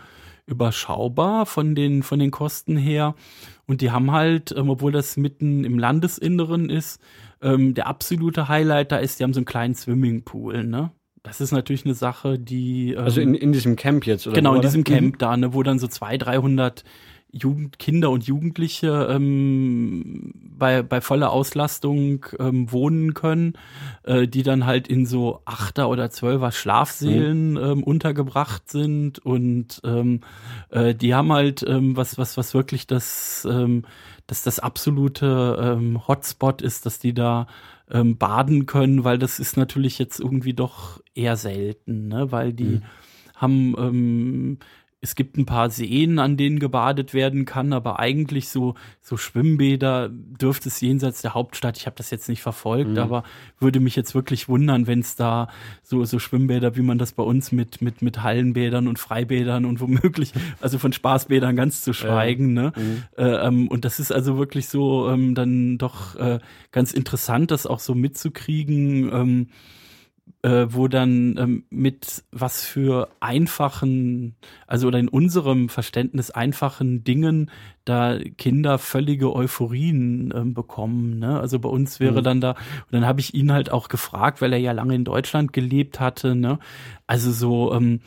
überschaubar 0.47 1.45
von 1.47 1.75
den, 1.75 2.03
von 2.03 2.19
den 2.19 2.31
Kosten 2.31 2.77
her. 2.77 3.15
Und 3.67 3.81
die 3.81 3.91
haben 3.91 4.13
halt, 4.13 4.55
ähm, 4.57 4.71
obwohl 4.71 4.93
das 4.93 5.17
mitten 5.17 5.65
im 5.65 5.79
Landesinneren 5.79 6.71
ist, 6.71 7.01
ähm, 7.43 7.75
der 7.75 7.87
absolute 7.87 8.49
Highlight 8.49 8.93
da 8.93 8.99
ist, 8.99 9.19
die 9.19 9.25
haben 9.25 9.35
so 9.35 9.41
einen 9.41 9.47
kleinen 9.47 9.75
Swimmingpool, 9.75 10.65
ne? 10.65 10.93
Das 11.23 11.41
ist 11.41 11.51
natürlich 11.51 11.85
eine 11.85 11.95
Sache, 11.95 12.39
die. 12.39 12.93
Ähm, 12.93 12.99
also 13.01 13.21
in, 13.21 13.35
in 13.35 13.53
diesem 13.53 13.75
Camp 13.75 14.07
jetzt, 14.07 14.29
oder? 14.29 14.37
Genau, 14.37 14.55
in 14.55 14.63
diesem 14.63 14.85
Camp 14.85 15.15
mhm. 15.15 15.19
da, 15.19 15.37
ne, 15.37 15.53
wo 15.53 15.65
dann 15.65 15.81
so 15.81 15.89
200, 15.89 16.29
300 16.29 16.85
Jugend, 17.37 17.79
Kinder 17.79 18.11
und 18.11 18.27
Jugendliche 18.27 19.09
ähm, 19.11 20.33
bei, 20.35 20.83
bei 20.83 21.01
voller 21.01 21.31
Auslastung 21.31 22.27
ähm, 22.39 22.71
wohnen 22.73 23.15
können, 23.15 23.55
äh, 24.05 24.27
die 24.27 24.43
dann 24.43 24.67
halt 24.67 24.89
in 24.89 25.07
so 25.07 25.43
Achter- 25.45 25.89
oder 25.89 26.11
Zwölfer 26.11 26.53
Schlafsälen 26.53 27.53
mhm. 27.53 27.57
ähm, 27.57 27.83
untergebracht 27.83 28.71
sind 28.71 29.19
und 29.19 29.81
ähm, 29.85 30.21
äh, 30.71 30.95
die 30.95 31.15
haben 31.15 31.33
halt 31.33 31.65
ähm, 31.67 31.97
was, 31.97 32.19
was, 32.19 32.37
was 32.37 32.55
wirklich 32.55 32.87
das, 32.87 33.47
ähm, 33.51 33.85
dass 34.27 34.43
das 34.43 34.59
absolute 34.59 35.59
ähm, 35.61 36.07
Hotspot 36.09 36.63
ist, 36.63 36.87
dass 36.87 36.99
die 36.99 37.15
da 37.15 37.47
ähm, 37.91 38.17
baden 38.17 38.67
können, 38.67 39.05
weil 39.05 39.19
das 39.19 39.39
ist 39.39 39.57
natürlich 39.57 39.99
jetzt 39.99 40.21
irgendwie 40.21 40.55
doch 40.55 41.01
eher 41.15 41.37
selten, 41.37 42.09
ne? 42.09 42.33
weil 42.33 42.53
die 42.53 42.65
mhm. 42.65 42.83
haben 43.35 43.75
ähm, 43.79 44.59
es 45.03 45.15
gibt 45.15 45.37
ein 45.37 45.45
paar 45.45 45.69
Seen, 45.71 46.19
an 46.19 46.37
denen 46.37 46.59
gebadet 46.59 47.13
werden 47.13 47.45
kann, 47.45 47.73
aber 47.73 48.01
eigentlich 48.01 48.49
so, 48.49 48.75
so 49.03 49.17
Schwimmbäder 49.17 50.09
dürfte 50.11 50.71
es 50.71 50.81
jenseits 50.81 51.21
der 51.21 51.35
Hauptstadt. 51.35 51.77
Ich 51.77 51.87
habe 51.87 51.97
das 51.97 52.11
jetzt 52.11 52.29
nicht 52.29 52.43
verfolgt, 52.43 52.93
mhm. 52.93 52.99
aber 52.99 53.23
würde 53.61 53.79
mich 53.79 53.95
jetzt 53.95 54.15
wirklich 54.15 54.49
wundern, 54.49 54.87
wenn 54.87 55.01
es 55.01 55.15
da 55.15 55.49
so, 55.83 56.05
so 56.05 56.19
Schwimmbäder, 56.19 56.77
wie 56.77 56.83
man 56.83 56.97
das 56.97 57.13
bei 57.13 57.23
uns 57.23 57.53
mit, 57.53 57.83
mit, 57.83 58.01
mit 58.01 58.23
Hallenbädern 58.23 58.89
und 58.89 58.99
Freibädern 58.99 59.67
und 59.67 59.81
womöglich, 59.81 60.33
also 60.61 60.79
von 60.79 60.93
Spaßbädern 60.93 61.57
ganz 61.57 61.83
zu 61.83 61.93
schweigen. 61.93 62.57
Ja. 62.57 62.63
Ne? 62.63 62.73
Mhm. 62.77 63.03
Äh, 63.17 63.47
ähm, 63.47 63.69
und 63.69 63.85
das 63.85 64.01
ist 64.01 64.13
also 64.13 64.39
wirklich 64.39 64.69
so 64.69 65.11
ähm, 65.11 65.35
dann 65.35 65.77
doch 65.77 66.17
äh, 66.17 66.39
ganz 66.73 66.93
interessant, 66.93 67.51
das 67.51 67.67
auch 67.67 67.81
so 67.81 67.95
mitzukriegen. 67.95 69.13
Ähm, 69.13 69.49
äh, 70.43 70.67
wo 70.69 70.89
dann 70.89 71.37
ähm, 71.39 71.65
mit 71.71 72.25
was 72.31 72.65
für 72.65 73.09
einfachen, 73.21 74.37
also 74.67 74.87
oder 74.87 74.99
in 74.99 75.09
unserem 75.09 75.69
Verständnis 75.69 76.31
einfachen 76.31 77.05
Dingen 77.05 77.51
da 77.85 78.19
Kinder 78.37 78.79
völlige 78.79 79.35
Euphorien 79.35 80.33
ähm, 80.35 80.55
bekommen. 80.55 81.19
Ne? 81.19 81.41
Also 81.41 81.59
bei 81.59 81.69
uns 81.69 82.01
wäre 82.01 82.21
mhm. 82.21 82.25
dann 82.25 82.41
da, 82.41 82.51
und 82.51 82.93
dann 82.93 83.07
habe 83.07 83.21
ich 83.21 83.35
ihn 83.35 83.53
halt 83.53 83.73
auch 83.73 83.89
gefragt, 83.89 84.41
weil 84.41 84.53
er 84.53 84.59
ja 84.59 84.73
lange 84.73 84.95
in 84.95 85.05
Deutschland 85.05 85.53
gelebt 85.53 86.01
hatte, 86.01 86.35
ne? 86.35 86.59
Also 87.07 87.31
so, 87.33 87.73
ähm, 87.73 88.01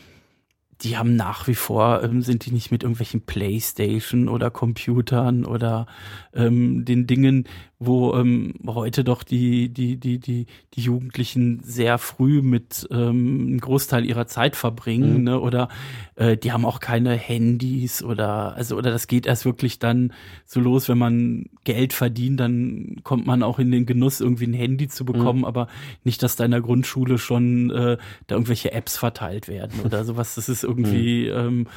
die 0.82 0.98
haben 0.98 1.16
nach 1.16 1.48
wie 1.48 1.56
vor, 1.56 2.04
ähm, 2.04 2.22
sind 2.22 2.46
die 2.46 2.52
nicht 2.52 2.72
mit 2.72 2.84
irgendwelchen 2.84 3.22
Playstation 3.22 4.30
oder 4.30 4.50
Computern 4.50 5.44
oder 5.44 5.88
ähm, 6.34 6.86
den 6.86 7.06
Dingen, 7.06 7.46
wo 7.80 8.16
ähm, 8.16 8.54
heute 8.66 9.04
doch 9.04 9.24
die, 9.24 9.70
die, 9.70 9.98
die, 9.98 10.20
die, 10.20 10.46
die 10.74 10.82
Jugendlichen 10.82 11.62
sehr 11.64 11.98
früh 11.98 12.42
mit 12.42 12.88
ähm, 12.92 13.48
einem 13.48 13.60
Großteil 13.60 14.06
ihrer 14.06 14.28
Zeit 14.28 14.56
verbringen, 14.56 15.18
mhm. 15.18 15.24
ne? 15.24 15.40
Oder 15.40 15.68
äh, 16.16 16.38
die 16.38 16.54
haben 16.54 16.66
auch 16.66 16.80
keine 16.80 17.14
Handys 17.16 18.02
oder 18.02 18.56
also 18.56 18.78
oder 18.78 18.92
das 18.92 19.08
geht 19.08 19.26
erst 19.26 19.46
wirklich 19.46 19.80
dann 19.80 20.14
so 20.46 20.62
los, 20.62 20.88
wenn 20.88 20.98
man 20.98 21.46
Geld 21.64 21.94
verdient, 21.94 22.40
dann 22.40 22.98
kommt 23.04 23.28
man 23.28 23.44
auch 23.44 23.60
in 23.60 23.72
den 23.72 23.86
Genuss, 23.86 24.22
irgendwie 24.22 24.48
ein 24.48 24.54
Handy 24.54 24.88
zu 24.88 25.06
bekommen, 25.06 25.40
mhm. 25.40 25.46
aber 25.46 25.68
nicht, 26.04 26.24
dass 26.24 26.36
da 26.36 26.46
in 26.46 26.52
der 26.52 26.62
Grundschule 26.62 27.18
schon 27.18 27.70
äh, 27.70 27.98
da 28.28 28.36
irgendwelche 28.36 28.72
Apps 28.72 28.98
verteilt 28.98 29.48
werden 29.48 29.82
oder 29.84 30.06
sowas. 30.06 30.36
Das 30.36 30.50
ist 30.50 30.64
irgendwie 30.64 31.30
mhm. 31.30 31.38
ähm, 31.38 31.68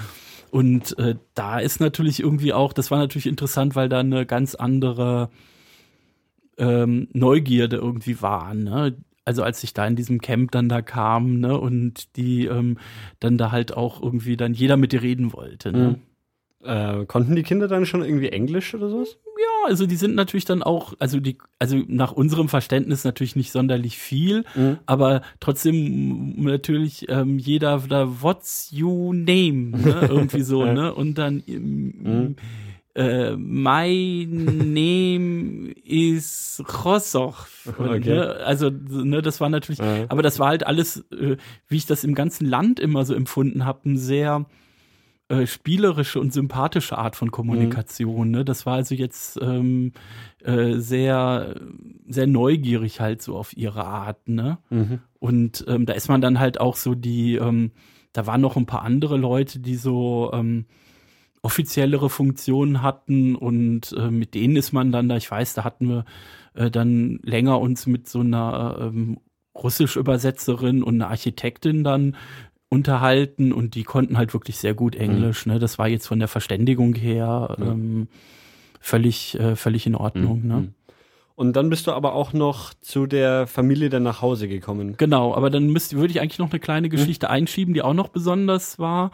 und 0.51 0.99
äh, 0.99 1.16
da 1.35 1.59
ist 1.59 1.80
natürlich 1.80 2.20
irgendwie 2.20 2.53
auch, 2.53 2.74
das 2.74 2.91
war 2.91 2.99
natürlich 2.99 3.26
interessant, 3.26 3.74
weil 3.74 3.89
da 3.89 4.01
eine 4.01 4.26
ganz 4.26 4.55
andere 4.55 5.30
ähm, 6.59 7.09
Neugierde 7.12 7.76
irgendwie 7.76 8.20
war, 8.20 8.53
ne? 8.55 8.97
Also 9.24 9.45
als 9.45 9.62
ich 9.62 9.72
da 9.72 9.87
in 9.87 9.97
diesem 9.97 10.20
Camp 10.20 10.51
dann 10.51 10.68
da 10.68 10.83
kam, 10.83 11.41
ne, 11.41 11.59
und 11.59 12.16
die 12.16 12.47
ähm, 12.47 12.76
dann 13.18 13.39
da 13.39 13.51
halt 13.51 13.74
auch 13.74 14.03
irgendwie 14.03 14.37
dann 14.37 14.53
jeder 14.53 14.76
mit 14.76 14.93
dir 14.93 15.01
reden 15.01 15.33
wollte, 15.33 15.72
ne? 15.72 15.89
Mhm. 15.91 16.12
Äh, 16.65 17.07
konnten 17.07 17.35
die 17.35 17.43
Kinder 17.43 17.67
dann 17.69 17.87
schon 17.87 18.05
irgendwie 18.05 18.29
Englisch 18.29 18.73
oder 18.75 18.89
sowas? 18.89 19.19
Ja, 19.37 19.69
also 19.69 19.87
die 19.87 19.97
sind 19.97 20.15
natürlich 20.15 20.45
dann 20.45 20.63
auch, 20.63 20.95
also 21.01 21.19
die, 21.19 21.37
also 21.59 21.77
nach 21.89 22.13
unserem 22.13 22.49
Verständnis 22.49 23.03
natürlich 23.05 23.35
nicht 23.35 23.51
sonderlich 23.51 23.99
viel, 23.99 24.45
Mhm. 24.55 24.79
aber 24.87 25.23
trotzdem 25.41 26.41
natürlich 26.43 27.07
ähm, 27.09 27.39
jeder 27.39 27.79
da 27.89 28.22
What's 28.22 28.71
you 28.71 29.13
name, 29.13 29.76
ne? 29.76 30.07
Irgendwie 30.09 30.43
so, 30.43 30.64
Ja. 30.64 30.72
ne? 30.72 30.95
Und 30.95 31.18
dann 31.18 31.43
ähm, 31.49 31.95
Mhm. 31.99 32.37
äh, 32.95 33.34
My 33.37 34.26
name 34.29 35.72
is 35.84 36.63
Rosoch. 36.84 37.47
Und, 37.79 37.89
Okay. 37.89 38.14
ne? 38.14 38.37
Also, 38.45 38.71
ne, 38.71 39.22
das 39.22 39.41
war 39.41 39.49
natürlich, 39.49 39.79
Ja. 39.79 40.07
aber 40.09 40.22
das 40.22 40.39
war 40.39 40.49
halt 40.49 40.67
alles, 40.67 41.05
äh, 41.13 41.37
wie 41.68 41.76
ich 41.76 41.87
das 41.87 42.05
im 42.05 42.14
ganzen 42.14 42.47
Land 42.47 42.80
immer 42.80 43.05
so 43.05 43.14
empfunden 43.14 43.64
habe, 43.64 43.89
ein 43.91 43.97
sehr 43.97 44.47
äh, 45.33 45.46
spielerische 45.46 46.21
und 46.21 46.30
sympathische 46.30 46.99
Art 46.99 47.17
von 47.17 47.30
Kommunikation. 47.30 48.30
Ne? 48.30 48.45
Das 48.45 48.67
war 48.67 48.75
also 48.75 48.95
jetzt 48.95 49.41
ähm, 49.41 49.92
äh, 50.45 50.75
sehr, 50.75 51.59
sehr 52.07 52.26
neugierig 52.26 53.00
halt 53.00 53.22
so 53.22 53.38
auf 53.38 53.57
ihre 53.57 53.87
Art. 53.87 54.29
Ne? 54.29 54.59
Mhm. 54.68 54.99
Und 55.21 55.64
ähm, 55.68 55.87
da 55.87 55.95
ist 55.95 56.09
man 56.09 56.21
dann 56.21 56.38
halt 56.38 56.61
auch 56.61 56.76
so 56.76 56.95
die, 56.95 57.37
ähm, 57.37 57.71
da 58.13 58.26
waren 58.26 58.42
noch 58.42 58.59
ein 58.59 58.67
paar 58.67 58.83
andere 58.83 59.17
Leute, 59.17 59.59
die 59.59 59.76
so 59.76 60.30
ähm, 60.34 60.67
offiziellere 61.41 62.11
Funktionen 62.11 62.83
hatten 62.83 63.34
und 63.34 63.95
äh, 63.96 64.11
mit 64.11 64.34
denen 64.34 64.57
ist 64.57 64.72
man 64.72 64.92
dann 64.92 65.09
da, 65.09 65.17
ich 65.17 65.30
weiß, 65.30 65.54
da 65.54 65.64
hatten 65.64 65.88
wir 65.88 66.04
äh, 66.53 66.71
dann 66.71 67.21
länger 67.22 67.59
uns 67.59 67.87
mit 67.87 68.07
so 68.07 68.21
einer 68.21 68.76
ähm, 68.80 69.18
Russisch-Übersetzerin 69.54 70.83
und 70.83 70.96
einer 70.96 71.09
Architektin 71.09 71.84
dann 71.84 72.17
unterhalten 72.72 73.53
und 73.53 73.74
die 73.74 73.84
konnten 73.84 74.16
halt 74.16 74.32
wirklich 74.32 74.57
sehr 74.57 74.72
gut 74.72 74.96
Englisch. 74.96 75.44
Ne? 75.44 75.58
Das 75.58 75.78
war 75.78 75.88
jetzt 75.88 76.07
von 76.07 76.18
der 76.18 76.26
Verständigung 76.26 76.94
her 76.94 77.54
Mhm. 77.58 77.66
ähm, 77.66 78.08
völlig, 78.80 79.38
äh, 79.38 79.57
völlig 79.57 79.86
in 79.86 79.94
Ordnung. 79.94 80.46
Ne? 80.46 80.54
Mhm. 80.54 80.74
Und 81.34 81.54
dann 81.54 81.68
bist 81.68 81.86
du 81.86 81.92
aber 81.92 82.14
auch 82.14 82.32
noch 82.32 82.72
zu 82.80 83.07
der 83.07 83.46
Familie 83.46 83.90
dann 83.90 84.04
nach 84.04 84.22
Hause 84.22 84.49
gekommen. 84.49 84.94
Genau, 84.96 85.34
aber 85.34 85.50
dann 85.50 85.68
würde 85.68 86.11
ich 86.12 86.20
eigentlich 86.22 86.38
noch 86.38 86.50
eine 86.50 86.61
kleine 86.61 86.88
Geschichte 86.88 87.28
einschieben, 87.28 87.74
die 87.74 87.82
auch 87.82 87.92
noch 87.94 88.08
besonders 88.08 88.78
war. 88.78 89.11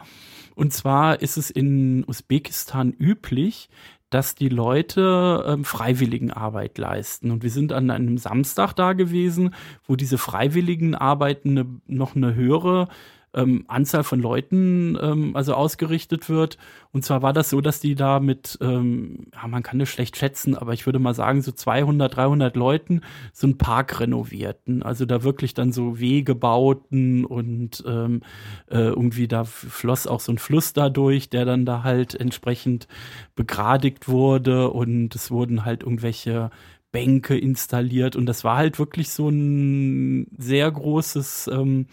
Und 0.55 0.71
zwar 0.71 1.21
ist 1.21 1.35
es 1.35 1.49
in 1.49 2.05
Usbekistan 2.07 2.93
üblich, 2.97 3.69
dass 4.09 4.35
die 4.35 4.49
Leute 4.49 5.43
ähm, 5.47 5.65
Freiwilligenarbeit 5.65 6.77
leisten. 6.77 7.29
Und 7.31 7.43
wir 7.43 7.51
sind 7.51 7.73
an 7.73 7.91
einem 7.91 8.17
Samstag 8.17 8.73
da 8.73 8.93
gewesen, 8.93 9.53
wo 9.85 9.97
diese 9.97 10.17
Freiwilligenarbeit 10.17 11.45
eine, 11.45 11.65
noch 11.87 12.15
eine 12.15 12.35
höhere 12.35 12.87
ähm, 13.33 13.65
Anzahl 13.67 14.03
von 14.03 14.19
Leuten 14.19 14.97
ähm, 15.01 15.35
also 15.35 15.53
ausgerichtet 15.53 16.29
wird. 16.29 16.57
Und 16.91 17.03
zwar 17.03 17.21
war 17.21 17.33
das 17.33 17.49
so, 17.49 17.61
dass 17.61 17.79
die 17.79 17.95
da 17.95 18.19
mit, 18.19 18.57
ähm, 18.61 19.27
ja, 19.33 19.47
man 19.47 19.63
kann 19.63 19.79
das 19.79 19.89
schlecht 19.89 20.17
schätzen, 20.17 20.55
aber 20.55 20.73
ich 20.73 20.85
würde 20.85 20.99
mal 20.99 21.13
sagen, 21.13 21.41
so 21.41 21.51
200, 21.51 22.15
300 22.15 22.55
Leuten 22.55 23.01
so 23.31 23.47
einen 23.47 23.57
Park 23.57 23.99
renovierten. 23.99 24.81
Also 24.81 25.05
da 25.05 25.23
wirklich 25.23 25.53
dann 25.53 25.71
so 25.71 25.99
Wege 25.99 26.35
bauten 26.35 27.25
und 27.25 27.83
ähm, 27.85 28.21
äh, 28.67 28.79
irgendwie 28.79 29.27
da 29.27 29.43
floss 29.43 30.07
auch 30.07 30.19
so 30.19 30.31
ein 30.31 30.39
Fluss 30.39 30.73
dadurch, 30.73 31.29
der 31.29 31.45
dann 31.45 31.65
da 31.65 31.83
halt 31.83 32.15
entsprechend 32.15 32.87
begradigt 33.35 34.07
wurde 34.07 34.71
und 34.71 35.13
es 35.15 35.29
wurden 35.29 35.65
halt 35.65 35.83
irgendwelche 35.83 36.49
Bänke 36.91 37.37
installiert 37.37 38.15
und 38.15 38.25
das 38.25 38.43
war 38.43 38.57
halt 38.57 38.79
wirklich 38.79 39.11
so 39.11 39.29
ein 39.29 40.27
sehr 40.37 40.71
großes 40.71 41.47
ähm, 41.53 41.85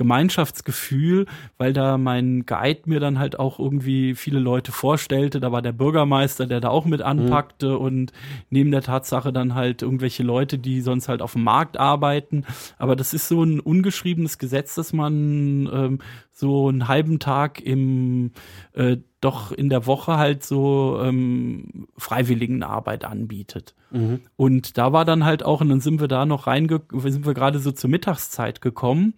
Gemeinschaftsgefühl, 0.00 1.26
weil 1.58 1.74
da 1.74 1.98
mein 1.98 2.46
Guide 2.46 2.80
mir 2.86 3.00
dann 3.00 3.18
halt 3.18 3.38
auch 3.38 3.58
irgendwie 3.58 4.14
viele 4.14 4.38
Leute 4.38 4.72
vorstellte. 4.72 5.40
Da 5.40 5.52
war 5.52 5.60
der 5.60 5.72
Bürgermeister, 5.72 6.46
der 6.46 6.62
da 6.62 6.70
auch 6.70 6.86
mit 6.86 7.02
anpackte 7.02 7.76
und 7.76 8.10
neben 8.48 8.70
der 8.70 8.80
Tatsache 8.80 9.30
dann 9.30 9.54
halt 9.54 9.82
irgendwelche 9.82 10.22
Leute, 10.22 10.56
die 10.56 10.80
sonst 10.80 11.10
halt 11.10 11.20
auf 11.20 11.34
dem 11.34 11.44
Markt 11.44 11.76
arbeiten. 11.76 12.46
Aber 12.78 12.96
das 12.96 13.12
ist 13.12 13.28
so 13.28 13.44
ein 13.44 13.60
ungeschriebenes 13.60 14.38
Gesetz, 14.38 14.74
dass 14.74 14.94
man 14.94 15.68
ähm, 15.70 15.98
so 16.32 16.68
einen 16.68 16.88
halben 16.88 17.18
Tag 17.18 17.60
im 17.60 18.32
äh, 18.72 18.96
doch 19.20 19.52
in 19.52 19.68
der 19.68 19.84
Woche 19.84 20.16
halt 20.16 20.44
so 20.44 20.98
ähm, 21.02 21.86
Freiwilligenarbeit 21.98 23.04
anbietet. 23.04 23.74
Mhm. 23.90 24.20
Und 24.36 24.78
da 24.78 24.94
war 24.94 25.04
dann 25.04 25.26
halt 25.26 25.44
auch, 25.44 25.60
und 25.60 25.68
dann 25.68 25.80
sind 25.80 26.00
wir 26.00 26.08
da 26.08 26.24
noch 26.24 26.46
reinge, 26.46 26.80
sind 26.90 27.26
wir 27.26 27.34
gerade 27.34 27.58
so 27.58 27.70
zur 27.70 27.90
Mittagszeit 27.90 28.62
gekommen. 28.62 29.12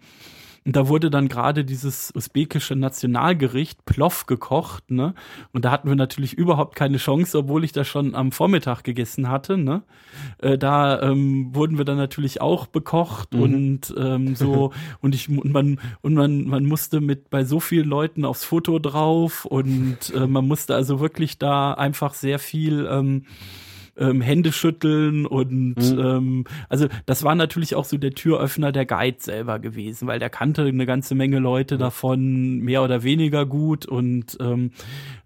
Und 0.65 0.75
da 0.75 0.87
wurde 0.87 1.09
dann 1.09 1.27
gerade 1.27 1.65
dieses 1.65 2.11
usbekische 2.15 2.75
Nationalgericht 2.75 3.83
Plov 3.85 4.25
gekocht, 4.27 4.91
ne? 4.91 5.13
Und 5.51 5.65
da 5.65 5.71
hatten 5.71 5.89
wir 5.89 5.95
natürlich 5.95 6.33
überhaupt 6.33 6.75
keine 6.75 6.97
Chance, 6.97 7.37
obwohl 7.37 7.63
ich 7.63 7.73
da 7.73 7.83
schon 7.83 8.15
am 8.15 8.31
Vormittag 8.31 8.83
gegessen 8.83 9.29
hatte, 9.29 9.57
ne? 9.57 9.83
Äh, 10.37 10.57
da 10.57 11.01
ähm, 11.01 11.53
wurden 11.53 11.77
wir 11.77 11.85
dann 11.85 11.97
natürlich 11.97 12.39
auch 12.39 12.67
bekocht 12.67 13.33
Mhm. 13.33 13.41
und 13.41 13.93
ähm, 13.97 14.35
so 14.35 14.71
und 15.01 15.15
ich 15.15 15.29
und 15.29 15.51
man 15.51 15.79
und 16.01 16.13
man 16.13 16.45
man 16.45 16.65
musste 16.65 17.01
mit 17.01 17.29
bei 17.29 17.43
so 17.43 17.59
vielen 17.59 17.89
Leuten 17.89 18.23
aufs 18.25 18.45
Foto 18.45 18.79
drauf 18.79 19.45
und 19.45 20.13
äh, 20.15 20.27
man 20.27 20.47
musste 20.47 20.75
also 20.75 20.99
wirklich 20.99 21.37
da 21.37 21.73
einfach 21.73 22.13
sehr 22.13 22.39
viel 22.39 22.87
ähm, 22.89 23.25
ähm, 23.97 24.21
Hände 24.21 24.51
schütteln 24.51 25.25
und 25.25 25.75
Mhm. 25.75 25.99
ähm, 25.99 26.43
also 26.69 26.87
das 27.05 27.23
war 27.23 27.35
natürlich 27.35 27.75
auch 27.75 27.85
so 27.85 27.97
der 27.97 28.13
Türöffner 28.13 28.71
der 28.71 28.85
Guide 28.85 29.17
selber 29.19 29.59
gewesen, 29.59 30.07
weil 30.07 30.19
der 30.19 30.29
kannte 30.29 30.63
eine 30.63 30.85
ganze 30.85 31.15
Menge 31.15 31.39
Leute 31.39 31.77
davon 31.77 32.59
mehr 32.59 32.83
oder 32.83 33.03
weniger 33.03 33.45
gut 33.45 33.85
und 33.85 34.37
ähm, 34.39 34.71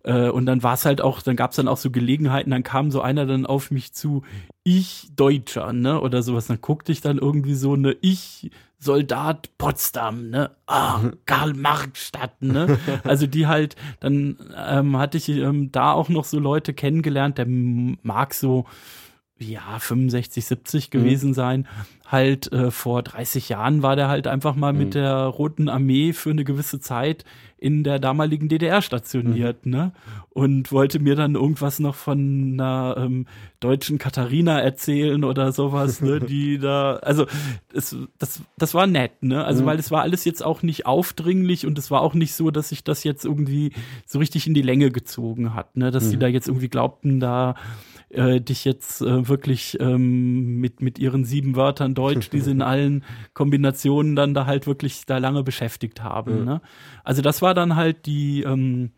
äh, 0.03 0.29
und 0.29 0.45
dann 0.45 0.63
war 0.63 0.73
es 0.73 0.85
halt 0.85 1.01
auch, 1.01 1.21
dann 1.21 1.35
gab 1.35 1.51
es 1.51 1.57
dann 1.57 1.67
auch 1.67 1.77
so 1.77 1.91
Gelegenheiten, 1.91 2.51
dann 2.51 2.63
kam 2.63 2.91
so 2.91 3.01
einer 3.01 3.25
dann 3.25 3.45
auf 3.45 3.71
mich 3.71 3.93
zu, 3.93 4.23
ich 4.63 5.07
Deutscher, 5.15 5.71
ne, 5.71 6.01
oder 6.01 6.21
sowas, 6.21 6.47
dann 6.47 6.59
guckte 6.61 6.91
ich 6.91 7.01
dann 7.01 7.17
irgendwie 7.17 7.55
so 7.55 7.73
eine 7.73 7.95
ich 8.01 8.51
Soldat 8.79 9.57
Potsdam, 9.57 10.29
ne? 10.29 10.51
Ah, 10.67 10.99
Karl 11.25 11.53
Marx-Stadt, 11.53 12.41
ne? 12.41 12.77
Also 13.03 13.25
die 13.25 13.47
halt, 13.47 13.75
dann 13.99 14.37
ähm, 14.55 14.97
hatte 14.97 15.17
ich 15.17 15.29
ähm, 15.29 15.71
da 15.71 15.93
auch 15.93 16.09
noch 16.09 16.25
so 16.25 16.39
Leute 16.39 16.73
kennengelernt, 16.73 17.37
der 17.37 17.47
mag 17.47 18.33
so, 18.33 18.65
ja, 19.39 19.79
65, 19.79 20.45
70 20.45 20.89
gewesen 20.89 21.33
sein. 21.33 21.67
Halt 22.05 22.51
äh, 22.51 22.71
vor 22.71 23.03
30 23.03 23.49
Jahren 23.49 23.83
war 23.83 23.95
der 23.95 24.07
halt 24.07 24.27
einfach 24.27 24.55
mal 24.55 24.73
mit 24.73 24.93
der 24.93 25.13
Roten 25.25 25.69
Armee 25.69 26.13
für 26.13 26.31
eine 26.31 26.43
gewisse 26.43 26.79
Zeit 26.79 27.25
in 27.59 27.83
der 27.83 27.97
damaligen 27.99 28.49
DDR 28.49 28.81
stationiert, 28.81 29.65
ne? 29.65 29.91
Und 30.29 30.71
wollte 30.71 30.99
mir 30.99 31.15
dann 31.15 31.33
irgendwas 31.33 31.79
noch 31.79 31.95
von 31.95 32.53
einer 32.53 32.95
ähm, 32.99 33.25
deutschen 33.59 33.97
Katharina 33.97 34.59
erzählen 34.59 35.23
oder 35.23 35.51
sowas, 35.51 35.99
ne? 35.99 36.19
Die 36.27 36.59
da, 36.59 36.97
also 36.97 37.25
es, 37.73 37.95
das, 38.19 38.41
das 38.57 38.73
war 38.75 38.85
nett, 38.85 39.23
ne? 39.23 39.43
Also 39.43 39.65
weil 39.65 39.79
es 39.79 39.89
war 39.89 40.03
alles 40.03 40.23
jetzt 40.23 40.45
auch 40.45 40.61
nicht 40.61 40.85
aufdringlich 40.85 41.65
und 41.65 41.79
es 41.79 41.89
war 41.89 42.01
auch 42.01 42.13
nicht 42.13 42.35
so, 42.35 42.51
dass 42.51 42.69
sich 42.69 42.83
das 42.83 43.03
jetzt 43.03 43.25
irgendwie 43.25 43.73
so 44.05 44.19
richtig 44.19 44.45
in 44.45 44.53
die 44.53 44.61
Länge 44.61 44.91
gezogen 44.91 45.55
hat, 45.55 45.75
ne? 45.75 45.89
Dass 45.89 46.09
die 46.09 46.17
da 46.17 46.27
jetzt 46.27 46.47
irgendwie 46.47 46.69
glaubten, 46.69 47.19
da 47.19 47.55
äh, 48.09 48.39
dich 48.39 48.65
jetzt 48.65 49.01
äh, 49.01 49.27
wirklich 49.27 49.77
ähm, 49.79 50.59
mit, 50.59 50.81
mit 50.81 50.99
ihren 50.99 51.25
sieben 51.25 51.55
Wörtern 51.55 51.93
Deutsch, 51.93 52.29
die 52.29 52.39
sie 52.39 52.51
in 52.51 52.61
allen 52.63 53.03
Kombinationen 53.33 54.15
dann 54.15 54.33
da 54.33 54.45
halt 54.45 54.67
wirklich 54.67 55.05
da 55.05 55.17
lange 55.17 55.43
beschäftigt 55.43 56.03
haben. 56.03 56.45
Ne? 56.45 56.61
Also 57.03 57.21
das 57.21 57.41
war 57.41 57.53
dann 57.53 57.75
halt 57.75 58.05
die 58.05 58.43
ähm, 58.43 58.91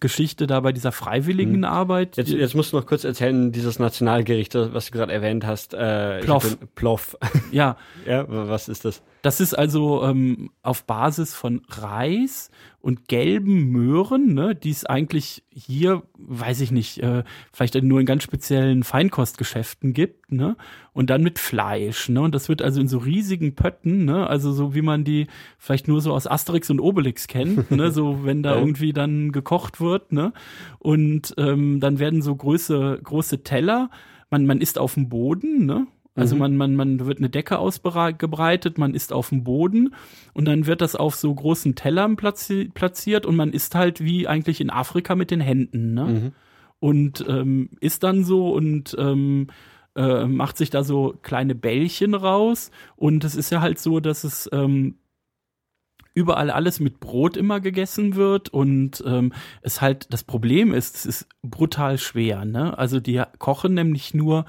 Geschichte 0.00 0.46
da 0.46 0.60
bei 0.60 0.72
dieser 0.72 0.92
freiwilligen 0.92 1.64
Arbeit. 1.64 2.16
Jetzt, 2.16 2.30
jetzt 2.32 2.54
musst 2.54 2.72
du 2.72 2.78
noch 2.78 2.86
kurz 2.86 3.04
erzählen, 3.04 3.52
dieses 3.52 3.78
Nationalgericht, 3.78 4.54
was 4.54 4.86
du 4.86 4.92
gerade 4.92 5.12
erwähnt 5.12 5.46
hast. 5.46 5.74
Äh, 5.74 6.22
den- 6.22 6.56
Plov. 6.74 7.18
ja, 7.52 7.76
ja, 8.06 8.24
was 8.26 8.68
ist 8.70 8.86
das? 8.86 9.02
Das 9.22 9.40
ist 9.40 9.52
also 9.52 10.02
ähm, 10.02 10.50
auf 10.62 10.84
Basis 10.84 11.34
von 11.34 11.60
Reis 11.68 12.50
und 12.82 13.08
gelben 13.08 13.70
Möhren, 13.70 14.32
ne, 14.32 14.54
die 14.54 14.70
es 14.70 14.86
eigentlich 14.86 15.42
hier, 15.50 16.02
weiß 16.16 16.60
ich 16.62 16.70
nicht, 16.70 17.02
äh, 17.02 17.24
vielleicht 17.52 17.74
nur 17.82 18.00
in 18.00 18.06
ganz 18.06 18.22
speziellen 18.22 18.84
Feinkostgeschäften 18.84 19.92
gibt, 19.92 20.32
ne, 20.32 20.56
und 20.92 21.10
dann 21.10 21.22
mit 21.22 21.38
Fleisch, 21.38 22.08
ne, 22.08 22.22
und 22.22 22.34
das 22.34 22.48
wird 22.48 22.62
also 22.62 22.80
in 22.80 22.88
so 22.88 22.98
riesigen 22.98 23.54
Pötten, 23.54 24.06
ne, 24.06 24.26
also 24.26 24.52
so 24.52 24.74
wie 24.74 24.82
man 24.82 25.04
die 25.04 25.26
vielleicht 25.58 25.88
nur 25.88 26.00
so 26.00 26.14
aus 26.14 26.26
Asterix 26.26 26.70
und 26.70 26.80
Obelix 26.80 27.26
kennt, 27.26 27.70
ne, 27.70 27.90
so 27.90 28.24
wenn 28.24 28.42
da 28.42 28.56
irgendwie 28.56 28.92
dann 28.92 29.30
gekocht 29.32 29.80
wird, 29.80 30.12
ne, 30.12 30.32
und 30.78 31.34
ähm, 31.36 31.80
dann 31.80 31.98
werden 31.98 32.22
so 32.22 32.34
große 32.34 33.00
große 33.02 33.44
Teller, 33.44 33.90
man 34.30 34.46
man 34.46 34.60
isst 34.60 34.78
auf 34.78 34.94
dem 34.94 35.10
Boden, 35.10 35.66
ne, 35.66 35.86
also 36.14 36.36
man, 36.36 36.56
man, 36.56 36.74
man 36.74 37.06
wird 37.06 37.18
eine 37.18 37.30
Decke 37.30 37.58
ausgebreitet, 37.58 38.78
man 38.78 38.94
isst 38.94 39.12
auf 39.12 39.28
dem 39.30 39.44
Boden 39.44 39.94
und 40.34 40.46
dann 40.46 40.66
wird 40.66 40.80
das 40.80 40.96
auf 40.96 41.14
so 41.14 41.34
großen 41.34 41.76
Tellern 41.76 42.16
platzi 42.16 42.70
platziert 42.74 43.26
und 43.26 43.36
man 43.36 43.52
isst 43.52 43.74
halt 43.74 44.04
wie 44.04 44.26
eigentlich 44.26 44.60
in 44.60 44.70
Afrika 44.70 45.14
mit 45.14 45.30
den 45.30 45.40
Händen, 45.40 45.94
ne? 45.94 46.32
Und 46.80 47.24
ähm, 47.28 47.70
isst 47.80 48.02
dann 48.02 48.24
so 48.24 48.52
und 48.52 48.96
ähm, 48.98 49.48
äh, 49.94 50.22
äh, 50.22 50.26
macht 50.26 50.56
sich 50.56 50.70
da 50.70 50.84
so 50.84 51.14
kleine 51.22 51.54
Bällchen 51.54 52.14
raus 52.14 52.70
und 52.96 53.24
es 53.24 53.34
ist 53.34 53.50
ja 53.50 53.60
halt 53.60 53.78
so, 53.78 54.00
dass 54.00 54.24
es 54.24 54.48
ähm, 54.52 54.96
überall 56.14 56.50
alles 56.50 56.80
mit 56.80 57.00
Brot 57.00 57.36
immer 57.36 57.60
gegessen 57.60 58.14
wird 58.14 58.48
und 58.50 59.02
ähm, 59.06 59.32
es 59.62 59.80
halt 59.80 60.12
das 60.12 60.24
Problem 60.24 60.72
ist, 60.72 60.96
es 60.96 61.06
ist 61.06 61.28
brutal 61.42 61.98
schwer. 61.98 62.44
Ne? 62.44 62.76
Also 62.78 63.00
die 63.00 63.22
kochen 63.38 63.74
nämlich 63.74 64.14
nur 64.14 64.44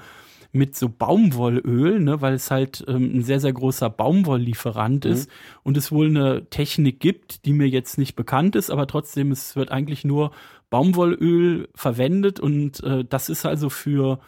mit 0.52 0.76
so 0.76 0.88
Baumwollöl, 0.88 1.98
ne, 2.00 2.20
weil 2.20 2.34
es 2.34 2.50
halt 2.50 2.84
ähm, 2.86 3.16
ein 3.16 3.22
sehr, 3.22 3.40
sehr 3.40 3.52
großer 3.52 3.88
Baumwolllieferant 3.88 5.06
mhm. 5.06 5.10
ist 5.10 5.30
und 5.62 5.76
es 5.76 5.90
wohl 5.90 6.08
eine 6.08 6.48
Technik 6.50 7.00
gibt, 7.00 7.46
die 7.46 7.54
mir 7.54 7.68
jetzt 7.68 7.96
nicht 7.96 8.16
bekannt 8.16 8.54
ist, 8.54 8.70
aber 8.70 8.86
trotzdem, 8.86 9.32
es 9.32 9.56
wird 9.56 9.70
eigentlich 9.70 10.04
nur 10.04 10.30
Baumwollöl 10.68 11.68
verwendet 11.74 12.38
und 12.38 12.82
äh, 12.84 13.04
das 13.04 13.30
ist 13.30 13.46
also 13.46 13.70
für 13.70 14.20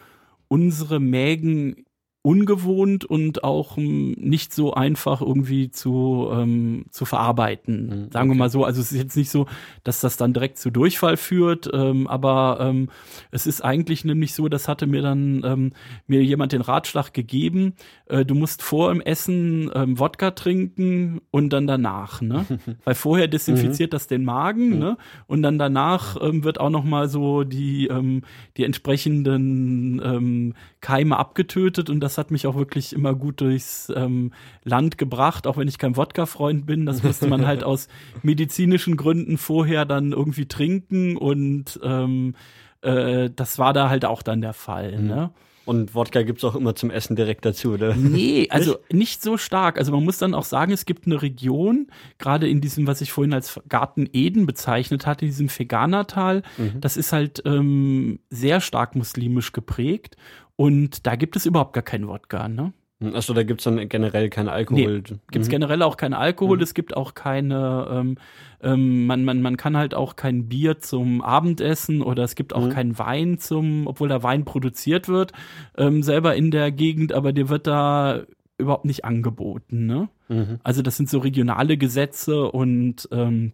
unsere 0.47 0.99
Mägen 0.99 1.84
ungewohnt 2.25 3.05
und 3.05 3.43
auch 3.43 3.77
ähm, 3.77 4.13
nicht 4.17 4.51
so 4.51 4.73
einfach 4.73 5.21
irgendwie 5.21 5.69
zu, 5.69 6.27
ähm, 6.33 6.85
zu 6.89 7.05
verarbeiten. 7.05 8.05
Mhm, 8.05 8.11
Sagen 8.11 8.29
wir 8.29 8.35
mal 8.35 8.49
so. 8.49 8.65
Also 8.65 8.81
es 8.81 8.91
ist 8.91 8.97
jetzt 8.97 9.15
nicht 9.15 9.29
so, 9.29 9.45
dass 9.83 10.01
das 10.01 10.17
dann 10.17 10.33
direkt 10.33 10.57
zu 10.57 10.71
Durchfall 10.71 11.17
führt, 11.17 11.69
ähm, 11.71 12.07
aber 12.07 12.57
ähm, 12.61 12.89
es 13.29 13.45
ist 13.45 13.63
eigentlich 13.63 14.05
nämlich 14.05 14.33
so, 14.33 14.49
das 14.49 14.67
hatte 14.67 14.87
mir 14.87 15.03
dann 15.03 15.43
ähm, 15.45 15.73
mir 16.07 16.23
jemand 16.23 16.51
den 16.51 16.61
Ratschlag 16.61 17.13
gegeben, 17.13 17.75
äh, 18.07 18.25
du 18.25 18.33
musst 18.33 18.63
vor 18.63 18.91
dem 18.91 19.01
Essen 19.01 19.69
ähm, 19.75 19.99
Wodka 19.99 20.31
trinken 20.31 21.21
und 21.29 21.53
dann 21.53 21.67
danach, 21.67 22.21
ne? 22.21 22.45
Weil 22.85 22.95
vorher 22.95 23.27
desinfiziert 23.27 23.91
mhm. 23.91 23.95
das 23.95 24.07
den 24.07 24.25
Magen, 24.25 24.71
mhm. 24.71 24.79
ne? 24.79 24.97
Und 25.27 25.43
dann 25.43 25.59
danach 25.59 26.17
ähm, 26.19 26.43
wird 26.43 26.59
auch 26.59 26.71
noch 26.71 26.85
mal 26.85 27.07
so 27.07 27.43
die, 27.43 27.85
ähm, 27.85 28.23
die 28.57 28.63
entsprechenden 28.63 30.01
ähm, 30.03 30.53
Keime 30.81 31.17
abgetötet 31.17 31.91
und 31.91 31.99
das 31.99 32.14
hat 32.17 32.31
mich 32.31 32.47
auch 32.47 32.55
wirklich 32.55 32.93
immer 32.93 33.13
gut 33.13 33.41
durchs 33.41 33.91
ähm, 33.95 34.31
Land 34.63 34.97
gebracht, 34.97 35.47
auch 35.47 35.57
wenn 35.57 35.67
ich 35.67 35.77
kein 35.77 35.97
Wodka-Freund 35.97 36.65
bin. 36.65 36.85
Das 36.85 37.03
musste 37.03 37.27
man 37.27 37.45
halt 37.45 37.63
aus 37.65 37.87
medizinischen 38.23 38.97
Gründen 38.97 39.37
vorher 39.37 39.85
dann 39.85 40.11
irgendwie 40.11 40.47
trinken 40.47 41.17
und 41.17 41.79
ähm, 41.83 42.35
äh, 42.81 43.29
das 43.35 43.59
war 43.59 43.73
da 43.73 43.89
halt 43.89 44.05
auch 44.05 44.21
dann 44.21 44.41
der 44.41 44.53
Fall. 44.53 44.99
Mhm. 44.99 45.07
Ne? 45.07 45.31
Und 45.65 45.95
Wodka 45.95 46.21
gibt's 46.21 46.43
auch 46.43 46.55
immer 46.55 46.75
zum 46.75 46.91
Essen 46.91 47.15
direkt 47.15 47.43
dazu, 47.43 47.73
oder? 47.73 47.95
Nee, 47.95 48.47
also 48.51 48.77
nicht 48.91 49.23
so 49.23 49.35
stark. 49.37 49.79
Also 49.79 49.91
man 49.91 50.03
muss 50.03 50.19
dann 50.19 50.35
auch 50.35 50.43
sagen, 50.43 50.71
es 50.71 50.85
gibt 50.85 51.07
eine 51.07 51.21
Region, 51.21 51.87
gerade 52.19 52.47
in 52.47 52.61
diesem, 52.61 52.85
was 52.85 53.01
ich 53.01 53.11
vorhin 53.11 53.33
als 53.33 53.59
Garten 53.67 54.07
Eden 54.13 54.45
bezeichnet 54.45 55.07
hatte, 55.07 55.25
diesem 55.25 55.49
Veganertal, 55.49 56.43
mhm. 56.57 56.79
das 56.79 56.97
ist 56.97 57.11
halt 57.11 57.41
ähm, 57.45 58.19
sehr 58.29 58.61
stark 58.61 58.95
muslimisch 58.95 59.51
geprägt. 59.51 60.17
Und 60.55 61.05
da 61.05 61.15
gibt 61.15 61.35
es 61.35 61.45
überhaupt 61.45 61.73
gar 61.73 61.83
keinen 61.83 62.07
Wodka, 62.07 62.47
ne? 62.47 62.73
Achso, 63.13 63.33
da 63.33 63.43
gibt's 63.43 63.65
dann 63.65 63.89
generell 63.89 64.29
keinen 64.29 64.47
Alkohol. 64.47 65.01
Nee, 65.01 65.17
gibt's 65.29 65.49
mhm. 65.49 65.51
generell 65.51 65.81
auch 65.81 65.97
keinen 65.97 66.13
Alkohol, 66.13 66.57
mhm. 66.57 66.63
es 66.63 66.73
gibt 66.73 66.95
auch 66.95 67.13
keine, 67.13 67.87
ähm, 67.91 68.17
ähm, 68.61 69.05
man, 69.05 69.25
man, 69.25 69.41
man 69.41 69.57
kann 69.57 69.75
halt 69.75 69.93
auch 69.93 70.15
kein 70.15 70.47
Bier 70.47 70.79
zum 70.79 71.21
Abendessen 71.21 72.01
oder 72.01 72.23
es 72.23 72.35
gibt 72.35 72.53
auch 72.53 72.65
mhm. 72.65 72.69
keinen 72.69 72.97
Wein 72.97 73.37
zum, 73.37 73.85
obwohl 73.87 74.07
da 74.07 74.23
Wein 74.23 74.45
produziert 74.45 75.09
wird, 75.09 75.33
ähm, 75.77 76.03
selber 76.03 76.35
in 76.35 76.51
der 76.51 76.71
Gegend, 76.71 77.11
aber 77.11 77.33
dir 77.33 77.49
wird 77.49 77.67
da 77.67 78.23
überhaupt 78.57 78.85
nicht 78.85 79.03
angeboten, 79.03 79.85
ne? 79.85 80.07
Mhm. 80.29 80.59
Also 80.63 80.81
das 80.81 80.95
sind 80.95 81.09
so 81.09 81.19
regionale 81.19 81.77
Gesetze 81.77 82.49
und 82.49 83.09
ähm, 83.11 83.51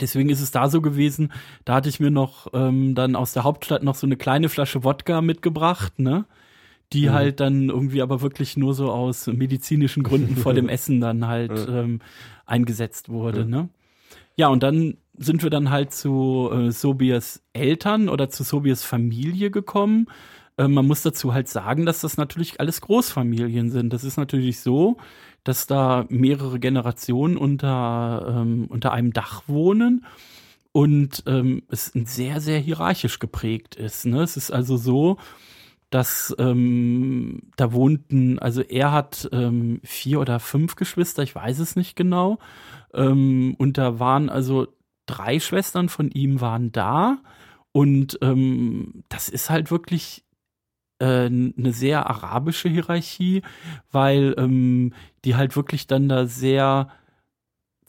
Deswegen 0.00 0.28
ist 0.30 0.40
es 0.40 0.50
da 0.50 0.68
so 0.68 0.80
gewesen, 0.80 1.32
da 1.64 1.74
hatte 1.74 1.88
ich 1.88 2.00
mir 2.00 2.10
noch 2.10 2.48
ähm, 2.52 2.94
dann 2.94 3.16
aus 3.16 3.32
der 3.32 3.44
Hauptstadt 3.44 3.82
noch 3.82 3.94
so 3.94 4.06
eine 4.06 4.16
kleine 4.16 4.48
Flasche 4.48 4.84
Wodka 4.84 5.20
mitgebracht, 5.20 5.98
ne? 5.98 6.26
Die 6.92 7.08
mhm. 7.08 7.12
halt 7.12 7.40
dann 7.40 7.68
irgendwie 7.68 8.02
aber 8.02 8.20
wirklich 8.20 8.56
nur 8.56 8.74
so 8.74 8.90
aus 8.90 9.26
medizinischen 9.26 10.02
Gründen 10.02 10.36
vor 10.36 10.54
dem 10.54 10.68
Essen 10.70 11.00
dann 11.00 11.26
halt 11.26 11.52
ähm, 11.68 12.00
eingesetzt 12.46 13.08
wurde, 13.08 13.44
ne? 13.44 13.68
Ja, 14.36 14.48
und 14.48 14.62
dann 14.62 14.96
sind 15.18 15.42
wir 15.42 15.50
dann 15.50 15.70
halt 15.70 15.92
zu 15.92 16.50
äh, 16.52 16.70
Sobiers 16.70 17.42
Eltern 17.52 18.08
oder 18.08 18.30
zu 18.30 18.42
Sobiers 18.42 18.82
Familie 18.82 19.50
gekommen. 19.50 20.06
Äh, 20.56 20.68
man 20.68 20.86
muss 20.86 21.02
dazu 21.02 21.34
halt 21.34 21.48
sagen, 21.48 21.86
dass 21.86 22.00
das 22.00 22.16
natürlich 22.16 22.60
alles 22.60 22.80
Großfamilien 22.80 23.70
sind. 23.70 23.92
Das 23.92 24.04
ist 24.04 24.16
natürlich 24.16 24.60
so, 24.60 24.96
dass 25.44 25.66
da 25.66 26.06
mehrere 26.08 26.58
Generationen 26.58 27.36
unter, 27.36 28.36
ähm, 28.42 28.66
unter 28.68 28.92
einem 28.92 29.12
Dach 29.12 29.42
wohnen 29.46 30.04
und 30.72 31.24
ähm, 31.26 31.62
es 31.68 31.86
sehr, 31.86 32.40
sehr 32.40 32.58
hierarchisch 32.58 33.18
geprägt 33.18 33.74
ist. 33.74 34.06
Ne? 34.06 34.22
Es 34.22 34.36
ist 34.36 34.50
also 34.50 34.76
so, 34.76 35.18
dass 35.90 36.34
ähm, 36.38 37.40
da 37.56 37.72
wohnten, 37.72 38.38
also 38.38 38.62
er 38.62 38.92
hat 38.92 39.28
ähm, 39.32 39.80
vier 39.82 40.20
oder 40.20 40.38
fünf 40.38 40.76
Geschwister, 40.76 41.22
ich 41.22 41.34
weiß 41.34 41.58
es 41.58 41.74
nicht 41.74 41.96
genau. 41.96 42.38
Ähm, 42.94 43.56
und 43.58 43.76
da 43.76 43.98
waren 43.98 44.28
also 44.28 44.68
drei 45.06 45.40
Schwestern 45.40 45.88
von 45.88 46.10
ihm 46.10 46.40
waren 46.40 46.70
da. 46.70 47.18
Und 47.72 48.18
ähm, 48.22 49.04
das 49.08 49.28
ist 49.28 49.50
halt 49.50 49.70
wirklich 49.70 50.24
äh, 51.00 51.26
eine 51.26 51.72
sehr 51.72 52.08
arabische 52.08 52.68
Hierarchie, 52.68 53.42
weil 53.90 54.34
ähm, 54.38 54.94
die 55.24 55.36
halt 55.36 55.56
wirklich 55.56 55.86
dann 55.86 56.08
da 56.08 56.26
sehr 56.26 56.88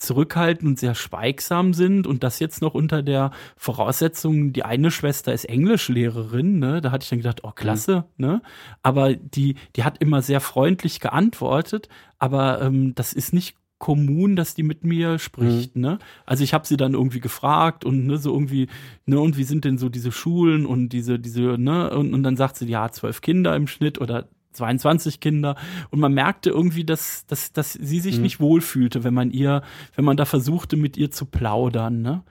zurückhaltend 0.01 0.67
und 0.67 0.79
sehr 0.79 0.95
schweigsam 0.95 1.73
sind 1.73 2.07
und 2.07 2.23
das 2.23 2.39
jetzt 2.39 2.61
noch 2.61 2.73
unter 2.73 3.03
der 3.03 3.31
Voraussetzung, 3.55 4.51
die 4.51 4.63
eine 4.63 4.89
Schwester 4.89 5.31
ist 5.31 5.45
Englischlehrerin, 5.45 6.59
ne? 6.59 6.81
Da 6.81 6.91
hatte 6.91 7.03
ich 7.03 7.09
dann 7.09 7.19
gedacht, 7.19 7.43
oh 7.43 7.51
klasse, 7.51 8.05
mhm. 8.17 8.25
ne? 8.25 8.41
Aber 8.81 9.13
die, 9.13 9.55
die 9.75 9.83
hat 9.83 9.99
immer 9.99 10.21
sehr 10.21 10.41
freundlich 10.41 10.99
geantwortet, 10.99 11.87
aber 12.17 12.61
ähm, 12.61 12.95
das 12.95 13.13
ist 13.13 13.33
nicht 13.33 13.55
kommun, 13.81 14.35
dass 14.35 14.53
die 14.53 14.63
mit 14.63 14.85
mir 14.85 15.17
spricht, 15.17 15.75
mhm. 15.75 15.81
ne? 15.81 15.99
Also 16.25 16.43
ich 16.43 16.53
habe 16.53 16.67
sie 16.67 16.77
dann 16.77 16.93
irgendwie 16.93 17.19
gefragt 17.19 17.83
und 17.83 18.05
ne, 18.05 18.17
so 18.19 18.31
irgendwie, 18.31 18.67
ne, 19.07 19.19
und 19.19 19.37
wie 19.37 19.43
sind 19.43 19.65
denn 19.65 19.79
so 19.79 19.89
diese 19.89 20.11
Schulen 20.11 20.67
und 20.67 20.89
diese, 20.89 21.19
diese, 21.19 21.57
ne, 21.57 21.89
und, 21.89 22.13
und 22.13 22.21
dann 22.23 22.37
sagt 22.37 22.57
sie, 22.57 22.67
ja, 22.67 22.91
zwölf 22.91 23.21
Kinder 23.21 23.55
im 23.55 23.65
Schnitt 23.65 23.99
oder 23.99 24.29
22 24.53 25.19
Kinder 25.19 25.55
und 25.89 25.99
man 25.99 26.13
merkte 26.13 26.51
irgendwie, 26.51 26.85
dass, 26.85 27.25
dass, 27.25 27.53
dass 27.53 27.73
sie 27.73 27.99
sich 27.99 28.17
mhm. 28.17 28.21
nicht 28.21 28.39
wohlfühlte, 28.39 29.03
wenn 29.03 29.15
man 29.15 29.31
ihr, 29.31 29.63
wenn 29.95 30.05
man 30.05 30.15
da 30.15 30.25
versuchte, 30.25 30.77
mit 30.77 30.95
ihr 30.95 31.09
zu 31.09 31.25
plaudern, 31.25 32.01
ne? 32.01 32.23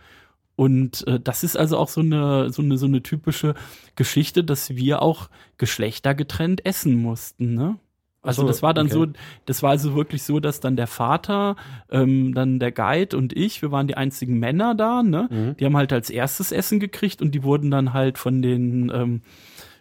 Und 0.54 1.06
äh, 1.08 1.18
das 1.18 1.42
ist 1.42 1.56
also 1.56 1.78
auch 1.78 1.88
so 1.88 2.02
eine, 2.02 2.50
so 2.50 2.62
eine, 2.62 2.78
so 2.78 2.86
eine 2.86 3.02
typische 3.02 3.54
Geschichte, 3.96 4.44
dass 4.44 4.76
wir 4.76 5.02
auch 5.02 5.30
geschlechtergetrennt 5.56 6.64
essen 6.64 6.94
mussten, 7.00 7.54
ne? 7.54 7.78
Also 8.22 8.42
so, 8.42 8.48
das 8.48 8.62
war 8.62 8.74
dann 8.74 8.86
okay. 8.86 8.94
so, 8.94 9.06
das 9.46 9.62
war 9.62 9.70
also 9.70 9.94
wirklich 9.94 10.22
so, 10.22 10.40
dass 10.40 10.60
dann 10.60 10.76
der 10.76 10.86
Vater, 10.86 11.56
ähm, 11.90 12.34
dann 12.34 12.58
der 12.58 12.70
Guide 12.70 13.16
und 13.16 13.34
ich, 13.34 13.62
wir 13.62 13.72
waren 13.72 13.86
die 13.86 13.96
einzigen 13.96 14.38
Männer 14.38 14.74
da, 14.74 15.02
ne? 15.02 15.28
Mhm. 15.30 15.56
Die 15.56 15.64
haben 15.64 15.76
halt 15.76 15.92
als 15.92 16.10
erstes 16.10 16.52
Essen 16.52 16.80
gekriegt 16.80 17.22
und 17.22 17.34
die 17.34 17.42
wurden 17.42 17.70
dann 17.70 17.94
halt 17.94 18.18
von 18.18 18.42
den 18.42 18.92
ähm, 18.94 19.22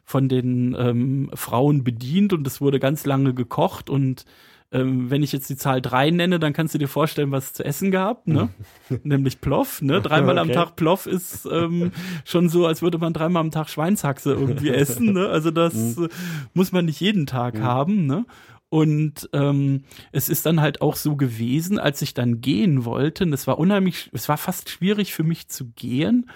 von 0.05 0.27
den 0.27 0.75
ähm, 0.79 1.29
Frauen 1.35 1.83
bedient 1.83 2.33
und 2.33 2.47
es 2.47 2.61
wurde 2.61 2.79
ganz 2.79 3.05
lange 3.05 3.33
gekocht 3.35 3.91
und 3.91 4.25
ähm, 4.71 5.09
wenn 5.09 5.23
ich 5.23 5.31
jetzt 5.31 5.49
die 5.49 5.55
Zahl 5.55 5.81
drei 5.81 6.11
nenne, 6.11 6.39
dann 6.39 6.53
kannst 6.53 6.75
du 6.75 6.77
dir 6.77 6.87
vorstellen, 6.87 7.31
was 7.31 7.47
es 7.47 7.53
zu 7.53 7.65
essen 7.65 7.89
gab, 7.89 8.27
ne? 8.27 8.49
Nämlich 9.03 9.41
Ploff, 9.41 9.81
ne? 9.81 10.01
Dreimal 10.01 10.37
okay. 10.37 10.49
am 10.49 10.51
Tag 10.51 10.75
Ploff 10.75 11.07
ist 11.07 11.47
ähm, 11.51 11.91
schon 12.23 12.49
so, 12.49 12.67
als 12.67 12.81
würde 12.81 12.99
man 12.99 13.13
dreimal 13.13 13.41
am 13.41 13.51
Tag 13.51 13.69
Schweinshaxe 13.69 14.31
irgendwie 14.31 14.69
essen, 14.69 15.13
ne? 15.13 15.27
Also 15.29 15.49
das 15.49 15.73
mhm. 15.97 16.05
äh, 16.05 16.09
muss 16.53 16.71
man 16.71 16.85
nicht 16.85 16.99
jeden 16.99 17.25
Tag 17.25 17.55
mhm. 17.55 17.63
haben, 17.63 18.05
ne? 18.05 18.25
Und 18.69 19.27
ähm, 19.33 19.85
es 20.11 20.29
ist 20.29 20.45
dann 20.45 20.61
halt 20.61 20.81
auch 20.81 20.95
so 20.95 21.15
gewesen, 21.15 21.79
als 21.79 22.03
ich 22.03 22.13
dann 22.13 22.39
gehen 22.39 22.85
wollte, 22.85 23.23
und 23.23 23.33
es 23.33 23.47
war 23.47 23.57
unheimlich, 23.57 24.11
es 24.13 24.29
war 24.29 24.37
fast 24.37 24.69
schwierig 24.69 25.15
für 25.15 25.23
mich 25.23 25.47
zu 25.47 25.71
gehen, 25.71 26.29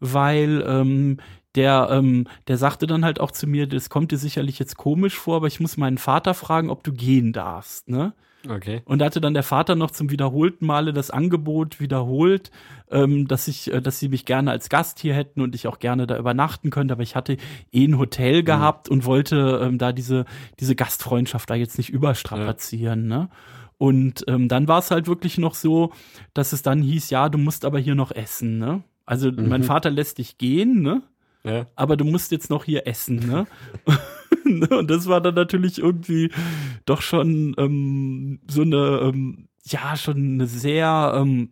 weil 0.00 0.64
ähm, 0.66 1.18
der, 1.56 1.88
ähm, 1.90 2.26
der 2.48 2.58
sagte 2.58 2.86
dann 2.86 3.04
halt 3.04 3.20
auch 3.20 3.30
zu 3.30 3.46
mir, 3.46 3.66
das 3.66 3.90
kommt 3.90 4.12
dir 4.12 4.18
sicherlich 4.18 4.58
jetzt 4.58 4.76
komisch 4.76 5.16
vor, 5.16 5.36
aber 5.36 5.46
ich 5.46 5.60
muss 5.60 5.76
meinen 5.76 5.98
Vater 5.98 6.34
fragen, 6.34 6.70
ob 6.70 6.84
du 6.84 6.92
gehen 6.92 7.32
darfst, 7.32 7.88
ne? 7.88 8.12
Okay. 8.48 8.82
Und 8.84 9.00
da 9.00 9.06
hatte 9.06 9.20
dann 9.20 9.34
der 9.34 9.42
Vater 9.42 9.74
noch 9.74 9.90
zum 9.90 10.10
wiederholten 10.10 10.66
Male 10.66 10.92
das 10.92 11.10
Angebot 11.10 11.80
wiederholt, 11.80 12.50
ähm, 12.90 13.26
dass 13.26 13.48
ich, 13.48 13.72
äh, 13.72 13.80
dass 13.80 13.98
sie 13.98 14.08
mich 14.08 14.24
gerne 14.24 14.50
als 14.50 14.68
Gast 14.68 14.98
hier 15.00 15.14
hätten 15.14 15.40
und 15.40 15.54
ich 15.54 15.66
auch 15.66 15.78
gerne 15.78 16.06
da 16.06 16.16
übernachten 16.18 16.70
könnte. 16.70 16.92
Aber 16.92 17.02
ich 17.02 17.16
hatte 17.16 17.36
eh 17.72 17.84
ein 17.84 17.98
Hotel 17.98 18.42
mhm. 18.42 18.44
gehabt 18.44 18.88
und 18.88 19.04
wollte 19.04 19.60
ähm, 19.62 19.78
da 19.78 19.92
diese, 19.92 20.24
diese 20.60 20.76
Gastfreundschaft 20.76 21.50
da 21.50 21.54
jetzt 21.54 21.78
nicht 21.78 21.90
überstrapazieren, 21.90 23.10
ja. 23.10 23.18
ne? 23.18 23.28
Und 23.78 24.24
ähm, 24.26 24.48
dann 24.48 24.68
war 24.68 24.78
es 24.78 24.90
halt 24.90 25.06
wirklich 25.06 25.36
noch 25.36 25.54
so, 25.54 25.92
dass 26.32 26.54
es 26.54 26.62
dann 26.62 26.80
hieß, 26.80 27.10
ja, 27.10 27.28
du 27.28 27.36
musst 27.36 27.64
aber 27.66 27.78
hier 27.78 27.94
noch 27.94 28.10
essen, 28.10 28.58
ne? 28.58 28.82
Also 29.04 29.30
mhm. 29.30 29.48
mein 29.48 29.62
Vater 29.62 29.90
lässt 29.90 30.18
dich 30.18 30.38
gehen, 30.38 30.80
ne? 30.80 31.02
Ja. 31.46 31.66
Aber 31.76 31.96
du 31.96 32.04
musst 32.04 32.32
jetzt 32.32 32.50
noch 32.50 32.64
hier 32.64 32.86
essen, 32.86 33.16
ne? 33.16 33.46
Und 34.70 34.90
das 34.90 35.06
war 35.06 35.20
dann 35.20 35.34
natürlich 35.34 35.78
irgendwie 35.78 36.30
doch 36.84 37.02
schon 37.02 37.54
ähm, 37.58 38.40
so 38.48 38.62
eine, 38.62 39.00
ähm, 39.02 39.48
ja, 39.64 39.96
schon 39.96 40.16
eine 40.16 40.46
sehr, 40.46 41.12
ähm, 41.16 41.50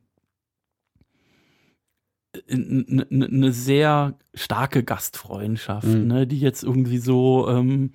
eine, 2.50 3.06
eine 3.10 3.52
sehr 3.52 4.18
starke 4.34 4.82
Gastfreundschaft, 4.82 5.86
mhm. 5.86 6.06
ne, 6.06 6.26
die 6.26 6.40
jetzt 6.40 6.62
irgendwie 6.62 6.98
so, 6.98 7.48
ähm, 7.48 7.92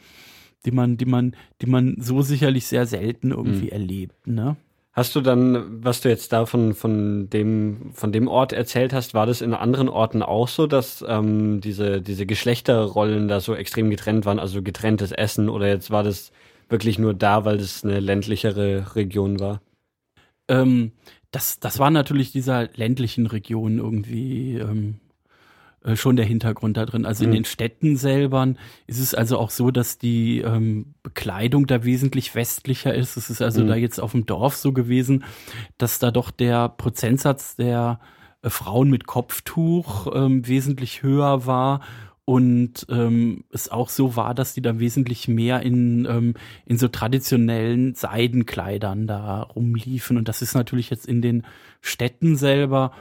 die 0.65 0.71
man, 0.71 0.97
die 0.97 1.05
man, 1.05 1.35
die 1.61 1.67
man 1.67 1.95
so 1.99 2.21
sicherlich 2.21 2.67
sehr 2.67 2.85
selten 2.85 3.31
irgendwie 3.31 3.65
mhm. 3.65 3.71
erlebt, 3.71 4.27
ne? 4.27 4.57
Hast 4.99 5.15
du 5.15 5.21
dann, 5.21 5.81
was 5.81 6.01
du 6.01 6.09
jetzt 6.09 6.33
davon 6.33 6.73
von 6.73 7.29
dem 7.29 7.91
von 7.93 8.11
dem 8.11 8.27
Ort 8.27 8.51
erzählt 8.51 8.91
hast, 8.91 9.13
war 9.13 9.25
das 9.25 9.39
in 9.39 9.53
anderen 9.53 9.87
Orten 9.87 10.21
auch 10.21 10.49
so, 10.49 10.67
dass 10.67 11.05
ähm, 11.07 11.61
diese 11.61 12.01
diese 12.01 12.25
Geschlechterrollen 12.25 13.29
da 13.29 13.39
so 13.39 13.55
extrem 13.55 13.89
getrennt 13.89 14.25
waren, 14.25 14.39
also 14.39 14.61
getrenntes 14.61 15.13
Essen 15.13 15.47
oder 15.47 15.69
jetzt 15.69 15.89
war 15.89 16.03
das 16.03 16.33
wirklich 16.67 16.99
nur 16.99 17.13
da, 17.13 17.45
weil 17.45 17.59
das 17.59 17.85
eine 17.85 18.01
ländlichere 18.01 18.93
Region 18.97 19.39
war? 19.39 19.61
Ähm, 20.49 20.91
das 21.31 21.61
das 21.61 21.79
war 21.79 21.91
natürlich 21.91 22.33
dieser 22.33 22.67
ländlichen 22.75 23.25
Region 23.25 23.77
irgendwie 23.77 24.57
ähm, 24.57 24.99
äh, 25.83 25.95
schon 25.95 26.15
der 26.15 26.25
Hintergrund 26.25 26.77
da 26.77 26.85
drin. 26.85 27.05
Also 27.05 27.23
mhm. 27.23 27.29
in 27.29 27.35
den 27.35 27.45
Städten 27.45 27.95
selber 27.95 28.53
ist 28.87 28.99
es 28.99 29.13
also 29.13 29.37
auch 29.37 29.49
so, 29.49 29.71
dass 29.71 29.97
die 29.97 30.39
ähm, 30.39 30.93
Bekleidung 31.03 31.67
da 31.67 31.83
wesentlich 31.83 32.35
westlicher 32.35 32.93
ist. 32.93 33.17
Es 33.17 33.29
ist 33.29 33.41
also 33.41 33.63
mhm. 33.63 33.67
da 33.67 33.75
jetzt 33.75 33.99
auf 33.99 34.11
dem 34.11 34.25
Dorf 34.25 34.55
so 34.55 34.73
gewesen, 34.73 35.23
dass 35.77 35.99
da 35.99 36.11
doch 36.11 36.31
der 36.31 36.69
Prozentsatz 36.69 37.55
der 37.55 37.99
äh, 38.41 38.49
Frauen 38.49 38.89
mit 38.89 39.07
Kopftuch 39.07 40.07
ähm, 40.13 40.47
wesentlich 40.47 41.03
höher 41.03 41.45
war 41.45 41.81
und 42.29 42.85
ähm, 42.89 43.43
es 43.51 43.69
auch 43.71 43.89
so 43.89 44.15
war, 44.15 44.35
dass 44.35 44.53
die 44.53 44.61
da 44.61 44.79
wesentlich 44.79 45.27
mehr 45.27 45.63
in, 45.63 46.05
ähm, 46.05 46.35
in 46.67 46.77
so 46.77 46.87
traditionellen 46.87 47.95
Seidenkleidern 47.95 49.07
da 49.07 49.41
rumliefen. 49.41 50.15
Und 50.15 50.27
das 50.27 50.43
ist 50.43 50.53
natürlich 50.53 50.91
jetzt 50.91 51.07
in 51.07 51.23
den 51.23 51.43
Städten 51.81 52.35
selber 52.35 52.91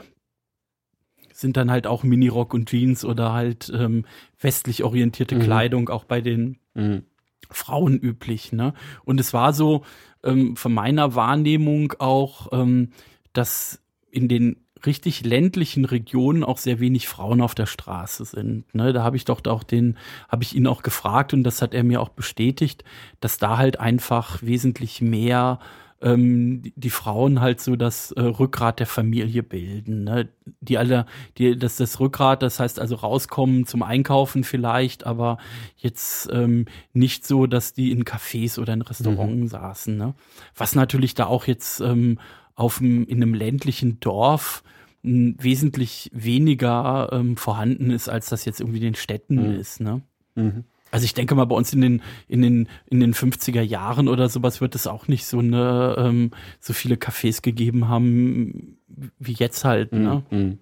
sind 1.39 1.57
dann 1.57 1.71
halt 1.71 1.87
auch 1.87 2.03
Minirock 2.03 2.53
und 2.53 2.69
Jeans 2.69 3.05
oder 3.05 3.33
halt 3.33 3.73
ähm, 3.73 4.05
westlich 4.41 4.83
orientierte 4.83 5.37
mhm. 5.37 5.43
Kleidung 5.43 5.89
auch 5.89 6.03
bei 6.03 6.21
den 6.21 6.59
mhm. 6.75 7.05
Frauen 7.49 7.97
üblich. 7.97 8.51
Ne? 8.51 8.75
Und 9.05 9.21
es 9.21 9.33
war 9.33 9.53
so 9.53 9.85
ähm, 10.25 10.57
von 10.57 10.75
meiner 10.75 11.15
Wahrnehmung 11.15 11.95
auch, 12.01 12.49
ähm, 12.51 12.91
dass 13.35 13.81
in 14.11 14.27
den 14.27 14.57
richtig 14.85 15.25
ländlichen 15.25 15.85
Regionen 15.85 16.43
auch 16.43 16.59
sehr 16.59 16.81
wenig 16.81 17.07
Frauen 17.07 17.41
auf 17.41 17.55
der 17.55 17.67
Straße 17.67 18.25
sind. 18.25 18.75
Ne, 18.75 18.93
da 18.93 19.05
habe 19.05 19.17
ich 19.17 19.25
doch 19.25 19.45
auch 19.47 19.63
den, 19.63 19.97
habe 20.29 20.43
ich 20.43 20.57
ihn 20.57 20.67
auch 20.67 20.83
gefragt 20.83 21.35
und 21.35 21.45
das 21.45 21.63
hat 21.63 21.73
er 21.73 21.85
mir 21.85 22.01
auch 22.01 22.11
bestätigt, 22.11 22.83
dass 23.21 23.39
da 23.39 23.59
halt 23.59 23.79
einfach 23.79 24.43
wesentlich 24.43 25.01
mehr 25.01 25.61
ähm, 26.01 26.63
die, 26.63 26.73
die 26.77 26.91
Frauen 26.91 27.41
halt 27.41 27.61
so 27.61 27.77
das 27.77 28.13
äh, 28.13 28.21
Rückgrat 28.21 28.79
der 28.79 28.87
Familie 28.87 29.43
bilden. 29.43 30.05
Ne? 30.05 30.29
Die 30.61 30.79
alle, 30.79 31.07
die, 31.39 31.59
das 31.59 31.77
das 31.77 31.99
Rückgrat, 32.01 32.43
das 32.43 32.61
heißt 32.61 32.79
also 32.81 32.97
rauskommen 32.97 33.67
zum 33.67 33.83
Einkaufen 33.83 34.45
vielleicht, 34.45 35.07
aber 35.07 35.39
jetzt 35.77 36.29
ähm, 36.33 36.67
nicht 36.93 37.27
so, 37.27 37.47
dass 37.47 37.73
die 37.73 37.91
in 37.91 38.05
Cafés 38.05 38.59
oder 38.59 38.73
in 38.73 38.83
Restaurants 38.83 39.37
mhm. 39.37 39.49
saßen. 39.49 39.97
Ne? 39.97 40.15
Was 40.55 40.75
natürlich 40.75 41.15
da 41.15 41.27
auch 41.27 41.47
jetzt 41.47 41.81
ähm, 41.81 42.19
auf 42.55 42.81
in 42.81 43.07
einem 43.11 43.35
ländlichen 43.35 44.01
Dorf 44.01 44.63
wesentlich 45.03 46.11
weniger 46.13 47.11
ähm, 47.13 47.37
vorhanden 47.37 47.91
ist, 47.91 48.09
als 48.09 48.29
das 48.29 48.45
jetzt 48.45 48.61
irgendwie 48.61 48.79
in 48.79 48.85
den 48.85 48.95
Städten 48.97 49.37
mhm. 49.37 49.61
ist. 49.61 49.81
Ne? 49.81 50.03
Mhm. 50.35 50.65
Also 50.91 51.05
ich 51.05 51.15
denke 51.15 51.35
mal, 51.35 51.45
bei 51.45 51.57
uns 51.57 51.73
in 51.73 51.81
den, 51.81 52.03
in 52.29 52.43
den, 52.43 52.69
in 52.87 53.01
den 53.01 53.15
50er 53.15 53.61
Jahren 53.61 54.09
oder 54.09 54.29
sowas 54.29 54.61
wird 54.61 54.75
es 54.75 54.87
auch 54.87 55.09
nicht 55.09 55.27
so 55.27 55.39
eine, 55.39 55.97
ähm, 55.99 56.31
so 56.61 56.73
viele 56.73 56.97
Cafés 56.97 57.43
gegeben 57.43 57.89
haben, 57.89 58.79
wie 59.19 59.35
jetzt 59.35 59.65
halt, 59.65 59.93
ne? 59.93 60.23
Mhm. 60.31 60.59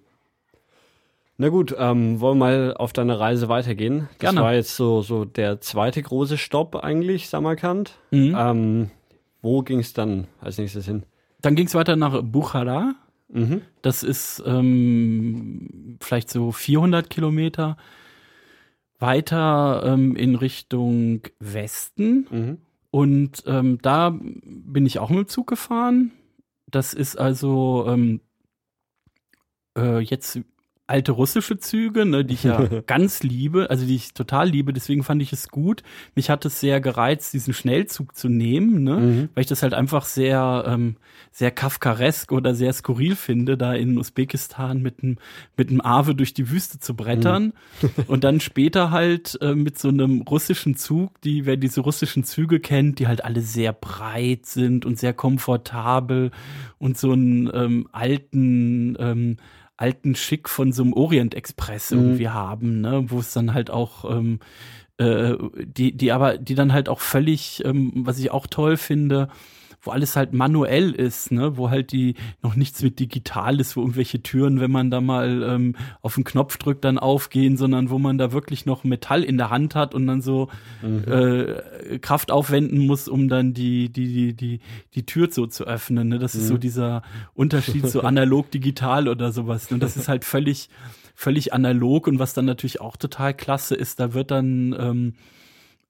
Na 1.39 1.49
gut, 1.49 1.75
ähm, 1.77 2.19
wollen 2.19 2.39
wir 2.39 2.45
mal 2.45 2.73
auf 2.77 2.93
deine 2.93 3.19
Reise 3.19 3.47
weitergehen. 3.47 4.09
Das 4.09 4.17
Gerne. 4.17 4.41
war 4.41 4.55
jetzt 4.55 4.75
so, 4.75 5.03
so 5.03 5.23
der 5.23 5.61
zweite 5.61 6.01
große 6.01 6.35
Stopp 6.37 6.75
eigentlich, 6.75 7.29
Samarkand. 7.29 7.99
Mhm. 8.09 8.35
Ähm, 8.35 8.91
wo 9.43 9.61
ging 9.61 9.79
es 9.79 9.93
dann 9.93 10.25
als 10.41 10.57
nächstes 10.57 10.85
hin? 10.85 11.03
Dann 11.41 11.55
ging 11.55 11.67
es 11.67 11.75
weiter 11.75 11.95
nach 11.95 12.23
Bukhara. 12.23 12.95
Mhm. 13.29 13.61
Das 13.83 14.01
ist 14.01 14.41
ähm, 14.47 15.97
vielleicht 16.01 16.31
so 16.31 16.51
400 16.51 17.09
Kilometer 17.09 17.77
weiter 18.99 19.83
ähm, 19.85 20.15
in 20.15 20.35
Richtung 20.35 21.21
Westen. 21.39 22.27
Mhm. 22.29 22.57
Und 22.89 23.43
ähm, 23.45 23.79
da 23.81 24.17
bin 24.19 24.85
ich 24.85 24.99
auch 24.99 25.09
mit 25.09 25.19
dem 25.19 25.27
Zug 25.27 25.47
gefahren. 25.47 26.11
Das 26.67 26.93
ist 26.93 27.17
also 27.17 27.85
ähm, 27.87 28.21
äh, 29.77 29.99
jetzt 29.99 30.39
alte 30.87 31.11
russische 31.11 31.59
Züge, 31.59 32.05
ne, 32.05 32.23
die 32.23 32.33
ich 32.33 32.43
ja 32.43 32.65
ganz 32.87 33.21
liebe, 33.21 33.69
also 33.69 33.85
die 33.85 33.95
ich 33.95 34.13
total 34.13 34.49
liebe, 34.49 34.71
deswegen 34.71 35.03
fand 35.03 35.21
ich 35.21 35.33
es 35.33 35.49
gut. 35.49 35.83
Mich 36.15 36.29
hat 36.29 36.45
es 36.45 36.61
sehr 36.61 36.79
gereizt, 36.79 37.33
diesen 37.33 37.53
Schnellzug 37.53 38.15
zu 38.15 38.29
nehmen, 38.29 38.83
ne, 38.83 38.95
mhm. 38.95 39.29
weil 39.35 39.41
ich 39.41 39.47
das 39.47 39.63
halt 39.63 39.73
einfach 39.73 40.05
sehr, 40.05 40.63
ähm, 40.65 40.95
sehr 41.31 41.51
kafkaresk 41.51 42.31
oder 42.31 42.55
sehr 42.55 42.71
skurril 42.71 43.15
finde, 43.15 43.57
da 43.57 43.73
in 43.73 43.97
Usbekistan 43.97 44.81
mit 44.81 45.03
einem 45.03 45.17
mit 45.57 45.69
einem 45.69 45.81
Ave 45.81 46.15
durch 46.15 46.33
die 46.33 46.49
Wüste 46.49 46.79
zu 46.79 46.95
brettern 46.95 47.53
mhm. 47.81 47.89
und 48.07 48.23
dann 48.23 48.39
später 48.39 48.89
halt 48.89 49.37
äh, 49.41 49.55
mit 49.55 49.77
so 49.77 49.89
einem 49.89 50.21
russischen 50.21 50.75
Zug, 50.75 51.19
die, 51.21 51.45
wer 51.45 51.57
diese 51.57 51.81
russischen 51.81 52.23
Züge 52.23 52.61
kennt, 52.61 52.99
die 52.99 53.07
halt 53.07 53.25
alle 53.25 53.41
sehr 53.41 53.73
breit 53.73 54.45
sind 54.45 54.85
und 54.85 54.97
sehr 54.97 55.13
komfortabel 55.13 56.31
und 56.77 56.97
so 56.97 57.11
einen 57.11 57.49
ähm, 57.53 57.89
alten 57.91 58.95
ähm, 58.99 59.37
alten 59.77 60.15
Schick 60.15 60.49
von 60.49 60.71
so 60.71 60.83
einem 60.83 60.93
Orient 60.93 61.35
Express 61.35 61.91
mhm. 61.91 61.99
irgendwie 61.99 62.29
haben, 62.29 62.81
ne, 62.81 63.05
wo 63.07 63.19
es 63.19 63.33
dann 63.33 63.53
halt 63.53 63.69
auch 63.69 64.09
ähm, 64.09 64.39
äh, 64.97 65.35
die 65.55 65.95
die 65.95 66.11
aber 66.11 66.37
die 66.37 66.55
dann 66.55 66.73
halt 66.73 66.89
auch 66.89 66.99
völlig, 66.99 67.63
ähm, 67.63 67.91
was 67.95 68.19
ich 68.19 68.31
auch 68.31 68.47
toll 68.47 68.77
finde, 68.77 69.29
wo 69.87 69.91
alles 69.91 70.17
halt 70.17 70.33
manuell 70.33 70.91
ist, 70.91 71.31
ne, 71.31 71.55
wo 71.55 71.69
halt 71.69 71.93
die 71.93 72.15
noch 72.43 72.55
nichts 72.55 72.81
mit 72.81 72.99
digital 72.99 73.59
ist, 73.61 73.77
wo 73.77 73.81
irgendwelche 73.81 74.21
Türen, 74.21 74.59
wenn 74.59 74.69
man 74.69 74.91
da 74.91 74.99
mal 74.99 75.43
ähm, 75.43 75.75
auf 76.01 76.15
den 76.15 76.25
Knopf 76.25 76.57
drückt, 76.57 76.83
dann 76.83 76.97
aufgehen, 76.99 77.55
sondern 77.55 77.89
wo 77.89 77.97
man 77.97 78.17
da 78.17 78.33
wirklich 78.33 78.65
noch 78.65 78.83
Metall 78.83 79.23
in 79.23 79.37
der 79.37 79.49
Hand 79.49 79.75
hat 79.75 79.95
und 79.95 80.05
dann 80.05 80.21
so 80.21 80.49
mhm. 80.81 81.05
äh, 81.09 81.99
Kraft 81.99 82.31
aufwenden 82.31 82.85
muss, 82.85 83.07
um 83.07 83.29
dann 83.29 83.53
die 83.53 83.89
die 83.89 84.07
die 84.07 84.33
die 84.33 84.59
die 84.93 85.05
Tür 85.05 85.29
so 85.31 85.47
zu 85.47 85.65
öffnen. 85.65 86.09
Ne? 86.09 86.19
Das 86.19 86.33
mhm. 86.33 86.41
ist 86.41 86.47
so 86.47 86.53
mhm. 86.55 86.59
dieser 86.59 87.01
Unterschied 87.33 87.89
zu 87.89 88.03
analog 88.03 88.51
digital 88.51 89.07
oder 89.07 89.31
sowas. 89.31 89.71
Und 89.71 89.81
das 89.81 89.95
ist 89.95 90.09
halt 90.09 90.25
völlig 90.25 90.69
völlig 91.15 91.53
analog 91.53 92.07
und 92.07 92.19
was 92.19 92.33
dann 92.33 92.45
natürlich 92.45 92.81
auch 92.81 92.97
total 92.97 93.33
klasse 93.33 93.73
ist, 93.73 93.99
da 93.99 94.13
wird 94.13 94.31
dann 94.31 94.75
ähm, 94.77 95.13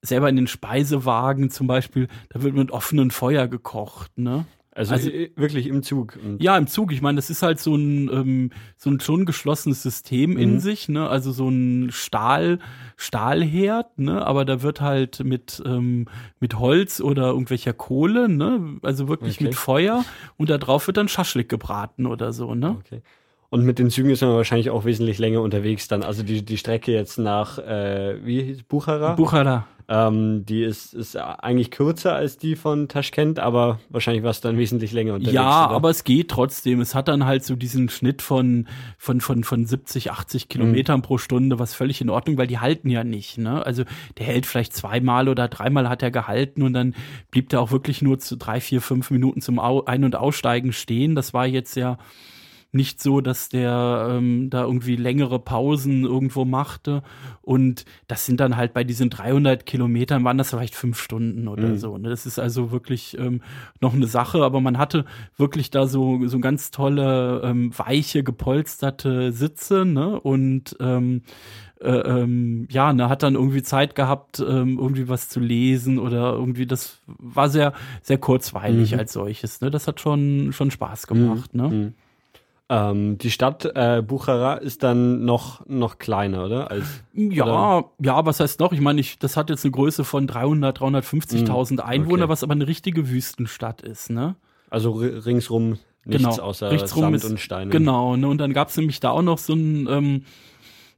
selber 0.01 0.29
in 0.29 0.35
den 0.35 0.47
Speisewagen 0.47 1.49
zum 1.49 1.67
Beispiel, 1.67 2.07
da 2.29 2.43
wird 2.43 2.55
mit 2.55 2.71
offenem 2.71 3.09
Feuer 3.09 3.47
gekocht, 3.47 4.17
ne? 4.17 4.45
Also, 4.77 4.93
also 4.93 5.09
wirklich 5.35 5.65
im 5.65 5.81
Zug. 5.81 6.19
Ja, 6.37 6.55
im 6.55 6.67
Zug. 6.67 6.91
Ich 6.91 7.01
meine, 7.01 7.15
das 7.15 7.31
ist 7.31 7.41
halt 7.41 7.59
so 7.59 7.75
ein 7.75 8.11
ähm, 8.13 8.51
so 8.77 8.91
ein 8.91 8.99
schon 8.99 9.25
geschlossenes 9.25 9.81
System 9.81 10.31
mhm. 10.31 10.37
in 10.37 10.59
sich, 10.59 10.87
ne? 10.87 11.09
Also 11.09 11.31
so 11.31 11.49
ein 11.49 11.89
Stahl 11.91 12.59
Stahlherd, 12.95 13.97
ne? 13.97 14.23
Aber 14.23 14.45
da 14.45 14.61
wird 14.61 14.79
halt 14.79 15.23
mit 15.23 15.63
ähm, 15.65 16.05
mit 16.39 16.59
Holz 16.59 17.01
oder 17.01 17.29
irgendwelcher 17.29 17.73
Kohle, 17.73 18.29
ne? 18.29 18.77
Also 18.83 19.07
wirklich 19.07 19.37
okay. 19.37 19.45
mit 19.45 19.55
Feuer 19.55 20.05
und 20.37 20.51
da 20.51 20.59
drauf 20.59 20.85
wird 20.85 20.97
dann 20.97 21.07
Schaschlik 21.07 21.49
gebraten 21.49 22.05
oder 22.05 22.31
so, 22.31 22.53
ne? 22.53 22.77
Okay. 22.79 23.01
Und 23.49 23.63
mit 23.63 23.79
den 23.79 23.89
Zügen 23.89 24.11
ist 24.11 24.21
man 24.21 24.35
wahrscheinlich 24.35 24.69
auch 24.69 24.85
wesentlich 24.85 25.17
länger 25.17 25.41
unterwegs 25.41 25.87
dann. 25.87 26.03
Also 26.03 26.21
die, 26.21 26.45
die 26.45 26.57
Strecke 26.57 26.91
jetzt 26.91 27.17
nach, 27.17 27.57
äh, 27.57 28.23
wie 28.23 28.43
hieß 28.43 28.63
Buchara? 28.63 29.15
Buchara. 29.15 29.65
Ähm, 29.89 30.45
die 30.45 30.63
ist, 30.63 30.93
ist 30.93 31.15
eigentlich 31.15 31.71
kürzer 31.71 32.13
als 32.13 32.37
die 32.37 32.57
von 32.57 32.89
Taschkent, 32.89 33.39
aber 33.39 33.79
wahrscheinlich 33.89 34.21
war 34.21 34.31
es 34.31 34.41
dann 34.41 34.57
wesentlich 34.57 34.91
länger 34.91 35.13
unterwegs. 35.13 35.33
Ja, 35.33 35.67
oder? 35.67 35.75
aber 35.75 35.89
es 35.89 36.03
geht 36.03 36.29
trotzdem. 36.29 36.81
Es 36.81 36.93
hat 36.93 37.07
dann 37.07 37.25
halt 37.25 37.45
so 37.45 37.55
diesen 37.55 37.87
Schnitt 37.87 38.21
von, 38.21 38.67
von, 38.97 39.21
von, 39.21 39.45
von 39.45 39.65
70, 39.65 40.11
80 40.11 40.49
Kilometern 40.49 40.97
mhm. 40.97 41.03
pro 41.03 41.17
Stunde, 41.17 41.57
was 41.57 41.73
völlig 41.73 42.01
in 42.01 42.09
Ordnung, 42.09 42.37
weil 42.37 42.47
die 42.47 42.59
halten 42.59 42.89
ja 42.89 43.05
nicht. 43.05 43.37
Ne? 43.37 43.65
Also 43.65 43.85
der 44.17 44.25
hält 44.25 44.45
vielleicht 44.45 44.73
zweimal 44.73 45.29
oder 45.29 45.47
dreimal 45.47 45.87
hat 45.87 46.03
er 46.03 46.11
gehalten 46.11 46.63
und 46.63 46.73
dann 46.73 46.93
blieb 47.31 47.47
der 47.49 47.61
auch 47.61 47.71
wirklich 47.71 48.01
nur 48.01 48.19
zu 48.19 48.35
drei, 48.35 48.59
vier, 48.59 48.81
fünf 48.81 49.09
Minuten 49.09 49.39
zum 49.39 49.57
Ein- 49.57 50.03
und 50.03 50.17
Aussteigen 50.17 50.73
stehen. 50.73 51.15
Das 51.15 51.33
war 51.33 51.47
jetzt 51.47 51.75
ja 51.77 51.97
nicht 52.71 53.01
so, 53.01 53.21
dass 53.21 53.49
der 53.49 54.07
ähm, 54.11 54.49
da 54.49 54.63
irgendwie 54.63 54.95
längere 54.95 55.39
Pausen 55.39 56.03
irgendwo 56.03 56.45
machte. 56.45 57.03
Und 57.41 57.85
das 58.07 58.25
sind 58.25 58.39
dann 58.39 58.57
halt 58.57 58.73
bei 58.73 58.83
diesen 58.83 59.09
300 59.09 59.65
Kilometern 59.65 60.23
waren 60.23 60.37
das 60.37 60.49
vielleicht 60.49 60.75
fünf 60.75 60.99
Stunden 60.99 61.47
oder 61.47 61.69
mhm. 61.69 61.77
so. 61.77 61.97
Ne? 61.97 62.09
Das 62.09 62.25
ist 62.25 62.39
also 62.39 62.71
wirklich 62.71 63.17
ähm, 63.17 63.41
noch 63.79 63.93
eine 63.93 64.07
Sache. 64.07 64.43
Aber 64.43 64.61
man 64.61 64.77
hatte 64.77 65.05
wirklich 65.37 65.71
da 65.71 65.87
so 65.87 66.27
so 66.27 66.39
ganz 66.39 66.71
tolle 66.71 67.41
ähm, 67.43 67.71
weiche 67.77 68.23
gepolsterte 68.23 69.31
Sitze 69.31 69.85
ne? 69.85 70.19
und 70.19 70.75
ähm, 70.79 71.21
äh, 71.79 71.91
ähm, 71.91 72.67
ja, 72.71 72.91
ne, 72.91 73.07
hat 73.07 73.21
dann 73.21 73.35
irgendwie 73.35 73.61
Zeit 73.61 73.93
gehabt, 73.93 74.39
ähm, 74.39 74.79
irgendwie 74.79 75.09
was 75.09 75.29
zu 75.29 75.39
lesen 75.39 75.99
oder 75.99 76.33
irgendwie, 76.33 76.65
das 76.65 77.01
war 77.05 77.49
sehr, 77.49 77.73
sehr 78.01 78.17
kurzweilig 78.17 78.93
mhm. 78.93 78.99
als 78.99 79.13
solches. 79.13 79.61
Ne? 79.61 79.69
Das 79.69 79.87
hat 79.87 79.99
schon, 79.99 80.53
schon 80.53 80.71
Spaß 80.71 81.05
gemacht. 81.05 81.53
Mhm. 81.53 81.61
Ne? 81.61 81.93
Ähm, 82.69 83.17
die 83.17 83.31
Stadt 83.31 83.63
äh, 83.75 84.03
Buchara 84.05 84.55
ist 84.55 84.83
dann 84.83 85.23
noch, 85.23 85.65
noch 85.67 85.99
kleiner, 85.99 86.45
oder? 86.45 86.69
Als, 86.69 87.03
ja, 87.13 87.45
oder? 87.45 87.91
ja, 87.99 88.25
was 88.25 88.41
heißt 88.41 88.59
noch? 88.59 88.73
Ich 88.73 88.81
meine, 88.81 88.99
ich, 88.99 89.19
das 89.19 89.37
hat 89.37 89.49
jetzt 89.49 89.63
eine 89.63 89.71
Größe 89.71 90.03
von 90.03 90.27
300, 90.27 90.79
350.000 90.79 91.73
mhm, 91.73 91.79
Einwohner, 91.79 92.23
okay. 92.23 92.31
was 92.31 92.43
aber 92.43 92.53
eine 92.53 92.67
richtige 92.67 93.09
Wüstenstadt 93.09 93.81
ist, 93.81 94.09
ne? 94.09 94.35
Also 94.69 94.91
ringsrum 94.91 95.79
nichts 96.03 96.35
genau. 96.35 96.43
außer 96.43 96.71
ringsrum 96.71 97.03
Sand 97.03 97.15
ist, 97.15 97.25
und 97.25 97.39
Steine. 97.39 97.71
Genau, 97.71 98.17
ne? 98.17 98.27
Und 98.27 98.39
dann 98.39 98.51
gab 98.51 98.67
es 98.67 98.75
nämlich 98.75 98.99
da 98.99 99.11
auch 99.11 99.21
noch 99.21 99.37
so 99.37 99.53
ein 99.53 99.87
ähm, 99.89 100.23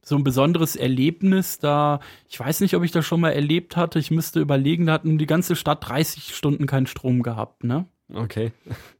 so 0.02 0.16
ein 0.16 0.24
besonderes 0.24 0.76
Erlebnis 0.76 1.58
da. 1.58 2.00
Ich 2.28 2.40
weiß 2.40 2.60
nicht, 2.60 2.74
ob 2.74 2.82
ich 2.82 2.90
das 2.90 3.04
schon 3.04 3.20
mal 3.20 3.30
erlebt 3.30 3.76
hatte. 3.76 3.98
Ich 3.98 4.10
müsste 4.10 4.40
überlegen, 4.40 4.86
da 4.86 4.94
hatten 4.94 5.18
die 5.18 5.26
ganze 5.26 5.56
Stadt 5.56 5.88
30 5.88 6.34
Stunden 6.34 6.66
keinen 6.66 6.86
Strom 6.86 7.22
gehabt, 7.22 7.64
ne? 7.64 7.86
Okay. 8.14 8.52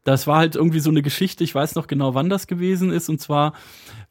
Das 0.04 0.26
war 0.26 0.38
halt 0.38 0.56
irgendwie 0.56 0.80
so 0.80 0.90
eine 0.90 1.02
Geschichte. 1.02 1.44
Ich 1.44 1.54
weiß 1.54 1.74
noch 1.74 1.86
genau, 1.86 2.14
wann 2.14 2.28
das 2.28 2.46
gewesen 2.46 2.90
ist. 2.90 3.08
Und 3.08 3.20
zwar 3.20 3.54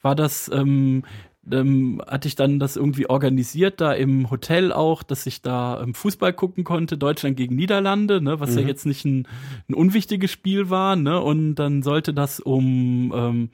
war 0.01 0.15
das, 0.15 0.49
ähm, 0.53 1.03
ähm, 1.51 2.01
hatte 2.07 2.27
ich 2.27 2.35
dann 2.35 2.59
das 2.59 2.75
irgendwie 2.75 3.09
organisiert, 3.09 3.81
da 3.81 3.93
im 3.93 4.29
Hotel 4.29 4.71
auch, 4.71 5.03
dass 5.03 5.25
ich 5.25 5.41
da 5.41 5.81
ähm, 5.81 5.93
Fußball 5.93 6.33
gucken 6.33 6.63
konnte, 6.63 6.97
Deutschland 6.97 7.37
gegen 7.37 7.55
Niederlande, 7.55 8.21
ne, 8.21 8.39
was 8.39 8.51
mhm. 8.51 8.59
ja 8.59 8.67
jetzt 8.67 8.85
nicht 8.85 9.05
ein, 9.05 9.27
ein 9.67 9.73
unwichtiges 9.73 10.31
Spiel 10.31 10.69
war, 10.69 10.95
ne? 10.95 11.19
Und 11.21 11.55
dann 11.55 11.81
sollte 11.81 12.13
das 12.13 12.39
um 12.39 13.49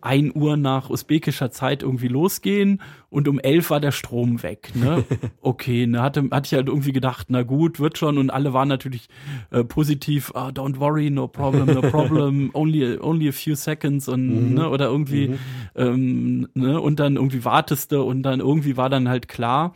ein 0.00 0.32
Uhr 0.34 0.56
nach 0.56 0.90
usbekischer 0.90 1.50
Zeit 1.50 1.82
irgendwie 1.82 2.08
losgehen 2.08 2.80
und 3.10 3.26
um 3.26 3.38
elf 3.40 3.70
war 3.70 3.80
der 3.80 3.90
Strom 3.90 4.42
weg. 4.42 4.72
Ne? 4.74 5.04
Okay, 5.40 5.86
ne, 5.86 6.02
hatte, 6.02 6.24
hatte 6.30 6.46
ich 6.46 6.54
halt 6.54 6.68
irgendwie 6.68 6.92
gedacht, 6.92 7.28
na 7.30 7.42
gut, 7.42 7.80
wird 7.80 7.96
schon 7.96 8.18
und 8.18 8.30
alle 8.30 8.52
waren 8.52 8.68
natürlich 8.68 9.08
äh, 9.50 9.64
positiv, 9.64 10.30
oh, 10.34 10.50
don't 10.50 10.78
worry, 10.78 11.10
no 11.10 11.26
problem, 11.26 11.66
no 11.66 11.80
problem, 11.90 12.50
only, 12.52 12.98
only 13.00 13.28
a 13.28 13.32
few 13.32 13.54
seconds 13.54 14.08
und 14.08 14.50
mhm. 14.50 14.54
ne, 14.54 14.68
oder 14.68 14.86
irgendwie 14.86 15.28
mhm. 15.28 15.38
ähm, 15.74 16.48
ne, 16.54 16.80
und 16.80 17.00
dann 17.00 17.16
irgendwie 17.16 17.44
wartest 17.44 17.92
du 17.92 18.02
und 18.02 18.22
dann 18.22 18.40
irgendwie 18.40 18.76
war 18.76 18.90
dann 18.90 19.08
halt 19.08 19.28
klar, 19.28 19.74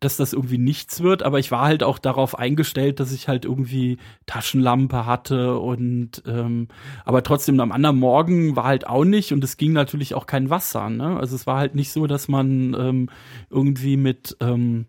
dass 0.00 0.16
das 0.16 0.32
irgendwie 0.32 0.58
nichts 0.58 1.02
wird, 1.02 1.22
aber 1.22 1.38
ich 1.38 1.50
war 1.50 1.62
halt 1.62 1.82
auch 1.82 1.98
darauf 1.98 2.38
eingestellt, 2.38 3.00
dass 3.00 3.12
ich 3.12 3.28
halt 3.28 3.44
irgendwie 3.44 3.98
Taschenlampe 4.26 5.06
hatte 5.06 5.58
und 5.58 6.22
ähm, 6.26 6.68
aber 7.04 7.22
trotzdem 7.22 7.60
am 7.60 7.72
anderen 7.72 7.98
Morgen 7.98 8.56
war 8.56 8.64
halt 8.64 8.86
auch 8.86 9.04
nicht 9.04 9.32
und 9.32 9.44
es 9.44 9.56
ging 9.56 9.72
natürlich 9.72 10.14
auch 10.14 10.26
kein 10.26 10.50
Wasser, 10.50 10.90
ne? 10.90 11.18
Also 11.18 11.36
es 11.36 11.46
war 11.46 11.58
halt 11.58 11.74
nicht 11.74 11.92
so, 11.92 12.06
dass 12.06 12.28
man 12.28 12.74
ähm, 12.78 13.10
irgendwie 13.50 13.96
mit 13.96 14.36
ähm, 14.40 14.86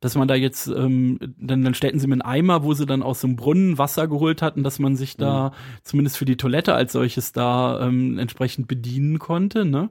dass 0.00 0.14
man 0.14 0.28
da 0.28 0.34
jetzt, 0.34 0.66
ähm, 0.66 1.18
dann, 1.38 1.62
dann 1.62 1.74
stellten 1.74 2.00
sie 2.00 2.06
mir 2.06 2.14
einen 2.14 2.22
Eimer, 2.22 2.64
wo 2.64 2.72
sie 2.72 2.86
dann 2.86 3.02
aus 3.02 3.20
so 3.20 3.26
einem 3.26 3.36
Brunnen 3.36 3.76
Wasser 3.76 4.08
geholt 4.08 4.40
hatten, 4.40 4.62
dass 4.62 4.78
man 4.78 4.96
sich 4.96 5.18
da 5.18 5.50
mhm. 5.50 5.54
zumindest 5.82 6.16
für 6.16 6.24
die 6.24 6.38
Toilette 6.38 6.74
als 6.74 6.92
solches 6.92 7.32
da 7.32 7.86
ähm, 7.86 8.18
entsprechend 8.18 8.66
bedienen 8.66 9.18
konnte, 9.18 9.66
ne? 9.66 9.90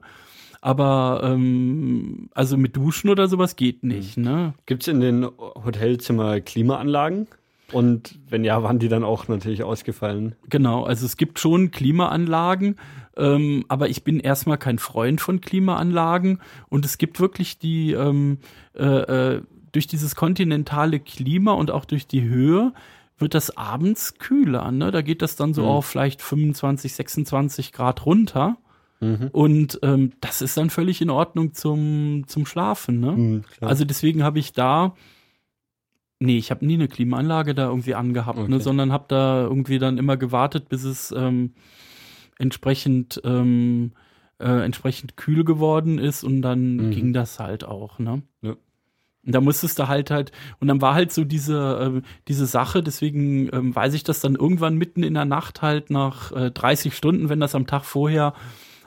Aber 0.60 1.22
ähm, 1.24 2.28
also 2.34 2.56
mit 2.56 2.76
Duschen 2.76 3.08
oder 3.08 3.28
sowas 3.28 3.56
geht 3.56 3.82
nicht. 3.82 4.18
Mhm. 4.18 4.24
Ne? 4.24 4.54
Gibt 4.66 4.82
es 4.82 4.88
in 4.88 5.00
den 5.00 5.24
Hotelzimmer 5.24 6.40
Klimaanlagen? 6.40 7.28
Und 7.72 8.18
wenn 8.28 8.44
ja, 8.44 8.62
waren 8.62 8.78
die 8.78 8.88
dann 8.88 9.04
auch 9.04 9.28
natürlich 9.28 9.62
ausgefallen? 9.62 10.34
Genau, 10.48 10.84
also 10.84 11.06
es 11.06 11.16
gibt 11.16 11.38
schon 11.38 11.70
Klimaanlagen, 11.70 12.76
ähm, 13.16 13.64
aber 13.68 13.88
ich 13.88 14.02
bin 14.02 14.20
erstmal 14.20 14.58
kein 14.58 14.78
Freund 14.78 15.20
von 15.20 15.40
Klimaanlagen. 15.40 16.40
Und 16.68 16.84
es 16.84 16.98
gibt 16.98 17.20
wirklich 17.20 17.58
die, 17.58 17.92
ähm, 17.92 18.38
äh, 18.74 18.84
äh, 19.36 19.42
durch 19.72 19.86
dieses 19.86 20.16
kontinentale 20.16 20.98
Klima 20.98 21.52
und 21.52 21.70
auch 21.70 21.84
durch 21.84 22.06
die 22.06 22.22
Höhe 22.22 22.72
wird 23.18 23.34
das 23.34 23.56
abends 23.56 24.18
kühler. 24.18 24.72
Ne? 24.72 24.90
Da 24.90 25.02
geht 25.02 25.22
das 25.22 25.36
dann 25.36 25.54
so 25.54 25.62
mhm. 25.62 25.68
auf 25.68 25.86
vielleicht 25.86 26.22
25, 26.22 26.94
26 26.94 27.72
Grad 27.72 28.04
runter. 28.06 28.56
Mhm. 29.00 29.28
Und 29.32 29.78
ähm, 29.82 30.12
das 30.20 30.42
ist 30.42 30.56
dann 30.56 30.70
völlig 30.70 31.00
in 31.00 31.10
Ordnung 31.10 31.54
zum, 31.54 32.24
zum 32.26 32.46
Schlafen. 32.46 33.00
Ne? 33.00 33.12
Mhm, 33.12 33.44
also 33.60 33.84
deswegen 33.84 34.22
habe 34.22 34.38
ich 34.38 34.52
da, 34.52 34.94
nee, 36.18 36.36
ich 36.36 36.50
habe 36.50 36.66
nie 36.66 36.74
eine 36.74 36.88
Klimaanlage 36.88 37.54
da 37.54 37.68
irgendwie 37.68 37.94
angehabt, 37.94 38.38
ne? 38.38 38.44
okay. 38.44 38.52
ne, 38.52 38.60
sondern 38.60 38.92
habe 38.92 39.06
da 39.08 39.42
irgendwie 39.42 39.78
dann 39.78 39.98
immer 39.98 40.16
gewartet, 40.16 40.68
bis 40.68 40.84
es 40.84 41.12
ähm, 41.12 41.54
entsprechend 42.38 43.20
ähm, 43.24 43.92
äh, 44.38 44.64
entsprechend 44.64 45.16
kühl 45.16 45.44
geworden 45.44 45.98
ist 45.98 46.24
und 46.24 46.42
dann 46.42 46.76
mhm. 46.76 46.90
ging 46.90 47.12
das 47.12 47.38
halt 47.38 47.64
auch. 47.64 47.98
Ne? 47.98 48.22
Ja. 48.42 48.56
Und 49.26 49.34
da 49.34 49.40
musstest 49.40 49.78
du 49.78 49.88
halt 49.88 50.10
halt, 50.10 50.32
und 50.60 50.68
dann 50.68 50.80
war 50.80 50.94
halt 50.94 51.12
so 51.12 51.24
diese, 51.24 52.00
äh, 52.02 52.08
diese 52.26 52.46
Sache, 52.46 52.82
deswegen 52.82 53.50
ähm, 53.52 53.74
weiß 53.74 53.92
ich 53.92 54.02
das 54.02 54.20
dann 54.20 54.34
irgendwann 54.34 54.76
mitten 54.76 55.02
in 55.02 55.14
der 55.14 55.26
Nacht 55.26 55.60
halt 55.60 55.90
nach 55.90 56.32
äh, 56.32 56.50
30 56.50 56.96
Stunden, 56.96 57.28
wenn 57.28 57.40
das 57.40 57.54
am 57.54 57.66
Tag 57.66 57.84
vorher 57.84 58.32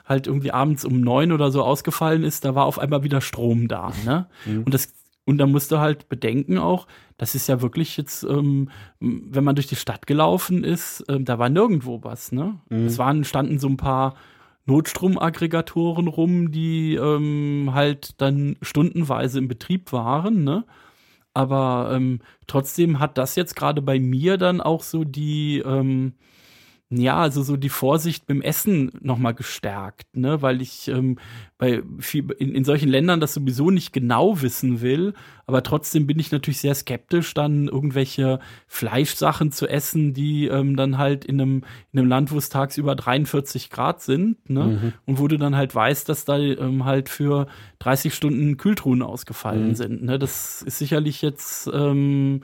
halt 0.04 0.26
irgendwie 0.26 0.50
abends 0.50 0.84
um 0.84 1.00
neun 1.00 1.32
oder 1.32 1.50
so 1.50 1.62
ausgefallen 1.62 2.24
ist, 2.24 2.44
da 2.44 2.54
war 2.54 2.66
auf 2.66 2.78
einmal 2.78 3.04
wieder 3.04 3.20
Strom 3.20 3.68
da. 3.68 3.92
Ne? 4.04 4.26
Mhm. 4.44 4.64
Und 4.64 4.74
das 4.74 4.92
und 5.26 5.38
da 5.38 5.46
musst 5.46 5.72
du 5.72 5.78
halt 5.78 6.08
bedenken 6.08 6.58
auch, 6.58 6.86
das 7.16 7.34
ist 7.34 7.48
ja 7.48 7.62
wirklich 7.62 7.96
jetzt, 7.96 8.24
ähm, 8.24 8.68
wenn 9.00 9.44
man 9.44 9.54
durch 9.54 9.66
die 9.66 9.76
Stadt 9.76 10.06
gelaufen 10.06 10.64
ist, 10.64 11.02
ähm, 11.08 11.24
da 11.24 11.38
war 11.38 11.48
nirgendwo 11.48 12.00
was. 12.02 12.30
Ne? 12.30 12.60
Mhm. 12.68 12.86
Es 12.86 12.98
waren 12.98 13.24
standen 13.24 13.58
so 13.58 13.68
ein 13.68 13.78
paar 13.78 14.16
Notstromaggregatoren 14.66 16.08
rum, 16.08 16.50
die 16.50 16.94
ähm, 16.94 17.70
halt 17.72 18.20
dann 18.20 18.56
stundenweise 18.60 19.38
im 19.38 19.48
Betrieb 19.48 19.92
waren. 19.92 20.44
Ne? 20.44 20.64
Aber 21.32 21.90
ähm, 21.92 22.20
trotzdem 22.46 22.98
hat 22.98 23.16
das 23.16 23.34
jetzt 23.34 23.56
gerade 23.56 23.80
bei 23.80 23.98
mir 23.98 24.36
dann 24.36 24.60
auch 24.60 24.82
so 24.82 25.04
die 25.04 25.62
ähm, 25.64 26.14
ja, 27.00 27.16
also 27.16 27.42
so 27.42 27.56
die 27.56 27.68
Vorsicht 27.68 28.26
beim 28.26 28.42
Essen 28.42 28.90
nochmal 29.00 29.34
gestärkt, 29.34 30.16
ne, 30.16 30.42
weil 30.42 30.60
ich 30.60 30.88
ähm, 30.88 31.18
bei 31.56 31.82
viel, 31.98 32.30
in, 32.32 32.54
in 32.54 32.64
solchen 32.64 32.88
Ländern 32.88 33.20
das 33.20 33.34
sowieso 33.34 33.70
nicht 33.70 33.92
genau 33.92 34.42
wissen 34.42 34.80
will, 34.80 35.14
aber 35.46 35.62
trotzdem 35.62 36.06
bin 36.06 36.18
ich 36.18 36.32
natürlich 36.32 36.60
sehr 36.60 36.74
skeptisch, 36.74 37.32
dann 37.32 37.68
irgendwelche 37.68 38.40
Fleischsachen 38.66 39.52
zu 39.52 39.66
essen, 39.66 40.14
die 40.14 40.46
ähm, 40.46 40.76
dann 40.76 40.98
halt 40.98 41.24
in 41.24 41.40
einem, 41.40 41.64
in 41.92 42.00
einem 42.00 42.08
Land, 42.08 42.32
wo 42.32 42.38
es 42.38 42.48
tagsüber 42.48 42.94
43 42.94 43.70
Grad 43.70 44.02
sind, 44.02 44.50
ne, 44.50 44.64
mhm. 44.64 44.92
und 45.06 45.18
wo 45.18 45.28
du 45.28 45.38
dann 45.38 45.56
halt 45.56 45.74
weißt, 45.74 46.08
dass 46.08 46.24
da 46.24 46.38
ähm, 46.38 46.84
halt 46.84 47.08
für 47.08 47.46
30 47.78 48.14
Stunden 48.14 48.56
Kühltruhen 48.56 49.02
ausgefallen 49.02 49.68
mhm. 49.68 49.74
sind, 49.74 50.02
ne, 50.02 50.18
das 50.18 50.62
ist 50.62 50.78
sicherlich 50.78 51.22
jetzt 51.22 51.70
ähm, 51.72 52.42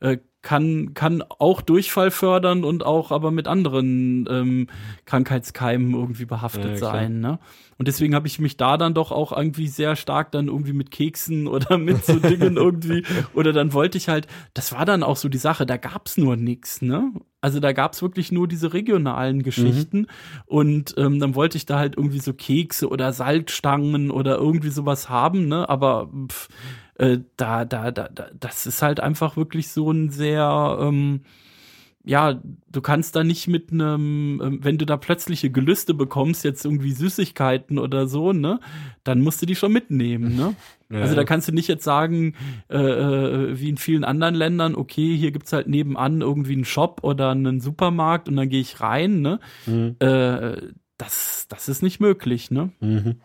äh, 0.00 0.18
kann, 0.42 0.92
kann 0.94 1.22
auch 1.38 1.60
Durchfall 1.62 2.10
fördern 2.10 2.64
und 2.64 2.84
auch 2.84 3.12
aber 3.12 3.30
mit 3.30 3.46
anderen 3.46 4.26
ähm, 4.28 4.66
Krankheitskeimen 5.06 5.94
irgendwie 5.94 6.24
behaftet 6.24 6.72
ja, 6.72 6.76
sein. 6.76 7.20
Ne? 7.20 7.38
Und 7.78 7.88
deswegen 7.88 8.14
habe 8.14 8.26
ich 8.26 8.38
mich 8.38 8.56
da 8.56 8.76
dann 8.76 8.92
doch 8.92 9.12
auch 9.12 9.36
irgendwie 9.36 9.68
sehr 9.68 9.96
stark 9.96 10.32
dann 10.32 10.48
irgendwie 10.48 10.72
mit 10.72 10.90
Keksen 10.90 11.46
oder 11.48 11.78
mit 11.78 12.04
so 12.04 12.18
Dingen 12.18 12.56
irgendwie, 12.56 13.04
oder 13.34 13.52
dann 13.52 13.72
wollte 13.72 13.98
ich 13.98 14.08
halt, 14.08 14.26
das 14.52 14.72
war 14.72 14.84
dann 14.84 15.02
auch 15.02 15.16
so 15.16 15.28
die 15.28 15.38
Sache, 15.38 15.64
da 15.64 15.76
gab's 15.76 16.18
nur 16.18 16.36
nix, 16.36 16.82
ne? 16.82 17.12
Also 17.40 17.58
da 17.58 17.72
gab's 17.72 18.02
wirklich 18.02 18.30
nur 18.30 18.46
diese 18.46 18.72
regionalen 18.72 19.42
Geschichten 19.42 19.98
mhm. 19.98 20.06
und 20.46 20.94
ähm, 20.96 21.18
dann 21.18 21.34
wollte 21.34 21.56
ich 21.56 21.66
da 21.66 21.76
halt 21.76 21.96
irgendwie 21.96 22.20
so 22.20 22.32
Kekse 22.32 22.88
oder 22.88 23.12
Salzstangen 23.12 24.12
oder 24.12 24.36
irgendwie 24.36 24.70
sowas 24.70 25.08
haben, 25.08 25.48
ne? 25.48 25.68
Aber 25.68 26.08
pff, 26.28 26.48
äh, 27.02 27.18
da, 27.36 27.64
da, 27.64 27.90
da, 27.90 28.08
das 28.38 28.66
ist 28.66 28.80
halt 28.80 29.00
einfach 29.00 29.36
wirklich 29.36 29.68
so 29.68 29.90
ein 29.90 30.10
sehr, 30.10 30.78
ähm, 30.80 31.22
ja, 32.04 32.40
du 32.70 32.80
kannst 32.80 33.16
da 33.16 33.24
nicht 33.24 33.48
mit 33.48 33.72
einem, 33.72 34.40
ähm, 34.42 34.58
wenn 34.62 34.78
du 34.78 34.86
da 34.86 34.96
plötzliche 34.96 35.50
Gelüste 35.50 35.94
bekommst, 35.94 36.44
jetzt 36.44 36.64
irgendwie 36.64 36.92
Süßigkeiten 36.92 37.80
oder 37.80 38.06
so, 38.06 38.32
ne, 38.32 38.60
dann 39.02 39.20
musst 39.20 39.42
du 39.42 39.46
die 39.46 39.56
schon 39.56 39.72
mitnehmen, 39.72 40.36
ne? 40.36 40.54
Ja. 40.92 41.00
Also 41.00 41.14
da 41.14 41.24
kannst 41.24 41.48
du 41.48 41.52
nicht 41.52 41.68
jetzt 41.68 41.84
sagen, 41.84 42.34
äh, 42.68 42.76
äh, 42.76 43.58
wie 43.58 43.70
in 43.70 43.78
vielen 43.78 44.04
anderen 44.04 44.34
Ländern, 44.34 44.74
okay, 44.74 45.16
hier 45.16 45.30
gibt's 45.30 45.50
halt 45.54 45.66
nebenan 45.66 46.20
irgendwie 46.20 46.52
einen 46.52 46.66
Shop 46.66 47.00
oder 47.02 47.30
einen 47.30 47.60
Supermarkt 47.60 48.28
und 48.28 48.36
dann 48.36 48.50
gehe 48.50 48.60
ich 48.60 48.82
rein, 48.82 49.22
ne? 49.22 49.40
Mhm. 49.64 49.96
Äh, 50.00 50.56
das, 50.98 51.46
das 51.48 51.70
ist 51.70 51.82
nicht 51.82 51.98
möglich, 51.98 52.50
ne? 52.50 52.72
Mhm. 52.80 53.22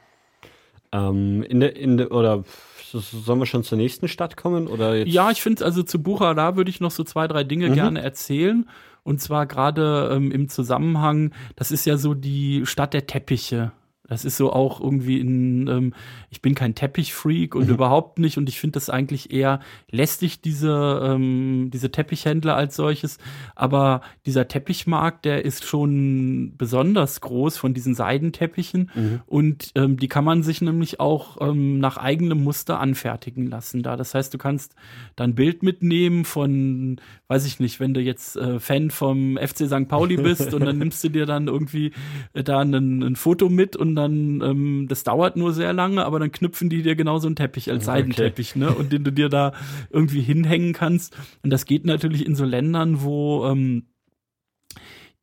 Ähm, 0.94 1.44
in 1.44 1.60
der, 1.60 1.76
in 1.76 1.98
der, 1.98 2.14
oder 2.14 2.46
sollen 2.92 3.40
wir 3.40 3.46
schon 3.46 3.64
zur 3.64 3.78
nächsten 3.78 4.08
Stadt 4.08 4.38
kommen? 4.38 4.68
Oder 4.68 4.96
jetzt? 4.96 5.12
Ja, 5.12 5.32
ich 5.32 5.42
finde, 5.42 5.66
also 5.66 5.84
zu 5.84 6.02
Buchara 6.02 6.56
würde 6.56 6.70
ich 6.70 6.80
noch 6.80 6.92
so 6.92 7.04
zwei, 7.04 7.28
drei 7.28 7.44
Dinge 7.44 7.70
mhm. 7.70 7.74
gerne 7.74 8.02
erzählen. 8.02 8.68
Und 9.04 9.22
zwar 9.22 9.46
gerade 9.46 10.10
ähm, 10.12 10.32
im 10.32 10.50
Zusammenhang, 10.50 11.32
das 11.56 11.72
ist 11.72 11.86
ja 11.86 11.96
so 11.96 12.14
die 12.14 12.66
Stadt 12.66 12.94
der 12.94 13.08
Teppiche. 13.08 13.72
Das 14.08 14.24
ist 14.24 14.38
so 14.38 14.54
auch 14.54 14.80
irgendwie 14.80 15.20
ein, 15.20 15.68
ähm, 15.68 15.94
ich 16.30 16.42
bin 16.42 16.56
kein 16.56 16.76
Teppichfreak 16.76 17.56
und 17.56 17.68
mhm. 17.68 17.74
überhaupt 17.74 18.20
nicht 18.20 18.38
und 18.38 18.48
ich 18.48 18.60
finde 18.60 18.76
das 18.76 18.90
eigentlich 18.90 19.32
eher 19.32 19.60
lästig, 19.92 20.42
diese, 20.42 21.02
ähm, 21.04 21.70
diese 21.74 21.92
Teppichhändler 21.92 22.56
als 22.56 22.76
solches. 22.76 23.18
Aber 23.56 24.02
dieser 24.26 24.48
Teppichmarkt, 24.48 25.26
der 25.26 25.44
ist 25.44 25.66
schon 25.66 26.54
besonders 26.58 27.22
groß 27.22 27.58
von 27.58 27.74
diesen 27.74 27.96
Seidenteppichen 27.96 28.92
mhm. 28.96 29.22
und 29.26 29.72
ähm, 29.76 29.98
die 29.98 30.08
kann 30.08 30.24
man 30.24 30.42
sich 30.42 30.62
nämlich 30.62 31.00
auch 31.00 31.38
ähm, 31.42 31.80
nach 31.80 31.98
eigenem 31.98 32.44
Muster 32.44 32.80
anfertigen 32.80 33.48
lassen 33.48 33.84
da. 33.84 33.98
Das 33.98 34.14
heißt, 34.14 34.34
du 34.34 34.38
kannst 34.38 34.76
dann 35.16 35.36
Bild 35.36 35.64
mitnehmen 35.64 36.24
von, 36.24 37.02
weiß 37.28 37.46
ich 37.46 37.60
nicht, 37.60 37.80
wenn 37.80 37.94
du 37.94 38.00
jetzt 38.00 38.38
äh, 38.38 38.60
Fan 38.60 38.90
vom 38.90 39.38
FC 39.38 39.68
St. 39.68 39.88
Pauli 39.90 40.16
bist 40.16 40.54
und 40.54 40.66
dann 40.66 40.78
nimmst 40.88 41.04
du 41.04 41.10
dir 41.10 41.26
dann 41.26 41.48
irgendwie 41.48 41.92
äh, 42.34 42.44
da 42.44 42.60
ein, 42.60 42.74
ein 42.74 43.16
Foto 43.18 43.50
mit 43.50 43.76
und 43.76 43.97
dann, 43.98 44.42
ähm, 44.42 44.86
das 44.88 45.04
dauert 45.04 45.36
nur 45.36 45.54
sehr 45.54 45.74
lange, 45.74 46.06
aber 46.06 46.20
dann 46.20 46.32
knüpfen 46.32 46.70
die 46.70 46.84
dir 46.84 46.96
genauso 46.96 47.28
einen 47.28 47.36
Teppich 47.36 47.70
als 47.70 47.86
Seidenteppich, 47.86 48.52
okay. 48.52 48.60
ne? 48.60 48.74
Und 48.74 48.92
den 48.94 49.04
du 49.04 49.12
dir 49.12 49.30
da 49.30 49.54
irgendwie 49.90 50.22
hinhängen 50.22 50.74
kannst. 50.74 51.18
Und 51.44 51.50
das 51.50 51.66
geht 51.66 51.86
natürlich 51.86 52.26
in 52.26 52.36
so 52.36 52.46
Ländern, 52.46 53.02
wo 53.02 53.46
ähm, 53.48 53.88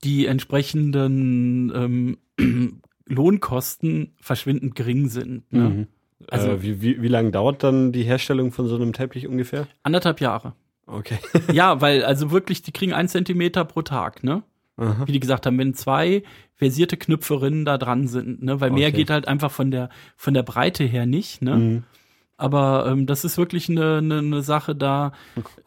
die 0.02 0.26
entsprechenden 0.26 1.72
ähm, 2.38 2.80
Lohnkosten 3.06 4.12
verschwindend 4.20 4.74
gering 4.74 5.08
sind. 5.08 5.50
Ne? 5.52 5.60
Mhm. 5.60 5.86
Also 6.28 6.48
äh, 6.48 6.62
wie, 6.62 6.82
wie, 6.82 7.02
wie 7.02 7.08
lange 7.08 7.30
dauert 7.30 7.62
dann 7.62 7.92
die 7.92 8.02
Herstellung 8.02 8.52
von 8.52 8.66
so 8.66 8.76
einem 8.76 8.92
Teppich 8.92 9.26
ungefähr? 9.26 9.66
Anderthalb 9.82 10.20
Jahre. 10.20 10.54
Okay. 10.86 11.18
ja, 11.52 11.80
weil 11.80 12.04
also 12.04 12.30
wirklich, 12.30 12.62
die 12.62 12.72
kriegen 12.72 12.92
ein 12.92 13.08
Zentimeter 13.08 13.64
pro 13.64 13.82
Tag, 13.82 14.22
ne? 14.22 14.42
Aha. 14.76 15.06
Wie 15.06 15.12
die 15.12 15.20
gesagt 15.20 15.46
haben, 15.46 15.58
wenn 15.58 15.74
zwei 15.74 16.22
versierte 16.54 16.96
Knüpferinnen 16.96 17.64
da 17.64 17.78
dran 17.78 18.08
sind, 18.08 18.42
ne? 18.42 18.60
Weil 18.60 18.72
okay. 18.72 18.80
mehr 18.80 18.92
geht 18.92 19.10
halt 19.10 19.28
einfach 19.28 19.50
von 19.50 19.70
der 19.70 19.88
von 20.16 20.34
der 20.34 20.42
Breite 20.42 20.84
her 20.84 21.06
nicht, 21.06 21.42
ne? 21.42 21.56
Mhm. 21.56 21.82
Aber 22.36 22.86
ähm, 22.88 23.06
das 23.06 23.24
ist 23.24 23.38
wirklich 23.38 23.68
eine, 23.68 23.98
eine, 23.98 24.18
eine 24.18 24.42
Sache 24.42 24.74
da. 24.74 25.12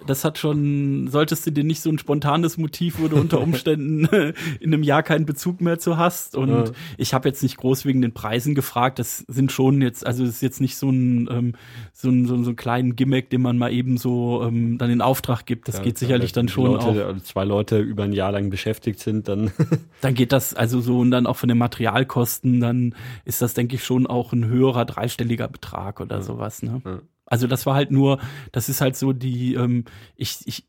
Das 0.06 0.26
hat 0.26 0.38
schon, 0.38 1.08
solltest 1.08 1.48
du 1.48 1.52
dir 1.52 1.64
nicht 1.64 1.82
so 1.82 1.90
ein 1.90 1.98
spontanes 1.98 2.58
Motiv, 2.58 3.00
wo 3.00 3.08
du 3.08 3.16
unter 3.16 3.40
Umständen 3.40 4.06
in 4.60 4.74
einem 4.74 4.84
Jahr 4.84 5.02
keinen 5.02 5.26
Bezug 5.26 5.62
mehr 5.62 5.80
zu 5.80 5.96
hast. 5.96 6.36
Und 6.36 6.50
ja. 6.50 6.66
ich 6.98 7.14
habe 7.14 7.30
jetzt 7.30 7.42
nicht 7.42 7.56
groß 7.56 7.86
wegen 7.86 8.02
den 8.02 8.14
Preisen 8.14 8.54
gefragt. 8.54 9.00
Das 9.00 9.20
sind 9.30 9.54
schon 9.54 9.82
jetzt, 9.82 10.06
also 10.06 10.26
das 10.26 10.36
ist 10.36 10.42
jetzt 10.42 10.60
nicht 10.60 10.76
so 10.76 10.90
ein, 10.90 11.30
ähm, 11.32 11.54
so 11.94 12.10
ein, 12.10 12.26
so, 12.26 12.36
ein, 12.36 12.44
so 12.44 12.50
ein 12.52 12.58
kleinen 12.58 12.98
Gimmick, 12.98 13.30
den 13.30 13.42
man 13.42 13.58
mal 13.58 13.72
eben 13.72 13.98
so 13.98 14.44
ähm, 14.44 14.78
dann 14.78 14.90
in 14.90 15.02
Auftrag 15.02 15.46
gibt. 15.46 15.70
Das 15.70 15.78
ja, 15.78 15.84
geht 15.84 15.98
sicherlich 15.98 16.34
dann 16.34 16.50
schon 16.50 16.66
Leute, 16.66 16.86
auch. 16.86 17.08
Also 17.08 17.20
zwei 17.22 17.46
Leute 17.46 17.80
über 17.80 18.04
ein 18.04 18.14
Jahr 18.14 18.34
lang 18.34 18.50
beschäftigt 18.50 19.00
sind, 19.00 19.30
dann. 19.30 19.52
dann 20.02 20.16
geht 20.16 20.34
das 20.34 20.54
also 20.54 20.82
so 20.82 21.00
und 21.00 21.12
dann 21.12 21.28
auch 21.28 21.38
von 21.38 21.48
den 21.48 21.58
Materialkosten, 21.58 22.60
dann 22.60 22.94
ist 23.24 23.42
das, 23.42 23.54
denke 23.54 23.76
ich, 23.76 23.86
schon 23.86 24.06
auch 24.06 24.34
ein 24.34 24.48
höherer 24.48 24.84
dreistelliger 24.84 25.48
Betrag 25.48 26.02
oder 26.02 26.18
ja. 26.18 26.22
sowas 26.22 26.57
was, 26.62 26.70
ne? 26.70 26.82
Ja. 26.86 27.02
Also 27.26 27.48
das 27.48 27.66
war 27.66 27.76
halt 27.76 27.92
nur, 27.92 28.20
das 28.52 28.70
ist 28.70 28.80
halt 28.80 28.96
so 28.96 29.12
die, 29.12 29.56
ähm, 29.56 29.84
ich, 30.16 30.40
ich, 30.46 30.66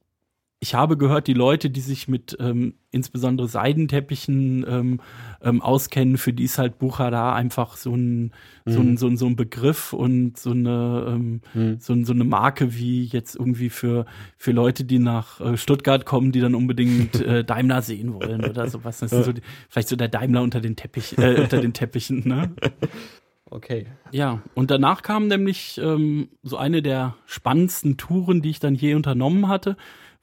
ich 0.61 0.75
habe 0.75 0.97
gehört, 0.97 1.29
die 1.29 1.35
Leute, 1.35 1.71
die 1.71 1.81
sich 1.81 2.09
mit 2.09 2.37
ähm, 2.41 2.75
insbesondere 2.91 3.47
Seidenteppichen 3.47 4.67
ähm, 4.69 5.01
ähm, 5.41 5.63
auskennen, 5.63 6.19
für 6.19 6.33
die 6.33 6.43
ist 6.43 6.59
halt 6.59 6.79
Buchara 6.81 7.37
einfach 7.37 7.77
so 7.77 7.95
ein, 7.95 8.33
mhm. 8.65 8.73
so, 8.73 8.81
ein, 8.81 8.97
so, 8.97 9.07
ein, 9.07 9.17
so 9.17 9.27
ein 9.27 9.37
Begriff 9.37 9.93
und 9.93 10.37
so 10.37 10.51
eine, 10.51 11.05
ähm, 11.07 11.41
mhm. 11.55 11.79
so, 11.79 11.95
so 12.03 12.13
eine 12.13 12.25
Marke 12.25 12.75
wie 12.75 13.05
jetzt 13.05 13.37
irgendwie 13.37 13.71
für, 13.71 14.05
für 14.37 14.51
Leute, 14.51 14.83
die 14.83 14.99
nach 14.99 15.41
äh, 15.41 15.57
Stuttgart 15.57 16.05
kommen, 16.05 16.33
die 16.33 16.41
dann 16.41 16.57
unbedingt 16.57 17.21
äh, 17.21 17.45
Daimler 17.45 17.83
sehen 17.83 18.13
wollen 18.15 18.45
oder 18.45 18.69
sowas. 18.69 18.99
Das 18.99 19.13
ist 19.13 19.27
so 19.27 19.33
die, 19.33 19.43
vielleicht 19.69 19.89
so 19.89 19.95
der 19.95 20.09
Daimler 20.09 20.43
unter 20.43 20.61
den 20.61 20.75
Teppich, 20.75 21.17
äh, 21.19 21.41
unter 21.41 21.61
den 21.61 21.73
Teppichen, 21.73 22.27
ne? 22.27 22.51
Okay. 23.51 23.87
Ja, 24.13 24.43
und 24.55 24.71
danach 24.71 25.03
kam 25.03 25.29
nämlich 25.29 25.81
ähm, 25.83 26.29
so 26.43 26.57
eine 26.57 26.83
der 26.83 27.17
spannendsten 27.27 27.97
Touren, 27.97 28.43
die 28.43 28.51
ich 28.51 28.61
dann 28.61 28.75
je 28.75 28.95
unternommen 28.95 29.49
hatte, 29.49 29.77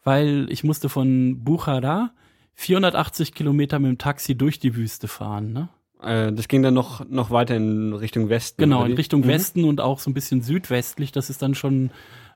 weil 0.03 0.47
ich 0.49 0.63
musste 0.63 0.89
von 0.89 1.43
Bukhara 1.43 2.11
480 2.53 3.33
Kilometer 3.33 3.79
mit 3.79 3.89
dem 3.89 3.97
Taxi 3.97 4.35
durch 4.35 4.59
die 4.59 4.75
Wüste 4.75 5.07
fahren. 5.07 5.53
Ne? 5.53 5.69
Äh, 6.01 6.31
das 6.33 6.47
ging 6.47 6.61
dann 6.61 6.73
noch, 6.73 7.07
noch 7.09 7.31
weiter 7.31 7.55
in 7.55 7.93
Richtung 7.93 8.29
Westen. 8.29 8.61
Genau, 8.61 8.85
in 8.85 8.93
Richtung 8.93 9.21
mhm. 9.21 9.27
Westen 9.27 9.63
und 9.65 9.81
auch 9.81 9.99
so 9.99 10.09
ein 10.09 10.13
bisschen 10.13 10.41
südwestlich. 10.41 11.11
Das 11.11 11.29
ist 11.29 11.41
dann 11.41 11.55
schon 11.55 11.91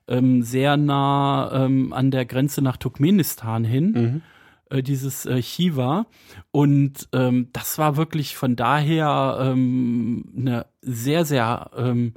ähm, 0.08 0.42
sehr 0.42 0.76
nah 0.76 1.64
ähm, 1.64 1.92
an 1.92 2.10
der 2.10 2.26
Grenze 2.26 2.62
nach 2.62 2.76
Turkmenistan 2.76 3.64
hin. 3.64 3.92
Mhm. 3.92 4.22
Äh, 4.70 4.82
dieses 4.82 5.26
äh, 5.26 5.42
Chiva. 5.42 6.06
Und 6.52 7.08
ähm, 7.12 7.48
das 7.52 7.76
war 7.78 7.96
wirklich 7.96 8.36
von 8.36 8.56
daher 8.56 9.38
ähm, 9.40 10.32
eine 10.36 10.66
sehr, 10.80 11.24
sehr 11.24 11.70
ähm, 11.76 12.14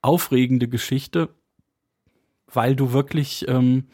aufregende 0.00 0.66
Geschichte, 0.66 1.28
weil 2.50 2.74
du 2.74 2.92
wirklich 2.92 3.46
ähm, 3.48 3.84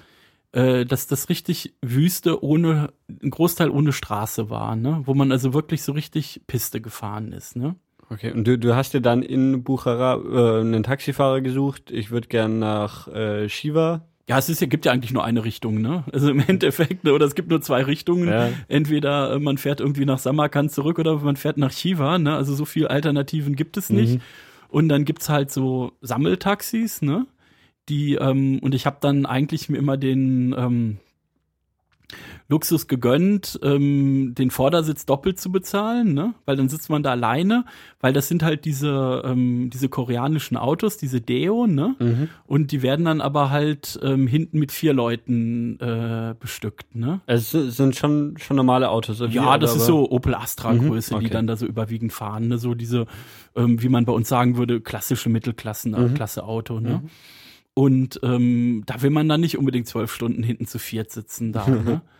äh, 0.53 0.87
dass 0.87 1.09
das 1.09 1.29
richtig 1.29 1.75
Wüste 1.83 2.45
ohne, 2.45 2.93
ein 3.09 3.31
Großteil 3.31 3.71
ohne 3.71 3.93
Straße 3.93 4.51
war, 4.51 4.77
ne? 4.77 5.03
Wo 5.05 5.15
man 5.15 5.33
also 5.33 5.53
wirklich 5.53 5.83
so 5.83 5.93
richtig 5.93 6.43
Piste 6.47 6.81
gefahren 6.81 7.33
ist, 7.33 7.57
ne? 7.57 7.75
Okay, 8.09 8.31
und 8.31 8.47
du, 8.47 8.57
du 8.57 8.77
hast 8.77 8.95
dir 8.95 9.01
dann 9.01 9.23
in 9.23 9.65
Buchara 9.65 10.15
äh, 10.15 10.61
einen 10.61 10.85
Taxifahrer 10.85 11.41
gesucht. 11.41 11.91
Ich 11.91 12.13
würde 12.13 12.29
gern 12.29 12.61
nach 12.61 13.09
äh, 13.09 13.49
Shiva 13.49 14.07
ja, 14.27 14.39
es 14.39 14.49
ist, 14.49 14.61
gibt 14.71 14.87
ja 14.87 14.93
eigentlich 14.93 15.13
nur 15.13 15.25
eine 15.25 15.45
Richtung, 15.45 15.81
ne? 15.81 16.05
Also 16.13 16.31
im 16.31 16.41
Endeffekt, 16.47 17.05
ne? 17.05 17.13
oder 17.13 17.27
es 17.27 17.35
gibt 17.35 17.51
nur 17.51 17.61
zwei 17.61 17.83
Richtungen. 17.83 18.29
Ja. 18.29 18.51
Entweder 18.69 19.35
äh, 19.35 19.39
man 19.39 19.59
fährt 19.59 19.81
irgendwie 19.81 20.07
nach 20.07 20.19
Samarkand 20.19 20.73
zurück 20.73 20.99
oder 20.99 21.19
man 21.19 21.37
fährt 21.37 21.59
nach 21.59 21.73
Chiva, 21.73 22.19
ne? 22.19 22.35
Also 22.35 22.55
so 22.55 22.65
viele 22.65 22.91
Alternativen 22.91 23.55
gibt 23.55 23.77
es 23.77 23.91
nicht. 23.91 24.15
Mhm. 24.15 24.21
Und 24.69 24.89
dann 24.89 25.05
gibt's 25.05 25.29
halt 25.29 25.51
so 25.51 25.93
Sammeltaxis, 26.01 27.03
ne? 27.03 27.27
Die, 27.91 28.15
ähm, 28.15 28.61
und 28.61 28.75
ich 28.75 28.87
habe 28.87 28.97
dann 29.01 29.27
eigentlich 29.27 29.69
mir 29.69 29.77
immer 29.77 29.99
den, 29.99 30.55
ähm, 30.57 30.99
Luxus 32.49 32.89
gegönnt, 32.89 33.59
ähm, 33.63 34.35
den 34.35 34.51
Vordersitz 34.51 35.07
doppelt 35.07 35.41
zu 35.41 35.51
bezahlen, 35.51 36.13
ne? 36.13 36.35
Weil 36.45 36.57
dann 36.57 36.69
sitzt 36.69 36.91
man 36.91 37.03
da 37.03 37.13
alleine, 37.13 37.65
weil 38.01 38.13
das 38.13 38.29
sind 38.29 38.43
halt 38.43 38.67
diese, 38.67 39.23
ähm, 39.25 39.71
diese 39.71 39.89
koreanischen 39.89 40.59
Autos, 40.59 40.99
diese 40.99 41.23
Deo, 41.23 41.67
ne? 41.67 41.97
Mhm. 41.99 42.29
Und 42.47 42.71
die 42.71 42.83
werden 42.83 43.07
dann 43.07 43.23
aber 43.23 43.49
halt 43.49 43.99
ähm, 44.03 44.27
hinten 44.27 44.59
mit 44.59 44.73
vier 44.73 44.93
Leuten 44.93 45.81
äh, 45.81 46.35
bestückt, 46.39 46.95
ne? 46.95 47.23
Es 47.25 47.51
sind 47.51 47.97
schon, 47.97 48.37
schon 48.37 48.57
normale 48.57 48.91
Autos. 48.91 49.23
Ja, 49.31 49.57
das 49.57 49.75
ist 49.75 49.87
so 49.87 50.11
Opel 50.11 50.35
Astra-Größe, 50.35 51.15
mhm, 51.15 51.17
okay. 51.17 51.25
die 51.25 51.31
dann 51.31 51.47
da 51.47 51.57
so 51.57 51.65
überwiegend 51.65 52.13
fahren, 52.13 52.49
ne? 52.49 52.59
So 52.59 52.75
diese, 52.75 53.07
ähm, 53.57 53.83
wie 53.83 53.89
man 53.89 54.05
bei 54.05 54.13
uns 54.13 54.29
sagen 54.29 54.59
würde, 54.59 54.83
klassische 54.83 55.31
Mittelklassen-Klasse-Auto, 55.31 56.75
mhm. 56.75 56.83
ne? 56.83 57.03
Mhm. 57.77 57.83
Und 57.83 58.21
ähm, 58.23 58.83
da 58.87 59.03
will 59.03 59.11
man 59.11 59.29
dann 59.29 59.41
nicht 59.41 59.59
unbedingt 59.59 59.87
zwölf 59.87 60.13
Stunden 60.13 60.43
hinten 60.43 60.67
zu 60.67 60.79
viert 60.79 61.11
sitzen 61.11 61.53
da. 61.53 61.69
Ne? 61.69 62.03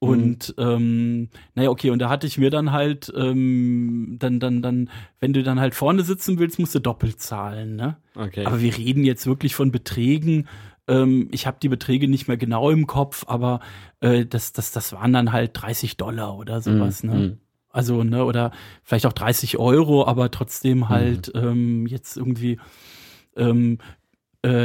Und 0.00 0.56
mhm. 0.56 0.64
ähm, 0.64 1.28
naja, 1.54 1.68
okay, 1.68 1.90
und 1.90 1.98
da 1.98 2.08
hatte 2.08 2.26
ich 2.26 2.38
mir 2.38 2.48
dann 2.48 2.72
halt, 2.72 3.12
ähm, 3.14 4.16
dann, 4.18 4.40
dann, 4.40 4.62
dann, 4.62 4.88
wenn 5.18 5.34
du 5.34 5.42
dann 5.42 5.60
halt 5.60 5.74
vorne 5.74 6.04
sitzen 6.04 6.38
willst, 6.38 6.58
musst 6.58 6.74
du 6.74 6.78
doppelt 6.78 7.20
zahlen, 7.20 7.76
ne? 7.76 7.98
Okay. 8.14 8.46
Aber 8.46 8.62
wir 8.62 8.74
reden 8.74 9.04
jetzt 9.04 9.26
wirklich 9.26 9.54
von 9.54 9.70
Beträgen. 9.70 10.48
Ähm, 10.88 11.28
ich 11.32 11.46
habe 11.46 11.58
die 11.62 11.68
Beträge 11.68 12.08
nicht 12.08 12.28
mehr 12.28 12.38
genau 12.38 12.70
im 12.70 12.86
Kopf, 12.86 13.26
aber 13.28 13.60
äh, 14.00 14.24
das, 14.24 14.54
das, 14.54 14.72
das 14.72 14.94
waren 14.94 15.12
dann 15.12 15.32
halt 15.32 15.50
30 15.52 15.98
Dollar 15.98 16.34
oder 16.34 16.62
sowas, 16.62 17.02
mhm. 17.02 17.10
ne? 17.10 17.16
Mhm. 17.16 17.38
Also, 17.68 18.02
ne, 18.02 18.24
oder 18.24 18.52
vielleicht 18.82 19.04
auch 19.04 19.12
30 19.12 19.58
Euro, 19.58 20.06
aber 20.06 20.30
trotzdem 20.30 20.88
halt 20.88 21.30
mhm. 21.34 21.40
ähm, 21.42 21.86
jetzt 21.86 22.16
irgendwie 22.16 22.58
ähm, 23.36 23.74
äh, 23.74 23.99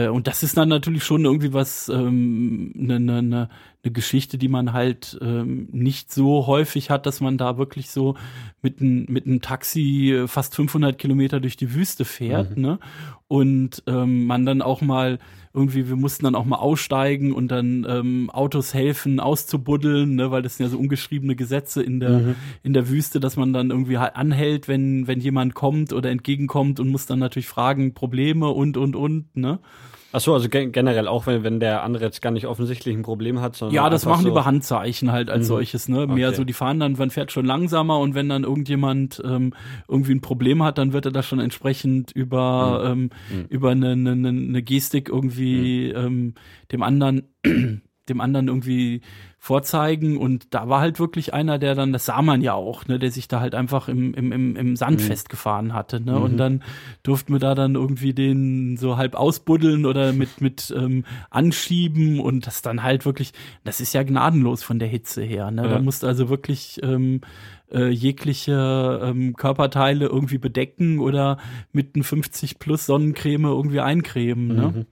und 0.08 0.28
das 0.28 0.44
ist 0.44 0.58
dann 0.58 0.70
natürlich 0.70 1.04
schon 1.04 1.26
irgendwie 1.26 1.54
was, 1.54 1.90
ähm, 1.90 2.74
eine 2.78 3.00
ne, 3.00 3.22
ne, 3.22 3.50
ne 3.86 3.92
Geschichte, 3.92 4.38
die 4.38 4.48
man 4.48 4.74
halt 4.74 5.18
ähm, 5.22 5.70
nicht 5.72 6.12
so 6.12 6.48
häufig 6.48 6.90
hat, 6.90 7.06
dass 7.06 7.22
man 7.22 7.38
da 7.38 7.58
wirklich 7.58 7.90
so 7.90 8.16
mit, 8.62 8.82
ein, 8.82 9.06
mit 9.08 9.26
einem 9.26 9.42
Taxi 9.42 10.24
fast 10.26 10.56
500 10.56 10.98
Kilometer 10.98 11.40
durch 11.40 11.56
die 11.56 11.74
Wüste 11.74 12.04
fährt, 12.04 12.58
mhm. 12.58 12.62
ne? 12.62 12.80
Und 13.28 13.84
ähm, 13.88 14.26
man 14.26 14.46
dann 14.46 14.62
auch 14.62 14.82
mal 14.82 15.20
irgendwie, 15.56 15.88
wir 15.88 15.96
mussten 15.96 16.26
dann 16.26 16.36
auch 16.36 16.46
mal 16.46 16.58
aussteigen 16.58 17.32
und 17.32 17.48
dann 17.48 17.86
ähm, 17.90 18.30
Autos 18.30 18.74
helfen 18.74 19.20
auszubuddeln, 19.20 20.16
ne, 20.16 20.30
weil 20.30 20.42
das 20.42 20.58
sind 20.58 20.66
ja 20.66 20.70
so 20.70 20.78
ungeschriebene 20.78 21.36
Gesetze 21.36 21.82
in 21.82 22.00
der 22.00 22.20
mhm. 22.20 22.36
in 22.62 22.74
der 22.74 22.90
Wüste, 22.90 23.20
dass 23.20 23.38
man 23.38 23.54
dann 23.54 23.72
irgendwie 23.72 23.98
halt 23.98 24.16
anhält, 24.16 24.68
wenn 24.68 25.08
wenn 25.08 25.22
jemand 25.22 25.56
kommt 25.56 25.94
oder 25.94 26.12
entgegenkommt 26.12 26.80
und 26.80 26.90
muss 26.90 27.06
dann 27.06 27.20
natürlich 27.20 27.48
fragen 27.48 27.94
Probleme 27.94 28.50
und 28.50 28.78
und 28.78 28.96
und, 28.96 29.36
ne? 29.38 29.60
Ach 30.16 30.22
so, 30.22 30.34
also 30.34 30.48
generell 30.50 31.10
auch, 31.10 31.28
wenn, 31.28 31.44
wenn 31.44 31.60
der 31.60 31.84
andere 31.84 32.06
jetzt 32.06 32.22
gar 32.22 32.32
nicht 32.32 32.48
offensichtlich 32.48 32.96
ein 32.96 33.02
Problem 33.02 33.42
hat, 33.42 33.58
sondern. 33.58 33.76
Ja, 33.76 33.90
das 33.90 34.06
machen 34.06 34.22
so 34.22 34.28
die 34.28 34.32
über 34.32 34.46
Handzeichen 34.46 35.12
halt 35.12 35.30
als 35.30 35.44
mhm. 35.44 35.48
solches, 35.48 35.90
ne? 35.90 36.08
Mehr 36.08 36.30
okay. 36.30 36.38
so, 36.38 36.46
die 36.46 36.54
fahren 36.54 36.80
dann, 36.80 36.94
man 36.94 37.10
fährt 37.10 37.34
schon 37.34 37.46
langsamer 37.46 38.00
und 38.00 38.16
wenn 38.16 38.30
dann 38.30 38.46
irgendjemand 38.46 39.22
ähm, 39.26 39.54
irgendwie 39.90 40.14
ein 40.14 40.22
Problem 40.22 40.64
hat, 40.64 40.78
dann 40.78 40.94
wird 40.94 41.04
er 41.06 41.12
das 41.12 41.26
schon 41.26 41.42
entsprechend 41.42 42.14
über, 42.14 42.96
mhm. 42.96 43.10
ähm, 43.32 43.40
mhm. 43.40 43.46
über 43.50 43.72
eine, 43.72 43.92
eine, 43.92 44.30
eine 44.30 44.64
Gestik 44.64 45.10
irgendwie 45.10 45.92
mhm. 45.94 46.06
ähm, 46.06 46.34
dem 46.72 46.82
anderen 46.82 47.24
dem 48.10 48.22
anderen 48.22 48.48
irgendwie 48.48 49.02
vorzeigen 49.40 50.18
und 50.18 50.54
da 50.56 50.70
war 50.70 50.82
halt 50.82 51.00
wirklich 51.00 51.34
einer, 51.34 51.60
der 51.60 51.76
dann, 51.76 51.94
das 51.94 52.06
sah 52.06 52.22
man 52.24 52.42
ja 52.42 52.54
auch, 52.54 52.88
ne, 52.88 52.98
der 52.98 53.12
sich 53.12 53.28
da 53.28 53.40
halt 53.40 53.54
einfach 53.54 53.88
im, 53.88 54.14
im, 54.16 54.32
im, 54.32 54.56
im 54.56 54.76
Sand 54.76 55.02
mhm. 55.02 55.06
festgefahren 55.06 55.74
hatte, 55.74 56.02
ne, 56.02 56.14
mhm. 56.14 56.22
und 56.24 56.38
dann 56.38 56.64
durften 57.04 57.34
wir 57.34 57.40
da 57.40 57.54
dann 57.54 57.76
irgendwie 57.76 58.14
den 58.14 58.76
so 58.78 58.98
halb 58.98 59.14
ausbuddeln 59.14 59.86
oder 59.86 60.14
mit, 60.14 60.42
mit 60.42 60.74
ähm, 60.76 61.06
anschieben 61.30 62.20
und 62.20 62.48
das 62.48 62.64
dann 62.64 62.82
halt 62.82 63.06
wirklich, 63.06 63.34
das 63.64 63.82
ist 63.82 63.94
ja 63.94 64.02
gnadenlos 64.02 64.64
von 64.64 64.80
der 64.80 64.88
Hitze 64.88 65.22
her, 65.22 65.52
ne, 65.52 65.64
ja. 65.64 65.68
da 65.70 65.80
musste 65.80 66.08
also 66.08 66.30
wirklich, 66.30 66.80
ähm, 66.82 67.22
äh, 67.72 67.90
jegliche 67.90 69.00
ähm, 69.04 69.36
Körperteile 69.36 70.06
irgendwie 70.06 70.38
bedecken 70.38 71.00
oder 71.00 71.38
mit 71.72 71.96
einem 71.96 72.04
50 72.04 72.60
plus 72.60 72.86
Sonnencreme 72.86 73.46
irgendwie 73.46 73.80
eincremen. 73.80 74.48
Ne? 74.48 74.74
Mhm. 74.76 74.86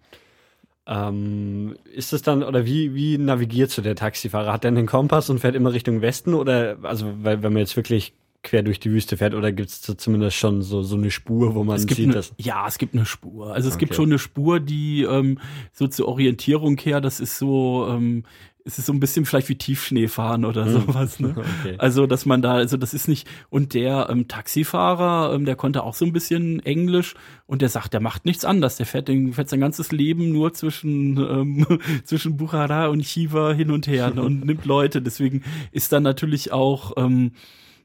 Ähm, 0.86 1.78
ist 1.94 2.12
das 2.12 2.22
dann, 2.22 2.44
oder 2.44 2.66
wie, 2.66 2.94
wie 2.94 3.18
navigiert 3.18 3.72
so 3.72 3.82
der 3.82 3.96
Taxifahrer? 3.96 4.52
Hat 4.52 4.64
der 4.64 4.70
einen 4.70 4.86
Kompass 4.86 5.30
und 5.30 5.40
fährt 5.40 5.56
immer 5.56 5.72
Richtung 5.72 6.02
Westen? 6.02 6.34
Oder, 6.34 6.78
also, 6.84 7.14
weil, 7.24 7.42
wenn 7.42 7.54
man 7.54 7.62
jetzt 7.62 7.78
wirklich 7.78 8.14
quer 8.44 8.62
durch 8.62 8.80
die 8.80 8.92
Wüste 8.92 9.18
fährt, 9.18 9.34
oder 9.34 9.52
gibt 9.52 9.70
es 9.70 9.82
zumindest 9.82 10.38
schon 10.38 10.62
so, 10.62 10.84
so 10.84 10.96
eine 10.96 11.10
Spur, 11.10 11.56
wo 11.56 11.64
man 11.64 11.80
sieht, 11.80 11.98
eine, 11.98 12.14
dass. 12.14 12.34
Ja, 12.38 12.68
es 12.68 12.78
gibt 12.78 12.94
eine 12.94 13.06
Spur. 13.06 13.54
Also 13.54 13.70
es 13.70 13.76
okay. 13.76 13.86
gibt 13.86 13.96
schon 13.96 14.10
eine 14.10 14.20
Spur, 14.20 14.60
die 14.60 15.04
ähm, 15.04 15.40
so 15.72 15.88
zur 15.88 16.08
Orientierung 16.08 16.78
her, 16.78 17.02
das 17.02 17.20
ist 17.20 17.38
so, 17.38 17.88
ähm, 17.90 18.26
es 18.66 18.80
ist 18.80 18.86
so 18.86 18.94
ein 18.94 19.00
bisschen 19.00 19.26
vielleicht 19.26 19.50
wie 19.50 19.58
Tiefschneefahren 19.58 20.46
oder 20.46 20.66
hm. 20.66 20.72
sowas. 20.72 21.20
Ne? 21.20 21.36
Okay. 21.64 21.76
Also, 21.78 22.08
dass 22.08 22.26
man 22.26 22.42
da, 22.42 22.54
also 22.54 22.78
das 22.78 22.94
ist 22.94 23.08
nicht, 23.08 23.28
und 23.50 23.74
der 23.74 24.08
ähm, 24.10 24.28
Taxifahrer, 24.28 25.34
ähm, 25.34 25.46
der 25.46 25.56
konnte 25.56 25.84
auch 25.84 25.94
so 25.94 26.06
ein 26.06 26.14
bisschen 26.14 26.60
Englisch 26.66 27.16
und 27.46 27.62
der 27.62 27.70
sagt, 27.70 27.94
der 27.94 28.00
macht 28.00 28.26
nichts 28.26 28.46
anders. 28.46 28.78
Der 28.78 28.86
fährt, 28.86 29.08
den, 29.08 29.34
fährt 29.34 29.50
sein 29.50 29.60
ganzes 29.60 29.92
Leben 29.92 30.32
nur 30.32 30.54
zwischen, 30.54 31.18
ähm, 31.18 31.80
zwischen 32.04 32.38
Bukhara 32.38 32.88
und 32.88 33.02
Chiva 33.02 33.54
hin 33.54 33.72
und 33.72 33.88
her 33.88 34.12
ne, 34.14 34.22
und 34.24 34.46
nimmt 34.46 34.66
Leute. 34.66 35.02
Deswegen 35.02 35.44
ist 35.72 35.92
dann 35.92 36.04
natürlich 36.04 36.52
auch, 36.52 36.94
ähm, 36.98 37.32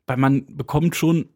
weil 0.08 0.16
man 0.16 0.46
bekommt 0.56 0.96
schon 0.96 1.28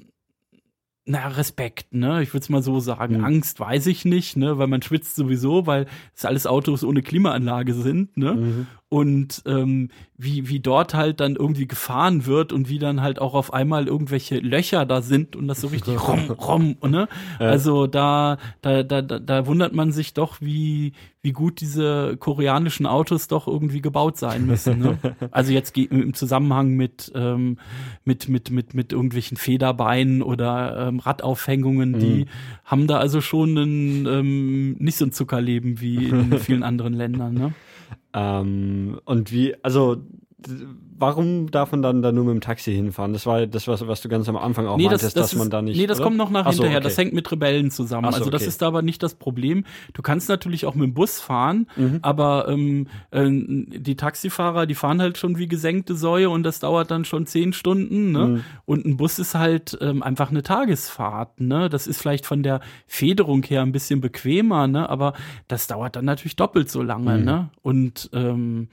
na, 1.05 1.27
Respekt, 1.27 1.94
ne? 1.94 2.23
Ich 2.23 2.32
würde 2.32 2.44
es 2.44 2.49
mal 2.49 2.62
so 2.62 2.78
sagen. 2.78 3.19
Mhm. 3.19 3.24
Angst 3.24 3.59
weiß 3.59 3.89
ich 3.89 4.05
nicht, 4.05 4.36
ne? 4.36 4.59
Weil 4.59 4.69
man 4.69 4.82
schwitzt 4.82 5.16
sowieso, 5.16 5.66
weil 5.66 5.86
es 6.15 6.24
alles 6.24 6.47
Autos 6.47 6.85
ohne 6.85 7.03
Klimaanlage 7.03 7.74
sind, 7.74 8.16
ne? 8.16 8.35
Mhm 8.35 8.66
und 8.93 9.43
ähm, 9.47 9.89
wie, 10.19 10.51
wie 10.51 10.60
dort 10.60 10.93
halt 10.93 11.20
dann 11.20 11.35
irgendwie 11.35 11.66
gefahren 11.66 12.27
wird 12.27 12.52
und 12.52 12.69
wie 12.69 12.78
dann 12.78 13.01
halt 13.01 13.23
auch 13.23 13.32
auf 13.32 13.55
einmal 13.55 13.86
irgendwelche 13.86 14.39
Löcher 14.39 14.85
da 14.85 15.01
sind 15.01 15.35
und 15.35 15.48
das 15.48 15.62
so 15.62 15.69
richtig 15.69 15.97
rom, 16.09 16.31
rom, 16.31 16.77
ne? 16.86 17.09
Ja. 17.40 17.47
Also 17.47 17.86
da, 17.86 18.36
da, 18.60 18.82
da, 18.82 19.01
da 19.01 19.47
wundert 19.47 19.73
man 19.73 19.93
sich 19.93 20.12
doch, 20.12 20.43
wie, 20.43 20.93
wie 21.23 21.32
gut 21.32 21.62
diese 21.62 22.19
koreanischen 22.19 22.85
Autos 22.85 23.28
doch 23.28 23.47
irgendwie 23.47 23.81
gebaut 23.81 24.19
sein 24.19 24.44
müssen. 24.47 24.81
Ne? 24.81 24.98
Also 25.31 25.52
jetzt 25.52 25.74
im 25.78 26.12
Zusammenhang 26.12 26.73
mit, 26.73 27.10
ähm, 27.14 27.56
mit, 28.05 28.28
mit, 28.28 28.51
mit, 28.51 28.74
mit 28.74 28.93
irgendwelchen 28.93 29.39
Federbeinen 29.39 30.20
oder 30.20 30.89
ähm, 30.89 30.98
Radaufhängungen, 30.98 31.98
die 31.98 32.24
mhm. 32.24 32.28
haben 32.66 32.86
da 32.86 32.98
also 32.98 33.23
schon 33.23 33.56
ein, 33.56 34.06
ähm, 34.06 34.77
nicht 34.78 34.98
so 34.98 35.06
ein 35.06 35.12
Zuckerleben 35.12 35.81
wie 35.81 36.09
in 36.10 36.39
vielen 36.39 36.62
anderen 36.62 36.93
Ländern. 36.93 37.32
Ne? 37.32 37.55
Ähm, 38.14 39.01
und 39.05 39.32
wie, 39.32 39.56
also 39.62 40.02
warum 40.98 41.51
darf 41.51 41.73
man 41.73 41.82
dann 41.82 42.01
da 42.02 42.12
nur 42.12 42.24
mit 42.24 42.35
dem 42.35 42.40
Taxi 42.40 42.73
hinfahren? 42.73 43.12
Das 43.12 43.27
war 43.27 43.47
das, 43.47 43.66
was, 43.66 43.86
was 43.86 44.01
du 44.01 44.09
ganz 44.09 44.28
am 44.28 44.36
Anfang 44.36 44.66
auch 44.66 44.77
nee, 44.77 44.85
meintest, 44.85 45.05
das, 45.05 45.14
das 45.14 45.23
dass 45.24 45.32
ist, 45.32 45.39
man 45.39 45.51
da 45.51 45.62
nicht. 45.62 45.77
Nee, 45.77 45.86
das 45.86 45.98
oder? 45.98 46.05
kommt 46.05 46.16
noch 46.16 46.31
nach 46.31 46.44
so, 46.44 46.51
hinterher. 46.51 46.78
Okay. 46.78 46.85
Das 46.85 46.97
hängt 46.97 47.12
mit 47.12 47.31
Rebellen 47.31 47.70
zusammen. 47.70 48.10
So, 48.10 48.19
also 48.19 48.31
das 48.31 48.43
okay. 48.43 48.48
ist 48.48 48.62
da 48.62 48.69
aber 48.69 48.82
nicht 48.82 49.02
das 49.02 49.14
Problem. 49.14 49.64
Du 49.94 50.02
kannst 50.02 50.28
natürlich 50.28 50.64
auch 50.66 50.74
mit 50.74 50.85
dem 50.85 50.94
Bus 50.94 51.20
fahren, 51.20 51.66
mhm. 51.77 51.98
aber 52.02 52.47
ähm, 52.48 52.86
äh, 53.10 53.28
die 53.28 53.97
Taxifahrer, 53.97 54.66
die 54.66 54.74
fahren 54.74 55.01
halt 55.01 55.19
schon 55.19 55.39
wie 55.39 55.48
gesenkte 55.48 55.97
Säue 55.97 56.31
und 56.31 56.44
das 56.44 56.60
dauert 56.60 56.90
dann 56.90 57.05
schon 57.05 57.27
zehn 57.27 57.52
Stunden. 57.52 58.12
Ne? 58.12 58.27
Mhm. 58.27 58.44
Und 58.64 58.86
ein 58.86 58.97
Bus 58.97 59.19
ist 59.19 59.35
halt 59.35 59.77
ähm, 59.81 60.02
einfach 60.02 60.31
eine 60.31 60.43
Tagesfahrt. 60.43 61.40
Ne? 61.40 61.69
Das 61.69 61.86
ist 61.86 62.01
vielleicht 62.01 62.27
von 62.27 62.43
der 62.43 62.60
Federung 62.86 63.43
her 63.43 63.62
ein 63.62 63.73
bisschen 63.73 64.01
bequemer, 64.01 64.69
ne? 64.69 64.89
aber 64.89 65.14
das 65.48 65.66
dauert 65.66 65.97
dann 65.97 66.05
natürlich 66.05 66.36
doppelt 66.36 66.70
so 66.70 66.82
lange. 66.82 67.19
Mhm. 67.19 67.24
Ne? 67.24 67.51
Und 67.62 68.10
ähm, 68.12 68.69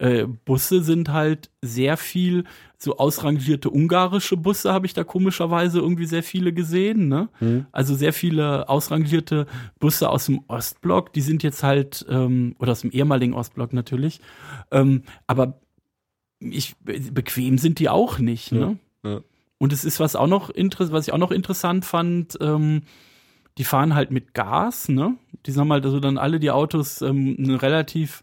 äh, 0.00 0.26
Busse 0.26 0.82
sind 0.82 1.10
halt 1.10 1.50
sehr 1.60 1.98
viel, 1.98 2.44
so 2.78 2.96
ausrangierte 2.96 3.68
ungarische 3.68 4.38
Busse 4.38 4.72
habe 4.72 4.86
ich 4.86 4.94
da 4.94 5.04
komischerweise 5.04 5.78
irgendwie 5.78 6.06
sehr 6.06 6.22
viele 6.22 6.54
gesehen. 6.54 7.08
Ne? 7.08 7.28
Mhm. 7.40 7.66
Also 7.70 7.94
sehr 7.94 8.14
viele 8.14 8.68
ausrangierte 8.70 9.46
Busse 9.78 10.08
aus 10.08 10.24
dem 10.24 10.40
Ostblock, 10.48 11.12
die 11.12 11.20
sind 11.20 11.42
jetzt 11.42 11.62
halt, 11.62 12.06
ähm, 12.08 12.56
oder 12.58 12.72
aus 12.72 12.80
dem 12.80 12.92
ehemaligen 12.92 13.34
Ostblock 13.34 13.74
natürlich, 13.74 14.20
ähm, 14.70 15.02
aber 15.26 15.60
ich, 16.38 16.74
bequem 16.78 17.58
sind 17.58 17.78
die 17.78 17.90
auch 17.90 18.18
nicht. 18.18 18.52
Ne? 18.52 18.78
Ja. 19.04 19.20
Und 19.58 19.74
es 19.74 19.84
ist 19.84 20.00
was 20.00 20.16
auch 20.16 20.26
noch 20.26 20.48
was 20.48 21.06
ich 21.06 21.12
auch 21.12 21.18
noch 21.18 21.32
interessant 21.32 21.84
fand, 21.84 22.38
ähm, 22.40 22.84
die 23.58 23.64
fahren 23.64 23.94
halt 23.94 24.10
mit 24.10 24.32
Gas, 24.32 24.88
ne? 24.88 25.16
Die 25.44 25.52
haben 25.54 25.70
halt 25.70 25.84
also 25.84 26.00
dann 26.00 26.16
alle 26.16 26.40
die 26.40 26.50
Autos 26.50 27.02
ähm, 27.02 27.36
eine 27.38 27.60
relativ 27.60 28.22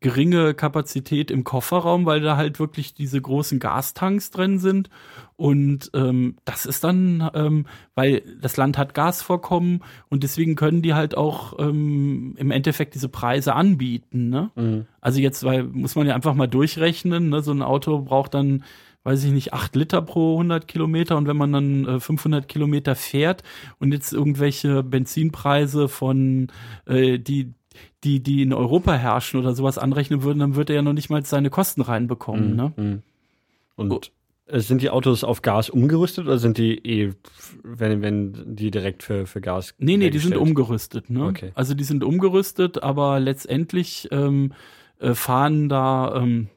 geringe 0.00 0.54
Kapazität 0.54 1.30
im 1.30 1.44
Kofferraum, 1.44 2.06
weil 2.06 2.20
da 2.20 2.36
halt 2.36 2.60
wirklich 2.60 2.94
diese 2.94 3.20
großen 3.20 3.58
Gastanks 3.58 4.30
drin 4.30 4.58
sind. 4.58 4.90
Und 5.36 5.90
ähm, 5.94 6.36
das 6.44 6.66
ist 6.66 6.84
dann, 6.84 7.28
ähm, 7.34 7.66
weil 7.94 8.22
das 8.40 8.56
Land 8.56 8.78
hat 8.78 8.94
Gasvorkommen 8.94 9.84
und 10.08 10.22
deswegen 10.22 10.56
können 10.56 10.82
die 10.82 10.94
halt 10.94 11.16
auch 11.16 11.58
ähm, 11.58 12.34
im 12.38 12.50
Endeffekt 12.50 12.94
diese 12.94 13.08
Preise 13.08 13.54
anbieten. 13.54 14.28
Ne? 14.28 14.50
Mhm. 14.56 14.86
Also 15.00 15.20
jetzt, 15.20 15.44
weil 15.44 15.64
muss 15.64 15.94
man 15.94 16.06
ja 16.06 16.14
einfach 16.14 16.34
mal 16.34 16.48
durchrechnen, 16.48 17.28
ne? 17.28 17.42
so 17.42 17.52
ein 17.52 17.62
Auto 17.62 18.00
braucht 18.00 18.34
dann 18.34 18.64
weiß 19.04 19.24
ich 19.24 19.32
nicht, 19.32 19.54
acht 19.54 19.74
Liter 19.74 20.02
pro 20.02 20.32
100 20.32 20.68
Kilometer 20.68 21.16
und 21.16 21.26
wenn 21.26 21.36
man 21.36 21.52
dann 21.52 21.86
äh, 21.86 22.00
500 22.00 22.46
Kilometer 22.46 22.94
fährt 22.94 23.42
und 23.78 23.92
jetzt 23.92 24.12
irgendwelche 24.12 24.82
Benzinpreise 24.82 25.88
von, 25.88 26.48
äh, 26.84 27.18
die 27.18 27.54
die, 28.04 28.22
die 28.22 28.42
in 28.42 28.52
Europa 28.52 28.94
herrschen 28.94 29.40
oder 29.40 29.54
sowas 29.54 29.78
anrechnen 29.78 30.22
würden, 30.22 30.38
dann 30.38 30.54
würde 30.54 30.72
er 30.72 30.76
ja 30.76 30.82
noch 30.82 30.92
nicht 30.92 31.10
mal 31.10 31.24
seine 31.24 31.50
Kosten 31.50 31.82
reinbekommen. 31.82 32.50
Mhm. 32.50 32.56
Ne? 32.56 32.72
Mhm. 32.76 33.02
Und 33.76 33.92
oh. 33.92 34.00
sind 34.58 34.82
die 34.82 34.90
Autos 34.90 35.24
auf 35.24 35.42
Gas 35.42 35.70
umgerüstet 35.70 36.26
oder 36.26 36.38
sind 36.38 36.58
die 36.58 36.78
eh, 36.78 37.14
wenn, 37.62 38.02
wenn 38.02 38.56
die 38.56 38.70
direkt 38.70 39.02
für, 39.02 39.26
für 39.26 39.40
Gas? 39.40 39.74
Nee, 39.78 39.96
nee, 39.96 40.10
die 40.10 40.18
sind 40.18 40.36
umgerüstet. 40.36 41.10
Ne? 41.10 41.26
Okay. 41.26 41.52
Also 41.54 41.74
die 41.74 41.84
sind 41.84 42.04
umgerüstet, 42.04 42.82
aber 42.82 43.20
letztendlich 43.20 44.08
ähm, 44.10 44.52
äh, 44.98 45.14
fahren 45.14 45.68
da 45.68 46.16
ähm, 46.16 46.48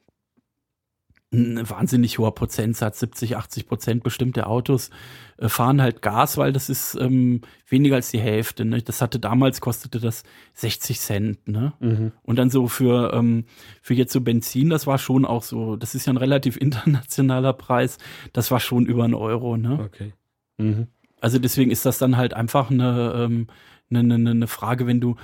ein 1.33 1.69
wahnsinnig 1.69 2.19
hoher 2.19 2.35
Prozentsatz, 2.35 2.99
70, 2.99 3.37
80 3.37 3.67
Prozent 3.67 4.03
bestimmte 4.03 4.47
Autos 4.47 4.89
äh, 5.37 5.47
fahren 5.47 5.81
halt 5.81 6.01
Gas, 6.01 6.37
weil 6.37 6.51
das 6.51 6.69
ist 6.69 6.95
ähm, 6.95 7.41
weniger 7.67 7.95
als 7.95 8.11
die 8.11 8.19
Hälfte. 8.19 8.65
Ne? 8.65 8.81
Das 8.81 9.01
hatte 9.01 9.17
damals 9.17 9.61
kostete 9.61 9.99
das 9.99 10.23
60 10.55 10.99
Cent. 10.99 11.47
Ne? 11.47 11.73
Mhm. 11.79 12.11
Und 12.23 12.35
dann 12.35 12.49
so 12.49 12.67
für 12.67 13.13
ähm, 13.13 13.45
für 13.81 13.93
jetzt 13.93 14.11
so 14.11 14.19
Benzin, 14.19 14.69
das 14.69 14.87
war 14.87 14.97
schon 14.97 15.25
auch 15.25 15.43
so. 15.43 15.77
Das 15.77 15.95
ist 15.95 16.05
ja 16.05 16.13
ein 16.13 16.17
relativ 16.17 16.57
internationaler 16.61 17.53
Preis. 17.53 17.97
Das 18.33 18.51
war 18.51 18.59
schon 18.59 18.85
über 18.85 19.05
einen 19.05 19.15
Euro. 19.15 19.55
Ne? 19.55 19.79
Okay. 19.85 20.13
Mhm. 20.57 20.87
Also 21.21 21.39
deswegen 21.39 21.71
ist 21.71 21.85
das 21.85 21.97
dann 21.97 22.17
halt 22.17 22.33
einfach 22.33 22.71
eine 22.71 23.13
ähm, 23.15 23.47
eine, 23.93 24.13
eine, 24.13 24.31
eine 24.31 24.47
Frage, 24.47 24.87
wenn 24.87 25.01
du 25.01 25.15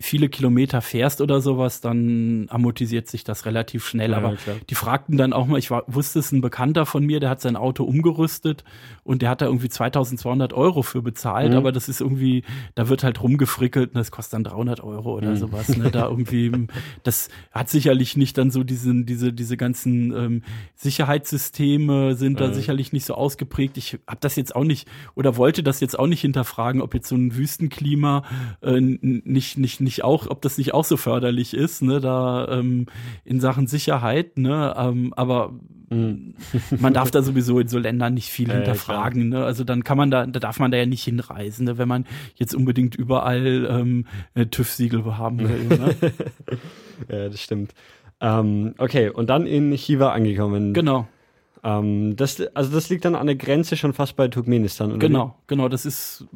viele 0.00 0.28
Kilometer 0.28 0.80
fährst 0.80 1.20
oder 1.20 1.40
sowas, 1.40 1.80
dann 1.80 2.46
amortisiert 2.50 3.08
sich 3.08 3.24
das 3.24 3.46
relativ 3.46 3.84
schnell. 3.84 4.12
Ja, 4.12 4.18
Aber 4.18 4.36
klar. 4.36 4.56
die 4.70 4.76
fragten 4.76 5.16
dann 5.16 5.32
auch 5.32 5.46
mal, 5.46 5.58
ich 5.58 5.72
war, 5.72 5.82
wusste 5.88 6.20
es 6.20 6.30
ein 6.30 6.40
Bekannter 6.40 6.86
von 6.86 7.04
mir, 7.04 7.18
der 7.18 7.30
hat 7.30 7.40
sein 7.40 7.56
Auto 7.56 7.82
umgerüstet 7.82 8.62
und 9.02 9.22
der 9.22 9.30
hat 9.30 9.42
da 9.42 9.46
irgendwie 9.46 9.68
2200 9.68 10.52
Euro 10.52 10.82
für 10.82 11.02
bezahlt. 11.02 11.50
Mhm. 11.50 11.56
Aber 11.56 11.72
das 11.72 11.88
ist 11.88 12.00
irgendwie, 12.00 12.44
da 12.76 12.88
wird 12.88 13.02
halt 13.02 13.20
rumgefrickelt 13.20 13.88
und 13.90 13.96
das 13.96 14.12
kostet 14.12 14.34
dann 14.34 14.44
300 14.44 14.84
Euro 14.84 15.16
oder 15.16 15.30
mhm. 15.30 15.36
sowas. 15.36 15.76
Ne? 15.76 15.90
Da 15.90 16.08
irgendwie, 16.08 16.52
das 17.02 17.28
hat 17.50 17.68
sicherlich 17.68 18.16
nicht 18.16 18.38
dann 18.38 18.52
so 18.52 18.62
diesen, 18.62 19.04
diese, 19.04 19.32
diese 19.32 19.56
ganzen 19.56 20.12
ähm, 20.12 20.42
Sicherheitssysteme 20.76 22.14
sind 22.14 22.38
da 22.38 22.52
sicherlich 22.52 22.92
nicht 22.92 23.04
so 23.04 23.14
ausgeprägt. 23.14 23.76
Ich 23.76 23.98
habe 24.06 24.20
das 24.20 24.36
jetzt 24.36 24.54
auch 24.54 24.64
nicht 24.64 24.86
oder 25.16 25.36
wollte 25.36 25.64
das 25.64 25.80
jetzt 25.80 25.98
auch 25.98 26.06
nicht 26.06 26.20
hinterfragen, 26.20 26.82
ob 26.82 26.94
jetzt 26.94 27.08
so 27.08 27.16
ein 27.16 27.36
Wüstenklima 27.36 28.22
äh, 28.62 28.80
nicht, 28.80 29.58
nicht, 29.58 29.80
nicht 29.80 29.87
auch, 30.04 30.28
ob 30.28 30.42
das 30.42 30.58
nicht 30.58 30.74
auch 30.74 30.84
so 30.84 30.96
förderlich 30.96 31.54
ist, 31.54 31.82
ne, 31.82 32.00
da 32.00 32.48
ähm, 32.48 32.86
in 33.24 33.40
Sachen 33.40 33.66
Sicherheit, 33.66 34.38
ne, 34.38 34.74
ähm, 34.76 35.12
aber 35.16 35.52
mhm. 35.90 36.34
man 36.78 36.94
darf 36.94 37.10
da 37.12 37.22
sowieso 37.22 37.60
in 37.60 37.68
so 37.68 37.78
Ländern 37.78 38.14
nicht 38.14 38.30
viel 38.30 38.50
hinterfragen, 38.52 39.32
ja, 39.32 39.38
ne, 39.40 39.44
also 39.44 39.64
dann 39.64 39.84
kann 39.84 39.98
man 39.98 40.10
da, 40.10 40.26
da 40.26 40.40
darf 40.40 40.58
man 40.58 40.70
da 40.70 40.78
ja 40.78 40.86
nicht 40.86 41.04
hinreisen, 41.04 41.64
ne, 41.64 41.78
wenn 41.78 41.88
man 41.88 42.06
jetzt 42.36 42.54
unbedingt 42.54 42.94
überall 42.94 43.66
ähm, 43.70 44.06
TÜV-Siegel 44.34 45.18
haben 45.18 45.40
will, 45.40 45.64
ne? 45.64 45.94
ja, 47.08 47.28
das 47.28 47.40
stimmt. 47.40 47.74
Ähm, 48.20 48.74
okay, 48.78 49.10
und 49.10 49.30
dann 49.30 49.46
in 49.46 49.72
Chiva 49.76 50.12
angekommen. 50.12 50.74
Genau. 50.74 51.06
Ähm, 51.64 52.16
das, 52.16 52.40
also 52.54 52.70
das 52.70 52.88
liegt 52.88 53.04
dann 53.04 53.14
an 53.14 53.26
der 53.26 53.36
Grenze 53.36 53.76
schon 53.76 53.92
fast 53.92 54.16
bei 54.16 54.28
Turkmenistan, 54.28 54.90
oder? 54.90 54.98
Genau, 54.98 55.26
wie? 55.26 55.44
genau. 55.48 55.68
Das 55.68 55.84
ist, 55.84 56.26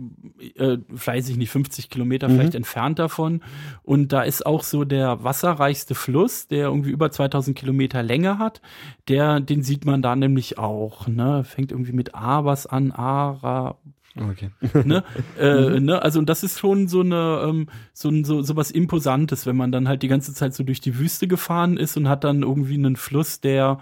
äh, 0.57 0.79
weiß 0.89 1.29
ich 1.29 1.37
nicht, 1.37 1.51
50 1.51 1.91
Kilometer 1.91 2.29
mhm. 2.29 2.35
vielleicht 2.35 2.55
entfernt 2.55 2.99
davon. 2.99 3.43
Und 3.83 4.13
da 4.13 4.23
ist 4.23 4.47
auch 4.47 4.63
so 4.63 4.85
der 4.85 5.23
wasserreichste 5.25 5.95
Fluss, 5.95 6.49
der 6.49 6.67
irgendwie 6.67 6.91
über 6.91 7.11
2000 7.11 7.57
Kilometer 7.57 8.03
Länge 8.03 8.39
hat. 8.39 8.61
Der, 9.09 9.41
den 9.41 9.63
sieht 9.63 9.85
man 9.85 10.03
da 10.03 10.17
nämlich 10.17 10.59
auch. 10.59 11.07
Ne? 11.07 11.45
Fängt 11.45 11.73
irgendwie 11.73 11.93
mit 11.93 12.15
A 12.15 12.45
was 12.45 12.67
an, 12.67 12.93
Ara, 12.93 13.77
Okay. 14.15 14.51
ne? 14.85 15.05
Äh, 15.41 15.81
ne? 15.81 16.03
Also 16.03 16.19
und 16.19 16.29
das 16.29 16.43
ist 16.43 16.59
schon 16.59 16.87
so 16.87 17.01
eine 17.01 17.45
ähm, 17.47 17.69
so, 17.95 18.11
so 18.25 18.43
so 18.43 18.57
was 18.57 18.71
Imposantes, 18.71 19.47
wenn 19.47 19.57
man 19.57 19.73
dann 19.73 19.89
halt 19.89 20.03
die 20.03 20.09
ganze 20.09 20.35
Zeit 20.35 20.55
so 20.55 20.65
durch 20.65 20.81
die 20.81 20.99
Wüste 20.99 21.27
gefahren 21.27 21.79
ist 21.79 21.97
und 21.97 22.09
hat 22.09 22.25
dann 22.25 22.43
irgendwie 22.43 22.75
einen 22.75 22.97
Fluss, 22.97 23.41
der 23.41 23.81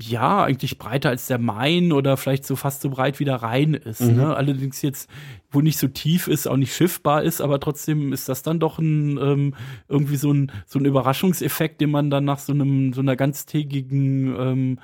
ja, 0.00 0.44
eigentlich 0.44 0.78
breiter 0.78 1.08
als 1.08 1.26
der 1.26 1.38
Main 1.38 1.92
oder 1.92 2.16
vielleicht 2.16 2.46
so 2.46 2.54
fast 2.54 2.82
so 2.82 2.90
breit 2.90 3.18
wie 3.18 3.24
der 3.24 3.42
Rhein 3.42 3.74
ist. 3.74 4.00
Mhm. 4.00 4.16
Ne? 4.16 4.36
Allerdings 4.36 4.80
jetzt, 4.80 5.10
wo 5.50 5.60
nicht 5.60 5.78
so 5.78 5.88
tief 5.88 6.28
ist, 6.28 6.46
auch 6.46 6.56
nicht 6.56 6.74
schiffbar 6.74 7.24
ist, 7.24 7.40
aber 7.40 7.58
trotzdem 7.58 8.12
ist 8.12 8.28
das 8.28 8.42
dann 8.42 8.60
doch 8.60 8.78
ein 8.78 9.18
ähm, 9.18 9.54
irgendwie 9.88 10.16
so 10.16 10.32
ein 10.32 10.52
so 10.66 10.78
ein 10.78 10.84
Überraschungseffekt, 10.84 11.80
den 11.80 11.90
man 11.90 12.10
dann 12.10 12.24
nach 12.24 12.38
so 12.38 12.52
einem 12.52 12.92
so 12.92 13.00
einer 13.00 13.16
ganztägigen 13.16 14.36
ähm, 14.38 14.78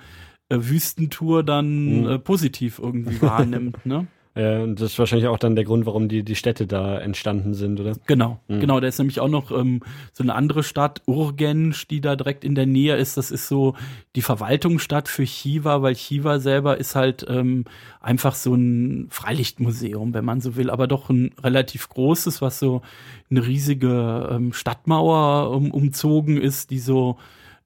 äh, 0.48 0.56
Wüstentour 0.58 1.44
dann 1.44 2.00
mhm. 2.00 2.08
äh, 2.08 2.18
positiv 2.18 2.80
irgendwie 2.82 3.22
wahrnimmt. 3.22 3.86
Ne? 3.86 4.08
Äh, 4.34 4.58
und 4.58 4.80
das 4.80 4.92
ist 4.92 4.98
wahrscheinlich 4.98 5.28
auch 5.28 5.38
dann 5.38 5.54
der 5.54 5.64
Grund, 5.64 5.86
warum 5.86 6.08
die, 6.08 6.24
die 6.24 6.34
Städte 6.34 6.66
da 6.66 6.98
entstanden 6.98 7.54
sind, 7.54 7.80
oder? 7.80 7.94
Genau, 8.06 8.40
mhm. 8.48 8.60
genau. 8.60 8.80
Da 8.80 8.88
ist 8.88 8.98
nämlich 8.98 9.20
auch 9.20 9.28
noch 9.28 9.50
ähm, 9.50 9.80
so 10.12 10.24
eine 10.24 10.34
andere 10.34 10.62
Stadt, 10.62 11.02
Urgench, 11.06 11.86
die 11.86 12.00
da 12.00 12.16
direkt 12.16 12.44
in 12.44 12.54
der 12.54 12.66
Nähe 12.66 12.96
ist. 12.96 13.16
Das 13.16 13.30
ist 13.30 13.46
so 13.46 13.74
die 14.16 14.22
Verwaltungsstadt 14.22 15.08
für 15.08 15.24
Chiva, 15.24 15.82
weil 15.82 15.94
Chiva 15.94 16.40
selber 16.40 16.78
ist 16.78 16.96
halt 16.96 17.24
ähm, 17.28 17.64
einfach 18.00 18.34
so 18.34 18.54
ein 18.54 19.06
Freilichtmuseum, 19.10 20.14
wenn 20.14 20.24
man 20.24 20.40
so 20.40 20.56
will, 20.56 20.70
aber 20.70 20.88
doch 20.88 21.10
ein 21.10 21.32
relativ 21.42 21.88
großes, 21.88 22.42
was 22.42 22.58
so 22.58 22.82
eine 23.30 23.46
riesige 23.46 24.28
ähm, 24.32 24.52
Stadtmauer 24.52 25.50
um, 25.50 25.70
umzogen 25.70 26.36
ist, 26.40 26.70
die 26.70 26.80
so 26.80 27.16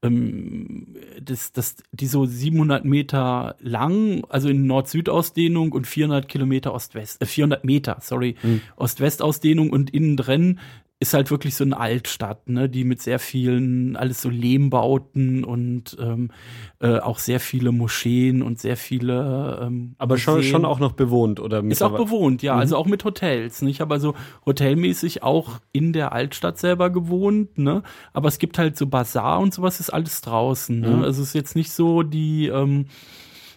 ähm, 0.02 0.94
das, 1.20 1.52
das, 1.52 1.76
die 1.92 2.06
so 2.06 2.24
700 2.24 2.84
Meter 2.84 3.56
lang, 3.60 4.24
also 4.28 4.48
in 4.48 4.66
Nord-Süd-Ausdehnung 4.66 5.72
und 5.72 5.86
400 5.86 6.28
Kilometer 6.28 6.74
Ost-West, 6.74 7.22
äh, 7.22 7.26
400 7.26 7.64
Meter, 7.64 7.98
sorry, 8.00 8.36
mhm. 8.42 8.60
Ost-West-Ausdehnung 8.76 9.70
und 9.70 9.90
innen 9.90 10.16
drin 10.16 10.60
ist 11.00 11.14
halt 11.14 11.30
wirklich 11.30 11.54
so 11.54 11.62
eine 11.62 11.78
Altstadt, 11.78 12.48
ne, 12.48 12.68
die 12.68 12.82
mit 12.82 13.00
sehr 13.00 13.20
vielen, 13.20 13.96
alles 13.96 14.20
so 14.20 14.28
Lehmbauten 14.28 15.44
und 15.44 15.96
ähm, 16.00 16.30
äh, 16.80 16.98
auch 16.98 17.18
sehr 17.20 17.38
viele 17.38 17.70
Moscheen 17.70 18.42
und 18.42 18.58
sehr 18.58 18.76
viele. 18.76 19.60
Ähm, 19.62 19.94
Aber 19.98 20.18
schon, 20.18 20.42
schon 20.42 20.64
auch 20.64 20.80
noch 20.80 20.92
bewohnt, 20.92 21.38
oder? 21.38 21.62
Ist 21.62 21.82
auch 21.82 21.96
bewohnt, 21.96 22.42
ja, 22.42 22.54
mhm. 22.54 22.60
also 22.60 22.76
auch 22.76 22.86
mit 22.86 23.04
Hotels. 23.04 23.62
Ne? 23.62 23.70
Ich 23.70 23.80
habe 23.80 23.94
also 23.94 24.14
hotelmäßig 24.44 25.22
auch 25.22 25.60
in 25.70 25.92
der 25.92 26.12
Altstadt 26.12 26.58
selber 26.58 26.90
gewohnt, 26.90 27.58
ne? 27.58 27.84
Aber 28.12 28.26
es 28.26 28.38
gibt 28.38 28.58
halt 28.58 28.76
so 28.76 28.88
Bazar 28.88 29.38
und 29.38 29.54
sowas 29.54 29.78
ist 29.78 29.90
alles 29.90 30.20
draußen. 30.20 30.80
Ne? 30.80 30.96
Mhm. 30.96 31.02
Also 31.04 31.22
es 31.22 31.28
ist 31.28 31.34
jetzt 31.34 31.54
nicht 31.54 31.70
so 31.70 32.02
die. 32.02 32.48
Ähm, 32.48 32.86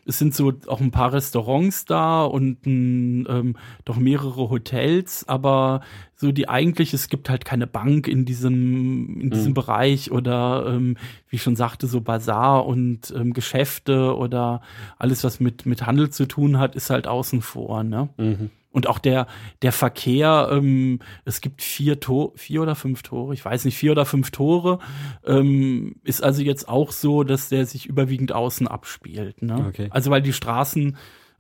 es 0.06 0.18
sind 0.18 0.34
so 0.34 0.52
auch 0.68 0.82
ein 0.82 0.91
paar 0.91 1.14
Restaurants 1.14 1.86
da 1.86 2.23
und 2.23 2.65
ein, 2.65 3.26
ähm, 3.30 3.56
doch 3.86 3.98
mehrere 3.98 4.49
Hotels, 4.49 5.28
aber 5.28 5.82
so 6.15 6.32
die 6.32 6.49
eigentlich, 6.49 6.94
es 6.94 7.10
gibt 7.10 7.30
halt 7.30 7.45
keine 7.45 7.68
Bank 7.68 8.07
in 8.07 8.26
diesem, 8.26 9.19
in 9.19 9.30
diesem 9.30 9.49
mhm. 9.49 9.56
Bereich 9.56 10.11
oder 10.11 10.65
ähm, 10.68 10.98
wie 11.30 11.38
ich 11.38 11.44
schon 11.44 11.56
sagte, 11.56 11.88
so 11.88 12.02
Bazar 12.02 12.65
und 12.65 13.14
ähm, 13.15 13.34
Geschäfte 13.34 14.15
oder 14.15 14.61
alles, 14.98 15.23
was 15.23 15.40
mit, 15.40 15.65
mit 15.65 15.86
Handel 15.86 16.10
zu 16.10 16.28
tun 16.28 16.57
hat, 16.57 16.76
ist 16.76 16.90
halt 16.90 17.07
außen 17.07 17.41
vor, 17.41 17.84
ne? 17.84 18.10
Mhm. 18.18 18.49
Und 18.72 18.88
auch 18.88 18.99
der, 18.99 19.27
der 19.61 19.73
Verkehr, 19.73 20.49
ähm, 20.52 20.99
es 21.26 21.41
gibt 21.41 21.61
vier 21.61 21.99
Tore, 21.99 22.31
vier 22.38 22.61
oder 22.61 22.76
fünf 22.76 23.03
Tore, 23.03 23.34
ich 23.34 23.43
weiß 23.43 23.65
nicht, 23.65 23.77
vier 23.77 23.91
oder 23.91 24.06
fünf 24.06 24.31
Tore, 24.31 24.80
ähm, 25.26 25.95
ist 26.03 26.23
also 26.23 26.41
jetzt 26.41 26.69
auch 26.69 26.91
so, 26.91 27.23
dass 27.23 27.49
der 27.49 27.65
sich 27.65 27.85
überwiegend 27.85 28.31
außen 28.31 28.68
abspielt. 28.68 29.41
Ne? 29.41 29.65
Okay. 29.68 29.88
Also 29.89 30.10
weil 30.10 30.22
die 30.22 30.31
Straßen 30.31 30.95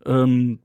ähm, 0.05 0.59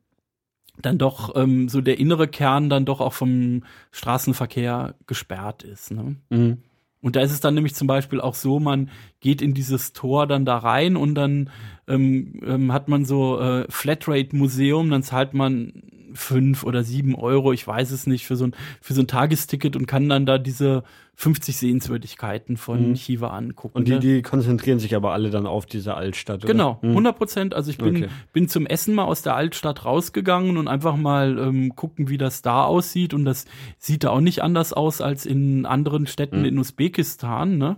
dann 0.83 0.99
doch 0.99 1.37
ähm, 1.37 1.69
so 1.69 1.81
der 1.81 1.99
innere 1.99 2.27
Kern 2.27 2.69
dann 2.69 2.85
doch 2.85 3.01
auch 3.01 3.13
vom 3.13 3.63
Straßenverkehr 3.93 4.97
gesperrt 5.07 5.63
ist. 5.63 5.93
Ne? 5.93 6.17
Mhm. 6.31 6.59
Und 7.01 7.15
da 7.15 7.21
ist 7.21 7.31
es 7.31 7.41
dann 7.41 7.55
nämlich 7.55 7.77
zum 7.77 7.87
Beispiel 7.87 8.21
auch 8.21 8.35
so, 8.35 8.59
man 8.59 8.91
geht 9.21 9.41
in 9.41 9.55
dieses 9.55 9.93
Tor 9.93 10.27
dann 10.27 10.45
da 10.45 10.59
rein 10.59 10.97
und 10.97 11.15
dann 11.15 11.51
ähm, 11.87 12.41
ähm, 12.45 12.73
hat 12.73 12.89
man 12.89 13.05
so 13.05 13.39
äh, 13.39 13.67
Flatrate-Museum, 13.69 14.91
dann 14.91 15.05
zahlt 15.05 15.33
man 15.33 15.73
fünf 16.17 16.65
oder 16.65 16.83
sieben 16.83 17.15
Euro, 17.15 17.53
ich 17.53 17.67
weiß 17.67 17.91
es 17.91 18.07
nicht, 18.07 18.27
für 18.27 18.37
so 18.37 18.47
ein, 18.47 18.55
für 18.81 18.95
so 18.95 19.03
ein 19.03 19.07
Tagesticket 19.07 19.77
und 19.77 19.87
kann 19.87 20.09
dann 20.09 20.27
da 20.27 20.39
diese 20.39 20.83
50 21.15 21.57
Sehenswürdigkeiten 21.57 22.57
von 22.59 22.91
mhm. 22.91 22.95
Chiva 22.95 23.29
angucken. 23.29 23.79
Und 23.79 23.89
die, 23.89 23.93
ne? 23.93 24.01
die 24.01 24.23
konzentrieren 24.23 24.79
sich 24.79 24.95
aber 24.95 25.13
alle 25.13 25.31
dann 25.31 25.47
auf 25.47 25.65
diese 25.65 25.95
Altstadt, 25.95 26.45
oder? 26.45 26.53
Genau, 26.53 26.79
mhm. 26.83 26.91
100 26.91 27.17
Prozent. 27.17 27.55
Also 27.55 27.71
ich 27.71 27.79
bin, 27.79 27.97
okay. 27.97 28.09
bin 28.35 28.49
zum 28.49 28.67
Essen 28.67 28.95
mal 28.95 29.05
aus 29.05 29.23
der 29.23 29.35
Altstadt 29.35 29.87
rausgegangen 29.87 30.59
und 30.59 30.69
einfach 30.69 30.97
mal 30.97 31.39
ähm, 31.39 31.75
gucken, 31.75 32.11
wie 32.11 32.19
das 32.19 32.43
da 32.43 32.65
aussieht. 32.65 33.15
Und 33.15 33.25
das 33.25 33.47
sieht 33.79 34.05
da 34.05 34.11
auch 34.11 34.21
nicht 34.21 34.43
anders 34.43 34.75
aus 34.75 35.01
als 35.01 35.25
in 35.25 35.65
anderen 35.65 36.07
Städten 36.07 36.41
mhm. 36.41 36.47
in 36.47 36.59
Usbekistan, 36.59 37.57
ne? 37.57 37.77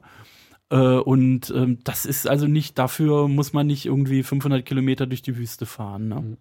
Äh, 0.71 0.77
und 0.77 1.53
ähm, 1.55 1.79
das 1.85 2.05
ist 2.05 2.29
also 2.29 2.47
nicht, 2.47 2.79
dafür 2.79 3.29
muss 3.29 3.53
man 3.53 3.67
nicht 3.67 3.87
irgendwie 3.87 4.23
500 4.23 4.65
Kilometer 4.65 5.07
durch 5.07 5.23
die 5.23 5.37
Wüste 5.37 5.67
fahren. 5.67 6.09
Ne? 6.09 6.37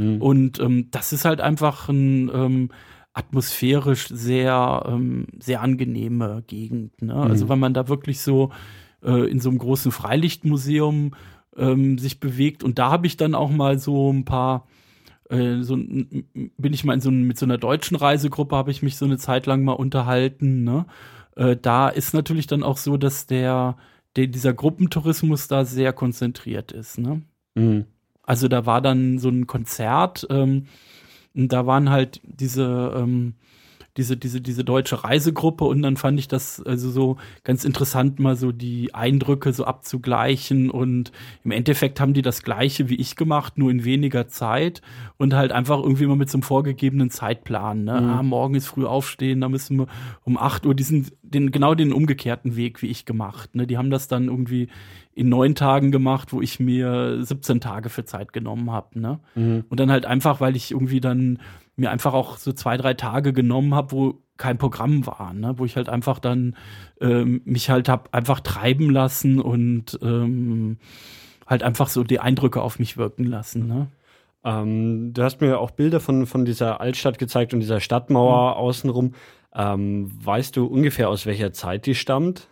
Mhm. 0.00 0.22
Und 0.22 0.60
ähm, 0.60 0.88
das 0.90 1.12
ist 1.12 1.24
halt 1.24 1.40
einfach 1.40 1.88
ein 1.88 2.30
ähm, 2.32 2.68
atmosphärisch 3.12 4.08
sehr, 4.08 4.84
ähm, 4.86 5.26
sehr 5.38 5.60
angenehme 5.60 6.42
Gegend. 6.46 7.02
Ne? 7.02 7.14
Also 7.14 7.24
mhm. 7.24 7.30
Also 7.30 7.48
wenn 7.50 7.58
man 7.58 7.74
da 7.74 7.88
wirklich 7.88 8.20
so 8.20 8.50
äh, 9.02 9.30
in 9.30 9.40
so 9.40 9.50
einem 9.50 9.58
großen 9.58 9.92
Freilichtmuseum 9.92 11.14
ähm, 11.56 11.98
sich 11.98 12.20
bewegt. 12.20 12.64
Und 12.64 12.78
da 12.78 12.90
habe 12.90 13.06
ich 13.06 13.16
dann 13.16 13.34
auch 13.34 13.50
mal 13.50 13.78
so 13.78 14.12
ein 14.12 14.24
paar 14.24 14.66
äh, 15.28 15.62
so 15.62 15.76
bin 15.76 16.72
ich 16.72 16.84
mal 16.84 16.94
in 16.94 17.00
so 17.00 17.10
mit 17.10 17.38
so 17.38 17.46
einer 17.46 17.58
deutschen 17.58 17.96
Reisegruppe 17.96 18.56
habe 18.56 18.70
ich 18.70 18.82
mich 18.82 18.96
so 18.96 19.04
eine 19.04 19.18
Zeit 19.18 19.46
lang 19.46 19.64
mal 19.64 19.72
unterhalten. 19.72 20.64
Ne? 20.64 20.86
Äh, 21.36 21.56
da 21.60 21.88
ist 21.88 22.14
natürlich 22.14 22.46
dann 22.46 22.62
auch 22.62 22.76
so, 22.78 22.96
dass 22.96 23.26
der, 23.26 23.76
der 24.16 24.28
dieser 24.28 24.54
Gruppentourismus 24.54 25.48
da 25.48 25.64
sehr 25.64 25.92
konzentriert 25.92 26.72
ist. 26.72 26.98
Ne? 26.98 27.22
Mhm. 27.54 27.84
Also 28.30 28.46
da 28.46 28.64
war 28.64 28.80
dann 28.80 29.18
so 29.18 29.28
ein 29.28 29.48
Konzert 29.48 30.24
ähm, 30.30 30.66
und 31.34 31.52
da 31.52 31.66
waren 31.66 31.90
halt 31.90 32.20
diese 32.22 32.94
ähm, 32.96 33.34
diese, 33.96 34.16
diese, 34.16 34.40
diese 34.40 34.62
deutsche 34.62 35.02
Reisegruppe 35.02 35.64
und 35.64 35.82
dann 35.82 35.96
fand 35.96 36.20
ich 36.20 36.28
das 36.28 36.62
also 36.62 36.90
so 36.90 37.16
ganz 37.42 37.64
interessant, 37.64 38.20
mal 38.20 38.36
so 38.36 38.52
die 38.52 38.94
Eindrücke 38.94 39.52
so 39.52 39.64
abzugleichen 39.64 40.70
und 40.70 41.10
im 41.42 41.50
Endeffekt 41.50 41.98
haben 41.98 42.14
die 42.14 42.22
das 42.22 42.44
Gleiche 42.44 42.88
wie 42.88 42.94
ich 42.94 43.16
gemacht, 43.16 43.58
nur 43.58 43.68
in 43.68 43.84
weniger 43.84 44.28
Zeit 44.28 44.80
und 45.16 45.34
halt 45.34 45.50
einfach 45.50 45.82
irgendwie 45.82 46.06
mal 46.06 46.14
mit 46.14 46.30
so 46.30 46.36
einem 46.36 46.44
vorgegebenen 46.44 47.10
Zeitplan. 47.10 47.82
Ne? 47.82 48.00
Mhm. 48.00 48.08
Ah, 48.10 48.22
morgen 48.22 48.54
ist 48.54 48.68
früh 48.68 48.86
aufstehen, 48.86 49.40
da 49.40 49.48
müssen 49.48 49.76
wir 49.76 49.86
um 50.22 50.38
8 50.38 50.66
Uhr 50.66 50.76
diesen, 50.76 51.08
den, 51.22 51.50
genau 51.50 51.74
den 51.74 51.92
umgekehrten 51.92 52.54
Weg 52.54 52.82
wie 52.82 52.88
ich 52.88 53.06
gemacht. 53.06 53.56
Ne? 53.56 53.66
Die 53.66 53.76
haben 53.76 53.90
das 53.90 54.06
dann 54.06 54.28
irgendwie 54.28 54.68
in 55.20 55.28
neun 55.28 55.54
Tagen 55.54 55.92
gemacht, 55.92 56.32
wo 56.32 56.40
ich 56.40 56.60
mir 56.60 57.18
17 57.22 57.60
Tage 57.60 57.90
für 57.90 58.06
Zeit 58.06 58.32
genommen 58.32 58.70
habe. 58.70 58.98
Ne? 58.98 59.20
Mhm. 59.34 59.64
Und 59.68 59.78
dann 59.78 59.90
halt 59.90 60.06
einfach, 60.06 60.40
weil 60.40 60.56
ich 60.56 60.70
irgendwie 60.70 61.00
dann 61.00 61.40
mir 61.76 61.90
einfach 61.90 62.14
auch 62.14 62.38
so 62.38 62.52
zwei, 62.52 62.78
drei 62.78 62.94
Tage 62.94 63.34
genommen 63.34 63.74
habe, 63.74 63.92
wo 63.92 64.22
kein 64.38 64.56
Programm 64.56 65.06
war, 65.06 65.34
ne? 65.34 65.58
wo 65.58 65.66
ich 65.66 65.76
halt 65.76 65.90
einfach 65.90 66.20
dann 66.20 66.56
ähm, 67.02 67.42
mich 67.44 67.68
halt 67.68 67.90
hab 67.90 68.14
einfach 68.14 68.40
treiben 68.40 68.88
lassen 68.88 69.40
und 69.42 69.98
ähm, 70.00 70.78
halt 71.46 71.62
einfach 71.62 71.88
so 71.88 72.02
die 72.02 72.20
Eindrücke 72.20 72.62
auf 72.62 72.78
mich 72.78 72.96
wirken 72.96 73.24
lassen. 73.24 73.66
Ne? 73.66 73.88
Ähm, 74.42 75.12
du 75.12 75.22
hast 75.22 75.42
mir 75.42 75.58
auch 75.58 75.70
Bilder 75.70 76.00
von, 76.00 76.24
von 76.24 76.46
dieser 76.46 76.80
Altstadt 76.80 77.18
gezeigt 77.18 77.52
und 77.52 77.60
dieser 77.60 77.80
Stadtmauer 77.80 78.52
mhm. 78.52 78.56
außenrum. 78.56 79.14
Ähm, 79.54 80.10
weißt 80.24 80.56
du 80.56 80.64
ungefähr, 80.64 81.10
aus 81.10 81.26
welcher 81.26 81.52
Zeit 81.52 81.84
die 81.84 81.94
stammt? 81.94 82.48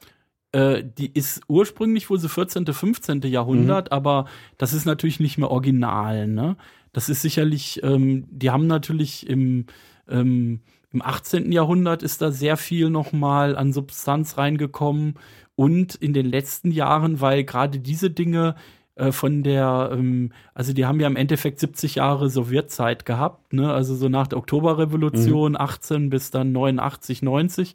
Äh, 0.53 0.83
die 0.83 1.13
ist 1.13 1.43
ursprünglich 1.49 2.09
wohl 2.09 2.19
so 2.19 2.29
14., 2.29 2.67
15. 2.67 3.21
Jahrhundert, 3.23 3.91
mhm. 3.91 3.97
aber 3.97 4.27
das 4.57 4.73
ist 4.73 4.87
natürlich 4.87 5.21
nicht 5.21 5.37
mehr 5.37 5.51
original. 5.51 6.27
Ne? 6.27 6.57
Das 6.93 7.09
ist 7.09 7.23
sicherlich, 7.23 7.83
ähm, 7.83 8.27
die 8.31 8.51
haben 8.51 8.67
natürlich 8.67 9.29
im, 9.29 9.67
ähm, 10.09 10.61
im 10.91 11.03
18. 11.03 11.53
Jahrhundert 11.53 12.03
ist 12.03 12.23
da 12.23 12.31
sehr 12.33 12.57
viel 12.57 12.89
nochmal 12.89 13.57
an 13.57 13.75
Substanz 13.75 14.39
reingekommen 14.39 15.15
und 15.55 15.95
in 15.97 16.15
den 16.15 16.27
letzten 16.27 16.71
Jahren, 16.71 17.21
weil 17.21 17.45
gerade 17.45 17.79
diese 17.79 18.11
Dinge 18.11 18.55
äh, 18.95 19.13
von 19.13 19.43
der, 19.43 19.91
ähm, 19.93 20.33
also 20.55 20.73
die 20.73 20.87
haben 20.87 20.99
ja 20.99 21.09
im 21.09 21.17
Endeffekt 21.17 21.61
70 21.61 21.97
Jahre 21.97 22.31
Sowjetzeit 22.31 23.05
gehabt, 23.05 23.53
ne? 23.53 23.71
also 23.71 23.95
so 23.95 24.09
nach 24.09 24.29
der 24.29 24.39
Oktoberrevolution 24.39 25.53
mhm. 25.53 25.59
18 25.59 26.09
bis 26.09 26.31
dann 26.31 26.53
89, 26.53 27.21
90 27.21 27.75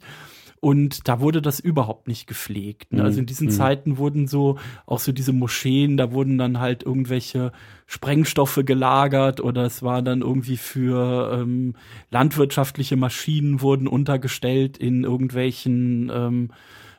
Und 0.64 1.08
da 1.08 1.20
wurde 1.20 1.42
das 1.42 1.60
überhaupt 1.60 2.08
nicht 2.08 2.26
gepflegt. 2.26 2.90
Ne? 2.94 3.02
Also 3.04 3.20
in 3.20 3.26
diesen 3.26 3.48
mhm. 3.48 3.50
Zeiten 3.50 3.98
wurden 3.98 4.26
so 4.26 4.56
auch 4.86 4.98
so 4.98 5.12
diese 5.12 5.34
Moscheen, 5.34 5.98
da 5.98 6.10
wurden 6.10 6.38
dann 6.38 6.58
halt 6.58 6.82
irgendwelche 6.84 7.52
Sprengstoffe 7.86 8.60
gelagert 8.64 9.42
oder 9.42 9.66
es 9.66 9.82
war 9.82 10.00
dann 10.00 10.22
irgendwie 10.22 10.56
für 10.56 11.38
ähm, 11.38 11.74
landwirtschaftliche 12.10 12.96
Maschinen 12.96 13.60
wurden 13.60 13.86
untergestellt 13.86 14.78
in 14.78 15.04
irgendwelchen 15.04 16.10
ähm, 16.10 16.48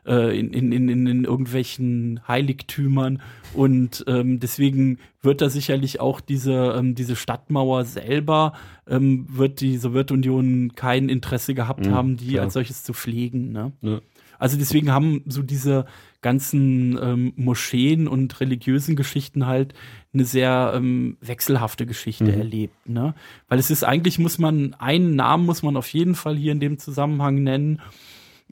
äh, 0.05 0.37
in, 0.37 0.53
in, 0.53 0.71
in, 0.71 1.07
in 1.07 1.23
irgendwelchen 1.23 2.21
Heiligtümern. 2.27 3.21
Und 3.53 4.03
ähm, 4.07 4.39
deswegen 4.39 4.99
wird 5.21 5.41
da 5.41 5.49
sicherlich 5.49 5.99
auch 5.99 6.21
diese, 6.21 6.75
ähm, 6.77 6.95
diese 6.95 7.15
Stadtmauer 7.15 7.85
selber, 7.85 8.53
ähm, 8.87 9.25
wird 9.29 9.61
die 9.61 9.77
Sowjetunion 9.77 10.73
kein 10.75 11.09
Interesse 11.09 11.53
gehabt 11.53 11.85
mhm, 11.85 11.91
haben, 11.91 12.17
die 12.17 12.31
klar. 12.31 12.45
als 12.45 12.53
solches 12.53 12.83
zu 12.83 12.93
pflegen. 12.93 13.51
Ne? 13.51 13.71
Ja. 13.81 14.01
Also 14.37 14.57
deswegen 14.57 14.91
haben 14.91 15.23
so 15.27 15.41
diese 15.41 15.85
ganzen 16.21 16.99
ähm, 17.01 17.33
Moscheen 17.35 18.07
und 18.07 18.39
religiösen 18.41 18.95
Geschichten 18.95 19.45
halt 19.45 19.73
eine 20.13 20.25
sehr 20.25 20.73
ähm, 20.75 21.17
wechselhafte 21.21 21.85
Geschichte 21.85 22.25
mhm. 22.25 22.39
erlebt, 22.39 22.89
ne? 22.89 23.13
Weil 23.47 23.59
es 23.59 23.69
ist 23.69 23.83
eigentlich 23.83 24.17
muss 24.17 24.39
man 24.39 24.73
einen 24.79 25.15
Namen 25.15 25.45
muss 25.45 25.61
man 25.61 25.77
auf 25.77 25.87
jeden 25.89 26.15
Fall 26.15 26.35
hier 26.35 26.51
in 26.51 26.59
dem 26.59 26.79
Zusammenhang 26.79 27.43
nennen 27.43 27.79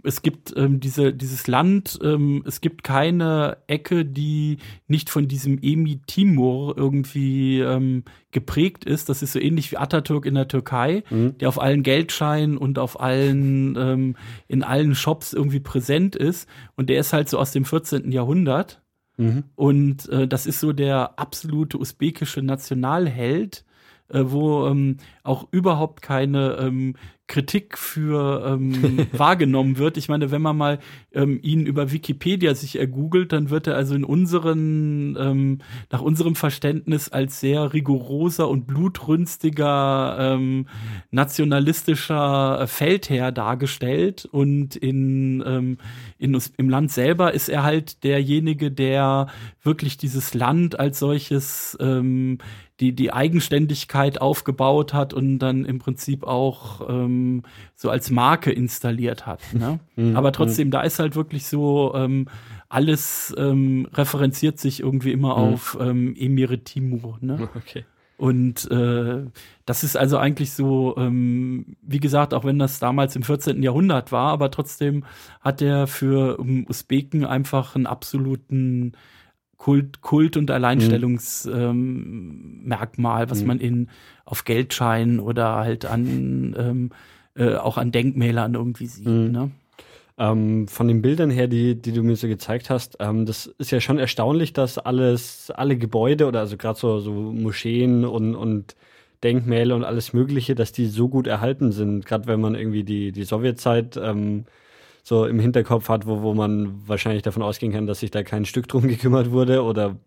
es 0.01 0.21
gibt 0.21 0.53
ähm, 0.57 0.79
diese, 0.79 1.13
dieses 1.13 1.47
Land, 1.47 1.99
ähm, 2.03 2.43
es 2.47 2.61
gibt 2.61 2.83
keine 2.83 3.57
Ecke, 3.67 4.05
die 4.05 4.57
nicht 4.87 5.09
von 5.09 5.27
diesem 5.27 5.59
Emi 5.61 6.01
Timur 6.07 6.75
irgendwie 6.77 7.59
ähm, 7.59 8.03
geprägt 8.31 8.85
ist. 8.85 9.09
Das 9.09 9.21
ist 9.21 9.33
so 9.33 9.39
ähnlich 9.39 9.71
wie 9.71 9.77
Atatürk 9.77 10.25
in 10.25 10.33
der 10.33 10.47
Türkei, 10.47 11.03
mhm. 11.09 11.37
der 11.37 11.47
auf 11.47 11.61
allen 11.61 11.83
Geldscheinen 11.83 12.57
und 12.57 12.79
auf 12.79 12.99
allen, 12.99 13.75
ähm, 13.77 14.15
in 14.47 14.63
allen 14.63 14.95
Shops 14.95 15.31
irgendwie 15.31 15.59
präsent 15.59 16.15
ist. 16.15 16.49
Und 16.75 16.89
der 16.89 16.99
ist 16.99 17.13
halt 17.13 17.29
so 17.29 17.37
aus 17.37 17.51
dem 17.51 17.65
14. 17.65 18.11
Jahrhundert. 18.11 18.81
Mhm. 19.17 19.43
Und 19.55 20.09
äh, 20.09 20.27
das 20.27 20.47
ist 20.47 20.59
so 20.59 20.73
der 20.73 21.19
absolute 21.19 21.77
usbekische 21.77 22.41
Nationalheld, 22.41 23.63
äh, 24.09 24.23
wo 24.25 24.67
ähm, 24.67 24.97
auch 25.23 25.47
überhaupt 25.51 26.01
keine 26.01 26.57
ähm, 26.59 26.95
Kritik 27.27 27.77
für 27.77 28.45
ähm, 28.45 29.07
wahrgenommen 29.13 29.77
wird. 29.77 29.97
Ich 29.97 30.09
meine, 30.09 30.29
wenn 30.31 30.41
man 30.41 30.57
mal 30.57 30.79
ähm, 31.13 31.39
ihn 31.41 31.65
über 31.65 31.91
Wikipedia 31.91 32.53
sich 32.53 32.77
ergoogelt, 32.77 33.31
dann 33.31 33.49
wird 33.49 33.67
er 33.67 33.75
also 33.75 33.95
in 33.95 34.03
unseren, 34.03 35.17
ähm, 35.17 35.59
nach 35.89 36.01
unserem 36.01 36.35
Verständnis 36.35 37.09
als 37.09 37.39
sehr 37.39 37.73
rigoroser 37.73 38.49
und 38.49 38.67
blutrünstiger 38.67 40.17
ähm, 40.19 40.67
nationalistischer 41.11 42.67
Feldherr 42.67 43.31
dargestellt. 43.31 44.27
Und 44.31 44.75
in, 44.75 45.41
ähm, 45.45 45.77
in, 46.17 46.39
im 46.57 46.69
Land 46.69 46.91
selber 46.91 47.33
ist 47.33 47.47
er 47.47 47.63
halt 47.63 48.03
derjenige, 48.03 48.69
der 48.69 49.27
wirklich 49.63 49.97
dieses 49.97 50.33
Land 50.33 50.77
als 50.77 50.99
solches 50.99 51.77
ähm, 51.79 52.37
die, 52.79 52.93
die 52.93 53.13
Eigenständigkeit 53.13 54.19
aufgebaut 54.19 54.93
hat 54.93 55.13
und 55.13 55.39
dann 55.39 55.63
im 55.63 55.79
Prinzip 55.79 56.23
auch 56.23 56.89
ähm, 56.89 57.12
so 57.75 57.89
als 57.89 58.11
Marke 58.11 58.51
installiert 58.51 59.25
hat. 59.25 59.41
Ne? 59.53 59.79
Mhm. 59.95 60.15
Aber 60.15 60.31
trotzdem, 60.31 60.69
mhm. 60.69 60.71
da 60.71 60.81
ist 60.81 60.97
halt 60.97 61.15
wirklich 61.15 61.45
so, 61.45 61.93
ähm, 61.95 62.25
alles 62.67 63.33
ähm, 63.37 63.87
referenziert 63.93 64.57
sich 64.59 64.79
irgendwie 64.79 65.11
immer 65.11 65.37
mhm. 65.37 65.53
auf 65.53 65.77
ähm, 65.79 66.15
Emir 66.17 66.63
Timur. 66.63 67.19
Ne? 67.21 67.47
Okay. 67.55 67.85
Und 68.17 68.69
äh, 68.71 69.25
das 69.65 69.83
ist 69.83 69.97
also 69.97 70.17
eigentlich 70.17 70.53
so, 70.53 70.95
ähm, 70.97 71.75
wie 71.81 71.99
gesagt, 71.99 72.33
auch 72.33 72.45
wenn 72.45 72.59
das 72.59 72.79
damals 72.79 73.15
im 73.15 73.23
14. 73.23 73.61
Jahrhundert 73.61 74.11
war, 74.11 74.31
aber 74.31 74.49
trotzdem 74.49 75.03
hat 75.41 75.61
er 75.61 75.87
für 75.87 76.37
um, 76.39 76.65
Usbeken 76.69 77.25
einfach 77.25 77.75
einen 77.75 77.87
absoluten 77.87 78.93
Kult, 79.63 80.01
Kult 80.01 80.35
und 80.35 80.51
Alleinstellungsmerkmal, 80.51 81.85
mhm. 82.65 83.23
ähm, 83.23 83.29
was 83.29 83.39
mhm. 83.39 83.47
man 83.47 83.59
in 83.61 83.87
auf 84.25 84.43
Geldscheinen 84.43 85.21
oder 85.21 85.55
halt 85.55 85.85
an 85.85 86.53
ähm, 86.59 86.89
äh, 87.37 87.55
auch 87.55 87.77
an 87.77 87.93
Denkmälern 87.93 88.55
irgendwie 88.55 88.87
sieht. 88.87 89.07
Mhm. 89.07 89.31
Ne? 89.31 89.51
Ähm, 90.17 90.67
von 90.67 90.89
den 90.89 91.01
Bildern 91.01 91.29
her, 91.29 91.47
die, 91.47 91.81
die 91.81 91.93
du 91.93 92.03
mir 92.03 92.17
so 92.17 92.27
gezeigt 92.27 92.69
hast, 92.69 92.97
ähm, 92.99 93.25
das 93.25 93.45
ist 93.57 93.71
ja 93.71 93.79
schon 93.79 93.99
erstaunlich, 93.99 94.51
dass 94.51 94.77
alles, 94.77 95.49
alle 95.49 95.77
Gebäude 95.77 96.25
oder 96.27 96.41
also 96.41 96.57
gerade 96.57 96.77
so, 96.77 96.99
so 96.99 97.13
Moscheen 97.13 98.03
und, 98.03 98.35
und 98.35 98.75
Denkmäler 99.23 99.77
und 99.77 99.85
alles 99.85 100.11
Mögliche, 100.11 100.55
dass 100.55 100.73
die 100.73 100.87
so 100.87 101.07
gut 101.07 101.25
erhalten 101.25 101.71
sind. 101.71 102.05
Gerade 102.05 102.27
wenn 102.27 102.41
man 102.41 102.55
irgendwie 102.55 102.83
die, 102.83 103.13
die 103.13 103.23
Sowjetzeit 103.23 103.95
ähm, 103.95 104.43
so 105.03 105.25
im 105.25 105.39
Hinterkopf 105.39 105.89
hat, 105.89 106.07
wo, 106.07 106.21
wo 106.21 106.33
man 106.33 106.87
wahrscheinlich 106.87 107.23
davon 107.23 107.43
ausgehen 107.43 107.73
kann, 107.73 107.87
dass 107.87 107.99
sich 107.99 108.11
da 108.11 108.23
kein 108.23 108.45
Stück 108.45 108.67
drum 108.67 108.87
gekümmert 108.87 109.31
wurde 109.31 109.63
oder 109.63 109.97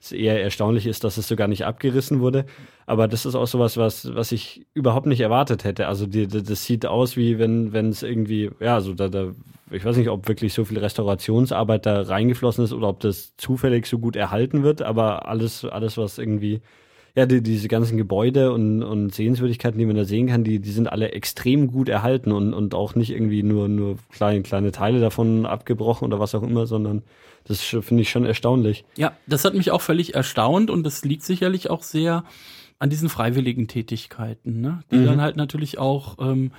es 0.00 0.12
eher 0.12 0.40
erstaunlich 0.40 0.86
ist, 0.86 1.02
dass 1.02 1.16
es 1.16 1.26
sogar 1.26 1.48
nicht 1.48 1.64
abgerissen 1.64 2.20
wurde. 2.20 2.46
Aber 2.86 3.08
das 3.08 3.26
ist 3.26 3.34
auch 3.34 3.46
sowas, 3.46 3.76
was, 3.76 4.14
was 4.14 4.32
ich 4.32 4.66
überhaupt 4.74 5.06
nicht 5.06 5.20
erwartet 5.20 5.64
hätte. 5.64 5.88
Also 5.88 6.06
die, 6.06 6.26
die, 6.28 6.42
das 6.42 6.64
sieht 6.64 6.86
aus 6.86 7.16
wie 7.16 7.38
wenn, 7.38 7.72
es 7.88 8.02
irgendwie, 8.02 8.50
ja, 8.60 8.80
so 8.80 8.94
da, 8.94 9.08
da, 9.08 9.32
ich 9.70 9.84
weiß 9.84 9.96
nicht, 9.96 10.08
ob 10.08 10.28
wirklich 10.28 10.54
so 10.54 10.64
viel 10.64 10.78
Restaurationsarbeit 10.78 11.86
da 11.86 12.02
reingeflossen 12.02 12.64
ist 12.64 12.72
oder 12.72 12.88
ob 12.88 13.00
das 13.00 13.36
zufällig 13.36 13.86
so 13.86 13.98
gut 13.98 14.14
erhalten 14.14 14.62
wird, 14.62 14.82
aber 14.82 15.28
alles, 15.28 15.64
alles, 15.64 15.96
was 15.96 16.18
irgendwie 16.18 16.60
ja, 17.16 17.26
die, 17.26 17.42
diese 17.42 17.68
ganzen 17.68 17.96
Gebäude 17.96 18.52
und, 18.52 18.82
und 18.82 19.14
Sehenswürdigkeiten, 19.14 19.78
die 19.78 19.86
man 19.86 19.96
da 19.96 20.04
sehen 20.04 20.26
kann, 20.26 20.42
die, 20.42 20.58
die 20.58 20.72
sind 20.72 20.88
alle 20.88 21.12
extrem 21.12 21.68
gut 21.70 21.88
erhalten 21.88 22.32
und, 22.32 22.52
und 22.54 22.74
auch 22.74 22.96
nicht 22.96 23.10
irgendwie 23.10 23.44
nur, 23.44 23.68
nur 23.68 23.98
kleine, 24.10 24.42
kleine 24.42 24.72
Teile 24.72 25.00
davon 25.00 25.46
abgebrochen 25.46 26.06
oder 26.06 26.18
was 26.18 26.34
auch 26.34 26.42
immer, 26.42 26.66
sondern 26.66 27.02
das 27.44 27.60
finde 27.60 28.02
ich 28.02 28.10
schon 28.10 28.24
erstaunlich. 28.24 28.84
Ja, 28.96 29.12
das 29.26 29.44
hat 29.44 29.54
mich 29.54 29.70
auch 29.70 29.82
völlig 29.82 30.14
erstaunt 30.14 30.70
und 30.70 30.82
das 30.82 31.04
liegt 31.04 31.22
sicherlich 31.22 31.70
auch 31.70 31.82
sehr 31.82 32.24
an 32.80 32.90
diesen 32.90 33.08
freiwilligen 33.08 33.68
Tätigkeiten, 33.68 34.60
ne? 34.60 34.82
die 34.90 34.96
mhm. 34.96 35.06
dann 35.06 35.20
halt 35.20 35.36
natürlich 35.36 35.78
auch 35.78 36.16
ähm, 36.18 36.50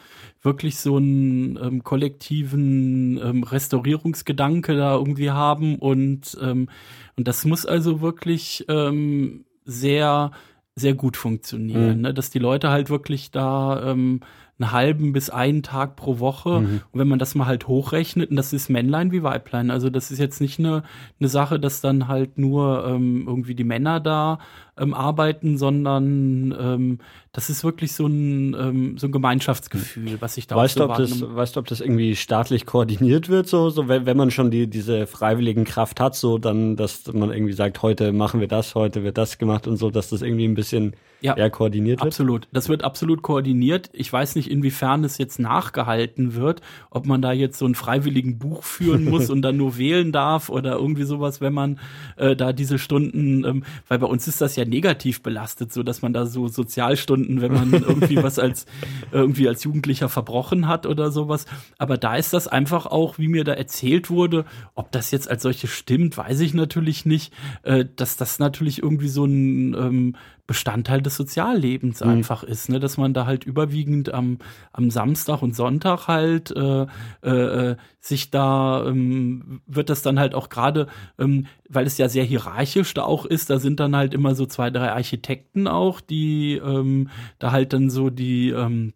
wirklich 0.41 0.77
so 0.77 0.95
einen 0.95 1.59
ähm, 1.61 1.83
kollektiven 1.83 3.19
ähm, 3.21 3.43
Restaurierungsgedanke 3.43 4.77
da 4.77 4.95
irgendwie 4.95 5.31
haben 5.31 5.75
und 5.75 6.37
ähm, 6.41 6.69
und 7.17 7.27
das 7.27 7.45
muss 7.45 7.65
also 7.65 8.01
wirklich 8.01 8.65
ähm, 8.69 9.45
sehr, 9.65 10.31
sehr 10.75 10.93
gut 10.93 11.17
funktionieren. 11.17 11.97
Mhm. 11.97 12.01
Ne? 12.01 12.13
Dass 12.13 12.29
die 12.29 12.39
Leute 12.39 12.69
halt 12.69 12.89
wirklich 12.89 13.31
da 13.31 13.91
ähm, 13.91 14.21
einen 14.57 14.71
halben 14.71 15.11
bis 15.11 15.29
einen 15.29 15.63
Tag 15.63 15.95
pro 15.97 16.19
Woche. 16.19 16.61
Mhm. 16.61 16.81
Und 16.91 16.99
wenn 16.99 17.07
man 17.07 17.19
das 17.19 17.35
mal 17.35 17.45
halt 17.45 17.67
hochrechnet, 17.67 18.29
und 18.29 18.37
das 18.37 18.53
ist 18.53 18.69
Männlein 18.69 19.11
wie 19.11 19.21
Weiblein. 19.21 19.69
Also 19.69 19.89
das 19.89 20.11
ist 20.11 20.19
jetzt 20.19 20.39
nicht 20.39 20.59
eine, 20.59 20.83
eine 21.19 21.27
Sache, 21.27 21.59
dass 21.59 21.81
dann 21.81 22.07
halt 22.07 22.37
nur 22.37 22.85
ähm, 22.87 23.25
irgendwie 23.27 23.55
die 23.55 23.65
Männer 23.65 23.99
da 23.99 24.39
ähm, 24.77 24.93
arbeiten, 24.93 25.57
sondern 25.57 26.55
ähm, 26.57 26.99
das 27.33 27.49
ist 27.49 27.65
wirklich 27.65 27.93
so 27.93 28.07
ein, 28.07 28.53
ähm, 28.53 28.97
so 28.97 29.07
ein 29.07 29.11
Gemeinschaftsgefühl, 29.11 30.21
was 30.21 30.37
ich 30.37 30.47
da 30.47 30.55
weißt 30.55 30.79
auch 30.79 30.95
so 30.97 31.03
ob 31.03 31.09
das, 31.09 31.35
Weißt 31.35 31.55
du, 31.55 31.59
ob 31.59 31.67
das 31.67 31.81
irgendwie 31.81 32.15
staatlich 32.15 32.65
koordiniert 32.65 33.27
wird, 33.27 33.47
so, 33.47 33.69
so 33.69 33.89
wenn, 33.89 34.05
wenn 34.05 34.15
man 34.15 34.31
schon 34.31 34.51
die, 34.51 34.69
diese 34.69 35.05
freiwilligen 35.05 35.65
Kraft 35.65 35.99
hat, 35.99 36.15
so 36.15 36.37
dann, 36.37 36.77
dass 36.77 37.11
man 37.11 37.31
irgendwie 37.31 37.53
sagt, 37.53 37.81
heute 37.81 38.13
machen 38.13 38.39
wir 38.39 38.47
das, 38.47 38.75
heute 38.75 39.03
wird 39.03 39.17
das 39.17 39.37
gemacht 39.37 39.67
und 39.67 39.75
so, 39.77 39.91
dass 39.91 40.09
das 40.09 40.21
irgendwie 40.21 40.45
ein 40.45 40.55
bisschen 40.55 40.95
ja, 41.21 41.35
eher 41.35 41.49
koordiniert 41.49 41.99
wird? 41.99 42.07
Absolut. 42.07 42.47
Das 42.51 42.69
wird 42.69 42.83
absolut 42.83 43.21
koordiniert. 43.21 43.89
Ich 43.93 44.11
weiß 44.11 44.35
nicht, 44.35 44.49
inwiefern 44.49 45.03
es 45.03 45.17
jetzt 45.17 45.39
nachgehalten 45.39 46.35
wird, 46.35 46.61
ob 46.89 47.05
man 47.05 47.21
da 47.21 47.31
jetzt 47.31 47.57
so 47.57 47.65
ein 47.65 47.75
freiwilligen 47.75 48.37
Buch 48.37 48.63
führen 48.63 49.05
muss 49.09 49.29
und 49.29 49.41
dann 49.41 49.57
nur 49.57 49.77
wählen 49.77 50.11
darf 50.11 50.49
oder 50.49 50.73
irgendwie 50.73 51.03
sowas, 51.03 51.41
wenn 51.41 51.53
man 51.53 51.79
äh, 52.17 52.35
da 52.35 52.53
diese 52.53 52.79
Stunden, 52.79 53.45
ähm, 53.45 53.63
weil 53.87 53.99
bei 53.99 54.07
uns 54.07 54.27
ist 54.27 54.41
das 54.41 54.55
ja 54.55 54.65
negativ 54.65 55.23
belastet, 55.23 55.73
so 55.73 55.83
dass 55.83 56.01
man 56.01 56.13
da 56.13 56.25
so 56.25 56.47
Sozialstunden, 56.47 57.41
wenn 57.41 57.53
man 57.53 57.71
irgendwie 57.73 58.21
was 58.21 58.39
als 58.39 58.65
irgendwie 59.11 59.47
als 59.47 59.63
Jugendlicher 59.63 60.09
verbrochen 60.09 60.67
hat 60.67 60.85
oder 60.85 61.11
sowas. 61.11 61.45
Aber 61.77 61.97
da 61.97 62.15
ist 62.15 62.33
das 62.33 62.47
einfach 62.47 62.85
auch, 62.85 63.17
wie 63.17 63.27
mir 63.27 63.43
da 63.43 63.53
erzählt 63.53 64.09
wurde, 64.09 64.45
ob 64.73 64.91
das 64.91 65.11
jetzt 65.11 65.29
als 65.29 65.43
solche 65.43 65.67
stimmt, 65.67 66.17
weiß 66.17 66.39
ich 66.39 66.53
natürlich 66.53 67.05
nicht, 67.05 67.33
äh, 67.63 67.85
dass 67.95 68.17
das 68.17 68.39
natürlich 68.39 68.81
irgendwie 68.81 69.07
so 69.07 69.25
ein 69.25 69.73
ähm, 69.73 70.15
Bestandteil 70.47 71.01
des 71.01 71.15
Soziallebens 71.15 72.01
mhm. 72.01 72.09
einfach 72.09 72.43
ist, 72.43 72.69
ne? 72.69 72.79
dass 72.79 72.97
man 72.97 73.13
da 73.13 73.25
halt 73.25 73.45
überwiegend 73.45 74.13
am, 74.13 74.37
am 74.73 74.91
Samstag 74.91 75.41
und 75.41 75.55
Sonntag 75.55 76.07
halt 76.07 76.51
äh, 76.51 76.85
äh, 77.23 77.29
äh, 77.71 77.75
sich 77.99 78.29
da 78.29 78.85
ähm, 78.85 79.61
wird 79.65 79.89
das 79.89 80.03
dann 80.03 80.19
halt 80.19 80.35
auch 80.35 80.49
gerade, 80.49 80.87
ähm, 81.17 81.47
weil 81.67 81.87
es 81.87 81.97
ja 81.97 82.09
sehr 82.09 82.23
hierarchisch 82.23 82.93
da 82.93 83.03
auch 83.03 83.25
ist, 83.25 83.49
da 83.49 83.59
sind 83.59 83.79
dann 83.79 83.95
halt 83.95 84.13
immer 84.13 84.35
so 84.35 84.45
zwei, 84.45 84.69
drei 84.69 84.91
Architekten 84.91 85.67
auch, 85.67 85.99
die 85.99 86.61
ähm, 86.63 87.09
da 87.39 87.51
halt 87.51 87.73
dann 87.73 87.89
so 87.89 88.11
die 88.11 88.49
ähm, 88.49 88.93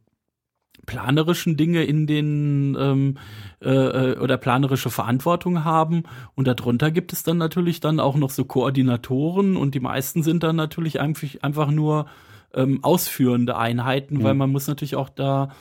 planerischen 0.90 1.56
Dinge 1.56 1.84
in 1.84 2.08
den 2.08 2.76
ähm, 2.80 3.18
äh, 3.62 3.70
äh, 3.70 4.18
oder 4.18 4.38
planerische 4.38 4.90
Verantwortung 4.90 5.64
haben. 5.64 6.02
Und 6.34 6.48
darunter 6.48 6.90
gibt 6.90 7.14
es 7.14 7.22
dann 7.22 7.38
natürlich 7.38 7.80
dann 7.80 8.00
auch 8.00 8.16
noch 8.16 8.32
so 8.32 8.44
Koordinatoren 8.44 9.56
und 9.56 9.76
die 9.76 9.82
meisten 9.82 10.24
sind 10.24 10.42
dann 10.42 10.56
natürlich 10.56 11.00
einfach, 11.00 11.28
einfach 11.44 11.70
nur 11.70 12.08
ähm, 12.56 12.84
ausführende 12.84 13.56
Einheiten, 13.56 14.18
mhm. 14.18 14.24
weil 14.24 14.34
man 14.34 14.50
muss 14.50 14.68
natürlich 14.68 14.96
auch 14.96 15.10
da 15.10 15.52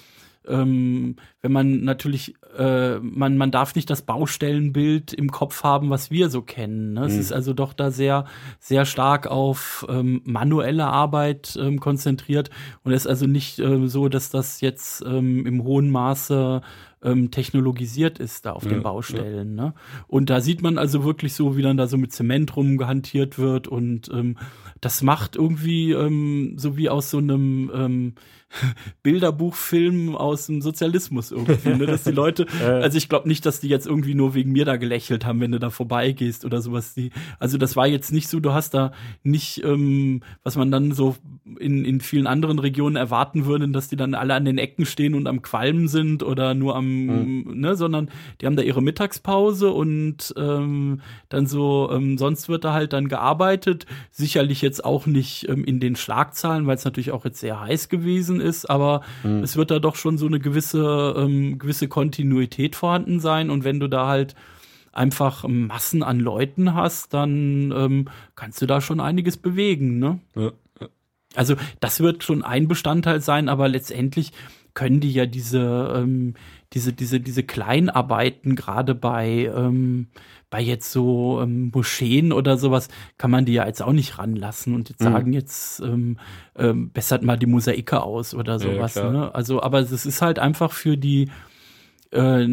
ähm, 0.49 1.17
wenn 1.41 1.53
man 1.53 1.85
natürlich, 1.85 2.35
äh, 2.57 2.99
man, 2.99 3.37
man 3.37 3.51
darf 3.51 3.75
nicht 3.75 3.89
das 3.91 4.03
Baustellenbild 4.03 5.13
im 5.13 5.31
Kopf 5.31 5.63
haben, 5.63 5.91
was 5.91 6.11
wir 6.11 6.31
so 6.31 6.43
kennen. 6.43 6.95
Ne? 6.95 7.01
Mhm. 7.01 7.07
Es 7.07 7.17
ist 7.17 7.33
also 7.33 7.53
doch 7.53 7.73
da 7.73 7.91
sehr, 7.91 8.25
sehr 8.59 8.85
stark 8.85 9.27
auf 9.27 9.87
ähm, 9.89 10.23
manuelle 10.25 10.87
Arbeit 10.87 11.59
ähm, 11.61 11.79
konzentriert 11.81 12.51
und 12.83 12.93
es 12.93 13.03
ist 13.03 13.07
also 13.07 13.27
nicht 13.27 13.59
äh, 13.59 13.87
so, 13.87 14.09
dass 14.09 14.31
das 14.31 14.61
jetzt 14.61 15.05
ähm, 15.07 15.47
im 15.47 15.63
hohen 15.63 15.91
Maße 15.91 16.63
ähm, 17.01 17.31
technologisiert 17.31 18.19
ist 18.19 18.45
da 18.45 18.53
auf 18.53 18.65
ja, 18.65 18.71
den 18.71 18.83
Baustellen. 18.83 19.57
Ja. 19.57 19.65
Ne? 19.67 19.75
Und 20.09 20.31
da 20.31 20.41
sieht 20.41 20.63
man 20.63 20.79
also 20.79 21.05
wirklich 21.05 21.35
so, 21.35 21.57
wie 21.57 21.63
dann 21.63 21.77
da 21.77 21.87
so 21.87 21.97
mit 21.97 22.13
Zement 22.13 22.57
rumgehantiert 22.57 23.39
wird 23.39 23.69
und 23.69 24.11
ähm, 24.13 24.37
das 24.81 25.03
macht 25.03 25.35
irgendwie 25.35 25.93
so 26.57 26.77
wie 26.77 26.89
aus 26.89 27.11
so 27.11 27.19
einem 27.19 28.15
Bilderbuchfilm 29.03 30.17
aus 30.17 30.47
dem 30.47 30.63
Sozialismus 30.63 31.31
irgendwie, 31.33 31.71
ne? 31.71 31.87
dass 31.87 32.05
die 32.05 32.11
Leute, 32.19 32.47
also 32.65 32.97
ich 32.97 33.09
glaube 33.09 33.29
nicht, 33.29 33.45
dass 33.45 33.61
die 33.61 33.69
jetzt 33.69 33.87
irgendwie 33.87 34.15
nur 34.15 34.35
wegen 34.35 34.53
mir 34.53 34.65
da 34.65 34.77
gelächelt 34.77 35.27
haben, 35.27 35.41
wenn 35.41 35.53
du 35.53 35.59
da 35.59 35.71
vorbeigehst 35.71 36.45
oder 36.45 36.61
sowas. 36.61 36.95
Die, 36.95 37.11
also 37.39 37.59
das 37.59 37.77
war 37.77 37.87
jetzt 37.87 38.13
nicht 38.13 38.29
so, 38.29 38.41
du 38.41 38.53
hast 38.53 38.75
da 38.75 38.93
nicht, 39.23 39.63
ähm, 39.65 40.23
was 40.43 40.57
man 40.57 40.71
dann 40.71 40.93
so 40.93 41.17
in, 41.59 41.85
in 41.85 42.01
vielen 42.01 42.27
anderen 42.27 42.59
Regionen 42.59 42.97
erwarten 42.97 43.47
würde, 43.47 43.69
dass 43.69 43.89
die 43.89 43.97
dann 43.97 44.15
alle 44.15 44.35
an 44.35 44.45
den 44.45 44.59
Ecken 44.59 44.87
stehen 44.87 45.15
und 45.15 45.27
am 45.27 45.43
Qualmen 45.43 45.89
sind 45.89 46.23
oder 46.23 46.55
nur 46.55 46.77
am, 46.77 47.07
mhm. 47.07 47.61
ne, 47.61 47.77
sondern 47.77 48.11
die 48.41 48.47
haben 48.47 48.57
da 48.57 48.63
ihre 48.63 48.83
Mittagspause 48.83 49.71
und 49.71 50.35
ähm, 50.37 51.01
dann 51.29 51.47
so, 51.47 51.91
ähm, 51.93 52.19
sonst 52.19 52.49
wird 52.49 52.65
da 52.65 52.73
halt 52.73 52.93
dann 52.93 53.09
gearbeitet. 53.09 53.87
Sicherlich 54.11 54.63
jetzt 54.63 54.85
auch 54.85 55.07
nicht 55.07 55.49
ähm, 55.49 55.65
in 55.65 55.81
den 55.81 55.97
Schlagzahlen, 55.97 56.67
weil 56.67 56.77
es 56.77 56.85
natürlich 56.85 57.11
auch 57.11 57.25
jetzt 57.25 57.41
sehr 57.41 57.61
heiß 57.61 57.89
gewesen 57.89 58.38
gewesen 58.39 58.41
ist, 58.41 58.71
aber 58.71 59.03
mhm. 59.23 59.43
es 59.43 59.57
wird 59.57 59.71
da 59.71 59.79
doch 59.79 59.97
schon 59.97 60.19
so 60.19 60.27
eine 60.27 60.41
gewisse, 60.41 61.15
ähm, 61.17 61.59
gewisse 61.59 61.89
Kontinuität 61.89 62.77
vorhanden 62.77 63.21
sein. 63.21 63.51
Und 63.51 63.65
wenn 63.65 63.81
du 63.81 63.89
da 63.89 64.07
halt 64.07 64.35
einfach 64.93 65.45
Massen 65.47 66.03
an 66.03 66.19
Leuten 66.19 66.75
hast, 66.75 67.15
dann 67.15 67.73
ähm, 67.77 68.09
kannst 68.35 68.61
du 68.63 68.67
da 68.67 68.81
schon 68.81 69.01
einiges 69.01 69.37
bewegen, 69.37 69.99
ne? 69.99 70.19
Ja. 70.35 70.53
Also 71.35 71.57
das 71.81 72.01
wird 72.01 72.25
schon 72.25 72.43
ein 72.43 72.69
Bestandteil 72.69 73.21
sein, 73.21 73.51
aber 73.51 73.69
letztendlich 73.69 74.33
können 74.79 75.01
die 75.01 75.13
ja 75.13 75.27
diese, 75.27 75.93
ähm, 75.97 76.35
diese, 76.73 76.93
diese, 76.93 77.19
diese 77.19 77.43
Kleinarbeiten 77.43 78.55
gerade 78.55 78.95
bei, 78.95 79.51
ähm, 79.53 80.07
bei 80.51 80.61
jetzt 80.61 80.93
so 80.93 81.41
ähm, 81.43 81.73
Moscheen 81.75 82.33
oder 82.33 82.57
sowas 82.57 82.87
kann 83.17 83.33
man 83.33 83.45
die 83.45 83.55
ja 83.55 83.67
jetzt 83.67 83.83
auch 83.83 83.93
nicht 83.93 84.21
ranlassen 84.21 84.77
und 84.77 84.89
jetzt 84.89 85.01
mhm. 85.01 85.05
sagen 85.05 85.33
jetzt 85.33 85.81
ähm, 85.81 86.19
ähm, 86.55 86.93
bessert 86.93 87.25
mal 87.25 87.37
die 87.37 87.47
Mosaike 87.47 88.01
aus 88.01 88.37
oder 88.37 88.61
sowas. 88.61 88.95
Ja, 88.95 89.11
ne? 89.11 89.35
Also, 89.35 89.61
aber 89.61 89.81
es 89.81 90.07
ist 90.07 90.23
halt 90.23 90.39
einfach 90.39 90.71
für 90.71 90.97
die 90.97 91.29
äh, 92.13 92.47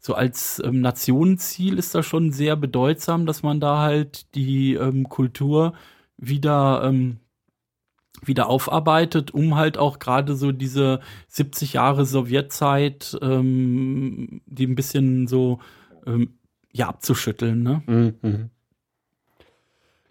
so 0.00 0.14
als 0.14 0.60
ähm, 0.64 0.80
Nationenziel 0.80 1.78
ist 1.78 1.94
das 1.94 2.06
schon 2.06 2.32
sehr 2.32 2.56
bedeutsam, 2.56 3.24
dass 3.24 3.44
man 3.44 3.60
da 3.60 3.78
halt 3.78 4.34
die 4.34 4.74
ähm, 4.74 5.08
Kultur 5.08 5.74
wieder 6.16 6.82
ähm, 6.82 7.20
wieder 8.22 8.48
aufarbeitet, 8.48 9.32
um 9.32 9.56
halt 9.56 9.78
auch 9.78 9.98
gerade 9.98 10.34
so 10.34 10.52
diese 10.52 11.00
70 11.28 11.74
Jahre 11.74 12.04
Sowjetzeit, 12.04 13.18
ähm, 13.22 14.40
die 14.46 14.66
ein 14.66 14.74
bisschen 14.74 15.26
so 15.26 15.60
ähm, 16.06 16.34
ja 16.72 16.88
abzuschütteln. 16.88 17.62
Ne? 17.62 17.82
Mhm. 17.86 18.14
mhm. 18.22 18.50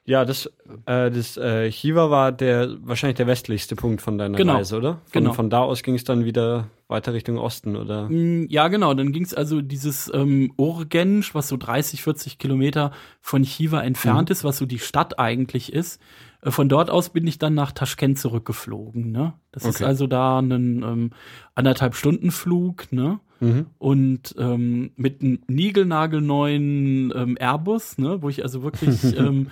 Ja, 0.10 0.26
das, 0.26 0.48
äh, 0.88 1.11
das 1.11 1.38
äh, 1.38 1.69
Chiva 1.69 2.10
war 2.10 2.31
der 2.31 2.77
wahrscheinlich 2.81 3.18
der 3.18 3.27
westlichste 3.27 3.76
Punkt 3.76 4.02
von 4.02 4.18
deiner 4.18 4.38
genau. 4.38 4.56
Reise, 4.56 4.77
oder? 4.77 4.94
Von, 4.94 5.02
genau. 5.11 5.34
Von 5.34 5.52
da 5.52 5.60
aus 5.60 5.84
ging 5.84 5.94
es 5.94 6.03
dann 6.03 6.26
wieder 6.26 6.68
weiter 6.88 7.14
Richtung 7.14 7.38
Osten, 7.38 7.76
oder? 7.76 8.10
Mm, 8.10 8.48
ja, 8.49 8.69
genau. 8.69 8.91
Dann 8.95 9.11
ging 9.11 9.23
es 9.23 9.36
also 9.36 9.61
dieses 9.61 10.11
ähm, 10.11 10.52
Urgensch, 10.57 11.36
was 11.36 11.48
so 11.48 11.57
30, 11.57 12.02
40 12.02 12.40
Kilometer 12.40 12.91
von 13.22 13.44
Chiva 13.44 13.81
entfernt 13.81 14.30
mhm. 14.30 14.34
ist, 14.34 14.44
was 14.44 14.57
so 14.57 14.65
die 14.65 14.80
Stadt 14.80 15.19
eigentlich 15.19 15.72
ist. 15.72 16.02
Äh, 16.41 16.52
von 16.52 16.70
dort 16.70 16.90
aus 16.90 17.10
bin 17.10 17.28
ich 17.28 17.38
dann 17.38 17.53
nach 17.53 17.72
Taschkent 17.72 18.20
zurückgeflogen. 18.20 19.11
Ne? 19.11 19.34
Das 19.52 19.64
okay. 19.64 19.76
ist 19.76 19.84
also 19.84 20.07
da 20.07 20.40
ein 20.40 20.52
ähm, 20.52 21.11
anderthalb 21.56 21.95
Stunden 21.95 22.32
Flug. 22.32 22.91
Ne? 22.91 23.20
Mhm. 23.40 23.68
Und 23.78 24.36
ähm, 24.38 24.91
mit 24.95 25.22
einem 25.22 25.40
niegelnagelneuen 25.48 27.14
ähm, 27.16 27.38
Airbus, 27.40 27.98
ne, 27.98 28.22
wo 28.22 28.30
ich 28.30 28.44
also 28.44 28.64
wirklich 28.64 29.03
ähm, 29.18 29.48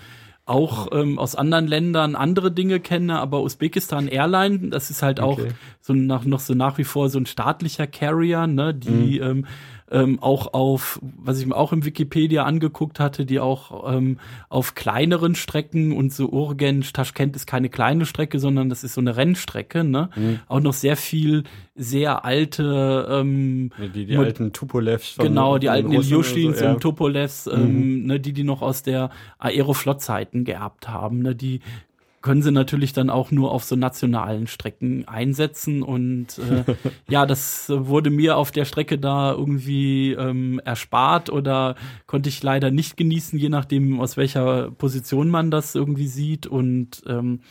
auch 0.45 0.87
ähm, 0.93 1.19
aus 1.19 1.35
anderen 1.35 1.67
Ländern 1.67 2.15
andere 2.15 2.51
Dinge 2.51 2.79
kenne, 2.79 3.19
aber 3.19 3.43
Usbekistan 3.43 4.07
Airline, 4.07 4.69
das 4.69 4.89
ist 4.89 5.03
halt 5.03 5.19
okay. 5.19 5.25
auch 5.27 5.53
so 5.81 5.93
nach, 5.93 6.23
noch 6.23 6.39
so 6.39 6.53
nach 6.53 6.77
wie 6.77 6.85
vor 6.85 7.09
so 7.09 7.19
ein 7.19 7.25
staatlicher 7.25 7.85
Carrier, 7.85 8.47
ne, 8.47 8.73
die 8.73 9.19
mhm. 9.19 9.23
ähm, 9.23 9.45
ähm, 9.91 10.21
auch 10.21 10.53
auf, 10.53 10.99
was 11.01 11.39
ich 11.39 11.45
mir 11.45 11.55
auch 11.55 11.71
im 11.71 11.85
Wikipedia 11.85 12.43
angeguckt 12.43 12.99
hatte, 12.99 13.25
die 13.25 13.39
auch 13.39 13.93
ähm, 13.93 14.19
auf 14.49 14.75
kleineren 14.75 15.35
Strecken 15.35 15.93
und 15.93 16.13
so 16.13 16.29
Urgen, 16.29 16.81
Taschkent 16.81 17.35
ist 17.35 17.47
keine 17.47 17.69
kleine 17.69 18.05
Strecke, 18.05 18.39
sondern 18.39 18.69
das 18.69 18.83
ist 18.83 18.93
so 18.93 19.01
eine 19.01 19.15
Rennstrecke, 19.15 19.83
ne? 19.83 20.09
Mhm. 20.15 20.39
Auch 20.47 20.59
noch 20.59 20.73
sehr 20.73 20.97
viel 20.97 21.43
sehr 21.75 22.25
alte 22.25 23.07
ähm, 23.09 23.71
die, 23.93 24.07
die 24.07 24.17
alten 24.17 24.51
Tupolevs 24.51 25.09
von, 25.11 25.25
genau 25.25 25.59
die 25.59 25.69
alten 25.69 25.91
Iljushins 25.91 26.59
so, 26.59 26.65
ja. 26.65 26.73
und 26.73 26.81
Tupolevs 26.81 27.47
ähm, 27.47 27.99
mhm. 27.99 28.05
ne, 28.07 28.19
die 28.19 28.33
die 28.33 28.43
noch 28.43 28.63
aus 28.63 28.81
der 28.81 29.11
Aeroflot-Zeiten 29.37 30.43
geerbt 30.43 30.89
haben 30.89 31.19
ne, 31.19 31.35
die 31.35 31.61
können 32.21 32.41
sie 32.41 32.51
natürlich 32.51 32.93
dann 32.93 33.09
auch 33.09 33.31
nur 33.31 33.51
auf 33.51 33.63
so 33.63 33.75
nationalen 33.75 34.47
Strecken 34.47 35.07
einsetzen. 35.07 35.83
Und 35.83 36.39
äh, 36.39 36.63
ja, 37.09 37.25
das 37.25 37.69
wurde 37.69 38.09
mir 38.09 38.37
auf 38.37 38.51
der 38.51 38.65
Strecke 38.65 38.97
da 38.97 39.31
irgendwie 39.31 40.13
ähm, 40.13 40.59
erspart 40.65 41.29
oder 41.29 41.75
konnte 42.05 42.29
ich 42.29 42.41
leider 42.43 42.71
nicht 42.71 42.97
genießen, 42.97 43.37
je 43.37 43.49
nachdem, 43.49 43.99
aus 43.99 44.17
welcher 44.17 44.71
Position 44.71 45.29
man 45.29 45.51
das 45.51 45.75
irgendwie 45.75 46.07
sieht. 46.07 46.47
Und 46.47 47.03
ähm, 47.07 47.41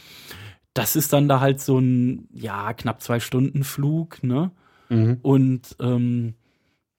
das 0.75 0.97
ist 0.97 1.13
dann 1.13 1.29
da 1.29 1.41
halt 1.41 1.61
so 1.61 1.79
ein, 1.79 2.29
ja, 2.33 2.73
knapp 2.75 3.01
zwei 3.01 3.21
Stunden 3.21 3.65
Flug, 3.65 4.23
ne? 4.23 4.51
Mhm. 4.89 5.19
Und 5.23 5.77
ähm, 5.81 6.35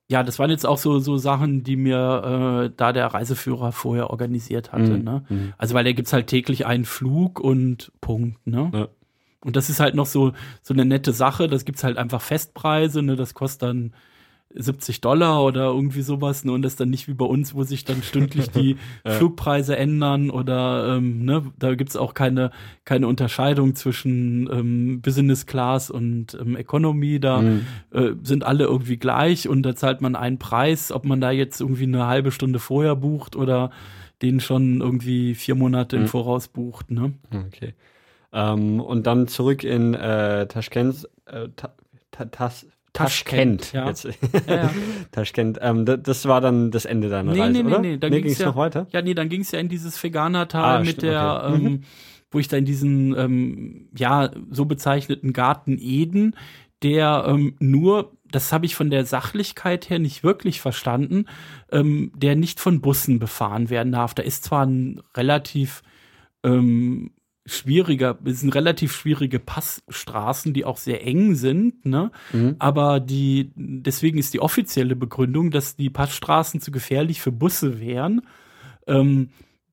ja, 0.10 0.24
das 0.24 0.40
waren 0.40 0.50
jetzt 0.50 0.66
auch 0.66 0.78
so, 0.78 1.00
so 1.00 1.18
Sachen, 1.18 1.64
die 1.64 1.76
mir 1.76 2.70
äh, 2.70 2.74
da 2.76 2.94
der 2.94 3.08
Reiseführer 3.08 3.74
vorher 3.74 4.10
organisiert 4.10 4.72
hatte. 4.72 4.98
Mhm. 4.98 5.04
Ne? 5.04 5.26
Mhm. 5.28 5.54
Also, 5.58 5.76
weil 5.76 5.84
da 5.84 5.92
gibt's 5.92 6.14
halt 6.14 6.28
täglich 6.28 6.66
einen 6.66 6.86
Flug 6.86 7.40
und 7.40 7.92
Punkt. 8.00 8.46
Ne? 8.48 8.72
Ja. 8.74 8.88
Und 9.42 9.56
das 9.56 9.70
ist 9.70 9.80
halt 9.80 9.96
noch 9.96 10.06
so, 10.06 10.32
so 10.62 10.74
eine 10.74 10.86
nette 10.86 11.12
Sache. 11.12 11.48
Das 11.48 11.66
gibt's 11.66 11.84
halt 11.84 11.98
einfach 11.98 12.22
Festpreise. 12.22 13.02
Ne? 13.02 13.18
Das 13.18 13.34
kostet 13.34 13.64
dann 13.64 13.94
70 14.54 15.02
Dollar 15.02 15.44
oder 15.44 15.66
irgendwie 15.66 16.02
sowas, 16.02 16.46
ne? 16.46 16.52
Und 16.52 16.62
das 16.62 16.76
dann 16.76 16.90
nicht 16.90 17.08
wie 17.08 17.14
bei 17.14 17.26
uns, 17.26 17.54
wo 17.54 17.64
sich 17.64 17.86
dann 17.86 18.02
stündlich 18.02 18.50
die 18.50 18.78
ja. 19.06 19.12
Flugpreise 19.12 19.78
ändern 19.78 20.30
oder 20.30 20.96
ähm, 20.96 21.26
ne, 21.26 21.52
da 21.60 21.76
gibt's 21.76 21.96
auch 21.96 22.14
keine, 22.14 22.52
keine 22.86 23.08
Unterscheidung 23.08 23.76
zwischen 23.76 24.50
ähm, 24.52 25.02
Business 25.02 25.46
Class 25.46 25.92
und 25.92 26.38
ähm, 26.40 26.56
Economy. 26.56 27.20
Da 27.20 27.42
mhm. 27.42 27.66
äh, 27.92 28.12
sind 28.24 28.46
alle 28.46 28.66
irgendwie 28.66 28.98
gleich 28.98 29.48
und 29.50 29.64
da 29.64 29.76
zahlt 29.76 30.02
man 30.02 30.16
einen 30.16 30.40
Preis, 30.40 30.92
ob 30.92 31.06
man 31.06 31.22
da 31.22 31.32
jetzt 31.32 31.60
irgendwie 31.60 31.84
eine 31.84 32.08
halbe 32.08 32.32
Stunde 32.32 32.60
vorher 32.60 32.96
bucht 32.96 33.36
oder 33.36 33.72
den 34.22 34.40
schon 34.40 34.82
irgendwie 34.82 35.36
vier 35.36 35.56
Monate 35.56 35.98
mhm. 35.98 36.04
im 36.04 36.08
Voraus 36.08 36.48
bucht. 36.48 36.90
Ne? 36.90 37.14
Okay. 37.32 37.74
Ähm, 38.34 38.80
und 38.80 39.08
dann 39.08 39.28
zurück 39.28 39.64
in 39.64 39.94
äh, 39.94 40.48
Taschkent. 40.48 41.08
Äh, 41.26 41.50
ta, 41.56 41.74
ta, 42.12 42.26
tas, 42.26 42.66
Taschkent. 42.98 43.74
Ja. 43.74 43.88
Jetzt. 43.88 44.06
Ja, 44.06 44.12
ja. 44.48 44.70
Taschkent. 45.12 45.60
Ähm, 45.62 45.86
das 45.86 46.26
war 46.26 46.42
dann 46.42 46.72
das 46.72 46.86
Ende 46.86 47.10
deiner 47.10 47.32
nee, 47.32 47.42
Reise, 47.42 47.54
nee, 47.54 47.64
nee, 47.64 47.70
oder? 47.70 47.80
Nee, 47.80 47.98
dann 47.98 48.12
nee, 48.12 48.22
ging 48.22 48.32
es 48.32 48.40
ja, 48.40 48.48
noch 48.48 48.56
weiter? 48.56 48.88
Ja, 48.92 49.02
nee, 49.02 49.14
dann 49.14 49.30
ging 49.30 49.42
es 49.42 49.52
ja 49.52 49.60
in 49.60 49.70
dieses 49.70 50.02
Veganertal 50.02 50.78
ah, 50.78 50.80
mit 50.80 50.90
stimmt, 50.90 51.04
der, 51.04 51.44
okay. 51.46 51.56
ähm, 51.56 51.64
mhm. 51.64 51.82
wo 52.32 52.40
ich 52.40 52.48
da 52.48 52.58
in 52.58 52.66
diesen, 52.66 53.16
ähm, 53.18 53.90
ja, 53.96 54.32
so 54.50 54.66
bezeichneten 54.66 55.34
Garten 55.34 55.78
Eden, 55.80 56.36
der 56.84 57.26
ähm, 57.28 57.56
nur, 57.60 58.14
das 58.32 58.52
habe 58.52 58.66
ich 58.66 58.76
von 58.76 58.90
der 58.90 59.06
Sachlichkeit 59.06 59.90
her 59.90 60.00
nicht 60.00 60.24
wirklich 60.24 60.62
verstanden, 60.62 61.26
ähm, 61.72 62.12
der 62.16 62.36
nicht 62.36 62.60
von 62.60 62.82
Bussen 62.82 63.20
befahren 63.20 63.70
werden 63.70 63.92
darf. 63.92 64.14
Da 64.14 64.24
ist 64.24 64.44
zwar 64.44 64.66
ein 64.66 65.02
relativ 65.16 65.82
ähm, 66.44 67.12
schwieriger, 67.48 68.18
es 68.26 68.42
sind 68.42 68.54
relativ 68.54 68.94
schwierige 68.94 69.40
Passstraßen, 69.40 70.54
die 70.54 70.66
auch 70.66 70.78
sehr 70.78 71.06
eng 71.06 71.36
sind, 71.36 71.86
ne? 71.86 72.12
Mhm. 72.34 72.56
Aber 72.60 73.00
die, 73.00 73.52
deswegen 73.56 74.18
ist 74.18 74.34
die 74.34 74.40
offizielle 74.40 74.96
Begründung, 74.96 75.50
dass 75.50 75.76
die 75.76 75.90
Passstraßen 75.90 76.62
zu 76.62 76.72
gefährlich 76.72 77.22
für 77.22 77.32
Busse 77.32 77.80
wären. 77.80 78.22
Ähm, 78.86 79.30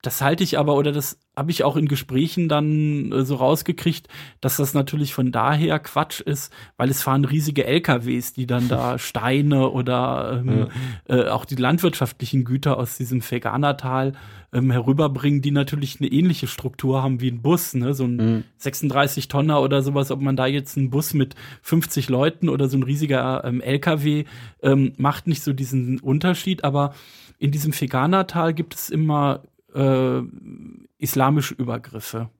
das 0.07 0.21
halte 0.21 0.45
ich 0.45 0.59
aber, 0.59 0.77
oder 0.77 0.93
das 0.93 1.19
habe 1.37 1.51
ich 1.51 1.65
auch 1.65 1.77
in 1.77 1.89
Gesprächen 1.89 2.49
dann 2.49 3.11
äh, 3.11 3.25
so 3.25 3.37
rausgekriegt, 3.37 4.09
dass 4.41 4.57
das 4.57 4.75
natürlich 4.75 5.15
von 5.15 5.33
daher 5.33 5.79
Quatsch 5.79 6.21
ist, 6.21 6.53
weil 6.77 6.91
es 6.91 7.03
fahren 7.03 7.25
riesige 7.25 7.65
LKWs, 7.65 8.33
die 8.35 8.47
dann 8.47 8.69
da 8.69 8.99
Steine 9.15 9.71
oder 9.71 10.41
ähm, 10.41 10.69
ja. 11.09 11.17
äh, 11.17 11.29
auch 11.29 11.45
die 11.45 11.57
landwirtschaftlichen 11.57 12.45
Güter 12.45 12.79
aus 12.79 12.97
diesem 12.97 13.23
Ferganatal 13.23 14.13
ähm, 14.53 14.71
herüberbringen, 14.71 15.43
die 15.43 15.51
natürlich 15.51 16.01
eine 16.01 16.11
ähnliche 16.11 16.47
Struktur 16.47 17.03
haben 17.03 17.21
wie 17.21 17.31
ein 17.31 17.43
Bus, 17.43 17.75
ne? 17.75 17.95
so 17.95 18.05
ein 18.05 18.17
mhm. 18.17 18.45
36 18.59 19.29
Tonner 19.29 19.61
oder 19.61 19.83
sowas, 19.83 20.11
ob 20.11 20.21
man 20.21 20.37
da 20.37 20.47
jetzt 20.47 20.77
einen 20.77 20.91
Bus 20.91 21.15
mit 21.15 21.35
50 21.63 22.09
Leuten 22.09 22.49
oder 22.49 22.69
so 22.69 22.77
ein 22.77 22.83
riesiger 22.83 23.43
ähm, 23.45 23.61
LKW 23.61 24.25
ähm, 24.63 24.93
macht 24.97 25.27
nicht 25.27 25.43
so 25.43 25.53
diesen 25.53 25.99
Unterschied, 26.01 26.63
aber 26.63 26.95
in 27.39 27.51
diesem 27.51 27.73
Ferganatal 27.73 28.55
gibt 28.55 28.75
es 28.75 28.91
immer 28.91 29.43
äh, 29.75 30.23
islamische 30.99 31.55
Übergriffe. 31.55 32.31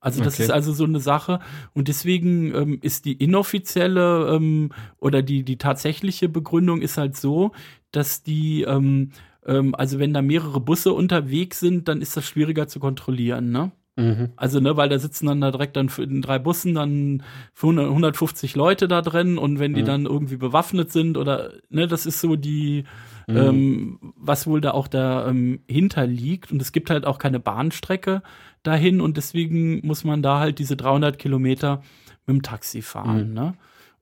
Also 0.00 0.24
das 0.24 0.34
okay. 0.34 0.44
ist 0.44 0.50
also 0.50 0.72
so 0.72 0.84
eine 0.84 1.00
Sache 1.00 1.40
und 1.74 1.88
deswegen 1.88 2.54
ähm, 2.54 2.78
ist 2.80 3.04
die 3.04 3.12
inoffizielle 3.12 4.34
ähm, 4.34 4.72
oder 4.98 5.20
die 5.20 5.42
die 5.42 5.58
tatsächliche 5.58 6.30
Begründung 6.30 6.80
ist 6.80 6.96
halt 6.96 7.18
so, 7.18 7.52
dass 7.92 8.22
die 8.22 8.62
ähm, 8.62 9.10
ähm, 9.44 9.74
also 9.74 9.98
wenn 9.98 10.14
da 10.14 10.22
mehrere 10.22 10.60
Busse 10.60 10.92
unterwegs 10.92 11.60
sind, 11.60 11.88
dann 11.88 12.00
ist 12.00 12.16
das 12.16 12.26
schwieriger 12.26 12.66
zu 12.66 12.80
kontrollieren, 12.80 13.50
ne? 13.50 13.72
Mhm. 13.96 14.30
Also, 14.36 14.60
ne, 14.60 14.76
weil 14.76 14.88
da 14.88 14.98
sitzen 14.98 15.26
dann 15.26 15.40
da 15.40 15.50
direkt 15.50 15.76
dann 15.76 15.90
in 15.98 16.22
drei 16.22 16.38
Bussen 16.38 16.74
dann 16.74 17.22
150 17.60 18.56
Leute 18.56 18.88
da 18.88 19.02
drin 19.02 19.36
und 19.36 19.58
wenn 19.58 19.74
die 19.74 19.82
mhm. 19.82 19.86
dann 19.86 20.06
irgendwie 20.06 20.36
bewaffnet 20.36 20.90
sind 20.90 21.18
oder, 21.18 21.52
ne, 21.68 21.86
das 21.86 22.06
ist 22.06 22.20
so 22.20 22.36
die, 22.36 22.84
mhm. 23.26 23.36
ähm, 23.36 23.98
was 24.16 24.46
wohl 24.46 24.60
da 24.60 24.72
auch 24.72 24.88
dahinter 24.88 26.04
ähm, 26.04 26.10
liegt. 26.10 26.52
Und 26.52 26.60
es 26.62 26.72
gibt 26.72 26.90
halt 26.90 27.06
auch 27.06 27.18
keine 27.18 27.40
Bahnstrecke 27.40 28.22
dahin 28.62 29.00
und 29.00 29.16
deswegen 29.16 29.86
muss 29.86 30.04
man 30.04 30.22
da 30.22 30.38
halt 30.40 30.58
diese 30.58 30.76
300 30.76 31.18
Kilometer 31.18 31.82
mit 32.26 32.36
dem 32.36 32.42
Taxi 32.42 32.82
fahren. 32.82 33.28
Mhm. 33.28 33.34
Ne? 33.34 33.54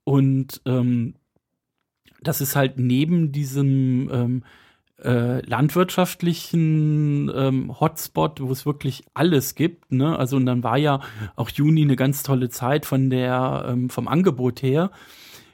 Und 0.04 0.60
ähm, 0.66 1.14
das 2.22 2.40
ist 2.40 2.56
halt 2.56 2.78
neben 2.78 3.30
diesem 3.30 4.10
ähm, 4.12 4.42
äh, 5.02 5.46
landwirtschaftlichen 5.46 7.30
ähm, 7.34 7.80
Hotspot, 7.80 8.40
wo 8.40 8.50
es 8.50 8.66
wirklich 8.66 9.04
alles 9.14 9.54
gibt. 9.54 9.92
Ne? 9.92 10.18
Also 10.18 10.36
und 10.36 10.46
dann 10.46 10.64
war 10.64 10.76
ja 10.76 11.00
auch 11.36 11.50
Juni 11.50 11.82
eine 11.82 11.96
ganz 11.96 12.22
tolle 12.22 12.48
Zeit 12.48 12.84
von 12.86 13.10
der 13.10 13.66
ähm, 13.68 13.90
vom 13.90 14.08
Angebot 14.08 14.62
her 14.62 14.90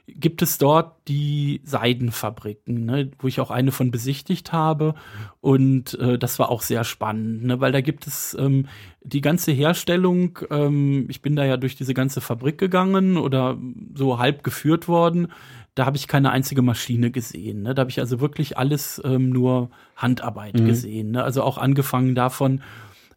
gibt 0.07 0.41
es 0.41 0.57
dort 0.57 0.95
die 1.07 1.61
Seidenfabriken, 1.63 2.85
ne, 2.85 3.11
wo 3.19 3.27
ich 3.27 3.39
auch 3.39 3.49
eine 3.49 3.71
von 3.71 3.91
besichtigt 3.91 4.51
habe. 4.51 4.93
Und 5.41 5.97
äh, 5.99 6.19
das 6.19 6.37
war 6.37 6.49
auch 6.49 6.61
sehr 6.61 6.83
spannend, 6.83 7.43
ne, 7.43 7.59
weil 7.59 7.71
da 7.71 7.81
gibt 7.81 8.05
es 8.05 8.35
ähm, 8.39 8.67
die 9.03 9.21
ganze 9.21 9.51
Herstellung. 9.51 10.39
Ähm, 10.51 11.07
ich 11.09 11.21
bin 11.21 11.35
da 11.35 11.43
ja 11.43 11.57
durch 11.57 11.75
diese 11.75 11.93
ganze 11.93 12.21
Fabrik 12.21 12.57
gegangen 12.57 13.17
oder 13.17 13.57
so 13.95 14.19
halb 14.19 14.43
geführt 14.43 14.87
worden. 14.87 15.29
Da 15.73 15.85
habe 15.85 15.97
ich 15.97 16.07
keine 16.07 16.31
einzige 16.31 16.61
Maschine 16.61 17.11
gesehen. 17.11 17.63
Ne? 17.63 17.75
Da 17.75 17.81
habe 17.81 17.89
ich 17.89 17.99
also 17.99 18.21
wirklich 18.21 18.57
alles 18.57 19.01
ähm, 19.03 19.29
nur 19.29 19.71
Handarbeit 19.95 20.59
mhm. 20.59 20.67
gesehen. 20.67 21.11
Ne? 21.11 21.23
Also 21.23 21.43
auch 21.43 21.57
angefangen 21.57 22.15
davon, 22.15 22.61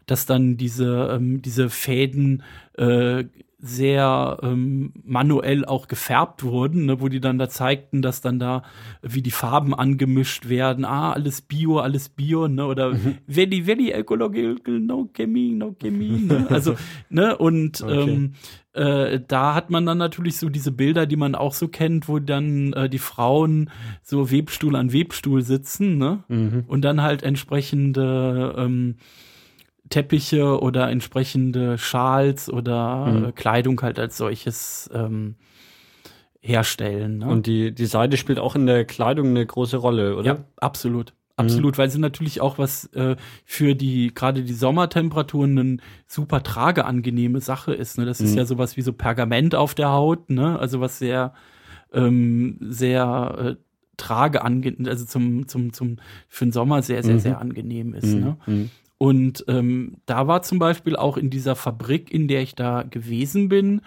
dass 0.06 0.27
dann 0.27 0.56
diese, 0.56 1.10
ähm, 1.12 1.40
diese 1.43 1.70
Fäden 1.70 2.43
äh, 2.77 3.24
sehr 3.60 4.39
ähm, 4.43 4.93
manuell 5.02 5.64
auch 5.64 5.89
gefärbt 5.89 6.44
wurden, 6.44 6.86
ne, 6.86 7.01
wo 7.01 7.09
die 7.09 7.20
dann 7.20 7.39
da 7.39 7.48
zeigten, 7.48 8.02
dass 8.02 8.20
dann 8.20 8.39
da 8.39 8.62
wie 9.02 9.20
die 9.20 9.32
Farben 9.32 9.74
angemischt 9.74 10.48
werden, 10.48 10.85
ah, 10.85 11.12
alles 11.12 11.40
Bio, 11.40 11.80
alles 11.80 12.09
Bio, 12.09 12.47
ne, 12.47 12.64
oder 12.66 12.94
mhm. 12.94 13.18
very, 13.26 13.62
very 13.62 13.90
ecological, 13.90 14.78
no 14.78 15.10
chemie, 15.12 15.51
no 15.51 15.74
chemie, 15.80 16.20
ne? 16.20 16.47
also, 16.51 16.76
ne, 17.10 17.36
und 17.36 17.80
okay. 17.82 18.01
ähm, 18.01 18.32
äh, 18.74 19.20
da 19.26 19.56
hat 19.56 19.70
man 19.70 19.85
dann 19.86 19.98
natürlich 19.98 20.36
so 20.36 20.48
diese 20.48 20.70
Bilder, 20.70 21.06
die 21.06 21.16
man 21.16 21.35
auch 21.35 21.55
so 21.55 21.66
kennt, 21.66 22.09
wo 22.09 22.20
dann 22.20 22.72
äh, 22.74 22.89
die 22.89 22.98
Frauen 22.98 23.70
so 24.02 24.30
Webstuhl 24.30 24.76
an 24.76 24.93
Webstuhl 24.93 25.43
sitzen, 25.43 25.98
ne, 25.98 26.22
mhm. 26.28 26.62
und 26.68 26.82
dann 26.82 27.02
halt 27.02 27.24
entsprechende 27.24 28.55
ähm, 28.56 28.94
Teppiche 29.90 30.60
oder 30.60 30.90
entsprechende 30.90 31.78
Schals 31.78 32.51
oder 32.51 33.06
mhm. 33.06 33.24
Äh, 33.24 33.32
Kleidung 33.32 33.81
halt 33.81 33.98
als 33.98 34.16
solches 34.16 34.90
ähm, 34.93 35.36
herstellen. 36.40 37.19
Ne? 37.19 37.27
Und 37.27 37.47
die, 37.47 37.74
die 37.74 37.86
Seide 37.86 38.16
spielt 38.16 38.39
auch 38.39 38.55
in 38.55 38.66
der 38.66 38.85
Kleidung 38.85 39.28
eine 39.28 39.44
große 39.44 39.77
Rolle, 39.77 40.16
oder? 40.16 40.27
Ja, 40.27 40.44
absolut. 40.56 41.15
Absolut, 41.36 41.77
mhm. 41.77 41.78
weil 41.78 41.90
sie 41.90 42.01
natürlich 42.01 42.40
auch 42.40 42.59
was 42.59 42.86
äh, 42.94 43.15
für 43.44 43.77
die, 43.77 44.12
gerade 44.12 44.43
die 44.43 44.52
Sommertemperaturen 44.52 45.56
eine 45.56 45.77
super 46.09 46.43
trageangenehme 46.43 47.40
Sache 47.40 47.73
ist. 47.73 47.97
Ne? 47.97 48.06
Das 48.06 48.19
mhm. 48.19 48.27
ist 48.27 48.35
ja 48.35 48.44
sowas 48.44 48.77
wie 48.77 48.82
so 48.82 48.93
Pergament 48.93 49.55
auf 49.55 49.77
der 49.77 49.90
Haut, 49.90 50.31
ne? 50.31 50.59
Also 50.59 50.81
was 50.81 50.98
sehr, 50.98 51.32
ähm, 51.93 52.56
sehr 52.60 53.56
äh, 53.56 53.62
trage 53.97 54.43
also 54.43 55.05
zum, 55.05 55.47
zum, 55.47 55.73
zum, 55.73 55.97
für 56.28 56.47
den 56.47 56.52
Sommer 56.52 56.82
sehr, 56.82 57.05
sehr, 57.05 57.15
mhm. 57.15 57.20
sehr 57.20 57.40
angenehm 57.40 57.94
ist. 57.94 58.06
Mhm. 58.06 58.20
Ne? 58.20 58.69
Und 58.99 59.45
ähm, 59.47 59.99
da 60.07 60.27
war 60.27 60.43
zum 60.43 60.59
Beispiel 60.59 60.97
auch 60.97 61.16
in 61.16 61.31
dieser 61.31 61.55
Fabrik, 61.55 62.12
in 62.12 62.27
der 62.27 62.43
ich 62.43 62.57
da 62.57 62.83
gewesen 62.83 63.49
bin, 63.49 63.81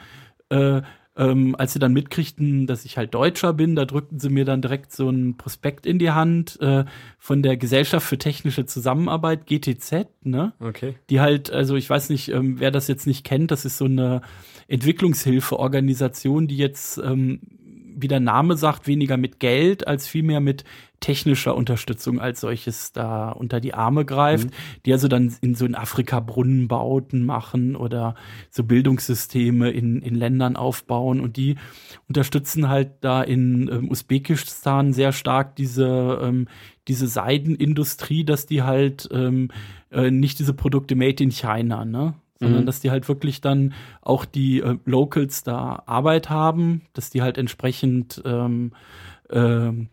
äh, 0.50 0.82
ähm, 1.18 1.56
als 1.58 1.74
sie 1.74 1.80
dann 1.80 1.92
mitkriegten, 1.92 2.68
dass 2.68 2.86
ich 2.86 2.98
halt 2.98 3.14
Deutscher 3.14 3.54
bin, 3.54 3.76
da 3.76 3.84
drückten 3.84 4.20
sie 4.20 4.30
mir 4.30 4.46
dann 4.46 4.62
direkt 4.62 4.94
so 4.94 5.10
ein 5.10 5.36
Prospekt 5.36 5.86
in 5.86 6.00
die 6.00 6.12
Hand 6.12 6.58
äh, 6.62 6.86
von 7.20 7.44
der 7.44 7.58
Gesellschaft 7.58 8.08
für 8.08 8.18
technische 8.18 8.66
Zusammenarbeit, 8.66 9.46
GTZ, 9.46 10.08
ne? 10.24 10.54
Okay. 10.60 10.96
Die 11.10 11.20
halt, 11.20 11.52
also 11.52 11.76
ich 11.76 11.90
weiß 11.90 12.10
nicht, 12.10 12.30
ähm, 12.30 12.60
wer 12.60 12.72
das 12.72 12.88
jetzt 12.88 13.08
nicht 13.08 13.26
kennt, 13.26 13.52
das 13.52 13.66
ist 13.66 13.78
so 13.78 13.86
eine 13.86 14.22
Entwicklungshilfeorganisation, 14.70 16.48
die 16.48 16.58
jetzt 16.58 16.98
ähm, 16.98 17.42
wie 18.02 18.08
der 18.08 18.20
Name 18.20 18.58
sagt, 18.58 18.88
weniger 18.88 19.18
mit 19.18 19.40
Geld 19.40 19.88
als 19.88 20.08
vielmehr 20.08 20.40
mit 20.40 20.64
technischer 21.02 21.56
Unterstützung 21.56 22.20
als 22.20 22.42
solches 22.42 22.94
da 22.94 23.32
unter 23.32 23.60
die 23.60 23.74
Arme 23.74 24.06
greift, 24.06 24.46
mhm. 24.46 24.54
die 24.86 24.94
also 24.94 25.08
dann 25.08 25.36
in 25.42 25.56
so 25.56 25.66
in 25.66 25.76
Afrika 25.76 26.20
Brunnenbauten 26.20 27.26
machen 27.26 27.76
oder 27.76 28.16
so 28.52 28.64
Bildungssysteme 28.64 29.72
in, 29.72 30.02
in 30.02 30.16
Ländern 30.16 30.56
aufbauen 30.56 31.20
und 31.20 31.38
die 31.38 31.56
unterstützen 32.08 32.70
halt 32.70 32.92
da 33.02 33.24
in 33.24 33.68
ähm, 33.72 33.90
Usbekistan 33.90 34.94
sehr 34.94 35.12
stark 35.12 35.56
diese, 35.56 36.20
ähm, 36.22 36.48
diese 36.88 37.08
Seidenindustrie, 37.08 38.24
dass 38.24 38.46
die 38.46 38.62
halt 38.62 39.10
ähm, 39.12 39.50
äh, 39.92 40.12
nicht 40.12 40.38
diese 40.38 40.54
Produkte 40.54 40.96
made 40.96 41.24
in 41.24 41.32
China, 41.32 41.84
ne? 41.84 42.14
Sondern 42.42 42.64
mhm. 42.64 42.66
dass 42.66 42.82
die 42.82 42.92
halt 42.92 43.08
wirklich 43.08 43.40
dann 43.40 43.74
auch 44.02 44.26
die 44.26 44.60
äh, 44.60 44.78
Locals 44.86 45.44
da 45.44 45.84
Arbeit 45.86 46.30
haben, 46.30 46.82
dass 46.94 47.12
die 47.12 47.22
halt 47.22 47.38
entsprechend 47.38 48.22
ähm, 48.26 48.74
ähm, 49.30 49.88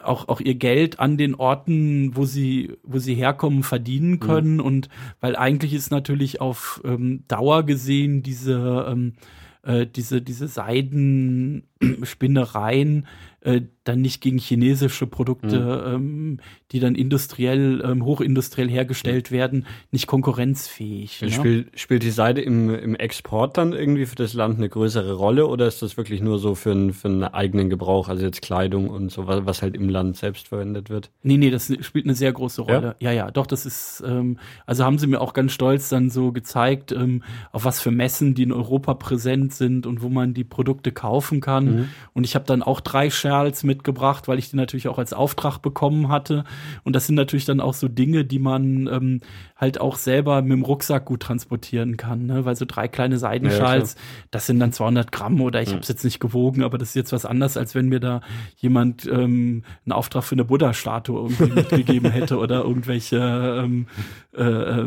auch, 0.00 0.28
auch 0.28 0.40
ihr 0.40 0.54
Geld 0.54 1.00
an 1.00 1.16
den 1.16 1.34
Orten, 1.34 2.14
wo 2.14 2.26
sie, 2.26 2.76
wo 2.82 2.98
sie 2.98 3.14
herkommen, 3.14 3.62
verdienen 3.62 4.12
mhm. 4.12 4.20
können. 4.20 4.54
Mhm. 4.54 4.60
Und 4.60 4.88
weil 5.20 5.36
eigentlich 5.36 5.72
ist 5.72 5.90
natürlich 5.90 6.40
auf 6.40 6.82
ähm, 6.84 7.24
Dauer 7.28 7.62
gesehen 7.64 8.22
diese, 8.22 8.86
ähm, 8.88 9.14
äh, 9.62 9.86
diese, 9.86 10.20
diese 10.20 10.48
Seidenspinnereien 10.48 13.06
äh, 13.40 13.62
dann 13.88 14.00
nicht 14.00 14.20
gegen 14.20 14.38
chinesische 14.38 15.06
Produkte, 15.06 15.60
mhm. 15.60 15.94
ähm, 15.94 16.40
die 16.72 16.80
dann 16.80 16.94
industriell, 16.94 17.82
ähm, 17.84 18.04
hochindustriell 18.04 18.68
hergestellt 18.68 19.30
mhm. 19.30 19.34
werden, 19.34 19.66
nicht 19.90 20.06
konkurrenzfähig. 20.06 21.22
Ne? 21.22 21.30
Spielt, 21.30 21.78
spielt 21.78 22.02
die 22.02 22.10
Seide 22.10 22.40
im, 22.40 22.74
im 22.74 22.94
Export 22.96 23.56
dann 23.56 23.72
irgendwie 23.72 24.06
für 24.06 24.16
das 24.16 24.34
Land 24.34 24.58
eine 24.58 24.68
größere 24.68 25.14
Rolle 25.14 25.46
oder 25.46 25.66
ist 25.66 25.82
das 25.82 25.96
wirklich 25.96 26.20
nur 26.20 26.38
so 26.38 26.54
für, 26.54 26.92
für 26.92 27.08
einen 27.08 27.24
eigenen 27.24 27.70
Gebrauch, 27.70 28.08
also 28.08 28.24
jetzt 28.24 28.42
Kleidung 28.42 28.88
und 28.90 29.12
so, 29.12 29.26
was 29.26 29.62
halt 29.62 29.74
im 29.76 29.88
Land 29.88 30.16
selbst 30.16 30.48
verwendet 30.48 30.90
wird? 30.90 31.10
Nee, 31.22 31.36
nee, 31.36 31.50
das 31.50 31.72
spielt 31.80 32.06
eine 32.06 32.14
sehr 32.14 32.32
große 32.32 32.62
Rolle. 32.62 32.96
Ja, 33.00 33.12
ja, 33.12 33.24
ja 33.24 33.30
doch, 33.30 33.46
das 33.46 33.66
ist, 33.66 34.02
ähm, 34.06 34.38
also 34.66 34.84
haben 34.84 34.98
sie 34.98 35.06
mir 35.06 35.20
auch 35.20 35.32
ganz 35.32 35.52
stolz 35.52 35.88
dann 35.88 36.10
so 36.10 36.32
gezeigt, 36.32 36.92
ähm, 36.92 37.22
auf 37.52 37.64
was 37.64 37.80
für 37.80 37.90
Messen 37.90 38.34
die 38.34 38.42
in 38.42 38.52
Europa 38.52 38.94
präsent 38.94 39.54
sind 39.54 39.86
und 39.86 40.02
wo 40.02 40.08
man 40.08 40.34
die 40.34 40.44
Produkte 40.44 40.92
kaufen 40.92 41.40
kann. 41.40 41.64
Mhm. 41.64 41.88
Und 42.12 42.24
ich 42.24 42.34
habe 42.34 42.44
dann 42.44 42.62
auch 42.62 42.80
drei 42.80 43.10
Scherls 43.10 43.62
mitgebracht, 43.76 44.28
weil 44.28 44.38
ich 44.38 44.50
die 44.50 44.56
natürlich 44.56 44.88
auch 44.88 44.98
als 44.98 45.12
Auftrag 45.12 45.58
bekommen 45.58 46.08
hatte. 46.08 46.44
Und 46.84 46.96
das 46.96 47.06
sind 47.06 47.14
natürlich 47.14 47.44
dann 47.44 47.60
auch 47.60 47.74
so 47.74 47.88
Dinge, 47.88 48.24
die 48.24 48.38
man 48.38 48.88
ähm, 48.88 49.20
halt 49.56 49.80
auch 49.80 49.96
selber 49.96 50.42
mit 50.42 50.52
dem 50.52 50.62
Rucksack 50.62 51.04
gut 51.04 51.20
transportieren 51.20 51.96
kann, 51.96 52.26
ne? 52.26 52.44
weil 52.44 52.56
so 52.56 52.64
drei 52.66 52.88
kleine 52.88 53.18
Seidenschals, 53.18 53.94
ja, 53.94 54.00
das 54.30 54.46
sind 54.46 54.60
dann 54.60 54.72
200 54.72 55.12
Gramm 55.12 55.40
oder 55.40 55.62
ich 55.62 55.68
ja. 55.68 55.74
habe 55.74 55.82
es 55.82 55.88
jetzt 55.88 56.04
nicht 56.04 56.20
gewogen, 56.20 56.62
aber 56.62 56.78
das 56.78 56.90
ist 56.90 56.94
jetzt 56.94 57.12
was 57.12 57.24
anderes, 57.24 57.56
als 57.56 57.74
wenn 57.74 57.88
mir 57.88 58.00
da 58.00 58.20
jemand 58.56 59.06
ähm, 59.06 59.62
einen 59.84 59.92
Auftrag 59.92 60.24
für 60.24 60.34
eine 60.34 60.44
Buddha-Statue 60.44 61.20
irgendwie 61.20 61.54
mitgegeben 61.54 62.10
hätte 62.10 62.38
oder 62.38 62.62
irgendwelche 62.64 63.62
ähm, 63.64 63.86
äh, 64.34 64.42
äh, 64.42 64.86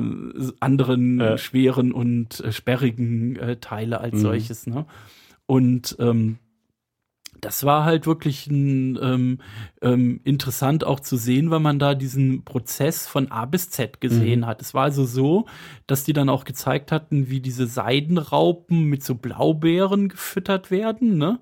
anderen 0.59 1.19
ja. 1.19 1.37
schweren 1.37 1.91
und 1.91 2.39
äh, 2.41 2.51
sperrigen 2.51 3.35
äh, 3.37 3.55
Teile 3.57 4.01
als 4.01 4.15
mhm. 4.15 4.19
solches. 4.19 4.67
Ne? 4.67 4.85
Und 5.45 5.95
ähm, 5.99 6.37
das 7.41 7.63
war 7.63 7.85
halt 7.85 8.05
wirklich 8.05 8.47
ein, 8.47 8.97
ähm, 9.01 9.39
ähm, 9.81 10.21
interessant 10.23 10.83
auch 10.83 10.99
zu 10.99 11.17
sehen, 11.17 11.51
weil 11.51 11.59
man 11.59 11.79
da 11.79 11.95
diesen 11.95 12.43
Prozess 12.43 13.07
von 13.07 13.31
A 13.31 13.45
bis 13.45 13.69
Z 13.69 14.01
gesehen 14.01 14.41
mhm. 14.41 14.45
hat. 14.45 14.61
Es 14.61 14.73
war 14.73 14.83
also 14.83 15.05
so, 15.05 15.45
dass 15.87 16.03
die 16.03 16.13
dann 16.13 16.29
auch 16.29 16.43
gezeigt 16.43 16.91
hatten, 16.91 17.29
wie 17.29 17.39
diese 17.39 17.67
Seidenraupen 17.67 18.83
mit 18.85 19.03
so 19.03 19.15
Blaubeeren 19.15 20.09
gefüttert 20.09 20.71
werden, 20.71 21.17
ne? 21.17 21.39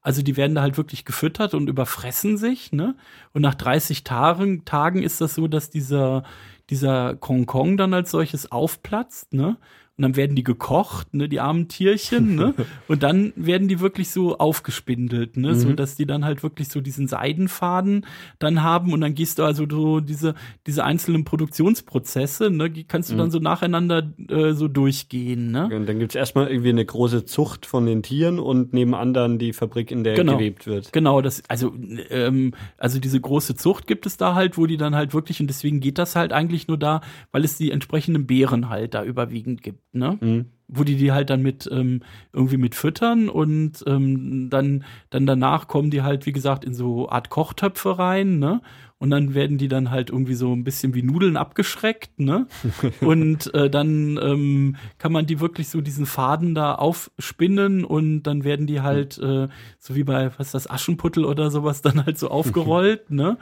Also 0.00 0.22
die 0.22 0.36
werden 0.36 0.54
da 0.54 0.62
halt 0.62 0.76
wirklich 0.76 1.04
gefüttert 1.04 1.54
und 1.54 1.68
überfressen 1.68 2.38
sich, 2.38 2.72
ne? 2.72 2.94
Und 3.32 3.42
nach 3.42 3.54
30 3.54 4.04
Tagen, 4.04 4.64
Tagen 4.64 5.02
ist 5.02 5.20
das 5.20 5.34
so, 5.34 5.48
dass 5.48 5.70
dieser, 5.70 6.22
dieser 6.70 7.16
Kongkong 7.16 7.76
dann 7.76 7.92
als 7.94 8.10
solches 8.10 8.50
aufplatzt, 8.50 9.32
ne? 9.34 9.58
Und 9.98 10.02
dann 10.02 10.16
werden 10.16 10.36
die 10.36 10.44
gekocht, 10.44 11.12
ne, 11.12 11.28
die 11.28 11.40
armen 11.40 11.66
Tierchen, 11.66 12.36
ne? 12.36 12.54
Und 12.86 13.02
dann 13.02 13.32
werden 13.34 13.66
die 13.66 13.80
wirklich 13.80 14.10
so 14.10 14.38
aufgespindelt, 14.38 15.36
ne? 15.36 15.48
Mhm. 15.48 15.54
So 15.58 15.72
dass 15.72 15.96
die 15.96 16.06
dann 16.06 16.24
halt 16.24 16.44
wirklich 16.44 16.68
so 16.68 16.80
diesen 16.80 17.08
Seidenfaden 17.08 18.06
dann 18.38 18.62
haben 18.62 18.92
und 18.92 19.00
dann 19.00 19.14
gehst 19.14 19.40
du 19.40 19.42
also 19.42 19.66
so 19.68 19.98
diese, 19.98 20.36
diese 20.68 20.84
einzelnen 20.84 21.24
Produktionsprozesse, 21.24 22.48
ne, 22.48 22.70
die 22.70 22.84
kannst 22.84 23.10
du 23.10 23.14
mhm. 23.14 23.18
dann 23.18 23.30
so 23.32 23.40
nacheinander 23.40 24.08
äh, 24.28 24.52
so 24.52 24.68
durchgehen, 24.68 25.50
ne? 25.50 25.68
Und 25.74 25.86
dann 25.86 25.98
gibt's 25.98 26.14
erstmal 26.14 26.46
irgendwie 26.46 26.68
eine 26.68 26.84
große 26.84 27.24
Zucht 27.24 27.66
von 27.66 27.84
den 27.84 28.04
Tieren 28.04 28.38
und 28.38 28.72
nebenan 28.72 29.12
dann 29.12 29.40
die 29.40 29.52
Fabrik, 29.52 29.90
in 29.90 30.04
der 30.04 30.14
genau. 30.14 30.36
gewebt 30.36 30.68
wird. 30.68 30.92
Genau, 30.92 31.22
das, 31.22 31.42
also, 31.48 31.74
ähm, 32.10 32.54
also 32.76 33.00
diese 33.00 33.20
große 33.20 33.56
Zucht 33.56 33.88
gibt 33.88 34.06
es 34.06 34.16
da 34.16 34.36
halt, 34.36 34.58
wo 34.58 34.66
die 34.66 34.76
dann 34.76 34.94
halt 34.94 35.12
wirklich, 35.12 35.40
und 35.40 35.48
deswegen 35.48 35.80
geht 35.80 35.98
das 35.98 36.14
halt 36.14 36.32
eigentlich 36.32 36.68
nur 36.68 36.78
da, 36.78 37.00
weil 37.32 37.44
es 37.44 37.58
die 37.58 37.72
entsprechenden 37.72 38.28
Beeren 38.28 38.68
halt 38.68 38.94
da 38.94 39.02
überwiegend 39.02 39.64
gibt 39.64 39.87
ne? 39.92 40.18
Mhm. 40.20 40.46
Wo 40.70 40.84
die 40.84 40.96
die 40.96 41.12
halt 41.12 41.30
dann 41.30 41.40
mit 41.40 41.68
ähm, 41.72 42.02
irgendwie 42.32 42.58
mit 42.58 42.74
füttern 42.74 43.30
und 43.30 43.82
ähm, 43.86 44.50
dann 44.50 44.84
dann 45.08 45.24
danach 45.24 45.66
kommen 45.66 45.90
die 45.90 46.02
halt 46.02 46.26
wie 46.26 46.32
gesagt 46.32 46.62
in 46.62 46.74
so 46.74 47.08
Art 47.08 47.30
Kochtöpfe 47.30 47.98
rein, 47.98 48.38
ne? 48.38 48.60
Und 48.98 49.10
dann 49.10 49.32
werden 49.32 49.58
die 49.58 49.68
dann 49.68 49.90
halt 49.90 50.10
irgendwie 50.10 50.34
so 50.34 50.52
ein 50.52 50.64
bisschen 50.64 50.92
wie 50.92 51.02
Nudeln 51.02 51.36
abgeschreckt, 51.36 52.18
ne? 52.18 52.48
und 53.00 53.54
äh, 53.54 53.70
dann 53.70 54.18
ähm, 54.20 54.76
kann 54.98 55.12
man 55.12 55.24
die 55.24 55.40
wirklich 55.40 55.68
so 55.68 55.80
diesen 55.80 56.04
Faden 56.04 56.54
da 56.54 56.74
aufspinnen 56.74 57.84
und 57.84 58.24
dann 58.24 58.44
werden 58.44 58.66
die 58.66 58.82
halt 58.82 59.16
äh, 59.18 59.48
so 59.78 59.94
wie 59.94 60.04
bei 60.04 60.32
was 60.36 60.48
ist 60.48 60.54
das 60.54 60.70
Aschenputtel 60.70 61.24
oder 61.24 61.50
sowas 61.50 61.80
dann 61.80 62.04
halt 62.04 62.18
so 62.18 62.28
aufgerollt, 62.30 63.10
ne? 63.10 63.38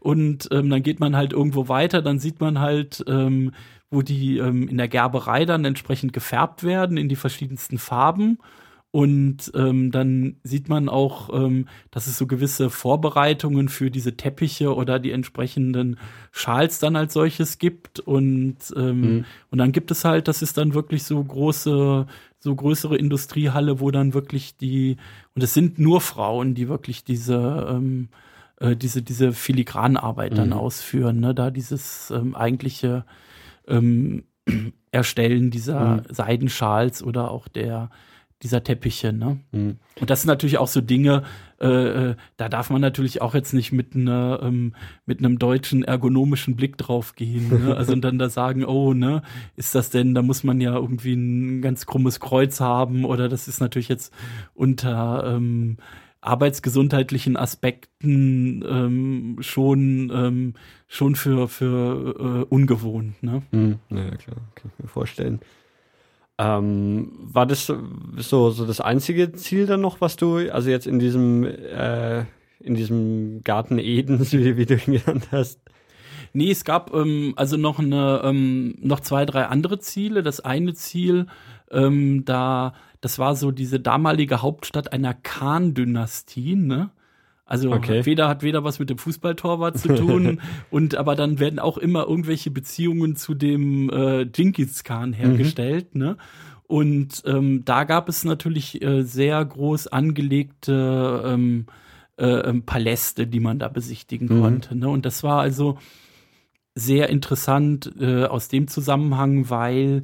Und 0.00 0.48
ähm, 0.52 0.70
dann 0.70 0.82
geht 0.82 1.00
man 1.00 1.16
halt 1.16 1.32
irgendwo 1.32 1.68
weiter, 1.68 2.02
dann 2.02 2.18
sieht 2.18 2.40
man 2.40 2.60
halt 2.60 3.02
ähm, 3.08 3.52
wo 3.90 4.02
die 4.02 4.38
ähm, 4.38 4.68
in 4.68 4.78
der 4.78 4.88
Gerberei 4.88 5.44
dann 5.44 5.64
entsprechend 5.64 6.12
gefärbt 6.12 6.64
werden 6.64 6.96
in 6.96 7.08
die 7.08 7.16
verschiedensten 7.16 7.78
Farben. 7.78 8.38
Und 8.96 9.52
ähm, 9.54 9.90
dann 9.90 10.36
sieht 10.42 10.70
man 10.70 10.88
auch, 10.88 11.28
ähm, 11.34 11.68
dass 11.90 12.06
es 12.06 12.16
so 12.16 12.26
gewisse 12.26 12.70
Vorbereitungen 12.70 13.68
für 13.68 13.90
diese 13.90 14.16
Teppiche 14.16 14.74
oder 14.74 14.98
die 14.98 15.10
entsprechenden 15.10 15.98
Schals 16.30 16.78
dann 16.78 16.96
als 16.96 17.12
solches 17.12 17.58
gibt. 17.58 18.00
Und, 18.00 18.56
ähm, 18.74 19.00
mhm. 19.00 19.24
und 19.50 19.58
dann 19.58 19.72
gibt 19.72 19.90
es 19.90 20.06
halt, 20.06 20.28
das 20.28 20.40
ist 20.40 20.56
dann 20.56 20.72
wirklich 20.72 21.04
so 21.04 21.22
große, 21.22 22.06
so 22.38 22.54
größere 22.54 22.96
Industriehalle, 22.96 23.80
wo 23.80 23.90
dann 23.90 24.14
wirklich 24.14 24.56
die, 24.56 24.96
und 25.34 25.42
es 25.42 25.52
sind 25.52 25.78
nur 25.78 26.00
Frauen, 26.00 26.54
die 26.54 26.68
wirklich 26.68 27.04
diese, 27.04 27.66
ähm, 27.68 28.08
äh, 28.60 28.76
diese, 28.76 29.02
diese 29.02 29.32
Filigranarbeit 29.32 30.32
mhm. 30.32 30.36
dann 30.36 30.52
ausführen, 30.54 31.20
ne? 31.20 31.34
Da 31.34 31.50
dieses 31.50 32.10
ähm, 32.10 32.34
eigentliche 32.34 33.04
ähm, 33.68 34.24
Erstellen 34.90 35.50
dieser 35.50 35.96
mhm. 35.96 36.02
Seidenschals 36.08 37.02
oder 37.02 37.30
auch 37.30 37.48
der 37.48 37.90
dieser 38.42 38.62
Teppiche, 38.62 39.12
ne? 39.12 39.38
Mhm. 39.52 39.78
Und 39.98 40.10
das 40.10 40.22
sind 40.22 40.28
natürlich 40.28 40.58
auch 40.58 40.68
so 40.68 40.82
Dinge, 40.82 41.22
äh, 41.58 42.10
äh, 42.10 42.16
da 42.36 42.50
darf 42.50 42.68
man 42.68 42.82
natürlich 42.82 43.22
auch 43.22 43.34
jetzt 43.34 43.54
nicht 43.54 43.72
mit 43.72 43.94
einer 43.94 44.40
ähm, 44.42 44.74
mit 45.06 45.20
einem 45.20 45.38
deutschen 45.38 45.82
ergonomischen 45.84 46.54
Blick 46.54 46.76
drauf 46.76 47.14
gehen, 47.14 47.48
ne? 47.48 47.74
Also 47.76 47.94
und 47.94 48.02
dann 48.02 48.18
da 48.18 48.28
sagen, 48.28 48.64
oh, 48.64 48.92
ne, 48.92 49.22
ist 49.56 49.74
das 49.74 49.88
denn, 49.88 50.14
da 50.14 50.20
muss 50.20 50.44
man 50.44 50.60
ja 50.60 50.74
irgendwie 50.74 51.14
ein 51.14 51.62
ganz 51.62 51.86
krummes 51.86 52.20
Kreuz 52.20 52.60
haben 52.60 53.06
oder 53.06 53.28
das 53.30 53.48
ist 53.48 53.60
natürlich 53.60 53.88
jetzt 53.88 54.12
unter 54.54 55.24
ähm, 55.26 55.78
arbeitsgesundheitlichen 56.26 57.36
Aspekten 57.36 58.64
ähm, 58.68 59.36
schon, 59.40 60.10
ähm, 60.14 60.54
schon 60.88 61.14
für, 61.14 61.48
für 61.48 62.14
äh, 62.18 62.54
ungewohnt. 62.54 63.22
Ne? 63.22 63.42
Mhm. 63.52 63.78
Ja, 63.90 64.10
klar, 64.16 64.36
kann 64.54 64.70
ich 64.72 64.84
mir 64.84 64.88
vorstellen. 64.88 65.40
Ähm, 66.38 67.12
war 67.18 67.46
das 67.46 67.72
so, 68.16 68.50
so 68.50 68.66
das 68.66 68.80
einzige 68.80 69.32
Ziel 69.32 69.66
dann 69.66 69.80
noch, 69.80 70.00
was 70.00 70.16
du, 70.16 70.50
also 70.50 70.68
jetzt 70.68 70.86
in 70.86 70.98
diesem, 70.98 71.44
äh, 71.44 72.24
in 72.60 72.74
diesem 72.74 73.42
Garten 73.42 73.78
Eden, 73.78 74.20
wie, 74.32 74.56
wie 74.56 74.66
du 74.66 74.74
ihn 74.74 75.00
genannt 75.00 75.28
hast? 75.30 75.60
Nee, 76.32 76.50
es 76.50 76.64
gab 76.64 76.92
ähm, 76.92 77.32
also 77.36 77.56
noch 77.56 77.78
eine, 77.78 78.20
ähm, 78.24 78.74
noch 78.80 79.00
zwei, 79.00 79.24
drei 79.24 79.44
andere 79.44 79.78
Ziele. 79.78 80.22
Das 80.22 80.40
eine 80.40 80.74
Ziel, 80.74 81.26
ähm, 81.70 82.26
da 82.26 82.74
das 83.06 83.20
war 83.20 83.36
so 83.36 83.52
diese 83.52 83.78
damalige 83.78 84.42
Hauptstadt 84.42 84.92
einer 84.92 85.14
Khan-Dynastie, 85.14 86.56
ne? 86.56 86.90
Also 87.44 87.70
okay. 87.70 88.04
weder 88.04 88.26
hat 88.26 88.42
weder 88.42 88.64
was 88.64 88.80
mit 88.80 88.90
dem 88.90 88.98
Fußballtorwart 88.98 89.78
zu 89.78 89.94
tun 89.94 90.40
und 90.70 90.96
aber 90.96 91.14
dann 91.14 91.38
werden 91.38 91.60
auch 91.60 91.78
immer 91.78 92.08
irgendwelche 92.08 92.50
Beziehungen 92.50 93.14
zu 93.14 93.34
dem 93.34 93.88
äh, 93.90 94.26
Genghis 94.26 94.82
Khan 94.82 95.12
hergestellt, 95.12 95.94
mhm. 95.94 96.00
ne? 96.00 96.16
Und 96.64 97.22
ähm, 97.26 97.64
da 97.64 97.84
gab 97.84 98.08
es 98.08 98.24
natürlich 98.24 98.82
äh, 98.82 99.04
sehr 99.04 99.44
groß 99.44 99.86
angelegte 99.86 101.22
ähm, 101.24 101.66
äh, 102.16 102.26
ähm, 102.26 102.64
Paläste, 102.64 103.28
die 103.28 103.38
man 103.38 103.60
da 103.60 103.68
besichtigen 103.68 104.26
mhm. 104.26 104.42
konnte. 104.42 104.74
Ne? 104.74 104.88
Und 104.88 105.06
das 105.06 105.22
war 105.22 105.40
also 105.40 105.78
sehr 106.74 107.08
interessant 107.08 107.92
äh, 108.00 108.24
aus 108.24 108.48
dem 108.48 108.66
Zusammenhang, 108.66 109.48
weil 109.48 110.02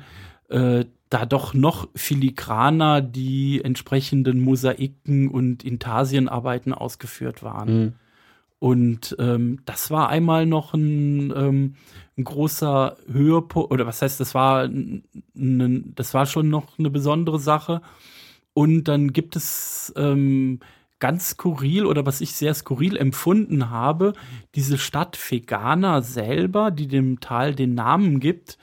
äh, 0.50 0.84
da 1.12 1.26
doch 1.26 1.52
noch 1.52 1.88
filigraner 1.94 3.02
die 3.02 3.60
entsprechenden 3.62 4.40
Mosaiken 4.40 5.28
und 5.28 5.62
Intarsienarbeiten 5.62 6.72
ausgeführt 6.72 7.42
waren. 7.42 7.80
Mhm. 7.80 7.92
Und 8.58 9.16
ähm, 9.18 9.58
das 9.66 9.90
war 9.90 10.08
einmal 10.08 10.46
noch 10.46 10.72
ein, 10.72 11.30
ähm, 11.36 11.74
ein 12.16 12.24
großer 12.24 12.96
Höhepunkt, 13.10 13.70
oder 13.70 13.86
was 13.86 14.00
heißt, 14.00 14.20
das 14.20 14.34
war, 14.34 14.64
ein, 14.64 15.02
das 15.94 16.14
war 16.14 16.24
schon 16.26 16.48
noch 16.48 16.78
eine 16.78 16.88
besondere 16.88 17.38
Sache. 17.38 17.82
Und 18.54 18.84
dann 18.84 19.12
gibt 19.12 19.36
es 19.36 19.92
ähm, 19.96 20.60
ganz 20.98 21.30
skurril 21.30 21.84
oder 21.84 22.06
was 22.06 22.20
ich 22.20 22.32
sehr 22.32 22.54
skurril 22.54 22.96
empfunden 22.96 23.68
habe, 23.68 24.12
diese 24.54 24.78
Stadt 24.78 25.18
Vegana 25.30 26.00
selber, 26.00 26.70
die 26.70 26.86
dem 26.86 27.20
Tal 27.20 27.54
den 27.54 27.74
Namen 27.74 28.20
gibt, 28.20 28.56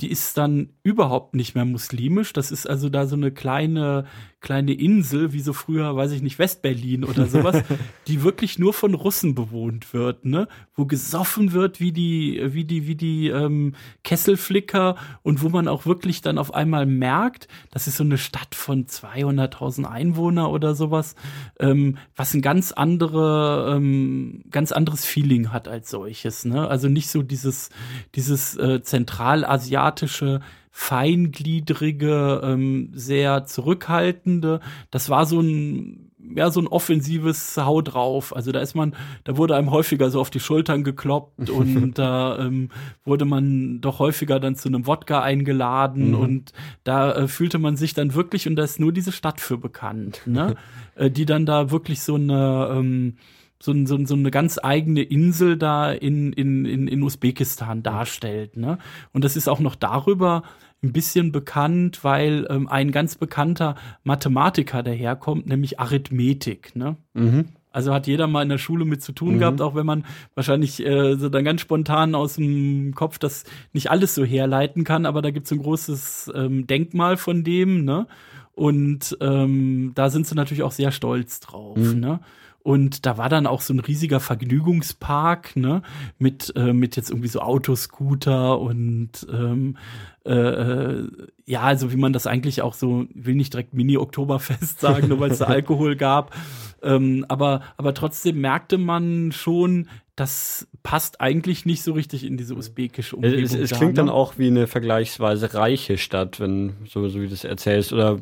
die 0.00 0.10
ist 0.10 0.38
dann 0.38 0.70
überhaupt 0.82 1.34
nicht 1.34 1.54
mehr 1.54 1.64
muslimisch. 1.64 2.32
Das 2.32 2.50
ist 2.50 2.68
also 2.68 2.88
da 2.88 3.06
so 3.06 3.16
eine 3.16 3.30
kleine 3.30 4.06
kleine 4.40 4.72
Insel, 4.72 5.32
wie 5.32 5.40
so 5.40 5.52
früher, 5.52 5.94
weiß 5.94 6.12
ich 6.12 6.22
nicht, 6.22 6.38
Westberlin 6.38 7.04
oder 7.04 7.26
sowas, 7.26 7.62
die 8.06 8.22
wirklich 8.22 8.58
nur 8.58 8.72
von 8.72 8.94
Russen 8.94 9.34
bewohnt 9.34 9.92
wird, 9.92 10.24
ne? 10.24 10.48
Wo 10.74 10.86
gesoffen 10.86 11.52
wird 11.52 11.78
wie 11.78 11.92
die, 11.92 12.40
wie 12.42 12.64
die, 12.64 12.86
wie 12.86 12.94
die 12.94 13.28
ähm, 13.28 13.74
Kesselflicker 14.02 14.96
und 15.22 15.42
wo 15.42 15.50
man 15.50 15.68
auch 15.68 15.84
wirklich 15.84 16.22
dann 16.22 16.38
auf 16.38 16.54
einmal 16.54 16.86
merkt, 16.86 17.48
das 17.70 17.86
ist 17.86 17.98
so 17.98 18.04
eine 18.04 18.16
Stadt 18.16 18.54
von 18.54 18.86
200.000 18.86 19.84
Einwohner 19.84 20.50
oder 20.50 20.74
sowas, 20.74 21.16
ähm, 21.58 21.98
was 22.16 22.32
ein 22.32 22.40
ganz 22.40 22.72
andere, 22.72 23.74
ähm, 23.76 24.44
ganz 24.50 24.72
anderes 24.72 25.04
Feeling 25.04 25.52
hat 25.52 25.68
als 25.68 25.90
solches, 25.90 26.46
ne? 26.46 26.66
Also 26.66 26.88
nicht 26.88 27.10
so 27.10 27.22
dieses, 27.22 27.68
dieses 28.14 28.56
äh, 28.56 28.82
zentralasiatische 28.82 30.40
feingliedrige, 30.70 32.40
ähm, 32.44 32.90
sehr 32.92 33.44
zurückhaltende. 33.44 34.60
Das 34.90 35.10
war 35.10 35.26
so 35.26 35.40
ein 35.40 36.10
ja, 36.34 36.50
so 36.50 36.60
ein 36.60 36.66
offensives 36.66 37.56
Hau 37.56 37.82
drauf. 37.82 38.34
Also 38.34 38.52
da 38.52 38.60
ist 38.60 38.74
man, 38.74 38.94
da 39.24 39.36
wurde 39.36 39.56
einem 39.56 39.70
häufiger 39.70 40.10
so 40.10 40.20
auf 40.20 40.30
die 40.30 40.40
Schultern 40.40 40.84
gekloppt 40.84 41.50
und 41.50 41.94
da 41.94 42.38
ähm, 42.38 42.68
wurde 43.04 43.24
man 43.24 43.80
doch 43.80 43.98
häufiger 43.98 44.40
dann 44.40 44.56
zu 44.56 44.68
einem 44.68 44.86
Wodka 44.86 45.22
eingeladen 45.22 46.10
mhm. 46.10 46.18
und 46.18 46.52
da 46.84 47.12
äh, 47.12 47.28
fühlte 47.28 47.58
man 47.58 47.76
sich 47.76 47.94
dann 47.94 48.14
wirklich, 48.14 48.46
und 48.46 48.56
da 48.56 48.64
ist 48.64 48.80
nur 48.80 48.92
diese 48.92 49.12
Stadt 49.12 49.40
für 49.40 49.58
bekannt, 49.58 50.22
ne? 50.26 50.56
äh, 50.94 51.10
die 51.10 51.26
dann 51.26 51.46
da 51.46 51.70
wirklich 51.70 52.00
so 52.02 52.14
eine, 52.14 52.70
ähm, 52.72 53.16
so, 53.62 53.74
so, 53.86 54.04
so 54.04 54.14
eine 54.14 54.30
ganz 54.30 54.58
eigene 54.62 55.02
Insel 55.02 55.56
da 55.56 55.92
in, 55.92 56.32
in, 56.32 56.64
in, 56.64 56.88
in 56.88 57.02
Usbekistan 57.02 57.82
darstellt. 57.82 58.56
Ne? 58.56 58.78
Und 59.12 59.24
das 59.24 59.36
ist 59.36 59.48
auch 59.48 59.60
noch 59.60 59.74
darüber 59.74 60.42
ein 60.82 60.92
bisschen 60.92 61.30
bekannt, 61.30 62.02
weil 62.02 62.46
ähm, 62.48 62.66
ein 62.68 62.90
ganz 62.90 63.16
bekannter 63.16 63.74
Mathematiker 64.02 64.82
daherkommt, 64.82 65.46
nämlich 65.46 65.78
Arithmetik. 65.78 66.74
Ne? 66.74 66.96
Mhm. 67.12 67.48
Also 67.70 67.92
hat 67.92 68.06
jeder 68.06 68.26
mal 68.26 68.42
in 68.42 68.48
der 68.48 68.58
Schule 68.58 68.86
mit 68.86 69.02
zu 69.02 69.12
tun 69.12 69.34
mhm. 69.34 69.38
gehabt, 69.40 69.60
auch 69.60 69.74
wenn 69.74 69.86
man 69.86 70.04
wahrscheinlich 70.34 70.84
äh, 70.84 71.16
so 71.16 71.28
dann 71.28 71.44
ganz 71.44 71.60
spontan 71.60 72.14
aus 72.14 72.36
dem 72.36 72.94
Kopf 72.94 73.18
das 73.18 73.44
nicht 73.72 73.90
alles 73.90 74.14
so 74.14 74.24
herleiten 74.24 74.84
kann, 74.84 75.04
aber 75.04 75.20
da 75.22 75.30
gibt 75.30 75.46
es 75.46 75.52
ein 75.52 75.62
großes 75.62 76.32
ähm, 76.34 76.66
Denkmal 76.66 77.16
von 77.16 77.44
dem, 77.44 77.84
ne? 77.84 78.06
Und 78.52 79.16
ähm, 79.20 79.92
da 79.94 80.10
sind 80.10 80.26
sie 80.26 80.34
natürlich 80.34 80.62
auch 80.62 80.72
sehr 80.72 80.90
stolz 80.92 81.40
drauf. 81.40 81.78
Mhm. 81.78 82.00
Ne? 82.00 82.20
Und 82.62 83.06
da 83.06 83.16
war 83.16 83.28
dann 83.28 83.46
auch 83.46 83.62
so 83.62 83.72
ein 83.72 83.80
riesiger 83.80 84.20
Vergnügungspark, 84.20 85.56
ne, 85.56 85.82
mit, 86.18 86.52
äh, 86.56 86.72
mit 86.74 86.94
jetzt 86.96 87.10
irgendwie 87.10 87.28
so 87.28 87.40
Autoscooter 87.40 88.58
und 88.58 89.26
ähm, 89.32 89.78
äh, 90.26 90.32
äh, 90.32 91.08
ja, 91.46 91.62
also 91.62 91.90
wie 91.92 91.96
man 91.96 92.12
das 92.12 92.26
eigentlich 92.26 92.60
auch 92.60 92.74
so, 92.74 93.06
will 93.14 93.34
nicht 93.34 93.54
direkt 93.54 93.72
Mini-Oktoberfest 93.72 94.80
sagen, 94.80 95.08
nur 95.08 95.20
weil 95.20 95.30
es 95.30 95.38
da 95.38 95.46
Alkohol 95.46 95.96
gab. 95.96 96.36
Ähm, 96.82 97.24
aber, 97.28 97.62
aber 97.78 97.94
trotzdem 97.94 98.40
merkte 98.40 98.76
man 98.76 99.32
schon, 99.32 99.88
das 100.16 100.68
passt 100.82 101.22
eigentlich 101.22 101.64
nicht 101.64 101.82
so 101.82 101.94
richtig 101.94 102.24
in 102.24 102.36
diese 102.36 102.54
usbekische 102.54 103.16
Umgebung. 103.16 103.42
Es, 103.42 103.54
es 103.54 103.70
klingt 103.70 103.96
da, 103.96 104.02
ne? 104.02 104.08
dann 104.08 104.10
auch 104.10 104.36
wie 104.36 104.48
eine 104.48 104.66
vergleichsweise 104.66 105.54
reiche 105.54 105.96
Stadt, 105.96 106.40
wenn 106.40 106.74
so, 106.86 107.08
so 107.08 107.20
wie 107.20 107.24
du 107.24 107.30
das 107.30 107.44
erzählst, 107.44 107.94
oder 107.94 108.20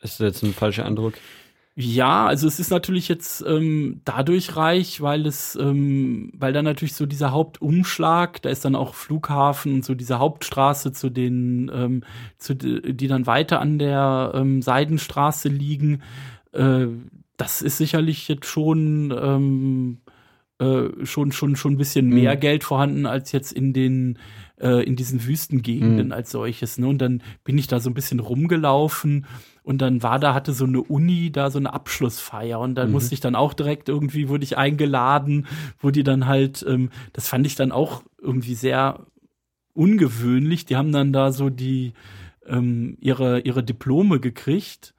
ist 0.00 0.20
das 0.20 0.26
jetzt 0.26 0.42
ein 0.42 0.52
falscher 0.52 0.84
Eindruck? 0.84 1.14
Ja, 1.80 2.26
also 2.26 2.48
es 2.48 2.58
ist 2.58 2.72
natürlich 2.72 3.06
jetzt 3.06 3.40
ähm, 3.46 4.00
dadurch 4.04 4.56
reich, 4.56 5.00
weil 5.00 5.26
es, 5.26 5.54
ähm, 5.54 6.32
weil 6.36 6.52
da 6.52 6.60
natürlich 6.60 6.94
so 6.94 7.06
dieser 7.06 7.30
Hauptumschlag, 7.30 8.42
da 8.42 8.48
ist 8.50 8.64
dann 8.64 8.74
auch 8.74 8.94
Flughafen 8.94 9.74
und 9.74 9.84
so 9.84 9.94
diese 9.94 10.18
Hauptstraße 10.18 10.90
zu 10.90 11.08
den, 11.08 11.70
ähm, 11.72 12.02
zu 12.36 12.56
die 12.56 13.06
dann 13.06 13.28
weiter 13.28 13.60
an 13.60 13.78
der 13.78 14.32
ähm, 14.34 14.60
Seidenstraße 14.60 15.48
liegen. 15.48 16.02
Äh, 16.50 16.88
das 17.36 17.62
ist 17.62 17.78
sicherlich 17.78 18.26
jetzt 18.26 18.46
schon 18.46 19.14
ähm, 19.16 19.98
äh, 20.58 21.06
schon 21.06 21.30
schon 21.30 21.54
schon 21.54 21.74
ein 21.74 21.78
bisschen 21.78 22.08
mehr 22.08 22.34
mhm. 22.34 22.40
Geld 22.40 22.64
vorhanden 22.64 23.06
als 23.06 23.30
jetzt 23.30 23.52
in 23.52 23.72
den 23.72 24.18
äh, 24.60 24.82
in 24.84 24.96
diesen 24.96 25.26
Wüstengegenden 25.26 26.06
mhm. 26.06 26.12
als 26.12 26.30
solches. 26.30 26.78
Ne? 26.78 26.88
Und 26.88 26.98
dann 26.98 27.22
bin 27.44 27.58
ich 27.58 27.66
da 27.66 27.80
so 27.80 27.90
ein 27.90 27.94
bisschen 27.94 28.20
rumgelaufen 28.20 29.26
und 29.62 29.82
dann 29.82 30.02
war 30.02 30.18
da, 30.18 30.34
hatte 30.34 30.52
so 30.52 30.64
eine 30.64 30.82
Uni 30.82 31.30
da 31.30 31.50
so 31.50 31.58
eine 31.58 31.72
Abschlussfeier 31.72 32.58
und 32.60 32.74
dann 32.74 32.88
mhm. 32.88 32.94
musste 32.94 33.14
ich 33.14 33.20
dann 33.20 33.34
auch 33.34 33.54
direkt 33.54 33.88
irgendwie, 33.88 34.28
wurde 34.28 34.44
ich 34.44 34.56
eingeladen, 34.56 35.46
wo 35.78 35.90
die 35.90 36.04
dann 36.04 36.26
halt, 36.26 36.64
ähm, 36.68 36.90
das 37.12 37.28
fand 37.28 37.46
ich 37.46 37.54
dann 37.54 37.72
auch 37.72 38.02
irgendwie 38.20 38.54
sehr 38.54 39.06
ungewöhnlich. 39.74 40.64
Die 40.66 40.76
haben 40.76 40.92
dann 40.92 41.12
da 41.12 41.32
so 41.32 41.50
die, 41.50 41.92
ähm, 42.46 42.96
ihre, 43.00 43.40
ihre 43.40 43.62
Diplome 43.62 44.20
gekriegt 44.20 44.94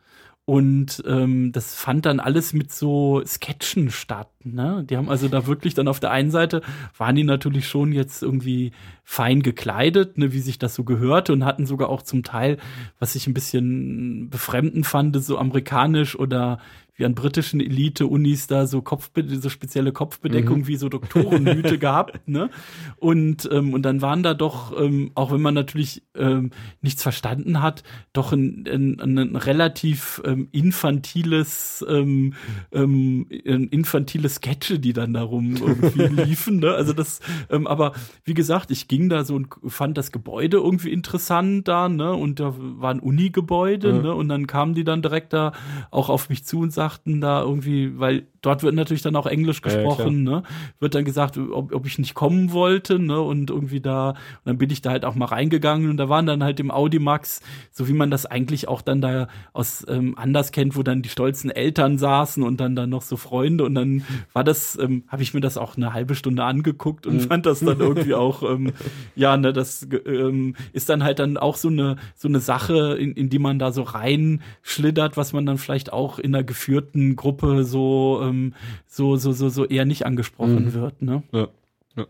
und 0.49 1.03
ähm, 1.05 1.51
das 1.51 1.75
fand 1.75 2.07
dann 2.07 2.19
alles 2.19 2.53
mit 2.53 2.71
so 2.71 3.21
Sketchen 3.23 3.91
statt. 3.91 4.31
Ne? 4.43 4.83
Die 4.89 4.97
haben 4.97 5.07
also 5.07 5.27
da 5.27 5.45
wirklich 5.45 5.75
dann 5.75 5.87
auf 5.87 5.99
der 5.99 6.09
einen 6.09 6.31
Seite 6.31 6.63
waren 6.97 7.15
die 7.15 7.23
natürlich 7.23 7.67
schon 7.67 7.91
jetzt 7.91 8.23
irgendwie 8.23 8.71
fein 9.03 9.43
gekleidet, 9.43 10.17
ne, 10.17 10.33
wie 10.33 10.39
sich 10.39 10.57
das 10.57 10.73
so 10.73 10.83
gehörte 10.83 11.33
und 11.33 11.45
hatten 11.45 11.67
sogar 11.67 11.89
auch 11.89 12.01
zum 12.01 12.23
Teil, 12.23 12.57
was 12.97 13.13
ich 13.13 13.27
ein 13.27 13.35
bisschen 13.35 14.31
befremdend 14.31 14.87
fand, 14.87 15.23
so 15.23 15.37
amerikanisch 15.37 16.17
oder 16.17 16.57
wie 16.99 17.05
an 17.05 17.15
britischen 17.15 17.61
Elite-Unis 17.61 18.47
da 18.47 18.67
so 18.67 18.81
Kopfbe 18.81 19.23
so 19.39 19.49
spezielle 19.49 19.93
Kopfbedeckung 19.93 20.59
mhm. 20.59 20.67
wie 20.67 20.75
so 20.75 20.89
Doktorenhüte 20.89 21.77
gehabt, 21.79 22.27
ne? 22.27 22.49
Und, 22.97 23.47
ähm, 23.51 23.73
und 23.73 23.83
dann 23.83 24.01
waren 24.01 24.21
da 24.21 24.33
doch, 24.33 24.77
ähm, 24.77 25.11
auch 25.15 25.31
wenn 25.31 25.41
man 25.41 25.53
natürlich 25.53 26.03
ähm, 26.15 26.51
nichts 26.81 27.01
verstanden 27.01 27.61
hat, 27.61 27.83
doch 28.11 28.33
ein, 28.33 28.65
ein, 28.67 28.99
ein 28.99 29.35
relativ 29.37 30.21
ähm, 30.25 30.49
infantiles, 30.51 31.85
ähm, 31.87 32.33
ähm, 32.73 33.27
infantile 33.29 34.27
Sketche, 34.27 34.77
die 34.77 34.91
dann 34.91 35.13
darum 35.13 35.55
irgendwie 35.55 36.03
liefen, 36.23 36.59
ne? 36.59 36.73
Also 36.73 36.91
das, 36.91 37.21
ähm, 37.49 37.65
aber 37.65 37.93
wie 38.25 38.33
gesagt, 38.33 38.71
ich 38.71 38.89
ging 38.89 39.07
da 39.07 39.23
so 39.23 39.35
und 39.35 39.47
fand 39.67 39.97
das 39.97 40.11
Gebäude 40.11 40.57
irgendwie 40.57 40.91
interessant 40.91 41.67
da, 41.69 41.87
ne? 41.87 42.13
Und 42.13 42.41
da 42.41 42.53
war 42.57 42.91
ein 42.91 42.99
Uni-Gebäude, 42.99 43.93
mhm. 43.93 44.01
ne? 44.01 44.13
Und 44.13 44.27
dann 44.27 44.47
kamen 44.47 44.73
die 44.73 44.83
dann 44.83 45.01
direkt 45.01 45.31
da 45.31 45.53
auch 45.91 46.09
auf 46.09 46.27
mich 46.27 46.43
zu 46.43 46.59
und 46.59 46.73
sagten, 46.73 46.88
dachten 46.89 47.21
da 47.21 47.41
irgendwie, 47.41 47.99
weil 47.99 48.27
dort 48.41 48.63
wird 48.63 48.75
natürlich 48.75 49.01
dann 49.01 49.15
auch 49.15 49.25
Englisch 49.25 49.61
gesprochen, 49.61 50.25
ja, 50.25 50.31
ne? 50.31 50.43
Wird 50.79 50.95
dann 50.95 51.05
gesagt, 51.05 51.37
ob, 51.37 51.73
ob 51.73 51.85
ich 51.85 51.97
nicht 51.99 52.13
kommen 52.13 52.51
wollte, 52.51 52.99
ne? 52.99 53.19
Und 53.19 53.49
irgendwie 53.49 53.81
da, 53.81 54.09
und 54.09 54.17
dann 54.45 54.57
bin 54.57 54.69
ich 54.69 54.81
da 54.81 54.91
halt 54.91 55.05
auch 55.05 55.15
mal 55.15 55.25
reingegangen 55.25 55.89
und 55.89 55.97
da 55.97 56.09
waren 56.09 56.25
dann 56.25 56.43
halt 56.43 56.59
im 56.59 56.71
Audimax, 56.71 57.41
so 57.71 57.87
wie 57.87 57.93
man 57.93 58.11
das 58.11 58.25
eigentlich 58.25 58.67
auch 58.67 58.81
dann 58.81 59.01
da 59.01 59.27
aus 59.53 59.85
ähm, 59.87 60.17
anders 60.17 60.51
kennt, 60.51 60.75
wo 60.75 60.83
dann 60.83 61.01
die 61.01 61.09
stolzen 61.09 61.51
Eltern 61.51 61.97
saßen 61.97 62.43
und 62.43 62.59
dann 62.59 62.75
dann 62.75 62.89
noch 62.89 63.01
so 63.01 63.17
Freunde 63.17 63.65
und 63.65 63.75
dann 63.75 64.03
war 64.33 64.43
das, 64.43 64.77
ähm, 64.79 65.03
habe 65.07 65.23
ich 65.23 65.33
mir 65.33 65.41
das 65.41 65.57
auch 65.57 65.77
eine 65.77 65.93
halbe 65.93 66.15
Stunde 66.15 66.43
angeguckt 66.43 67.05
und 67.05 67.15
mhm. 67.15 67.21
fand 67.21 67.45
das 67.45 67.59
dann 67.59 67.79
irgendwie 67.79 68.13
auch, 68.15 68.43
ähm, 68.43 68.73
ja, 69.15 69.35
ne, 69.37 69.53
das 69.53 69.87
ähm, 70.05 70.55
ist 70.73 70.89
dann 70.89 71.03
halt 71.03 71.19
dann 71.19 71.37
auch 71.37 71.57
so 71.57 71.67
eine 71.67 71.97
so 72.15 72.27
eine 72.27 72.39
Sache, 72.39 72.97
in, 72.99 73.13
in 73.13 73.29
die 73.29 73.39
man 73.39 73.59
da 73.59 73.71
so 73.71 73.83
reinschlittert, 73.83 75.17
was 75.17 75.33
man 75.33 75.45
dann 75.45 75.57
vielleicht 75.57 75.93
auch 75.93 76.19
in 76.19 76.33
einer 76.33 76.43
geführten 76.43 77.15
Gruppe 77.15 77.63
so 77.63 78.21
ähm, 78.29 78.53
so, 78.85 79.15
so, 79.15 79.31
so, 79.31 79.49
so 79.49 79.65
eher 79.65 79.85
nicht 79.85 80.05
angesprochen 80.05 80.65
mhm. 80.65 80.73
wird. 80.73 81.01
Ne? 81.01 81.23
Ja. 81.31 81.47
Ja, 81.95 82.05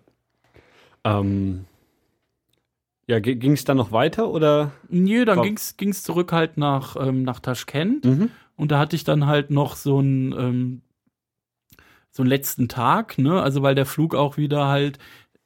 ähm, 1.03 1.65
ja 3.07 3.19
ging 3.19 3.53
es 3.53 3.63
dann 3.63 3.77
noch 3.77 3.91
weiter 3.91 4.29
oder? 4.29 4.71
Nö, 4.89 5.25
dann 5.25 5.41
ging 5.41 5.89
es 5.89 6.03
zurück 6.03 6.31
halt 6.31 6.57
nach, 6.57 6.95
ähm, 6.99 7.23
nach 7.23 7.39
Taschkent. 7.39 8.05
Mhm. 8.05 8.29
Und 8.55 8.71
da 8.71 8.79
hatte 8.79 8.95
ich 8.95 9.03
dann 9.03 9.25
halt 9.25 9.51
noch 9.51 9.75
so 9.75 9.99
ein 9.99 10.33
ähm, 10.37 10.81
so 12.11 12.23
einen 12.23 12.29
letzten 12.29 12.67
Tag, 12.67 13.17
ne? 13.17 13.41
Also 13.41 13.61
weil 13.61 13.75
der 13.75 13.85
Flug 13.85 14.15
auch 14.15 14.37
wieder 14.37 14.67
halt 14.67 14.99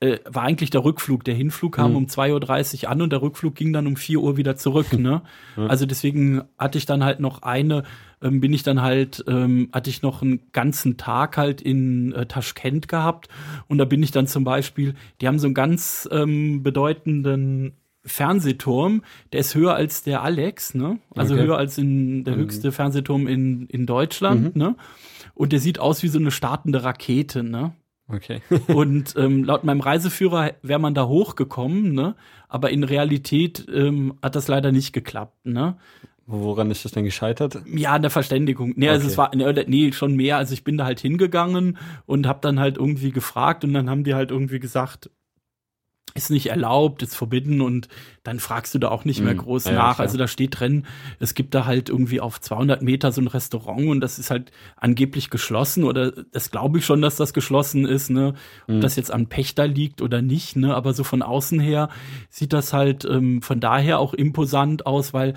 äh, 0.04 0.20
war 0.26 0.44
eigentlich 0.44 0.70
der 0.70 0.84
Rückflug. 0.84 1.24
Der 1.24 1.34
Hinflug 1.34 1.76
kam 1.76 1.92
mhm. 1.92 1.98
um 1.98 2.06
2.30 2.08 2.84
Uhr 2.84 2.90
an 2.90 3.02
und 3.02 3.12
der 3.12 3.22
Rückflug 3.22 3.56
ging 3.56 3.72
dann 3.72 3.88
um 3.88 3.96
4 3.96 4.20
Uhr 4.20 4.38
wieder 4.38 4.56
zurück. 4.56 4.88
Ne? 5.04 5.22
Mhm. 5.58 5.70
Also 5.70 5.86
deswegen 5.86 6.44
hatte 6.58 6.78
ich 6.78 6.86
dann 6.86 7.04
halt 7.04 7.20
noch 7.20 7.42
eine, 7.42 7.84
ähm, 8.22 8.40
bin 8.40 8.54
ich 8.54 8.64
dann 8.64 8.82
halt, 8.82 9.24
ähm, 9.28 9.70
hatte 9.74 9.90
ich 9.90 10.02
noch 10.02 10.22
einen 10.22 10.52
ganzen 10.54 10.98
Tag 10.98 11.36
halt 11.36 11.62
in 11.62 12.14
äh, 12.14 12.26
Taschkent 12.26 12.88
gehabt. 12.88 13.28
Und 13.68 13.80
da 13.80 13.86
bin 13.86 14.02
ich 14.02 14.12
dann 14.12 14.28
zum 14.28 14.44
Beispiel, 14.44 14.94
die 15.20 15.28
haben 15.28 15.40
so 15.40 15.48
einen 15.48 15.56
ganz 15.56 16.08
ähm, 16.12 16.64
bedeutenden 16.64 17.74
Fernsehturm, 18.06 19.04
der 19.32 19.42
ist 19.42 19.56
höher 19.56 19.76
als 19.76 20.04
der 20.04 20.22
Alex, 20.22 20.74
ne? 20.74 21.00
Also 21.16 21.36
okay. 21.36 21.44
höher 21.44 21.58
als 21.58 21.78
in 21.78 22.24
der 22.24 22.36
mhm. 22.36 22.42
höchste. 22.42 22.72
Fernsehturm 22.72 23.28
in, 23.28 23.68
in 23.68 23.86
Deutschland, 23.86 24.56
mhm. 24.56 24.62
ne? 24.62 24.76
Und 25.34 25.52
der 25.52 25.60
sieht 25.60 25.80
aus 25.80 26.04
wie 26.04 26.10
so 26.10 26.20
eine 26.20 26.32
startende 26.32 26.84
Rakete, 26.84 27.44
ne? 27.44 27.74
Okay. 28.14 28.42
und 28.68 29.16
ähm, 29.18 29.44
laut 29.44 29.64
meinem 29.64 29.82
Reiseführer 29.82 30.54
wäre 30.62 30.80
man 30.80 30.94
da 30.94 31.08
hochgekommen, 31.08 31.94
ne? 31.94 32.16
Aber 32.48 32.70
in 32.70 32.84
Realität 32.84 33.66
ähm, 33.74 34.14
hat 34.22 34.36
das 34.36 34.48
leider 34.48 34.72
nicht 34.72 34.94
geklappt, 34.94 35.46
ne? 35.46 35.78
Woran 36.26 36.72
ist 36.72 36.86
das 36.86 36.94
denn 36.94 37.04
gescheitert? 37.04 37.60
Ja, 37.66 37.94
an 37.94 38.02
der 38.02 38.12
Verständigung. 38.12 38.74
Nee, 38.78 38.86
okay. 38.86 38.94
also 38.94 39.08
es 39.08 39.18
war 39.18 39.32
nee, 39.36 39.92
schon 39.92 40.16
mehr. 40.16 40.38
Also 40.38 40.54
ich 40.54 40.64
bin 40.64 40.78
da 40.78 40.86
halt 40.86 41.02
hingegangen 41.02 41.78
und 42.06 42.28
habe 42.28 42.40
dann 42.42 42.60
halt 42.60 42.78
irgendwie 42.78 43.12
gefragt 43.12 43.66
und 43.66 43.74
dann 43.74 43.90
haben 43.90 44.06
die 44.06 44.14
halt 44.14 44.32
irgendwie 44.32 44.60
gesagt, 44.60 45.10
ist 46.14 46.30
nicht 46.30 46.48
erlaubt, 46.48 47.02
ist 47.02 47.16
verbieten 47.16 47.62
und 47.62 47.88
dann 48.24 48.40
fragst 48.40 48.74
du 48.74 48.80
da 48.80 48.90
auch 48.90 49.06
nicht 49.06 49.22
mehr 49.22 49.34
mhm. 49.34 49.40
groß 49.40 49.66
ja, 49.66 49.74
nach. 49.74 49.98
Ja, 49.98 50.04
also 50.04 50.18
da 50.18 50.28
steht 50.28 50.60
drin, 50.60 50.86
es 51.20 51.34
gibt 51.34 51.54
da 51.56 51.66
halt 51.66 51.90
irgendwie 51.90 52.22
auf 52.22 52.40
200 52.40 52.82
Meter 52.82 53.12
so 53.12 53.22
ein 53.22 53.28
Restaurant 53.28 53.88
und 53.88 54.02
das 54.02 54.20
ist 54.20 54.30
halt 54.30 54.52
angeblich 54.78 55.30
geschlossen 55.30 55.84
oder 55.84 56.12
das 56.12 56.52
glaube 56.52 56.80
ich 56.80 56.86
schon, 56.86 57.02
dass 57.02 57.16
das 57.16 57.34
geschlossen 57.34 57.86
ist, 57.86 58.10
ne? 58.10 58.36
Ob 58.68 58.76
mhm. 58.76 58.82
das 58.82 58.96
jetzt 58.96 59.12
am 59.12 59.28
Pächter 59.28 59.68
liegt 59.68 60.02
oder 60.02 60.22
nicht, 60.22 60.56
ne? 60.56 60.76
Aber 60.76 60.94
so 60.94 61.04
von 61.04 61.22
außen 61.22 61.60
her 61.60 61.90
sieht 62.30 62.54
das 62.54 62.74
halt 62.74 63.06
ähm, 63.06 63.42
von 63.42 63.60
daher 63.60 64.00
auch 64.00 64.14
imposant 64.14 64.86
aus, 64.86 65.14
weil 65.14 65.34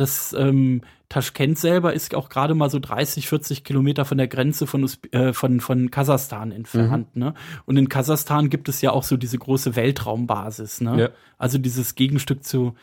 das 0.00 0.34
ähm, 0.38 0.82
Taschkent 1.08 1.58
selber 1.58 1.94
ist 1.94 2.14
auch 2.14 2.28
gerade 2.28 2.54
mal 2.54 2.68
so 2.68 2.78
30, 2.78 3.28
40 3.28 3.64
Kilometer 3.64 4.04
von 4.04 4.18
der 4.18 4.28
Grenze 4.28 4.66
von, 4.66 4.88
äh, 5.12 5.32
von, 5.32 5.60
von 5.60 5.90
Kasachstan 5.90 6.52
entfernt. 6.52 7.14
Mhm. 7.14 7.22
Ne? 7.22 7.34
Und 7.64 7.78
in 7.78 7.88
Kasachstan 7.88 8.50
gibt 8.50 8.68
es 8.68 8.82
ja 8.82 8.90
auch 8.90 9.02
so 9.02 9.16
diese 9.16 9.38
große 9.38 9.74
Weltraumbasis. 9.74 10.82
Ne? 10.82 11.00
Ja. 11.00 11.08
Also 11.38 11.56
dieses 11.56 11.94
Gegenstück 11.94 12.44
zu 12.44 12.74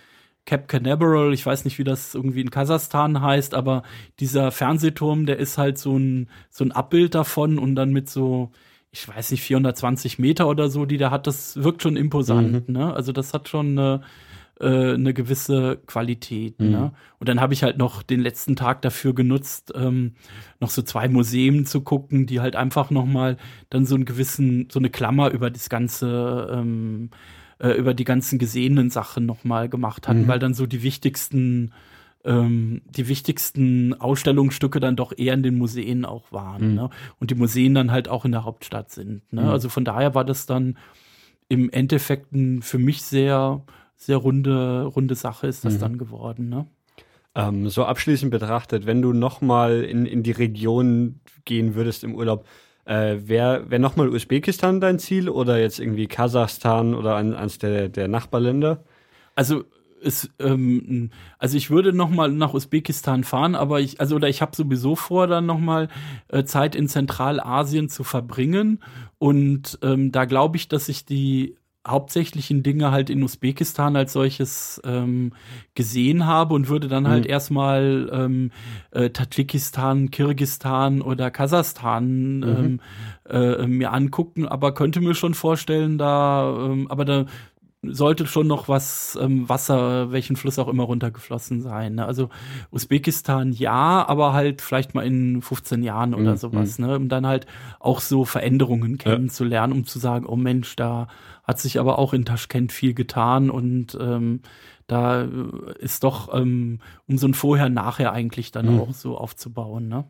Cap 0.46 0.68
Canaveral, 0.68 1.34
ich 1.34 1.46
weiß 1.46 1.66
nicht, 1.66 1.78
wie 1.78 1.84
das 1.84 2.16
irgendwie 2.16 2.42
in 2.42 2.52
Kasachstan 2.52 3.22
heißt, 3.22 3.54
aber 3.54 3.84
dieser 4.20 4.52
Fernsehturm, 4.52 5.26
der 5.26 5.38
ist 5.38 5.58
halt 5.58 5.78
so 5.78 5.98
ein, 5.98 6.30
so 6.50 6.64
ein 6.64 6.72
Abbild 6.72 7.16
davon 7.16 7.60
und 7.60 7.76
dann 7.76 7.92
mit 7.92 8.10
so, 8.10 8.52
ich 8.92 9.08
weiß 9.08 9.32
nicht, 9.32 9.42
420 9.42 10.20
Meter 10.20 10.48
oder 10.48 10.70
so, 10.70 10.86
die 10.86 10.98
der 10.98 11.12
hat, 11.12 11.28
das 11.28 11.64
wirkt 11.64 11.84
schon 11.84 11.96
imposant. 11.96 12.68
Mhm. 12.68 12.74
Ne? 12.74 12.94
Also 12.94 13.12
das 13.12 13.34
hat 13.34 13.50
schon 13.50 13.78
eine 13.78 14.02
äh, 14.02 14.06
eine 14.64 15.14
gewisse 15.14 15.82
Qualität. 15.86 16.60
Mhm. 16.60 16.70
Ne? 16.70 16.94
Und 17.20 17.30
dann 17.30 17.42
habe 17.42 17.54
ich 17.54 17.64
halt 17.64 17.78
noch 17.78 18.04
den 18.04 18.22
letzten 18.22 18.56
Tag 18.56 18.82
dafür 18.82 19.14
genutzt, 19.14 19.74
ähm, 19.76 20.14
noch 20.60 20.70
so 20.70 20.82
zwei 20.82 21.08
Museen 21.08 21.66
zu 21.66 21.82
gucken, 21.82 22.26
die 22.26 22.40
halt 22.40 22.56
einfach 22.56 22.90
noch 22.90 23.06
mal 23.06 23.38
dann 23.70 23.86
so 23.86 23.96
einen 23.96 24.06
gewissen, 24.06 24.68
so 24.72 24.80
eine 24.80 24.90
Klammer 24.90 25.32
über 25.32 25.50
das 25.50 25.70
ganze 25.70 26.50
ähm, 26.52 27.10
äh, 27.60 27.72
über 27.72 27.94
die 27.94 28.04
ganzen 28.04 28.40
gesehenen 28.40 28.90
Sachen 28.90 29.26
noch 29.26 29.44
mal 29.44 29.70
gemacht 29.70 30.08
hatten, 30.08 30.24
mhm. 30.24 30.28
weil 30.28 30.40
dann 30.40 30.54
so 30.54 30.66
die 30.66 30.84
wichtigsten 30.84 31.72
ähm, 32.26 32.82
die 32.86 33.08
wichtigsten 33.08 33.94
Ausstellungsstücke 33.94 34.80
dann 34.80 34.96
doch 34.96 35.14
eher 35.16 35.36
in 35.36 35.44
den 35.44 35.58
Museen 35.58 36.06
auch 36.06 36.32
waren. 36.32 36.70
Mhm. 36.70 36.76
Ne? 36.76 36.90
Und 37.20 37.32
die 37.32 37.36
Museen 37.36 37.76
dann 37.76 37.92
halt 37.92 38.10
auch 38.10 38.26
in 38.26 38.32
der 38.32 38.44
Hauptstadt 38.44 38.92
sind. 38.92 39.32
Ne? 39.32 39.44
Mhm. 39.44 39.50
Also 39.50 39.70
von 39.70 39.86
daher 39.86 40.16
war 40.16 40.26
das 40.26 40.46
dann 40.46 40.78
im 41.48 41.70
Endeffekt 41.70 42.34
ein 42.34 42.62
für 42.64 42.80
mich 42.80 43.04
sehr 43.04 43.62
sehr 43.96 44.18
runde, 44.18 44.84
runde 44.84 45.16
Sache 45.16 45.48
ist 45.48 45.66
das 45.66 45.76
mhm. 45.76 45.80
dann 45.80 45.98
geworden. 45.98 46.50
Ne? 46.50 46.68
Ähm, 47.36 47.70
so 47.70 47.86
abschließend 47.86 48.32
betrachtet, 48.32 48.86
wenn 48.86 49.02
du 49.02 49.14
nochmal 49.14 49.84
in, 49.84 50.06
in 50.06 50.24
die 50.24 50.32
Region 50.32 51.20
gehen 51.44 51.76
würdest 51.76 52.04
im 52.04 52.16
Urlaub, 52.16 52.46
äh, 52.86 53.28
Wäre 53.28 53.70
wär 53.70 53.80
nochmal 53.80 54.10
Usbekistan 54.10 54.80
dein 54.80 55.00
Ziel 55.00 55.28
oder 55.28 55.60
jetzt 55.60 55.80
irgendwie 55.80 56.08
Kasachstan 56.08 56.94
oder 56.94 57.16
eines 57.16 57.58
der, 57.58 57.90
der 57.90 58.08
Nachbarländer? 58.08 58.84
Also 59.34 59.64
es, 60.04 60.30
ähm, 60.38 61.10
also 61.40 61.58
ich 61.58 61.72
würde 61.72 61.94
noch 61.94 62.10
mal 62.10 62.32
nach 62.32 62.54
Usbekistan 62.54 63.24
fahren, 63.24 63.56
aber 63.56 63.80
ich, 63.80 64.00
also 64.00 64.16
oder 64.16 64.30
ich 64.30 64.44
habe 64.44 64.56
sowieso 64.56 64.96
vor, 64.96 65.26
dann 65.26 65.48
noch 65.48 65.58
mal 65.58 65.88
äh, 66.28 66.44
Zeit 66.44 66.76
in 66.76 66.88
Zentralasien 66.88 67.90
zu 67.90 68.04
verbringen 68.04 68.84
und 69.18 69.80
ähm, 69.82 70.12
da 70.12 70.26
glaube 70.26 70.58
ich, 70.58 70.68
dass 70.68 70.90
ich 70.90 71.06
die 71.06 71.58
hauptsächlichen 71.88 72.64
Dinge 72.64 72.92
halt 72.92 73.10
in 73.10 73.22
Usbekistan 73.24 73.96
als 73.96 74.14
solches 74.14 74.82
ähm, 74.84 75.34
gesehen 75.76 76.26
habe 76.26 76.54
und 76.54 76.68
würde 76.68 76.88
dann 76.88 77.08
halt 77.08 77.26
mhm. 77.26 77.30
erstmal 77.30 78.10
ähm, 78.12 78.52
äh, 78.92 79.10
Tadschikistan, 79.10 80.12
Kirgistan 80.12 81.02
oder 81.02 81.30
Kasachstan 81.32 82.40
mhm. 82.40 82.44
ähm, 82.44 82.80
äh, 83.30 83.68
mir 83.68 83.94
angucken, 83.94 84.48
aber 84.48 84.74
könnte 84.74 85.02
mir 85.02 85.16
schon 85.16 85.34
vorstellen, 85.34 85.98
da, 85.98 86.66
ähm, 86.66 86.88
aber 86.90 87.06
da 87.06 87.26
sollte 87.94 88.28
schon 88.28 88.48
noch 88.48 88.68
was 88.68 89.18
ähm, 89.22 89.48
Wasser, 89.50 90.12
welchen 90.12 90.36
Fluss 90.36 90.60
auch 90.60 90.68
immer 90.68 90.84
runtergeflossen 90.84 91.62
sein. 91.62 91.96
Ne? 91.96 92.06
Also 92.06 92.30
Usbekistan 92.72 93.52
ja, 93.52 94.06
aber 94.08 94.34
halt 94.34 94.62
vielleicht 94.62 94.96
mal 94.96 95.06
in 95.06 95.42
15 95.42 95.84
Jahren 95.84 96.14
oder 96.14 96.32
mhm. 96.32 96.38
sowas, 96.38 96.80
ne? 96.80 96.96
um 96.96 97.10
dann 97.10 97.26
halt 97.26 97.46
auch 97.80 98.00
so 98.00 98.26
Veränderungen 98.26 98.98
kennenzulernen, 98.98 99.74
um 99.74 99.86
zu 99.86 100.00
sagen, 100.00 100.26
oh 100.26 100.36
Mensch, 100.36 100.76
da 100.76 101.08
hat 101.44 101.60
sich 101.60 101.80
aber 101.80 102.00
auch 102.00 102.14
in 102.14 102.26
Taschkent 102.26 102.72
viel 102.72 102.94
getan 102.94 103.50
und 103.50 103.98
ähm, 104.00 104.42
da 104.88 105.28
ist 105.80 106.04
doch 106.04 106.34
ähm, 106.34 106.80
um 107.08 107.18
so 107.18 107.28
ein 107.28 107.34
Vorher-Nachher 107.34 108.12
eigentlich 108.12 108.52
dann 108.52 108.74
mhm. 108.74 108.82
auch 108.82 108.94
so 108.94 109.18
aufzubauen. 109.18 109.88
Ne? 109.88 110.06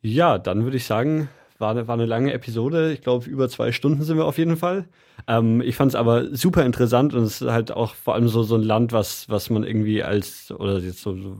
Ja, 0.00 0.38
dann 0.38 0.64
würde 0.64 0.76
ich 0.76 0.84
sagen, 0.84 1.28
war, 1.62 1.86
war 1.86 1.94
eine 1.94 2.04
lange 2.04 2.34
Episode. 2.34 2.92
Ich 2.92 3.00
glaube, 3.00 3.30
über 3.30 3.48
zwei 3.48 3.72
Stunden 3.72 4.02
sind 4.02 4.18
wir 4.18 4.26
auf 4.26 4.36
jeden 4.36 4.58
Fall. 4.58 4.84
Ähm, 5.26 5.62
ich 5.62 5.76
fand 5.76 5.92
es 5.92 5.94
aber 5.94 6.36
super 6.36 6.66
interessant 6.66 7.14
und 7.14 7.22
es 7.22 7.40
ist 7.40 7.50
halt 7.50 7.72
auch 7.72 7.94
vor 7.94 8.14
allem 8.14 8.28
so, 8.28 8.42
so 8.42 8.56
ein 8.56 8.62
Land, 8.62 8.92
was, 8.92 9.30
was 9.30 9.48
man 9.48 9.64
irgendwie 9.64 10.02
als, 10.02 10.50
oder 10.50 10.78
jetzt 10.78 11.00
so, 11.00 11.16
so 11.16 11.38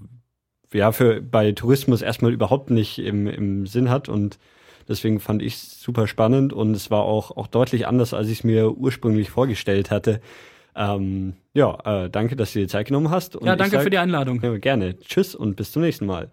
ja, 0.73 0.93
für 0.93 1.21
bei 1.21 1.53
Tourismus 1.53 2.01
erstmal 2.01 2.33
überhaupt 2.33 2.71
nicht 2.71 2.99
im, 2.99 3.27
im 3.27 3.67
Sinn 3.67 3.91
hat 3.91 4.09
und 4.09 4.39
deswegen 4.89 5.21
fand 5.21 5.43
ich 5.43 5.55
es 5.55 5.83
super 5.83 6.07
spannend 6.07 6.55
und 6.55 6.75
es 6.75 6.91
war 6.91 7.03
auch, 7.03 7.37
auch 7.37 7.47
deutlich 7.47 7.87
anders, 7.87 8.15
als 8.15 8.29
ich 8.29 8.39
es 8.39 8.45
mir 8.45 8.73
ursprünglich 8.73 9.29
vorgestellt 9.29 9.91
hatte. 9.91 10.21
Ähm, 10.75 11.35
ja, 11.53 12.05
äh, 12.05 12.11
danke, 12.11 12.37
dass 12.37 12.55
du 12.55 12.61
dir 12.61 12.69
Zeit 12.69 12.87
genommen 12.87 13.11
hast. 13.11 13.35
ja, 13.43 13.57
danke 13.57 13.77
sag, 13.77 13.83
für 13.83 13.91
die 13.91 13.99
Einladung. 13.99 14.41
Ja, 14.43 14.57
gerne. 14.57 14.99
Tschüss 14.99 15.35
und 15.35 15.57
bis 15.57 15.73
zum 15.73 15.83
nächsten 15.83 16.07
Mal. 16.07 16.31